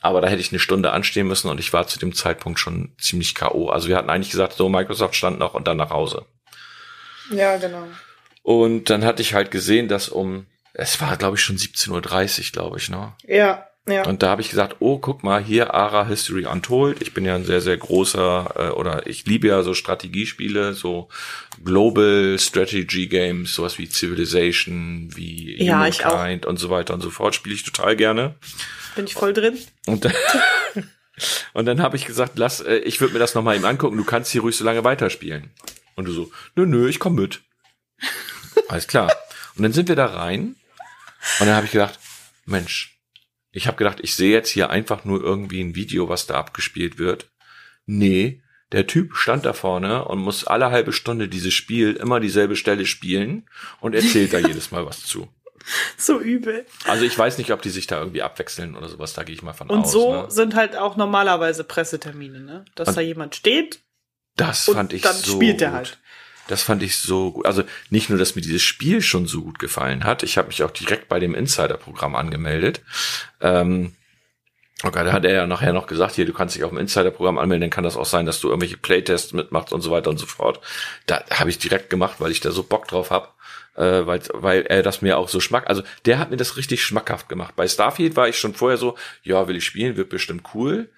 Aber 0.00 0.20
da 0.20 0.28
hätte 0.28 0.40
ich 0.40 0.50
eine 0.50 0.58
Stunde 0.58 0.90
anstehen 0.90 1.28
müssen 1.28 1.48
und 1.48 1.60
ich 1.60 1.72
war 1.72 1.86
zu 1.86 1.98
dem 1.98 2.12
Zeitpunkt 2.12 2.58
schon 2.58 2.92
ziemlich 2.98 3.36
K.O. 3.36 3.68
Also 3.68 3.88
wir 3.88 3.96
hatten 3.96 4.10
eigentlich 4.10 4.32
gesagt, 4.32 4.54
so 4.54 4.68
Microsoft 4.68 5.14
stand 5.14 5.38
noch 5.38 5.54
und 5.54 5.68
dann 5.68 5.76
nach 5.76 5.90
Hause. 5.90 6.26
Ja, 7.32 7.56
genau. 7.56 7.86
Und 8.42 8.90
dann 8.90 9.04
hatte 9.04 9.22
ich 9.22 9.34
halt 9.34 9.50
gesehen, 9.50 9.88
dass 9.88 10.08
um, 10.08 10.46
es 10.74 11.00
war 11.00 11.16
glaube 11.16 11.36
ich 11.36 11.42
schon 11.42 11.56
17.30 11.56 11.90
Uhr, 11.90 12.52
glaube 12.52 12.78
ich, 12.78 12.90
ne? 12.90 13.12
Ja, 13.26 13.66
ja. 13.88 14.06
Und 14.06 14.22
da 14.22 14.28
habe 14.28 14.42
ich 14.42 14.50
gesagt, 14.50 14.76
oh, 14.78 14.98
guck 14.98 15.24
mal, 15.24 15.42
hier 15.42 15.74
Ara 15.74 16.06
History 16.06 16.46
Untold. 16.46 17.02
Ich 17.02 17.14
bin 17.14 17.24
ja 17.24 17.34
ein 17.34 17.44
sehr, 17.44 17.60
sehr 17.60 17.76
großer, 17.76 18.54
äh, 18.56 18.68
oder 18.68 19.08
ich 19.08 19.26
liebe 19.26 19.48
ja 19.48 19.64
so 19.64 19.74
Strategiespiele, 19.74 20.72
so 20.72 21.08
Global 21.64 22.36
Strategy 22.38 23.08
Games, 23.08 23.54
sowas 23.54 23.78
wie 23.78 23.88
Civilization, 23.88 25.10
wie 25.16 25.60
ja, 25.64 25.84
Humankind 25.84 26.46
und 26.46 26.58
so 26.58 26.70
weiter 26.70 26.94
und 26.94 27.00
so 27.00 27.10
fort. 27.10 27.34
Spiele 27.34 27.56
ich 27.56 27.64
total 27.64 27.96
gerne. 27.96 28.36
Bin 28.94 29.06
ich 29.06 29.14
voll 29.14 29.32
drin. 29.32 29.58
Und, 29.86 30.08
und 31.52 31.64
dann 31.64 31.82
habe 31.82 31.96
ich 31.96 32.06
gesagt, 32.06 32.38
lass, 32.38 32.60
äh, 32.60 32.76
ich 32.76 33.00
würde 33.00 33.14
mir 33.14 33.20
das 33.20 33.34
nochmal 33.34 33.56
eben 33.56 33.64
angucken, 33.64 33.96
du 33.96 34.04
kannst 34.04 34.30
hier 34.30 34.42
ruhig 34.42 34.56
so 34.56 34.64
lange 34.64 34.84
weiterspielen. 34.84 35.50
Und 35.94 36.06
du 36.06 36.12
so, 36.12 36.32
nö, 36.56 36.66
nö, 36.66 36.88
ich 36.88 36.98
komm 36.98 37.14
mit. 37.14 37.42
Alles 38.68 38.86
klar. 38.86 39.12
Und 39.56 39.62
dann 39.62 39.72
sind 39.72 39.88
wir 39.88 39.96
da 39.96 40.06
rein 40.06 40.56
und 41.40 41.46
dann 41.46 41.54
habe 41.54 41.66
ich 41.66 41.72
gedacht, 41.72 41.98
Mensch, 42.46 42.98
ich 43.52 43.66
habe 43.66 43.76
gedacht, 43.76 43.98
ich 44.00 44.14
sehe 44.14 44.32
jetzt 44.32 44.48
hier 44.48 44.70
einfach 44.70 45.04
nur 45.04 45.22
irgendwie 45.22 45.60
ein 45.60 45.74
Video, 45.74 46.08
was 46.08 46.26
da 46.26 46.34
abgespielt 46.34 46.98
wird. 46.98 47.30
Nee, 47.84 48.42
der 48.72 48.86
Typ 48.86 49.14
stand 49.14 49.44
da 49.44 49.52
vorne 49.52 50.06
und 50.06 50.18
muss 50.18 50.46
alle 50.46 50.70
halbe 50.70 50.92
Stunde 50.92 51.28
dieses 51.28 51.52
Spiel 51.52 51.92
immer 51.92 52.20
dieselbe 52.20 52.56
Stelle 52.56 52.86
spielen 52.86 53.46
und 53.80 53.94
erzählt 53.94 54.32
da 54.32 54.38
jedes 54.46 54.70
Mal 54.70 54.86
was 54.86 55.04
zu. 55.04 55.28
so 55.98 56.18
übel. 56.18 56.64
Also 56.86 57.04
ich 57.04 57.16
weiß 57.16 57.36
nicht, 57.38 57.52
ob 57.52 57.60
die 57.60 57.70
sich 57.70 57.86
da 57.86 57.98
irgendwie 58.00 58.22
abwechseln 58.22 58.74
oder 58.74 58.88
sowas, 58.88 59.12
da 59.12 59.22
gehe 59.22 59.34
ich 59.34 59.42
mal 59.42 59.52
von 59.52 59.68
und 59.68 59.80
aus. 59.80 59.94
Und 59.94 60.00
so 60.00 60.22
ne? 60.22 60.30
sind 60.30 60.54
halt 60.54 60.76
auch 60.76 60.96
normalerweise 60.96 61.64
Pressetermine, 61.64 62.40
ne? 62.40 62.64
Dass 62.74 62.88
und 62.88 62.96
da 62.96 63.00
jemand 63.02 63.36
steht. 63.36 63.80
Das 64.36 64.64
fand 64.64 64.92
ich 64.92 65.02
dann 65.02 65.16
so 65.16 65.36
spielt 65.36 65.58
gut. 65.58 65.62
er 65.62 65.72
halt. 65.72 65.98
Das 66.48 66.62
fand 66.62 66.82
ich 66.82 66.96
so 66.96 67.32
gut. 67.32 67.46
Also 67.46 67.62
nicht 67.90 68.10
nur, 68.10 68.18
dass 68.18 68.34
mir 68.34 68.42
dieses 68.42 68.62
Spiel 68.62 69.00
schon 69.00 69.26
so 69.26 69.42
gut 69.42 69.58
gefallen 69.58 70.04
hat. 70.04 70.22
Ich 70.22 70.38
habe 70.38 70.48
mich 70.48 70.62
auch 70.62 70.70
direkt 70.70 71.08
bei 71.08 71.20
dem 71.20 71.34
Insider-Programm 71.34 72.14
angemeldet. 72.14 72.82
Ähm, 73.40 73.94
Okay, 74.84 75.04
da 75.04 75.12
hat 75.12 75.24
er 75.24 75.32
ja 75.32 75.46
nachher 75.46 75.72
noch 75.72 75.86
gesagt, 75.86 76.16
hier, 76.16 76.26
du 76.26 76.32
kannst 76.32 76.56
dich 76.56 76.64
auf 76.64 76.70
dem 76.70 76.78
Insider-Programm 76.78 77.38
anmelden, 77.38 77.60
dann 77.60 77.70
kann 77.70 77.84
das 77.84 77.96
auch 77.96 78.04
sein, 78.04 78.26
dass 78.26 78.40
du 78.40 78.48
irgendwelche 78.48 78.76
Playtests 78.76 79.32
mitmachst 79.32 79.72
und 79.72 79.80
so 79.80 79.92
weiter 79.92 80.10
und 80.10 80.18
so 80.18 80.26
fort. 80.26 80.60
Da 81.06 81.22
habe 81.30 81.50
ich 81.50 81.58
direkt 81.58 81.88
gemacht, 81.88 82.16
weil 82.18 82.32
ich 82.32 82.40
da 82.40 82.50
so 82.50 82.64
Bock 82.64 82.88
drauf 82.88 83.12
hab 83.12 83.36
äh, 83.76 84.06
weil, 84.06 84.20
weil 84.32 84.62
er 84.62 84.82
das 84.82 85.02
mir 85.02 85.18
auch 85.18 85.28
so 85.28 85.40
schmack, 85.40 85.68
also 85.68 85.82
der 86.04 86.18
hat 86.18 86.30
mir 86.30 86.36
das 86.36 86.56
richtig 86.56 86.82
schmackhaft 86.84 87.28
gemacht. 87.28 87.54
Bei 87.56 87.66
Starfield 87.66 88.16
war 88.16 88.28
ich 88.28 88.38
schon 88.38 88.54
vorher 88.54 88.78
so, 88.78 88.96
ja, 89.22 89.48
will 89.48 89.56
ich 89.56 89.64
spielen, 89.64 89.96
wird 89.96 90.10
bestimmt 90.10 90.48
cool. 90.54 90.90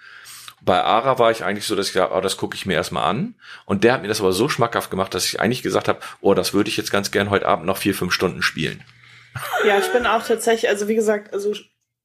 Bei 0.65 0.83
Ara 0.83 1.19
war 1.19 1.31
ich 1.31 1.45
eigentlich 1.45 1.67
so, 1.67 1.77
dass 1.77 1.89
ich 1.89 1.93
gesagt, 1.93 2.13
oh, 2.15 2.21
das 2.21 2.37
gucke 2.37 2.57
ich 2.57 2.65
mir 2.65 2.75
erstmal 2.75 3.05
an. 3.05 3.35
Und 3.67 3.85
der 3.85 3.93
hat 3.93 4.03
mir 4.03 4.09
das 4.09 4.21
aber 4.21 4.33
so 4.33 4.49
schmackhaft 4.49 4.91
gemacht, 4.91 5.15
dass 5.15 5.27
ich 5.27 5.41
eigentlich 5.41 5.63
gesagt 5.63 5.89
habe, 5.89 6.01
oh, 6.21 6.35
das 6.35 6.55
würde 6.55 6.71
ich 6.71 6.77
jetzt 6.77 6.91
ganz 6.91 7.11
gern 7.11 7.31
heute 7.31 7.47
Abend 7.47 7.67
noch 7.67 7.77
vier, 7.77 7.95
fünf 7.95 8.13
Stunden 8.13 8.43
spielen. 8.43 8.83
Ja, 9.67 9.79
ich 9.79 9.93
bin 9.93 10.07
auch 10.07 10.25
tatsächlich, 10.25 10.71
also 10.71 10.89
wie 10.89 10.95
gesagt, 10.95 11.33
also 11.33 11.55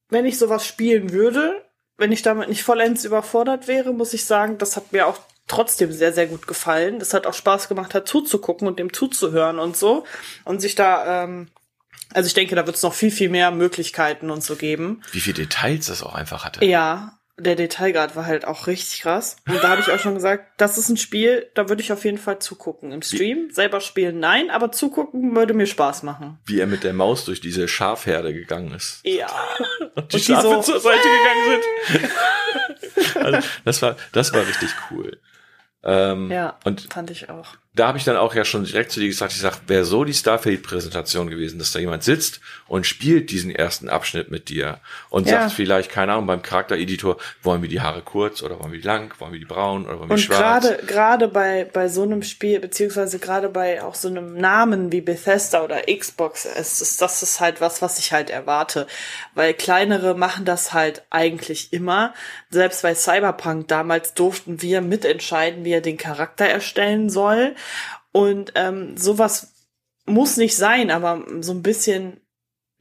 wenn 0.09 0.25
ich 0.25 0.37
sowas 0.37 0.65
spielen 0.65 1.11
würde, 1.11 1.63
wenn 1.97 2.11
ich 2.11 2.21
damit 2.21 2.49
nicht 2.49 2.63
vollends 2.63 3.05
überfordert 3.05 3.67
wäre, 3.67 3.93
muss 3.93 4.13
ich 4.13 4.25
sagen, 4.25 4.57
das 4.57 4.75
hat 4.75 4.91
mir 4.91 5.07
auch 5.07 5.19
trotzdem 5.47 5.91
sehr, 5.91 6.13
sehr 6.13 6.27
gut 6.27 6.47
gefallen. 6.47 6.99
Das 6.99 7.13
hat 7.13 7.27
auch 7.27 7.33
Spaß 7.33 7.67
gemacht, 7.67 7.93
hat 7.93 8.07
zuzugucken 8.07 8.67
und 8.67 8.79
dem 8.79 8.93
zuzuhören 8.93 9.59
und 9.59 9.75
so. 9.75 10.05
Und 10.45 10.61
sich 10.61 10.75
da, 10.75 11.23
ähm, 11.23 11.49
also 12.13 12.27
ich 12.27 12.33
denke, 12.33 12.55
da 12.55 12.65
wird 12.65 12.77
es 12.77 12.83
noch 12.83 12.93
viel, 12.93 13.11
viel 13.11 13.29
mehr 13.29 13.51
Möglichkeiten 13.51 14.31
und 14.31 14.43
so 14.43 14.55
geben. 14.55 15.03
Wie 15.11 15.19
viele 15.19 15.35
Details 15.35 15.87
das 15.87 16.03
auch 16.03 16.15
einfach 16.15 16.45
hatte. 16.45 16.63
Ja, 16.65 17.18
der 17.39 17.55
Detailgrad 17.55 18.15
war 18.15 18.25
halt 18.25 18.45
auch 18.45 18.67
richtig 18.67 19.01
krass. 19.01 19.37
Und 19.47 19.63
da 19.63 19.69
habe 19.69 19.81
ich 19.81 19.91
auch 19.91 19.99
schon 19.99 20.15
gesagt, 20.15 20.45
das 20.57 20.77
ist 20.77 20.89
ein 20.89 20.97
Spiel, 20.97 21.47
da 21.55 21.69
würde 21.69 21.81
ich 21.81 21.91
auf 21.91 22.05
jeden 22.05 22.17
Fall 22.17 22.39
zugucken. 22.39 22.91
Im 22.91 23.01
Stream 23.01 23.49
Wie? 23.49 23.53
selber 23.53 23.81
spielen, 23.81 24.19
nein, 24.19 24.49
aber 24.49 24.71
zugucken 24.71 25.35
würde 25.35 25.53
mir 25.53 25.65
Spaß 25.65 26.03
machen. 26.03 26.39
Wie 26.45 26.59
er 26.59 26.67
mit 26.67 26.83
der 26.83 26.93
Maus 26.93 27.25
durch 27.25 27.41
diese 27.41 27.67
Schafherde 27.67 28.33
gegangen 28.33 28.71
ist. 28.73 29.01
Ja. 29.03 29.27
Und 29.95 30.11
die 30.13 30.17
und 30.17 30.23
Schafe 30.23 30.47
so, 30.47 30.61
zur 30.61 30.79
Seite 30.79 31.07
gegangen 31.07 31.61
sind. 31.95 33.15
also, 33.25 33.47
das 33.65 33.81
war, 33.81 33.95
das 34.11 34.33
war 34.33 34.47
richtig 34.47 34.69
cool. 34.91 35.19
Ähm, 35.81 36.29
ja, 36.29 36.57
und 36.65 36.91
fand 36.91 37.09
ich 37.09 37.29
auch. 37.29 37.55
Da 37.79 37.87
habe 37.87 37.97
ich 37.97 38.03
dann 38.03 38.17
auch 38.17 38.35
ja 38.35 38.43
schon 38.43 38.65
direkt 38.65 38.91
zu 38.91 38.99
dir 38.99 39.07
gesagt, 39.07 39.31
ich 39.31 39.39
sag, 39.39 39.57
wäre 39.67 39.85
so 39.85 40.03
die 40.03 40.13
Starfield-Präsentation 40.13 41.29
gewesen, 41.29 41.59
dass 41.59 41.71
da 41.71 41.79
jemand 41.79 42.03
sitzt 42.03 42.41
und 42.67 42.85
spielt 42.85 43.31
diesen 43.31 43.55
ersten 43.55 43.87
Abschnitt 43.87 44.29
mit 44.29 44.49
dir 44.49 44.79
und 45.09 45.29
ja. 45.29 45.43
sagt 45.43 45.53
vielleicht, 45.53 45.89
keine 45.89 46.11
Ahnung, 46.11 46.27
beim 46.27 46.41
Charaktereditor, 46.41 47.15
wollen 47.41 47.61
wir 47.61 47.69
die 47.69 47.79
Haare 47.79 48.01
kurz 48.01 48.43
oder 48.43 48.59
wollen 48.59 48.73
wir 48.73 48.81
die 48.81 48.85
lang, 48.85 49.13
wollen 49.19 49.31
wir 49.31 49.39
die 49.39 49.45
braun 49.45 49.85
oder 49.85 49.97
wollen 49.97 50.09
wir 50.09 50.17
die 50.17 50.23
schwarz? 50.23 50.65
Und 50.65 50.71
gerade 50.71 50.87
gerade 50.87 51.27
bei 51.29 51.69
bei 51.71 51.87
so 51.87 52.03
einem 52.03 52.21
Spiel 52.21 52.59
beziehungsweise 52.59 53.17
gerade 53.17 53.47
bei 53.47 53.81
auch 53.81 53.95
so 53.95 54.09
einem 54.09 54.35
Namen 54.35 54.91
wie 54.91 54.99
Bethesda 54.99 55.63
oder 55.63 55.83
Xbox, 55.83 56.43
es 56.45 56.81
ist 56.81 57.01
das 57.01 57.23
ist 57.23 57.39
halt 57.39 57.61
was, 57.61 57.81
was 57.81 57.97
ich 57.97 58.11
halt 58.11 58.29
erwarte, 58.29 58.87
weil 59.35 59.53
kleinere 59.53 60.15
machen 60.15 60.43
das 60.43 60.73
halt 60.73 61.03
eigentlich 61.11 61.71
immer. 61.71 62.13
Selbst 62.49 62.81
bei 62.81 62.95
Cyberpunk 62.95 63.67
damals 63.67 64.13
durften 64.15 64.61
wir 64.61 64.81
mitentscheiden, 64.81 65.65
wie 65.65 65.71
er 65.71 65.81
den 65.81 65.97
Charakter 65.97 66.45
erstellen 66.45 67.09
soll. 67.09 67.55
Und 68.11 68.53
ähm, 68.55 68.97
sowas 68.97 69.53
muss 70.05 70.37
nicht 70.37 70.55
sein, 70.55 70.89
aber 70.89 71.23
so 71.41 71.51
ein 71.51 71.61
bisschen 71.61 72.21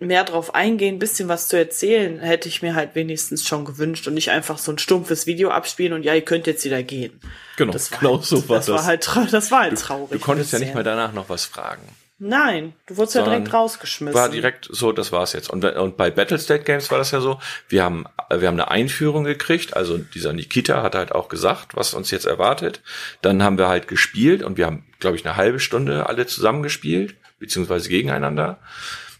mehr 0.00 0.24
drauf 0.24 0.54
eingehen, 0.54 0.96
ein 0.96 1.00
bisschen 1.00 1.28
was 1.28 1.48
zu 1.48 1.56
erzählen, 1.56 2.20
hätte 2.20 2.48
ich 2.48 2.62
mir 2.62 2.74
halt 2.74 2.94
wenigstens 2.94 3.46
schon 3.46 3.64
gewünscht 3.64 4.06
und 4.06 4.14
nicht 4.14 4.30
einfach 4.30 4.58
so 4.58 4.72
ein 4.72 4.78
stumpfes 4.78 5.26
Video 5.26 5.50
abspielen 5.50 5.92
und 5.92 6.04
ja, 6.04 6.14
ihr 6.14 6.22
könnt 6.22 6.46
jetzt 6.46 6.64
wieder 6.64 6.82
gehen. 6.82 7.20
Genau, 7.56 7.72
das 7.72 7.90
war 7.90 7.98
genau 7.98 8.14
halt, 8.14 8.24
so 8.24 8.48
war 8.48 8.56
das. 8.58 8.68
War 8.68 8.84
halt, 8.84 9.08
das 9.32 9.50
war 9.50 9.60
halt 9.62 9.78
traurig. 9.78 10.10
Du, 10.10 10.18
du 10.18 10.24
konntest 10.24 10.52
ja 10.52 10.60
nicht 10.60 10.74
mal 10.74 10.84
danach 10.84 11.12
noch 11.12 11.28
was 11.28 11.44
fragen. 11.44 11.82
Nein, 12.20 12.74
du 12.86 12.96
wurdest 12.96 13.14
ja 13.14 13.22
direkt 13.22 13.52
rausgeschmissen. 13.52 14.18
War 14.18 14.28
direkt 14.28 14.68
so, 14.70 14.90
das 14.90 15.12
war's 15.12 15.34
jetzt. 15.34 15.50
Und, 15.50 15.64
und 15.64 15.96
bei 15.96 16.10
Battlestate 16.10 16.64
Games 16.64 16.90
war 16.90 16.98
das 16.98 17.12
ja 17.12 17.20
so, 17.20 17.38
wir 17.68 17.84
haben, 17.84 18.06
wir 18.28 18.48
haben 18.48 18.58
eine 18.58 18.70
Einführung 18.72 19.22
gekriegt, 19.22 19.76
also 19.76 19.98
dieser 19.98 20.32
Nikita 20.32 20.82
hat 20.82 20.96
halt 20.96 21.12
auch 21.12 21.28
gesagt, 21.28 21.76
was 21.76 21.94
uns 21.94 22.10
jetzt 22.10 22.26
erwartet. 22.26 22.82
Dann 23.22 23.42
haben 23.42 23.56
wir 23.56 23.68
halt 23.68 23.86
gespielt 23.86 24.42
und 24.42 24.56
wir 24.56 24.66
haben, 24.66 24.84
glaube 24.98 25.16
ich, 25.16 25.24
eine 25.24 25.36
halbe 25.36 25.60
Stunde 25.60 26.08
alle 26.08 26.26
zusammen 26.26 26.64
gespielt, 26.64 27.14
beziehungsweise 27.38 27.88
gegeneinander. 27.88 28.58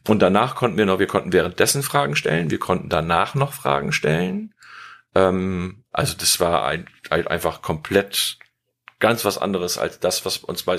Und 0.09 0.21
danach 0.21 0.57
konnten 0.57 0.77
wir 0.77 0.87
noch, 0.87 0.99
wir 0.99 1.07
konnten 1.07 1.33
währenddessen 1.33 1.85
Fragen 1.85 2.17
stellen, 2.17 2.51
wir 2.51 2.59
konnten 2.59 2.89
danach 2.89 3.37
noch 3.37 3.53
Fragen 3.53 3.93
stellen. 3.93 4.55
Ähm, 5.15 5.85
also 5.93 6.15
das 6.19 6.41
war 6.41 6.65
ein, 6.67 6.87
ein, 7.11 7.29
einfach 7.29 7.63
komplett 7.63 8.39
ganz 9.01 9.25
was 9.25 9.39
anderes 9.39 9.79
als 9.79 10.01
das, 10.01 10.25
was 10.25 10.39
uns 10.39 10.65
bei 10.65 10.79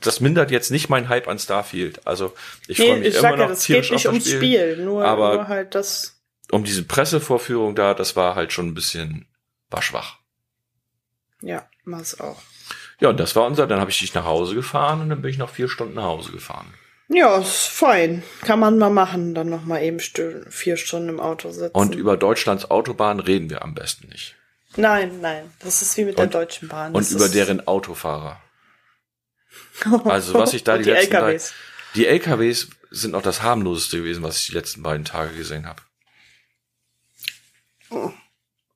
das 0.00 0.20
mindert 0.20 0.50
jetzt 0.50 0.70
nicht 0.70 0.88
mein 0.88 1.08
Hype 1.08 1.28
an 1.28 1.38
Starfield. 1.38 2.06
Also 2.06 2.34
ich 2.66 2.78
nee, 2.78 2.86
freue 2.86 2.98
mich 3.00 3.08
ich 3.08 3.16
immer 3.16 3.30
noch 3.32 3.38
ja, 3.38 3.48
das 3.48 3.66
geht 3.66 3.90
nicht 3.90 4.06
ums 4.06 4.24
Spiel, 4.24 4.38
Spiel 4.38 4.76
nur, 4.84 5.04
aber 5.04 5.34
nur 5.34 5.48
halt 5.48 5.74
das 5.74 6.20
um 6.50 6.64
diese 6.64 6.84
Pressevorführung 6.84 7.74
da, 7.74 7.94
das 7.94 8.16
war 8.16 8.34
halt 8.34 8.52
schon 8.52 8.68
ein 8.68 8.74
bisschen 8.74 9.26
war 9.70 9.82
schwach. 9.82 10.16
Ja, 11.42 11.68
war 11.84 12.00
es 12.00 12.18
auch. 12.20 12.40
Ja, 13.00 13.10
und 13.10 13.20
das 13.20 13.36
war 13.36 13.46
unser, 13.46 13.66
dann 13.66 13.80
habe 13.80 13.90
ich 13.90 13.98
dich 13.98 14.14
nach 14.14 14.24
Hause 14.24 14.54
gefahren 14.54 15.00
und 15.00 15.10
dann 15.10 15.22
bin 15.22 15.30
ich 15.30 15.38
noch 15.38 15.50
vier 15.50 15.68
Stunden 15.68 15.94
nach 15.94 16.04
Hause 16.04 16.32
gefahren. 16.32 16.66
Ja, 17.08 17.38
ist 17.38 17.68
fein. 17.68 18.22
Kann 18.42 18.60
man 18.60 18.78
mal 18.78 18.90
machen, 18.90 19.34
dann 19.34 19.48
noch 19.48 19.64
mal 19.64 19.82
eben 19.82 19.98
vier 20.00 20.76
Stunden 20.76 21.08
im 21.08 21.20
Auto 21.20 21.50
sitzen. 21.50 21.76
Und 21.76 21.94
über 21.94 22.16
Deutschlands 22.16 22.70
Autobahn 22.70 23.20
reden 23.20 23.48
wir 23.50 23.62
am 23.62 23.74
besten 23.74 24.08
nicht. 24.08 24.36
Nein, 24.78 25.20
nein, 25.20 25.50
das 25.58 25.82
ist 25.82 25.96
wie 25.96 26.04
mit 26.04 26.18
und, 26.18 26.32
der 26.32 26.40
Deutschen 26.40 26.68
Bahn. 26.68 26.94
Das 26.94 27.10
und 27.10 27.16
über 27.16 27.28
deren 27.28 27.66
Autofahrer. 27.66 28.40
Also 30.04 30.34
was 30.34 30.54
ich 30.54 30.62
da 30.62 30.78
die, 30.78 30.84
die 30.84 30.90
letzten 30.90 31.14
LKWs. 31.14 31.48
Drei, 31.48 31.54
die 31.96 32.06
LKWs 32.06 32.70
sind 32.90 33.10
noch 33.10 33.22
das 33.22 33.42
harmloseste 33.42 33.98
gewesen, 33.98 34.22
was 34.22 34.38
ich 34.38 34.46
die 34.46 34.52
letzten 34.52 34.84
beiden 34.84 35.04
Tage 35.04 35.34
gesehen 35.34 35.66
habe. 35.66 35.82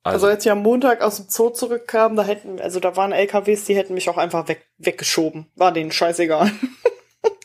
Also, 0.03 0.27
als 0.27 0.45
ich 0.45 0.51
am 0.51 0.61
Montag 0.61 1.01
aus 1.01 1.17
dem 1.17 1.29
Zoo 1.29 1.51
zurückkam, 1.51 2.17
da 2.17 2.23
hätten, 2.23 2.59
also 2.59 2.81
da 2.81 2.97
waren 2.97 3.13
LKWs, 3.13 3.63
die 3.63 3.75
hätten 3.75 3.93
mich 3.93 4.09
auch 4.09 4.17
einfach 4.17 4.49
weg, 4.49 4.67
weggeschoben. 4.77 5.49
War 5.55 5.71
denen 5.71 5.91
scheißegal. 5.91 6.51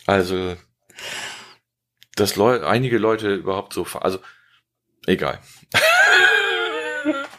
Also, 0.06 0.56
dass 2.16 2.34
Leu 2.36 2.66
einige 2.66 2.96
Leute 2.96 3.34
überhaupt 3.34 3.74
so, 3.74 3.86
also, 4.00 4.20
egal. 5.06 5.38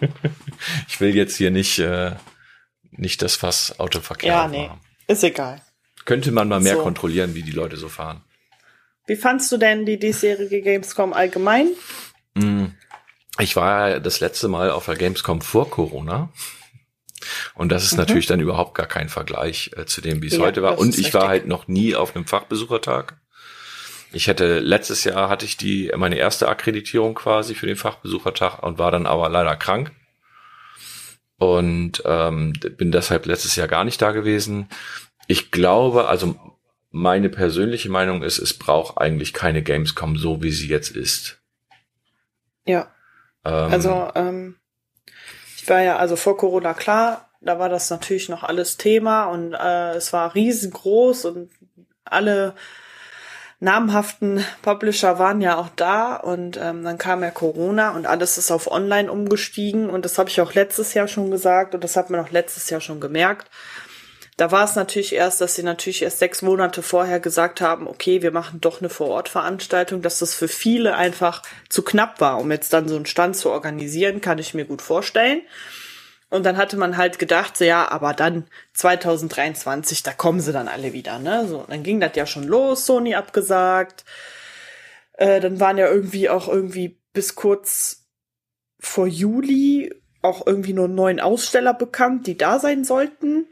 ich 0.88 1.00
will 1.00 1.14
jetzt 1.14 1.36
hier 1.36 1.50
nicht, 1.50 1.78
äh, 1.78 2.12
nicht 2.90 3.22
das 3.22 3.36
Fass 3.36 3.78
Autoverkehr 3.78 4.28
Ja, 4.32 4.48
nee. 4.48 4.66
machen. 4.68 4.80
Ist 5.06 5.24
egal. 5.24 5.60
Könnte 6.04 6.32
man 6.32 6.48
mal 6.48 6.60
mehr 6.60 6.76
So. 6.76 6.82
kontrollieren, 6.82 7.34
wie 7.34 7.42
die 7.42 7.50
Leute 7.52 7.76
so 7.76 7.88
fahren. 7.88 8.22
Wie 9.06 9.16
fandst 9.16 9.50
du 9.52 9.56
denn 9.56 9.86
die 9.86 9.98
diesjährige 9.98 10.62
Gamescom 10.62 11.12
allgemein? 11.12 11.68
Mm. 12.34 12.66
Ich 13.38 13.54
war 13.56 14.00
das 14.00 14.20
letzte 14.20 14.48
Mal 14.48 14.70
auf 14.70 14.86
der 14.86 14.96
Gamescom 14.96 15.40
vor 15.42 15.70
Corona. 15.70 16.30
Und 17.54 17.70
das 17.70 17.84
ist 17.84 17.92
Mhm. 17.92 17.98
natürlich 17.98 18.26
dann 18.26 18.40
überhaupt 18.40 18.74
gar 18.74 18.86
kein 18.86 19.08
Vergleich 19.08 19.70
äh, 19.76 19.84
zu 19.86 20.00
dem, 20.00 20.22
wie 20.22 20.26
es 20.28 20.34
Ja, 20.34 20.40
heute 20.40 20.62
war. 20.62 20.78
Und 20.78 20.96
ich 20.98 21.12
war 21.14 21.22
richtig. 21.22 21.28
halt 21.30 21.46
noch 21.46 21.68
nie 21.68 21.94
auf 21.94 22.14
einem 22.16 22.26
Fachbesuchertag. 22.26 23.18
Ich 24.12 24.28
hätte 24.28 24.60
letztes 24.60 25.04
Jahr 25.04 25.28
hatte 25.28 25.44
ich 25.44 25.56
die 25.56 25.92
meine 25.96 26.16
erste 26.16 26.48
Akkreditierung 26.48 27.14
quasi 27.14 27.54
für 27.54 27.66
den 27.66 27.76
Fachbesuchertag 27.76 28.62
und 28.62 28.78
war 28.78 28.90
dann 28.90 29.06
aber 29.06 29.28
leider 29.28 29.56
krank 29.56 29.92
und 31.38 32.02
ähm, 32.04 32.52
bin 32.76 32.92
deshalb 32.92 33.26
letztes 33.26 33.56
Jahr 33.56 33.68
gar 33.68 33.84
nicht 33.84 34.00
da 34.00 34.12
gewesen. 34.12 34.68
Ich 35.26 35.50
glaube, 35.50 36.08
also 36.08 36.36
meine 36.90 37.28
persönliche 37.28 37.90
Meinung 37.90 38.22
ist, 38.22 38.38
es 38.38 38.54
braucht 38.54 38.98
eigentlich 38.98 39.34
keine 39.34 39.62
Gamescom 39.62 40.16
so, 40.16 40.42
wie 40.42 40.50
sie 40.50 40.68
jetzt 40.68 40.96
ist. 40.96 41.38
Ja. 42.64 42.90
Ähm, 43.44 43.72
Also, 43.72 44.10
ähm, 44.14 44.56
ich 45.56 45.68
war 45.68 45.82
ja, 45.82 45.96
also 45.96 46.16
vor 46.16 46.36
Corona 46.36 46.74
klar, 46.74 47.28
da 47.40 47.58
war 47.58 47.68
das 47.68 47.90
natürlich 47.90 48.28
noch 48.28 48.44
alles 48.44 48.76
Thema 48.76 49.26
und 49.26 49.52
äh, 49.52 49.94
es 49.94 50.12
war 50.12 50.34
riesengroß 50.34 51.26
und 51.26 51.50
alle 52.04 52.54
namhaften 53.58 54.44
Publisher 54.62 55.18
waren 55.18 55.40
ja 55.40 55.56
auch 55.56 55.70
da 55.76 56.16
und 56.16 56.58
ähm, 56.62 56.84
dann 56.84 56.98
kam 56.98 57.22
ja 57.22 57.30
Corona 57.30 57.94
und 57.94 58.06
alles 58.06 58.36
ist 58.36 58.50
auf 58.50 58.70
Online 58.70 59.10
umgestiegen 59.10 59.88
und 59.88 60.04
das 60.04 60.18
habe 60.18 60.28
ich 60.28 60.40
auch 60.40 60.54
letztes 60.54 60.94
Jahr 60.94 61.08
schon 61.08 61.30
gesagt 61.30 61.74
und 61.74 61.82
das 61.82 61.96
hat 61.96 62.10
man 62.10 62.20
auch 62.20 62.30
letztes 62.30 62.68
Jahr 62.68 62.80
schon 62.80 63.00
gemerkt. 63.00 63.50
Da 64.36 64.52
war 64.52 64.64
es 64.64 64.74
natürlich 64.74 65.14
erst, 65.14 65.40
dass 65.40 65.54
sie 65.54 65.62
natürlich 65.62 66.02
erst 66.02 66.18
sechs 66.18 66.42
Monate 66.42 66.82
vorher 66.82 67.20
gesagt 67.20 67.62
haben, 67.62 67.88
okay, 67.88 68.20
wir 68.20 68.32
machen 68.32 68.60
doch 68.60 68.80
eine 68.80 68.90
Vorortveranstaltung, 68.90 70.02
dass 70.02 70.18
das 70.18 70.34
für 70.34 70.48
viele 70.48 70.94
einfach 70.94 71.42
zu 71.70 71.82
knapp 71.82 72.20
war, 72.20 72.38
um 72.38 72.50
jetzt 72.52 72.74
dann 72.74 72.86
so 72.86 72.96
einen 72.96 73.06
Stand 73.06 73.36
zu 73.36 73.50
organisieren, 73.50 74.20
kann 74.20 74.38
ich 74.38 74.52
mir 74.52 74.66
gut 74.66 74.82
vorstellen. 74.82 75.40
Und 76.28 76.44
dann 76.44 76.56
hatte 76.56 76.76
man 76.76 76.96
halt 76.96 77.18
gedacht, 77.18 77.56
so, 77.56 77.64
ja, 77.64 77.88
aber 77.90 78.12
dann 78.12 78.46
2023, 78.74 80.02
da 80.02 80.12
kommen 80.12 80.40
sie 80.40 80.52
dann 80.52 80.68
alle 80.68 80.92
wieder, 80.92 81.18
ne? 81.18 81.46
So, 81.46 81.64
dann 81.68 81.82
ging 81.82 82.00
das 82.00 82.16
ja 82.16 82.26
schon 82.26 82.44
los, 82.44 82.84
Sony 82.84 83.14
abgesagt. 83.14 84.04
Äh, 85.12 85.40
dann 85.40 85.60
waren 85.60 85.78
ja 85.78 85.88
irgendwie 85.88 86.28
auch 86.28 86.48
irgendwie 86.48 87.00
bis 87.12 87.36
kurz 87.36 88.06
vor 88.80 89.06
Juli 89.06 89.94
auch 90.22 90.46
irgendwie 90.46 90.72
nur 90.72 90.88
neun 90.88 91.20
Aussteller 91.20 91.72
bekannt, 91.72 92.26
die 92.26 92.36
da 92.36 92.58
sein 92.58 92.84
sollten. 92.84 93.46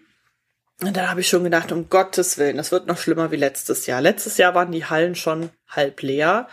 Und 0.83 0.97
dann 0.97 1.09
habe 1.09 1.21
ich 1.21 1.29
schon 1.29 1.45
gedacht, 1.45 1.71
um 1.71 1.89
Gottes 1.89 2.37
Willen, 2.37 2.57
das 2.57 2.73
wird 2.73 2.87
noch 2.87 2.99
schlimmer 2.99 3.31
wie 3.31 3.37
letztes 3.37 3.87
Jahr. 3.87 4.01
Letztes 4.01 4.37
Jahr 4.37 4.55
waren 4.55 4.73
die 4.73 4.85
Hallen 4.85 5.15
schon 5.15 5.51
halb 5.69 6.03
leer 6.03 6.49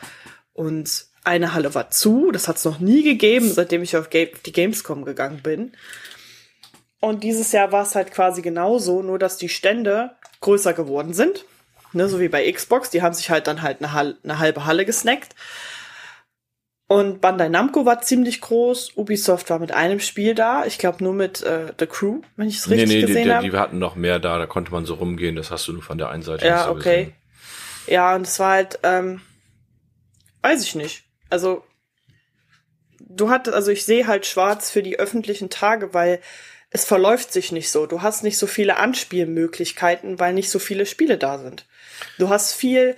und 0.54 1.08
eine 1.24 1.54
Halle 1.54 1.74
war 1.74 1.90
zu. 1.90 2.32
Das 2.32 2.48
hat 2.48 2.58
es 2.58 2.66
noch 2.66 2.80
nie 2.80 3.04
gegeben, 3.04 3.52
seitdem 3.52 3.84
ich 3.84 3.98
auf 3.98 4.10
die 4.10 4.52
Gamescom 4.52 5.06
gegangen 5.06 5.42
bin. 5.42 5.74
Und 7.02 7.24
dieses 7.24 7.52
Jahr 7.52 7.72
war 7.72 7.84
es 7.84 7.96
halt 7.96 8.12
quasi 8.12 8.42
genauso, 8.42 9.02
nur 9.02 9.20
dass 9.20 9.36
die 9.36 9.50
Stände 9.50 10.12
größer 10.40 10.74
geworden 10.74 11.14
sind. 11.14 11.46
Ne, 11.94 12.08
so 12.08 12.22
wie 12.22 12.30
bei 12.30 12.50
Xbox, 12.50 12.90
die 12.90 13.02
haben 13.02 13.14
sich 13.14 13.30
halt 13.30 13.48
dann 13.48 13.62
halt 13.62 13.80
eine, 13.80 13.92
Hall 13.92 14.16
eine 14.24 14.40
halbe 14.40 14.66
Halle 14.66 14.86
gesnackt. 14.86 15.36
Und 16.88 17.20
Bandai 17.22 17.50
Namco 17.50 17.86
war 17.86 18.02
ziemlich 18.02 18.40
groß. 18.40 18.98
Ubisoft 18.98 19.50
war 19.50 19.60
mit 19.60 19.74
einem 19.74 20.00
Spiel 20.00 20.36
da. 20.36 20.66
Ich 20.66 20.78
glaube 20.78 21.04
nur 21.04 21.14
mit 21.14 21.42
äh, 21.42 21.74
The 21.78 21.88
Crew, 21.88 22.22
wenn 22.38 22.48
ich 22.48 22.58
es 22.58 22.68
nee, 22.68 22.76
richtig 22.76 22.90
nee, 22.90 23.00
die, 23.02 23.08
gesehen 23.08 23.24
die, 23.24 23.34
habe. 23.34 23.50
die 23.50 23.58
hatten 23.58 23.80
noch 23.80 23.96
mehr 23.96 24.20
da, 24.20 24.38
da 24.38 24.46
konnte 24.46 24.72
man 24.72 24.86
so 24.86 24.94
rumgehen, 24.94 25.36
das 25.36 25.52
hast 25.52 25.68
du 25.68 25.74
nur 25.74 25.84
von 25.84 25.98
der 25.98 26.10
einen 26.10 26.24
Seite 26.24 26.46
Ja, 26.46 26.66
so 26.66 26.72
okay. 26.72 27.06
gesehen. 27.06 27.14
Ja, 27.88 28.16
und 28.16 28.28
es 28.28 28.40
war 28.40 28.52
halt, 28.52 28.80
ähm, 28.84 29.22
weiß 30.44 30.64
ich 30.64 30.76
nicht. 30.76 31.04
Also, 31.30 31.64
du 33.00 33.30
hattest, 33.30 33.56
also 33.56 33.72
ich 33.72 33.86
sehe 33.86 34.08
halt 34.08 34.26
schwarz 34.26 34.70
für 34.70 34.84
die 34.84 35.00
öffentlichen 35.00 35.50
Tage, 35.50 35.94
weil 35.94 36.20
es 36.74 36.86
verläuft 36.86 37.32
sich 37.34 37.52
nicht 37.52 37.70
so. 37.70 37.86
Du 37.86 38.02
hast 38.02 38.24
nicht 38.24 38.38
so 38.38 38.48
viele 38.48 38.78
Anspielmöglichkeiten, 38.78 40.20
weil 40.20 40.34
nicht 40.34 40.50
so 40.50 40.58
viele 40.58 40.86
Spiele 40.86 41.18
da 41.18 41.38
sind. 41.38 41.66
Du 42.18 42.30
hast 42.30 42.54
viel 42.54 42.96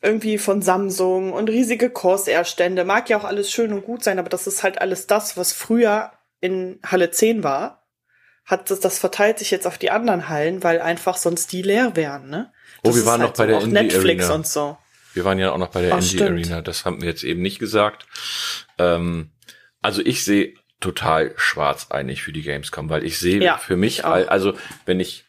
irgendwie 0.00 0.38
von 0.38 0.62
Samsung 0.62 1.32
und 1.32 1.50
riesige 1.50 1.90
Corsair-Stände. 1.90 2.84
Mag 2.84 3.10
ja 3.10 3.18
auch 3.18 3.24
alles 3.24 3.50
schön 3.50 3.72
und 3.72 3.84
gut 3.84 4.02
sein, 4.02 4.18
aber 4.18 4.28
das 4.30 4.46
ist 4.46 4.62
halt 4.62 4.80
alles 4.80 5.06
das, 5.06 5.36
was 5.36 5.52
früher 5.52 6.12
in 6.40 6.78
Halle 6.84 7.10
10 7.10 7.42
war. 7.44 7.86
Hat 8.46 8.70
das, 8.70 8.80
das 8.80 8.98
verteilt 8.98 9.38
sich 9.38 9.50
jetzt 9.50 9.66
auf 9.66 9.76
die 9.76 9.90
anderen 9.90 10.28
Hallen, 10.30 10.62
weil 10.62 10.80
einfach 10.80 11.18
sonst 11.18 11.52
die 11.52 11.60
leer 11.62 11.94
wären, 11.94 12.30
ne? 12.30 12.50
Oh, 12.78 12.80
Das 12.84 12.94
wir 12.94 13.00
ist 13.00 13.06
waren 13.06 13.20
halt 13.20 13.30
noch 13.30 13.36
bei 13.36 13.44
so. 13.44 13.50
der 13.50 13.60
Indie 13.60 13.72
Netflix 13.74 14.24
Arena. 14.24 14.34
und 14.36 14.46
so. 14.46 14.78
Wir 15.12 15.24
waren 15.24 15.38
ja 15.38 15.52
auch 15.52 15.58
noch 15.58 15.68
bei 15.68 15.82
der 15.82 15.92
Ach, 15.92 15.96
Indie 15.98 16.08
stimmt. 16.16 16.30
Arena, 16.30 16.62
das 16.62 16.84
haben 16.86 17.02
wir 17.02 17.08
jetzt 17.08 17.24
eben 17.24 17.42
nicht 17.42 17.58
gesagt. 17.58 18.06
Ähm, 18.78 19.32
also 19.82 20.00
ich 20.00 20.24
sehe 20.24 20.54
total 20.80 21.32
schwarz 21.36 21.88
eigentlich 21.90 22.22
für 22.22 22.32
die 22.32 22.42
Gamescom, 22.42 22.88
weil 22.88 23.04
ich 23.04 23.18
sehe 23.18 23.42
Ja, 23.42 23.58
für 23.58 23.76
mich, 23.76 24.04
also 24.04 24.54
wenn 24.86 25.00
ich 25.00 25.24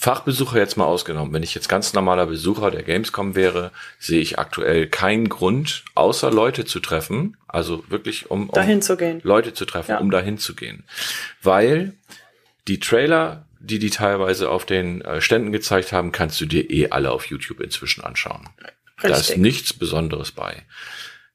Fachbesucher 0.00 0.58
jetzt 0.58 0.76
mal 0.76 0.84
ausgenommen, 0.84 1.32
wenn 1.32 1.42
ich 1.42 1.54
jetzt 1.56 1.68
ganz 1.68 1.92
normaler 1.92 2.26
Besucher 2.26 2.70
der 2.70 2.84
Gamescom 2.84 3.34
wäre, 3.34 3.72
sehe 3.98 4.20
ich 4.20 4.38
aktuell 4.38 4.86
keinen 4.86 5.28
Grund, 5.28 5.84
außer 5.96 6.30
Leute 6.30 6.64
zu 6.64 6.78
treffen, 6.78 7.36
also 7.48 7.82
wirklich 7.88 8.30
um, 8.30 8.48
um 8.48 8.54
Dahin 8.54 8.80
zu 8.80 8.96
gehen. 8.96 9.20
Leute 9.24 9.54
zu 9.54 9.64
treffen, 9.64 9.90
Ja. 9.92 9.98
um 9.98 10.10
dahin 10.12 10.38
zu 10.38 10.54
gehen. 10.54 10.84
Weil 11.42 11.94
die 12.68 12.78
Trailer, 12.78 13.48
die 13.58 13.80
die 13.80 13.90
teilweise 13.90 14.50
auf 14.50 14.64
den 14.66 15.00
äh, 15.00 15.20
Ständen 15.20 15.50
gezeigt 15.50 15.90
haben, 15.92 16.12
kannst 16.12 16.40
du 16.40 16.46
dir 16.46 16.70
eh 16.70 16.90
alle 16.90 17.10
auf 17.10 17.26
YouTube 17.26 17.58
inzwischen 17.60 18.04
anschauen. 18.04 18.48
Da 19.02 19.08
ist 19.08 19.18
Richtig. 19.30 19.38
nichts 19.38 19.72
Besonderes 19.72 20.30
bei. 20.30 20.62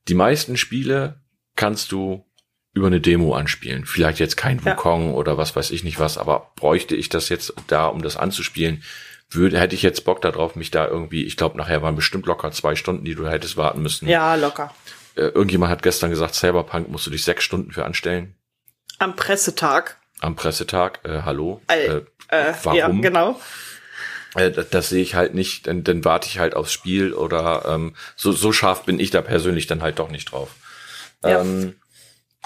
Die 0.08 0.14
meisten 0.16 0.56
Spiele 0.56 1.20
kannst 1.58 1.92
du 1.92 2.26
über 2.74 2.88
eine 2.88 3.00
Demo 3.02 3.36
anspielen. 3.36 3.86
Vielleicht 3.86 4.20
jetzt 4.20 4.36
kein 4.38 4.60
Ja. 4.60 4.72
Wukong 4.74 5.14
oder 5.14 5.38
was 5.38 5.56
weiß 5.56 5.72
ich 5.72 5.84
nicht 5.84 6.00
was, 6.00 6.18
aber 6.18 6.52
bräuchte 6.56 6.96
ich 6.96 7.10
das 7.10 7.30
jetzt 7.30 7.54
da, 7.68 7.88
um 7.88 8.02
das 8.02 8.18
anzuspielen, 8.18 8.84
würde, 9.30 9.60
hätte 9.60 9.76
ich 9.76 9.82
jetzt 9.82 10.06
Bock 10.06 10.22
darauf, 10.22 10.56
mich 10.56 10.72
da 10.72 10.88
irgendwie, 10.88 11.24
ich 11.24 11.38
glaube, 11.38 11.58
nachher 11.58 11.82
waren 11.82 11.96
bestimmt 11.96 12.26
locker 12.26 12.52
zwei 12.52 12.76
Stunden, 12.76 13.06
die 13.06 13.16
du 13.16 13.28
hättest 13.28 13.58
warten 13.58 13.82
müssen. 13.82 14.08
Ja, 14.08 14.36
locker. 14.36 14.74
Äh, 15.16 15.26
irgendjemand 15.28 15.72
hat 15.72 15.84
gestern 15.84 16.10
gesagt, 16.10 16.36
Cyberpunk 16.36 16.90
musst 16.90 17.06
du 17.08 17.12
dich 17.12 17.24
sechs 17.24 17.44
Stunden 17.44 17.72
für 17.72 17.86
anstellen. 17.86 18.36
Am 19.00 19.16
Pressetag. 19.16 19.98
Am 20.20 20.36
Pressetag, 20.36 21.00
äh, 21.04 21.22
hallo. 21.24 21.62
Äh, 21.68 22.02
Äh, 22.30 22.54
warum? 22.64 22.78
Ja, 22.78 22.88
genau. 23.10 23.40
Äh, 24.36 24.50
das, 24.50 24.70
das 24.70 24.90
sehe 24.90 25.04
ich 25.04 25.14
halt 25.14 25.36
nicht, 25.36 25.68
dann, 25.68 25.84
dann 25.84 26.04
warte 26.06 26.28
ich 26.28 26.40
halt 26.40 26.56
aufs 26.56 26.72
Spiel 26.72 27.14
oder 27.14 27.66
ähm, 27.68 27.96
so, 28.16 28.32
so 28.32 28.52
scharf 28.52 28.84
bin 28.86 29.00
ich 29.00 29.12
da 29.12 29.22
persönlich 29.22 29.68
dann 29.68 29.84
halt 29.84 30.00
doch 30.00 30.10
nicht 30.10 30.32
drauf. 30.32 30.50
Ja. 31.24 31.42
Ähm, 31.42 31.76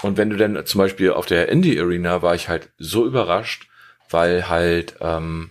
und 0.02 0.16
wenn 0.16 0.30
du 0.30 0.36
denn 0.36 0.64
zum 0.66 0.78
Beispiel 0.78 1.12
auf 1.12 1.26
der 1.26 1.48
Indie 1.48 1.78
Arena 1.80 2.22
war 2.22 2.34
ich 2.34 2.48
halt 2.48 2.70
so 2.78 3.04
überrascht, 3.06 3.66
weil 4.10 4.48
halt 4.48 4.96
ähm, 5.00 5.50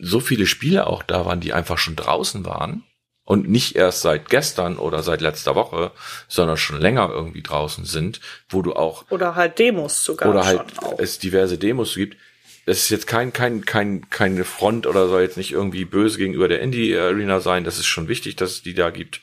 so 0.00 0.20
viele 0.20 0.46
Spiele 0.46 0.86
auch 0.86 1.02
da 1.02 1.24
waren, 1.26 1.40
die 1.40 1.52
einfach 1.52 1.78
schon 1.78 1.96
draußen 1.96 2.44
waren 2.44 2.84
und 3.24 3.48
nicht 3.48 3.76
erst 3.76 4.02
seit 4.02 4.28
gestern 4.28 4.76
oder 4.78 5.02
seit 5.02 5.20
letzter 5.20 5.54
Woche, 5.54 5.92
sondern 6.28 6.56
schon 6.56 6.80
länger 6.80 7.08
irgendwie 7.10 7.42
draußen 7.42 7.84
sind, 7.84 8.20
wo 8.48 8.62
du 8.62 8.74
auch 8.74 9.04
Oder 9.10 9.34
halt 9.36 9.58
Demos 9.58 10.04
sogar 10.04 10.28
oder 10.30 10.44
halt 10.44 10.62
auch. 10.78 10.98
es 10.98 11.18
diverse 11.18 11.56
Demos 11.58 11.94
gibt. 11.94 12.16
Das 12.66 12.78
ist 12.78 12.90
jetzt 12.90 13.06
kein, 13.08 13.32
kein, 13.32 13.64
kein, 13.64 14.08
keine 14.10 14.44
Front 14.44 14.86
oder 14.86 15.08
soll 15.08 15.22
jetzt 15.22 15.36
nicht 15.36 15.50
irgendwie 15.52 15.84
böse 15.84 16.18
gegenüber 16.18 16.46
der 16.46 16.60
Indie 16.60 16.96
Arena 16.96 17.40
sein. 17.40 17.64
Das 17.64 17.78
ist 17.78 17.86
schon 17.86 18.06
wichtig, 18.08 18.36
dass 18.36 18.50
es 18.52 18.62
die 18.62 18.74
da 18.74 18.90
gibt. 18.90 19.20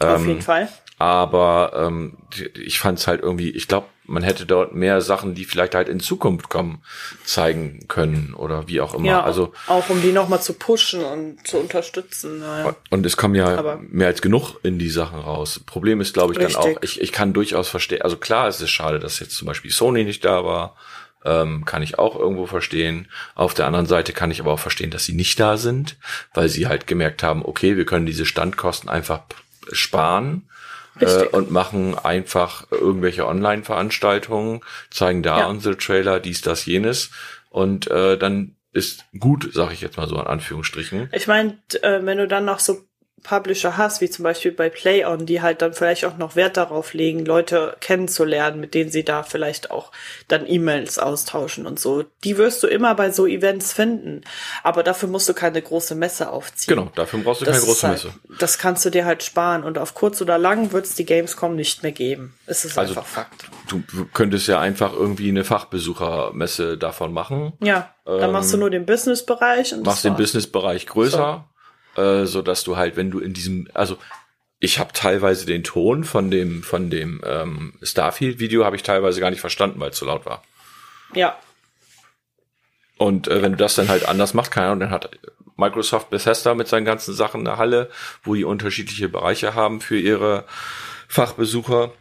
Auf 0.00 0.20
Ähm, 0.22 0.28
jeden 0.28 0.42
Fall. 0.42 0.68
Aber 1.00 1.72
ähm, 1.74 2.18
ich 2.62 2.78
fand 2.78 2.98
es 2.98 3.06
halt 3.06 3.22
irgendwie, 3.22 3.48
ich 3.48 3.68
glaube, 3.68 3.86
man 4.04 4.22
hätte 4.22 4.44
dort 4.44 4.74
mehr 4.74 5.00
Sachen, 5.00 5.34
die 5.34 5.46
vielleicht 5.46 5.74
halt 5.74 5.88
in 5.88 5.98
Zukunft 5.98 6.50
kommen, 6.50 6.82
zeigen 7.24 7.86
können 7.88 8.34
oder 8.36 8.68
wie 8.68 8.82
auch 8.82 8.92
immer. 8.92 9.06
Ja, 9.06 9.22
also 9.22 9.54
auch 9.66 9.88
um 9.88 10.02
die 10.02 10.12
nochmal 10.12 10.42
zu 10.42 10.52
pushen 10.52 11.02
und 11.02 11.46
zu 11.46 11.56
unterstützen. 11.56 12.40
Naja. 12.40 12.76
und 12.90 13.06
es 13.06 13.16
kommen 13.16 13.34
ja 13.34 13.56
Aber- 13.56 13.78
mehr 13.80 14.08
als 14.08 14.20
genug 14.20 14.56
in 14.62 14.78
die 14.78 14.90
Sachen 14.90 15.18
raus. 15.20 15.58
Problem 15.64 16.02
ist, 16.02 16.12
glaube 16.12 16.34
ich, 16.34 16.38
dann 16.38 16.48
Richtig. 16.54 16.76
auch, 16.76 16.82
ich, 16.82 17.00
ich 17.00 17.12
kann 17.12 17.32
durchaus 17.32 17.68
verstehen, 17.70 18.02
also 18.02 18.18
klar, 18.18 18.46
es 18.48 18.60
ist 18.60 18.68
schade, 18.70 18.98
dass 18.98 19.20
jetzt 19.20 19.36
zum 19.36 19.46
Beispiel 19.48 19.70
Sony 19.70 20.04
nicht 20.04 20.22
da 20.22 20.44
war, 20.44 20.76
ähm, 21.24 21.64
kann 21.64 21.82
ich 21.82 21.98
auch 21.98 22.14
irgendwo 22.14 22.44
verstehen. 22.44 23.08
Auf 23.34 23.54
der 23.54 23.66
anderen 23.66 23.86
Seite 23.86 24.12
kann 24.12 24.30
ich 24.30 24.40
aber 24.40 24.52
auch 24.52 24.58
verstehen, 24.60 24.90
dass 24.90 25.06
sie 25.06 25.14
nicht 25.14 25.40
da 25.40 25.56
sind, 25.56 25.96
weil 26.34 26.50
sie 26.50 26.66
halt 26.66 26.86
gemerkt 26.86 27.22
haben, 27.22 27.42
okay, 27.42 27.78
wir 27.78 27.86
können 27.86 28.04
diese 28.04 28.26
Standkosten 28.26 28.90
einfach 28.90 29.22
sparen 29.72 30.42
äh, 31.00 31.26
und 31.26 31.50
machen 31.50 31.98
einfach 31.98 32.66
irgendwelche 32.70 33.26
Online-Veranstaltungen, 33.26 34.60
zeigen 34.90 35.22
da 35.22 35.40
Ja. 35.40 35.46
unsere 35.46 35.76
Trailer, 35.76 36.20
dies, 36.20 36.40
das, 36.42 36.66
jenes 36.66 37.10
und 37.50 37.90
äh, 37.90 38.16
dann 38.16 38.56
ist 38.72 39.04
gut, 39.18 39.50
sag 39.52 39.72
ich 39.72 39.80
jetzt 39.80 39.96
mal 39.96 40.08
so 40.08 40.16
in 40.16 40.26
Anführungsstrichen. 40.26 41.08
Ich 41.12 41.26
meine, 41.26 41.58
äh, 41.82 42.04
wenn 42.04 42.18
du 42.18 42.28
dann 42.28 42.44
noch 42.44 42.60
so 42.60 42.86
Publisher 43.22 43.76
hast, 43.76 44.00
wie 44.00 44.08
zum 44.10 44.22
Beispiel 44.22 44.52
bei 44.52 44.70
PlayOn, 44.70 45.26
die 45.26 45.42
halt 45.42 45.62
dann 45.62 45.72
vielleicht 45.74 46.04
auch 46.04 46.16
noch 46.16 46.36
Wert 46.36 46.56
darauf 46.56 46.94
legen, 46.94 47.24
Leute 47.24 47.76
kennenzulernen, 47.80 48.60
mit 48.60 48.74
denen 48.74 48.90
sie 48.90 49.04
da 49.04 49.22
vielleicht 49.22 49.70
auch 49.70 49.92
dann 50.28 50.46
E-Mails 50.46 50.98
austauschen 50.98 51.66
und 51.66 51.78
so. 51.78 52.04
Die 52.24 52.38
wirst 52.38 52.62
du 52.62 52.66
immer 52.66 52.94
bei 52.94 53.10
so 53.10 53.26
Events 53.26 53.72
finden. 53.72 54.22
Aber 54.62 54.82
dafür 54.82 55.08
musst 55.08 55.28
du 55.28 55.34
keine 55.34 55.60
große 55.60 55.94
Messe 55.94 56.30
aufziehen. 56.30 56.76
Genau, 56.76 56.90
dafür 56.94 57.20
brauchst 57.20 57.42
du 57.42 57.44
Das 57.44 57.56
keine 57.56 57.66
große 57.66 57.88
halt, 57.88 58.04
Messe. 58.04 58.14
Das 58.38 58.58
kannst 58.58 58.84
du 58.84 58.90
dir 58.90 59.04
halt 59.04 59.22
sparen 59.22 59.64
und 59.64 59.78
auf 59.78 59.94
kurz 59.94 60.20
oder 60.22 60.38
lang 60.38 60.72
wird 60.72 60.86
es 60.86 60.94
die 60.94 61.04
Gamescom 61.04 61.54
nicht 61.56 61.82
mehr 61.82 61.92
geben. 61.92 62.34
Es 62.46 62.64
ist 62.64 62.78
Also- 62.78 62.92
einfach 62.94 63.06
Fakt. 63.06 63.44
Du 63.68 63.82
könntest 64.12 64.48
ja 64.48 64.58
einfach 64.60 64.92
irgendwie 64.92 65.28
eine 65.28 65.44
Fachbesuchermesse 65.44 66.76
davon 66.78 67.12
machen. 67.12 67.52
Ja, 67.62 67.94
dann 68.04 68.32
machst 68.32 68.52
du 68.52 68.56
nur 68.56 68.70
den 68.70 68.86
Businessbereich 68.86 69.72
und 69.72 69.80
Ähm, 69.80 69.84
machst 69.84 70.04
den. 70.04 70.16
Businessbereich 70.16 70.86
größer, 70.86 71.44
äh, 71.96 72.24
so 72.26 72.42
dass 72.42 72.64
du 72.64 72.76
halt, 72.76 72.96
wenn 72.96 73.10
du 73.10 73.18
in 73.20 73.32
diesem, 73.34 73.68
also 73.74 73.96
ich 74.58 74.78
habe 74.78 74.92
teilweise 74.92 75.46
den 75.46 75.64
Ton 75.64 76.04
von 76.04 76.30
dem 76.30 76.62
von 76.62 76.90
dem 76.90 77.20
ähm, 77.24 77.74
Starfield-Video 77.82 78.64
habe 78.64 78.76
ich 78.76 78.82
teilweise 78.82 79.20
gar 79.20 79.30
nicht 79.30 79.40
verstanden, 79.40 79.80
weil 79.80 79.90
es 79.90 79.96
zu 79.96 80.04
laut 80.04 80.26
war. 80.26 80.42
Ja, 81.14 81.38
Und 82.98 83.28
äh, 83.28 83.42
wenn 83.42 83.52
du 83.52 83.58
das 83.58 83.74
dann 83.74 83.88
halt 83.88 84.06
anders 84.06 84.34
machst, 84.34 84.50
keine 84.50 84.66
Ahnung, 84.66 84.80
dann 84.80 84.90
hat 84.90 85.10
Microsoft 85.56 86.10
Bethesda 86.10 86.54
mit 86.54 86.68
seinen 86.68 86.84
ganzen 86.84 87.14
Sachen 87.14 87.46
eine 87.46 87.56
Halle, 87.58 87.90
wo 88.22 88.34
die 88.34 88.44
unterschiedliche 88.44 89.08
Bereiche 89.08 89.54
haben 89.54 89.80
für 89.80 89.98
ihre 89.98 90.44
Fachbesucher 91.08 91.92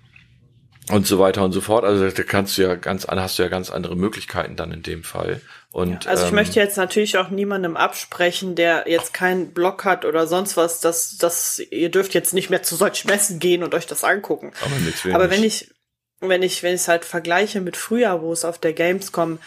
und 0.91 1.07
so 1.07 1.19
weiter 1.19 1.43
und 1.43 1.51
so 1.51 1.61
fort. 1.61 1.83
Also 1.85 2.09
da 2.09 2.23
kannst 2.23 2.57
du 2.57 2.63
ja 2.63 2.75
ganz, 2.75 3.05
an- 3.05 3.19
hast 3.21 3.39
du 3.39 3.43
ja 3.43 3.49
ganz 3.49 3.69
andere 3.69 3.95
Möglichkeiten 3.95 4.55
dann 4.55 4.71
in 4.71 4.83
dem 4.83 5.03
Fall. 5.03 5.41
Und 5.71 6.07
Also 6.07 6.23
ich 6.23 6.29
ähm, 6.29 6.35
möchte 6.35 6.59
jetzt 6.59 6.77
natürlich 6.77 7.17
auch 7.17 7.29
niemandem 7.29 7.77
absprechen, 7.77 8.55
der 8.55 8.85
jetzt 8.87 9.13
keinen 9.13 9.53
Blog 9.53 9.85
hat 9.85 10.03
oder 10.03 10.25
sonst 10.25 10.57
was, 10.57 10.79
dass, 10.79 11.17
dass 11.17 11.59
ihr 11.59 11.89
dürft 11.91 12.15
jetzt 12.15 12.33
nicht 12.33 12.49
mehr 12.49 12.63
zu 12.63 12.75
solchen 12.75 13.07
Messen 13.07 13.39
gehen 13.39 13.61
und 13.61 13.75
euch 13.75 13.85
das 13.85 14.03
angucken. 14.03 14.51
aber, 14.65 14.75
Aber 15.13 15.29
wenn 15.29 15.43
ich, 15.43 15.71
wenn 16.21 16.41
ich, 16.41 16.63
wenn 16.63 16.73
ich 16.73 16.81
es 16.81 16.87
halt 16.87 17.05
vergleiche 17.05 17.61
mit 17.61 17.77
früher, 17.77 18.21
wo 18.21 18.33
es 18.33 18.45
auf 18.45 18.57
der 18.57 18.73
Gamescom 18.73 19.37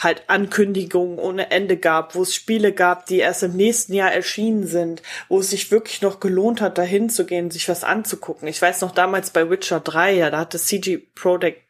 halt 0.00 0.24
Ankündigungen 0.28 1.18
ohne 1.18 1.50
Ende 1.50 1.76
gab, 1.76 2.14
wo 2.14 2.22
es 2.22 2.34
Spiele 2.34 2.72
gab, 2.72 3.06
die 3.06 3.18
erst 3.18 3.42
im 3.42 3.54
nächsten 3.54 3.92
Jahr 3.92 4.10
erschienen 4.10 4.66
sind, 4.66 5.02
wo 5.28 5.40
es 5.40 5.50
sich 5.50 5.70
wirklich 5.70 6.00
noch 6.00 6.20
gelohnt 6.20 6.62
hat, 6.62 6.78
dahin 6.78 7.10
zu 7.10 7.26
gehen, 7.26 7.50
sich 7.50 7.68
was 7.68 7.84
anzugucken. 7.84 8.48
Ich 8.48 8.60
weiß 8.60 8.80
noch 8.80 8.92
damals 8.92 9.30
bei 9.30 9.48
Witcher 9.50 9.78
3, 9.78 10.14
ja, 10.14 10.30
da 10.30 10.38
hatte 10.38 10.58
CG 10.58 10.96
Projekt, 10.96 11.62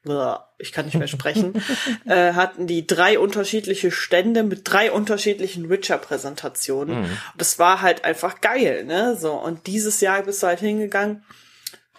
ich 0.58 0.72
kann 0.72 0.86
nicht 0.86 0.96
mehr 0.98 1.08
sprechen, 1.08 1.60
äh, 2.06 2.34
hatten 2.34 2.68
die 2.68 2.86
drei 2.86 3.18
unterschiedliche 3.18 3.90
Stände 3.90 4.44
mit 4.44 4.62
drei 4.64 4.92
unterschiedlichen 4.92 5.68
Witcher-Präsentationen. 5.68 6.98
Und 7.04 7.10
Das 7.36 7.58
war 7.58 7.82
halt 7.82 8.04
einfach 8.04 8.40
geil, 8.40 8.84
ne? 8.84 9.16
So, 9.18 9.32
und 9.32 9.66
dieses 9.66 10.00
Jahr 10.00 10.22
bist 10.22 10.42
du 10.42 10.46
halt 10.46 10.60
hingegangen, 10.60 11.24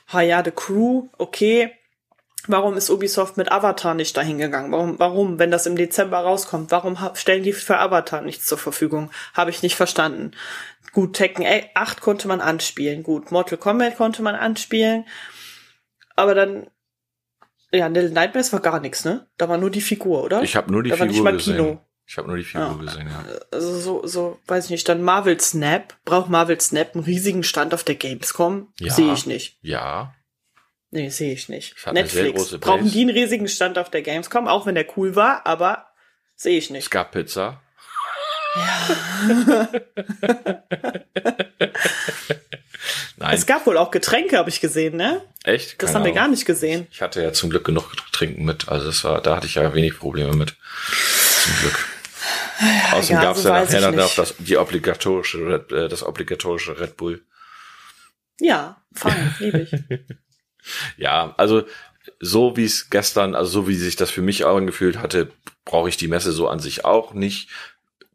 ha 0.08 0.22
ja, 0.22 0.42
The 0.44 0.52
Crew, 0.52 1.10
okay. 1.18 1.72
Warum 2.48 2.76
ist 2.76 2.90
Ubisoft 2.90 3.38
mit 3.38 3.52
Avatar 3.52 3.94
nicht 3.94 4.18
dahin 4.18 4.38
gegangen? 4.38 4.72
Warum, 4.72 4.98
warum, 5.00 5.40
wenn 5.40 5.52
das 5.52 5.66
im 5.66 5.76
Dezember 5.76 6.20
rauskommt, 6.20 6.72
warum 6.72 6.98
stellen 7.14 7.44
die 7.44 7.54
für 7.54 7.78
Avatar 7.78 8.22
nichts 8.22 8.46
zur 8.48 8.58
Verfügung? 8.58 9.12
Habe 9.34 9.52
ich 9.52 9.62
nicht 9.62 9.76
verstanden. 9.76 10.32
Gut, 10.92 11.14
Tekken 11.16 11.46
8 11.74 12.02
konnte 12.02 12.28
man 12.28 12.42
anspielen. 12.42 13.04
Gut, 13.04 13.32
Mortal 13.32 13.58
Kombat 13.58 13.96
konnte 13.98 14.22
man 14.24 14.36
anspielen. 14.36 15.06
Aber 16.16 16.36
dann, 16.36 16.68
ja, 17.72 17.88
Little 17.88 18.10
Nightmares 18.12 18.52
war 18.52 18.60
gar 18.60 18.80
nichts, 18.80 19.06
ne? 19.06 19.28
Da 19.38 19.48
war 19.48 19.58
nur 19.58 19.70
die 19.70 19.82
Figur, 19.82 20.24
oder? 20.24 20.42
Ich 20.42 20.56
habe 20.56 20.72
nur 20.72 20.84
die 20.84 20.90
da 20.90 21.00
war 21.00 21.06
nicht 21.06 21.16
Figur 21.16 21.32
mal 21.32 21.38
gesehen. 21.38 21.56
Kino. 21.58 21.86
Ich 22.06 22.18
habe 22.18 22.28
nur 22.28 22.38
die 22.38 22.44
Figur 22.44 22.68
Ja. 22.68 22.74
gesehen, 22.74 23.08
ja. 23.08 23.24
Also 23.52 23.80
so, 23.80 24.06
so, 24.08 24.40
weiß 24.48 24.66
ich 24.66 24.72
nicht. 24.72 24.90
Dann 24.90 25.02
Marvel 25.02 25.40
Snap. 25.40 25.94
Braucht 26.04 26.30
Marvel 26.30 26.60
Snap 26.60 26.96
einen 26.96 27.06
riesigen 27.06 27.44
Stand 27.44 27.74
auf 27.74 27.84
der 27.86 27.96
Gamescom? 27.96 28.74
Ja. 28.80 28.94
Sehe 28.94 29.14
ich 29.14 29.26
nicht. 29.26 29.60
Ja, 29.62 30.14
Nee, 30.92 31.10
sehe 31.10 31.34
ich 31.34 31.48
nicht. 31.48 31.76
Es 31.78 31.84
sehr 31.84 31.94
Netflix. 31.94 32.58
Brauchen 32.60 32.92
die 32.92 33.02
einen 33.02 33.10
riesigen 33.12 33.48
Stand 33.48 33.78
auf 33.78 33.90
der 33.90 34.02
Gamescom, 34.02 34.48
auch 34.48 34.66
wenn 34.66 34.76
der 34.76 34.86
cool 34.98 35.16
war, 35.16 35.46
aber 35.46 35.88
sehe 36.36 36.58
ich 36.58 36.66
es 36.66 36.70
nicht. 36.70 36.92
gab 36.92 37.12
Pizza. 37.12 37.62
Nein, 43.16 43.36
Es 43.36 43.46
gab 43.46 43.66
wohl 43.66 43.78
auch 43.78 43.92
Getränke, 43.92 44.38
habe 44.38 44.50
ich 44.50 44.60
gesehen, 44.60 44.98
ne? 44.98 45.22
echt? 45.44 45.82
Das 45.82 45.92
Keine 45.92 46.00
haben 46.00 46.06
wir 46.06 46.14
gar 46.14 46.28
nicht 46.28 46.46
gesehen. 46.46 46.88
Ich 46.92 47.02
hatte 47.02 47.22
ja 47.22 47.32
zum 47.32 47.50
Glück 47.50 47.64
genug 47.64 47.96
Trinken 48.12 48.44
mit, 48.44 48.68
also 48.68 48.88
das 48.88 49.04
war, 49.06 49.22
da 49.22 49.38
hatte 49.38 49.48
ich 49.48 49.56
ja 49.56 49.74
wenig 49.74 49.98
Probleme 49.98 50.34
mit. 50.34 50.56
Zum 51.44 51.54
Glück. 51.62 51.88
Außerdem 52.92 53.16
ja, 53.16 53.24
gab 53.24 53.38
es 53.38 53.44
ja 53.44 53.50
nachher 53.52 53.90
ich 53.90 54.00
auch 54.00 54.16
das, 54.16 54.36
die 54.40 54.58
obligatorische, 54.58 55.38
Red, 55.48 55.72
äh, 55.72 55.88
das 55.88 56.04
obligatorische 56.04 56.80
Red 56.80 56.98
Bull. 56.98 57.24
Ja, 58.40 58.82
fein, 58.94 59.36
liebe 59.40 59.62
ich. 59.62 59.72
Ja, 60.98 61.34
also 61.38 61.64
so 62.20 62.58
wie 62.58 62.66
es 62.66 62.90
gestern, 62.90 63.36
also 63.36 63.50
so 63.52 63.68
wie 63.68 63.76
sich 63.76 63.96
das 63.96 64.10
für 64.12 64.22
mich 64.22 64.44
auch 64.46 64.58
angefühlt 64.58 64.98
hatte, 65.00 65.32
brauche 65.66 65.90
ich 65.90 65.98
die 65.98 66.08
Messe 66.08 66.32
so 66.32 66.48
an 66.48 66.60
sich 66.60 66.86
auch 66.86 67.14
nicht. 67.14 67.50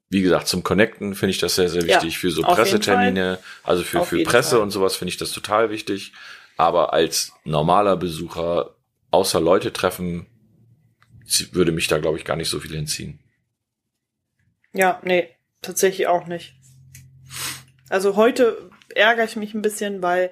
Wie 0.09 0.23
gesagt, 0.23 0.47
zum 0.49 0.63
Connecten 0.63 1.15
finde 1.15 1.31
ich 1.31 1.39
das 1.39 1.57
sehr, 1.57 1.69
sehr 1.69 1.83
Ja, 1.85 1.97
wichtig. 1.97 2.19
für 2.19 2.31
so 2.31 2.43
Pressetermine, 2.43 3.39
also 3.65 3.83
für, 3.83 4.01
Auf 4.01 4.09
für 4.09 4.23
Presse 4.23 4.51
Fall. 4.51 4.61
und 4.61 4.71
sowas 4.71 4.97
finde 4.97 5.11
ich 5.11 5.17
das 5.19 5.33
total 5.33 5.71
wichtig. 5.71 6.13
Aber 6.57 6.93
als 6.93 7.33
normaler 7.45 7.97
Besucher, 7.97 8.75
außer 9.11 9.41
Leute 9.41 9.73
treffen, 9.73 10.27
würde 11.53 11.73
mich 11.73 11.89
da, 11.89 11.99
glaube 11.99 12.19
ich, 12.19 12.25
gar 12.25 12.37
nicht 12.37 12.49
so 12.49 12.61
viel 12.61 12.75
hinziehen. 12.75 13.19
Ja, 14.73 15.01
nee, 15.05 15.29
tatsächlich 15.63 16.07
auch 16.07 16.27
nicht. 16.27 16.55
Also 17.89 18.17
heute 18.17 18.71
ärgere 18.95 19.25
ich 19.25 19.37
mich 19.37 19.55
ein 19.55 19.63
bisschen, 19.63 20.03
weil 20.03 20.31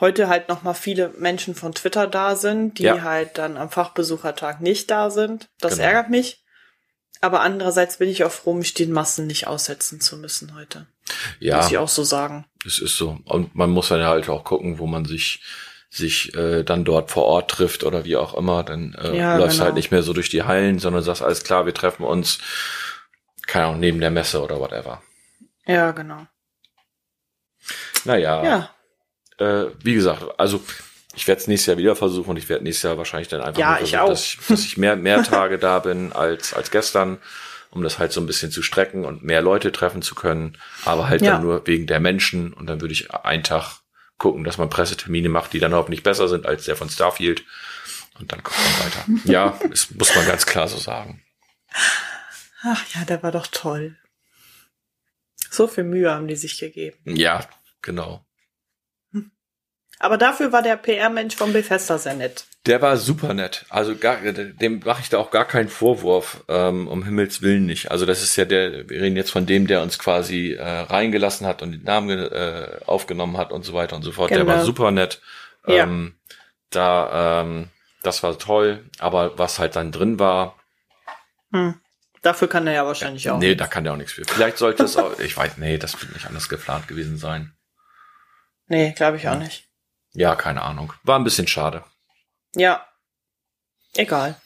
heute 0.00 0.28
halt 0.28 0.48
noch 0.48 0.62
mal 0.62 0.74
viele 0.74 1.08
Menschen 1.18 1.54
von 1.54 1.72
Twitter 1.74 2.06
da 2.06 2.36
sind, 2.36 2.78
die 2.78 2.84
Ja. 2.84 3.02
halt 3.02 3.38
dann 3.38 3.56
am 3.56 3.70
Fachbesuchertag 3.70 4.60
nicht 4.60 4.90
da 4.90 5.10
sind. 5.10 5.48
Das 5.60 5.74
Genau. 5.76 5.84
ärgert 5.88 6.10
mich. 6.10 6.42
Aber 7.22 7.40
andererseits 7.40 7.96
bin 7.96 8.10
ich 8.10 8.24
auch 8.24 8.30
froh, 8.30 8.52
mich 8.52 8.74
den 8.74 8.92
Massen 8.92 9.26
nicht 9.26 9.46
aussetzen 9.46 10.00
zu 10.02 10.18
müssen 10.18 10.54
heute. 10.54 10.86
Ja. 11.40 11.56
Muss 11.56 11.70
ich 11.70 11.78
auch 11.78 11.88
so 11.88 12.04
sagen. 12.04 12.44
Es 12.66 12.78
ist 12.78 12.96
so. 12.98 13.18
Und 13.24 13.54
man 13.54 13.70
muss 13.70 13.88
dann 13.88 14.04
halt 14.04 14.28
auch 14.28 14.44
gucken, 14.44 14.78
wo 14.78 14.86
man 14.86 15.04
sich 15.06 15.42
sich 15.88 16.34
äh, 16.34 16.62
dann 16.62 16.84
dort 16.84 17.10
vor 17.10 17.24
Ort 17.24 17.50
trifft 17.52 17.84
oder 17.84 18.04
wie 18.04 18.16
auch 18.16 18.34
immer. 18.34 18.64
Dann 18.64 18.92
äh, 18.94 19.16
Ja, 19.16 19.36
läufst 19.38 19.56
genau. 19.56 19.66
halt 19.66 19.76
nicht 19.76 19.90
mehr 19.92 20.02
so 20.02 20.12
durch 20.12 20.28
die 20.28 20.42
Hallen, 20.42 20.78
sondern 20.78 21.02
sagst, 21.02 21.22
alles 21.22 21.42
klar, 21.42 21.64
wir 21.64 21.72
treffen 21.72 22.04
uns, 22.04 22.38
keine 23.46 23.66
Ahnung, 23.66 23.80
neben 23.80 24.00
der 24.00 24.10
Messe 24.10 24.42
oder 24.42 24.60
whatever. 24.60 25.00
Ja, 25.64 25.92
genau. 25.92 26.26
Naja, 28.04 28.44
Ja, 28.44 28.70
Äh, 29.38 29.66
wie 29.82 29.94
gesagt, 29.94 30.22
also 30.38 30.62
ich 31.14 31.26
werde 31.28 31.40
es 31.40 31.46
nächstes 31.46 31.66
Jahr 31.66 31.76
wieder 31.78 31.96
versuchen 31.96 32.30
und 32.30 32.36
ich 32.36 32.48
werde 32.48 32.64
nächstes 32.64 32.82
Jahr 32.84 32.98
wahrscheinlich 32.98 33.28
dann 33.28 33.40
einfach 33.40 33.58
Ja, 33.60 33.72
nur 33.72 33.82
ich 33.82 33.90
versuchen, 33.90 34.00
auch. 34.00 34.08
Dass, 34.08 34.24
ich, 34.24 34.38
dass 34.48 34.64
ich 34.64 34.76
mehr, 34.76 34.96
mehr 34.96 35.22
Tage 35.22 35.58
da 35.58 35.78
bin 35.78 36.12
als, 36.12 36.52
als 36.54 36.70
gestern, 36.70 37.18
um 37.70 37.82
das 37.82 37.98
halt 37.98 38.12
so 38.12 38.20
ein 38.20 38.26
bisschen 38.26 38.50
zu 38.50 38.62
strecken 38.62 39.04
und 39.04 39.22
mehr 39.22 39.42
Leute 39.42 39.72
treffen 39.72 40.02
zu 40.02 40.14
können, 40.14 40.56
aber 40.84 41.08
halt 41.08 41.22
Ja. 41.22 41.32
dann 41.32 41.42
nur 41.42 41.66
wegen 41.66 41.86
der 41.86 42.00
Menschen 42.00 42.52
und 42.52 42.66
dann 42.66 42.80
würde 42.80 42.92
ich 42.92 43.12
einen 43.12 43.42
Tag 43.44 43.80
gucken, 44.18 44.44
dass 44.44 44.56
man 44.58 44.70
Pressetermine 44.70 45.28
macht, 45.28 45.52
die 45.52 45.58
dann 45.58 45.74
hoffentlich 45.74 46.02
besser 46.02 46.28
sind 46.28 46.46
als 46.46 46.64
der 46.64 46.76
von 46.76 46.88
Starfield 46.88 47.44
und 48.18 48.32
dann 48.32 48.42
guckt 48.42 48.56
man 48.58 48.86
weiter. 48.86 49.04
ja, 49.30 49.58
das 49.70 49.90
muss 49.90 50.14
man 50.14 50.26
ganz 50.26 50.46
klar 50.46 50.68
so 50.68 50.78
sagen. 50.78 51.22
Ach 52.62 52.82
ja, 52.94 53.04
der 53.04 53.22
war 53.22 53.32
doch 53.32 53.46
toll. 53.46 53.96
So 55.50 55.66
viel 55.68 55.84
Mühe 55.84 56.10
haben 56.10 56.28
die 56.28 56.36
sich 56.36 56.58
gegeben. 56.58 56.98
Ja, 57.16 57.46
genau. 57.82 58.25
Aber 59.98 60.18
dafür 60.18 60.52
war 60.52 60.62
der 60.62 60.76
PR-Mensch 60.76 61.36
von 61.36 61.52
Bethesda 61.52 61.96
sehr 61.98 62.14
nett. 62.14 62.44
Der 62.66 62.82
war 62.82 62.96
super 62.96 63.32
nett. 63.32 63.64
Also 63.70 63.96
gar, 63.96 64.16
dem 64.18 64.80
mache 64.84 65.00
ich 65.00 65.08
da 65.08 65.18
auch 65.18 65.30
gar 65.30 65.46
keinen 65.46 65.68
Vorwurf, 65.68 66.44
ähm, 66.48 66.86
um 66.88 67.02
Himmels 67.04 67.40
Willen 67.40 67.64
nicht. 67.64 67.90
Also 67.90 68.04
das 68.06 68.22
ist 68.22 68.36
ja 68.36 68.44
der, 68.44 68.88
wir 68.90 69.00
reden 69.00 69.16
jetzt 69.16 69.30
von 69.30 69.46
dem, 69.46 69.66
der 69.66 69.82
uns 69.82 69.98
quasi 69.98 70.52
äh, 70.52 70.62
reingelassen 70.62 71.46
hat 71.46 71.62
und 71.62 71.72
den 71.72 71.82
Namen 71.84 72.18
äh, 72.18 72.78
aufgenommen 72.86 73.36
hat 73.38 73.52
und 73.52 73.64
so 73.64 73.72
weiter 73.72 73.96
und 73.96 74.02
so 74.02 74.12
fort. 74.12 74.30
Der 74.30 74.40
Genau. 74.40 74.52
war 74.52 74.64
super 74.64 74.90
nett. 74.90 75.22
Ja. 75.66 75.84
Ähm, 75.84 76.16
da, 76.70 77.40
ähm, 77.42 77.68
das 78.02 78.22
war 78.22 78.38
toll. 78.38 78.84
Aber 78.98 79.38
was 79.38 79.58
halt 79.58 79.76
dann 79.76 79.92
drin 79.92 80.18
war, 80.18 80.56
Hm. 81.52 81.80
Dafür 82.22 82.48
kann 82.48 82.66
er 82.66 82.72
ja 82.72 82.84
wahrscheinlich 82.86 83.30
auch. 83.30 83.38
nee, 83.38 83.54
da 83.54 83.68
kann 83.68 83.84
der 83.84 83.92
auch 83.92 83.96
nichts 83.96 84.12
für. 84.14 84.24
Vielleicht 84.24 84.58
sollte 84.58 84.82
es 84.82 84.96
auch, 84.96 85.16
ich 85.20 85.36
weiß, 85.36 85.58
nee, 85.58 85.78
das 85.78 86.00
wird 86.02 86.12
nicht 86.12 86.26
anders 86.26 86.48
geplant 86.48 86.88
gewesen 86.88 87.16
sein. 87.18 87.54
Nee, 88.66 88.92
glaube 88.96 89.16
ich 89.16 89.28
auch 89.28 89.38
nicht. 89.38 89.65
Ja, 90.16 90.34
keine 90.34 90.62
Ahnung. 90.62 90.92
War 91.02 91.18
ein 91.18 91.24
bisschen 91.24 91.46
schade. 91.46 91.84
Ja. 92.54 92.86
Egal. 93.94 94.40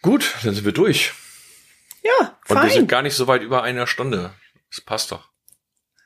Gut, 0.00 0.32
dann 0.44 0.54
sind 0.54 0.64
wir 0.64 0.72
durch. 0.72 1.12
Ja, 2.02 2.36
Und 2.48 2.56
wir 2.56 2.56
fein. 2.62 2.70
sind 2.70 2.88
gar 2.88 3.02
nicht 3.02 3.16
so 3.16 3.26
weit 3.26 3.42
über 3.42 3.62
einer 3.62 3.86
Stunde. 3.86 4.32
Das 4.70 4.80
passt 4.80 5.10
doch. 5.10 5.28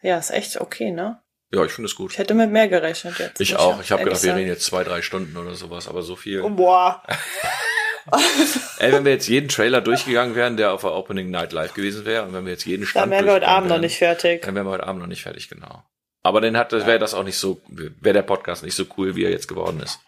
Ja, 0.00 0.16
ist 0.18 0.30
echt 0.30 0.60
okay, 0.60 0.92
ne? 0.92 1.20
Ja, 1.52 1.64
ich 1.64 1.72
finde 1.72 1.86
es 1.86 1.94
gut. 1.94 2.12
Ich 2.12 2.18
hätte 2.18 2.34
mit 2.34 2.50
mehr 2.50 2.68
gerechnet 2.68 3.18
jetzt. 3.18 3.40
Ich 3.40 3.56
auch. 3.56 3.80
Ich 3.82 3.90
habe 3.90 4.04
gedacht, 4.04 4.22
wir 4.22 4.34
reden 4.34 4.48
jetzt 4.48 4.64
zwei, 4.64 4.84
drei 4.84 5.02
Stunden 5.02 5.36
oder 5.36 5.54
sowas, 5.54 5.88
aber 5.88 6.02
so 6.02 6.16
viel. 6.16 6.40
Oh, 6.42 6.50
boah. 6.50 7.02
Ey, 8.78 8.92
wenn 8.92 9.04
wir 9.04 9.12
jetzt 9.12 9.28
jeden 9.28 9.48
Trailer 9.48 9.82
durchgegangen 9.82 10.34
wären, 10.34 10.56
der 10.56 10.72
auf 10.72 10.80
der 10.82 10.92
Opening 10.92 11.30
Night 11.30 11.52
Live 11.52 11.74
gewesen 11.74 12.06
wäre, 12.06 12.24
und 12.24 12.32
wenn 12.32 12.44
wir 12.46 12.52
jetzt 12.52 12.64
jeden 12.64 12.86
Stand 12.86 13.04
Dann 13.04 13.10
wären 13.10 13.26
wir 13.26 13.32
heute 13.34 13.48
Abend 13.48 13.68
noch 13.68 13.74
wären, 13.74 13.82
nicht 13.82 13.98
fertig. 13.98 14.42
Dann 14.42 14.54
wären 14.54 14.66
wir 14.66 14.70
heute 14.70 14.86
Abend 14.86 15.00
noch 15.02 15.08
nicht 15.08 15.22
fertig, 15.22 15.48
genau. 15.48 15.82
Aber 16.28 16.40
dann 16.40 16.56
hat, 16.56 16.72
wäre 16.72 16.98
das 16.98 17.14
auch 17.14 17.22
nicht 17.24 17.38
so, 17.38 17.60
wäre 17.68 18.12
der 18.14 18.22
Podcast 18.22 18.62
nicht 18.62 18.74
so 18.74 18.84
cool, 18.96 19.16
wie 19.16 19.24
er 19.24 19.30
jetzt 19.30 19.48
geworden 19.48 19.80
ist. 19.80 19.98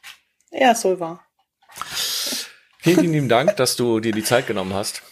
Ja, 0.51 0.74
so 0.74 1.01
war. 1.01 1.24
Vielen, 2.78 2.98
vielen 3.01 3.12
lieben 3.12 3.28
Dank, 3.28 3.56
dass 3.56 3.76
du 3.76 4.01
dir 4.01 4.12
die 4.12 4.24
Zeit 4.24 4.47
genommen 4.47 4.74
hast 4.74 5.02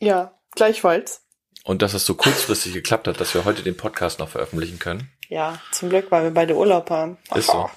Ja, 0.00 0.38
gleichfalls. 0.54 1.22
und 1.64 1.82
dass 1.82 1.94
es 1.94 2.06
so 2.06 2.14
kurzfristig 2.14 2.72
geklappt 2.72 3.06
hat, 3.08 3.20
dass 3.20 3.34
wir 3.34 3.44
heute 3.44 3.62
den 3.62 3.76
Podcast 3.76 4.18
noch 4.18 4.28
veröffentlichen 4.28 4.78
können. 4.78 5.10
Ja, 5.28 5.60
zum 5.72 5.88
Glück, 5.90 6.10
weil 6.10 6.22
wir 6.24 6.30
beide 6.30 6.54
Urlaub 6.56 6.90
haben. 6.90 7.18
Ist 7.34 7.46
so. 7.48 7.68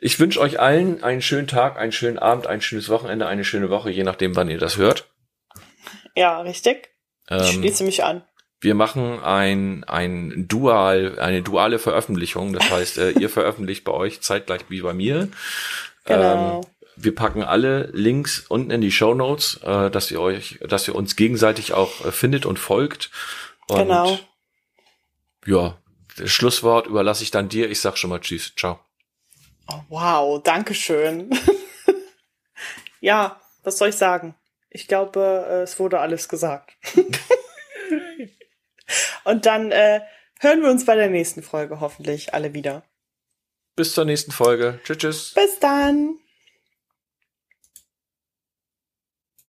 Ich 0.00 0.18
wünsche 0.20 0.40
euch 0.40 0.60
allen 0.60 1.02
einen 1.02 1.22
schönen 1.22 1.46
Tag, 1.46 1.78
einen 1.78 1.92
schönen 1.92 2.18
Abend, 2.18 2.46
ein 2.46 2.60
schönes 2.60 2.88
Wochenende, 2.88 3.26
eine 3.26 3.44
schöne 3.44 3.70
Woche, 3.70 3.90
je 3.90 4.02
nachdem, 4.02 4.34
wann 4.36 4.50
ihr 4.50 4.58
das 4.58 4.76
hört. 4.76 5.08
Ja, 6.14 6.40
richtig. 6.40 6.90
Ich 7.30 7.36
Ähm, 7.36 7.44
schließe 7.44 7.84
mich 7.84 8.04
an. 8.04 8.24
Wir 8.62 8.76
machen 8.76 9.20
ein, 9.22 9.82
ein 9.84 10.46
Dual, 10.46 11.18
eine 11.18 11.42
duale 11.42 11.80
Veröffentlichung. 11.80 12.52
Das 12.52 12.70
heißt, 12.70 12.98
äh, 12.98 13.10
ihr 13.10 13.28
veröffentlicht 13.28 13.82
bei 13.82 13.92
euch 13.92 14.20
zeitgleich 14.20 14.62
wie 14.68 14.82
bei 14.82 14.94
mir. 14.94 15.28
Genau. 16.04 16.60
Ähm, 16.60 16.66
wir 16.94 17.14
packen 17.14 17.42
alle 17.42 17.90
Links 17.92 18.44
unten 18.48 18.70
in 18.70 18.80
die 18.80 18.92
Show 18.92 19.14
Notes, 19.14 19.60
äh, 19.64 19.90
dass 19.90 20.12
ihr 20.12 20.20
euch, 20.20 20.60
dass 20.62 20.86
ihr 20.86 20.94
uns 20.94 21.16
gegenseitig 21.16 21.72
auch 21.72 22.04
äh, 22.04 22.12
findet 22.12 22.46
und 22.46 22.60
folgt. 22.60 23.10
Und 23.66 23.78
Genau. 23.78 24.16
Ja, 25.44 25.76
das 26.16 26.30
Schlusswort 26.30 26.86
überlasse 26.86 27.24
ich 27.24 27.32
dann 27.32 27.48
dir. 27.48 27.68
Ich 27.68 27.80
sag 27.80 27.98
schon 27.98 28.10
mal 28.10 28.20
Tschüss. 28.20 28.52
Ciao. 28.56 28.78
Oh, 29.68 29.80
wow, 29.88 30.42
danke 30.42 30.74
schön. 30.74 31.30
ja, 33.00 33.40
was 33.64 33.78
soll 33.78 33.88
ich 33.88 33.96
sagen? 33.96 34.36
Ich 34.70 34.86
glaube, 34.86 35.46
äh, 35.48 35.62
es 35.62 35.80
wurde 35.80 35.98
alles 35.98 36.28
gesagt. 36.28 36.76
Und 39.24 39.46
dann 39.46 39.70
äh, 39.70 40.00
hören 40.40 40.62
wir 40.62 40.70
uns 40.70 40.84
bei 40.84 40.94
der 40.94 41.08
nächsten 41.08 41.42
Folge 41.42 41.80
hoffentlich 41.80 42.34
alle 42.34 42.54
wieder. 42.54 42.84
Bis 43.76 43.94
zur 43.94 44.04
nächsten 44.04 44.32
Folge. 44.32 44.80
Tschüss, 44.84 44.98
tschüss. 44.98 45.34
Bis 45.34 45.58
dann. 45.58 46.18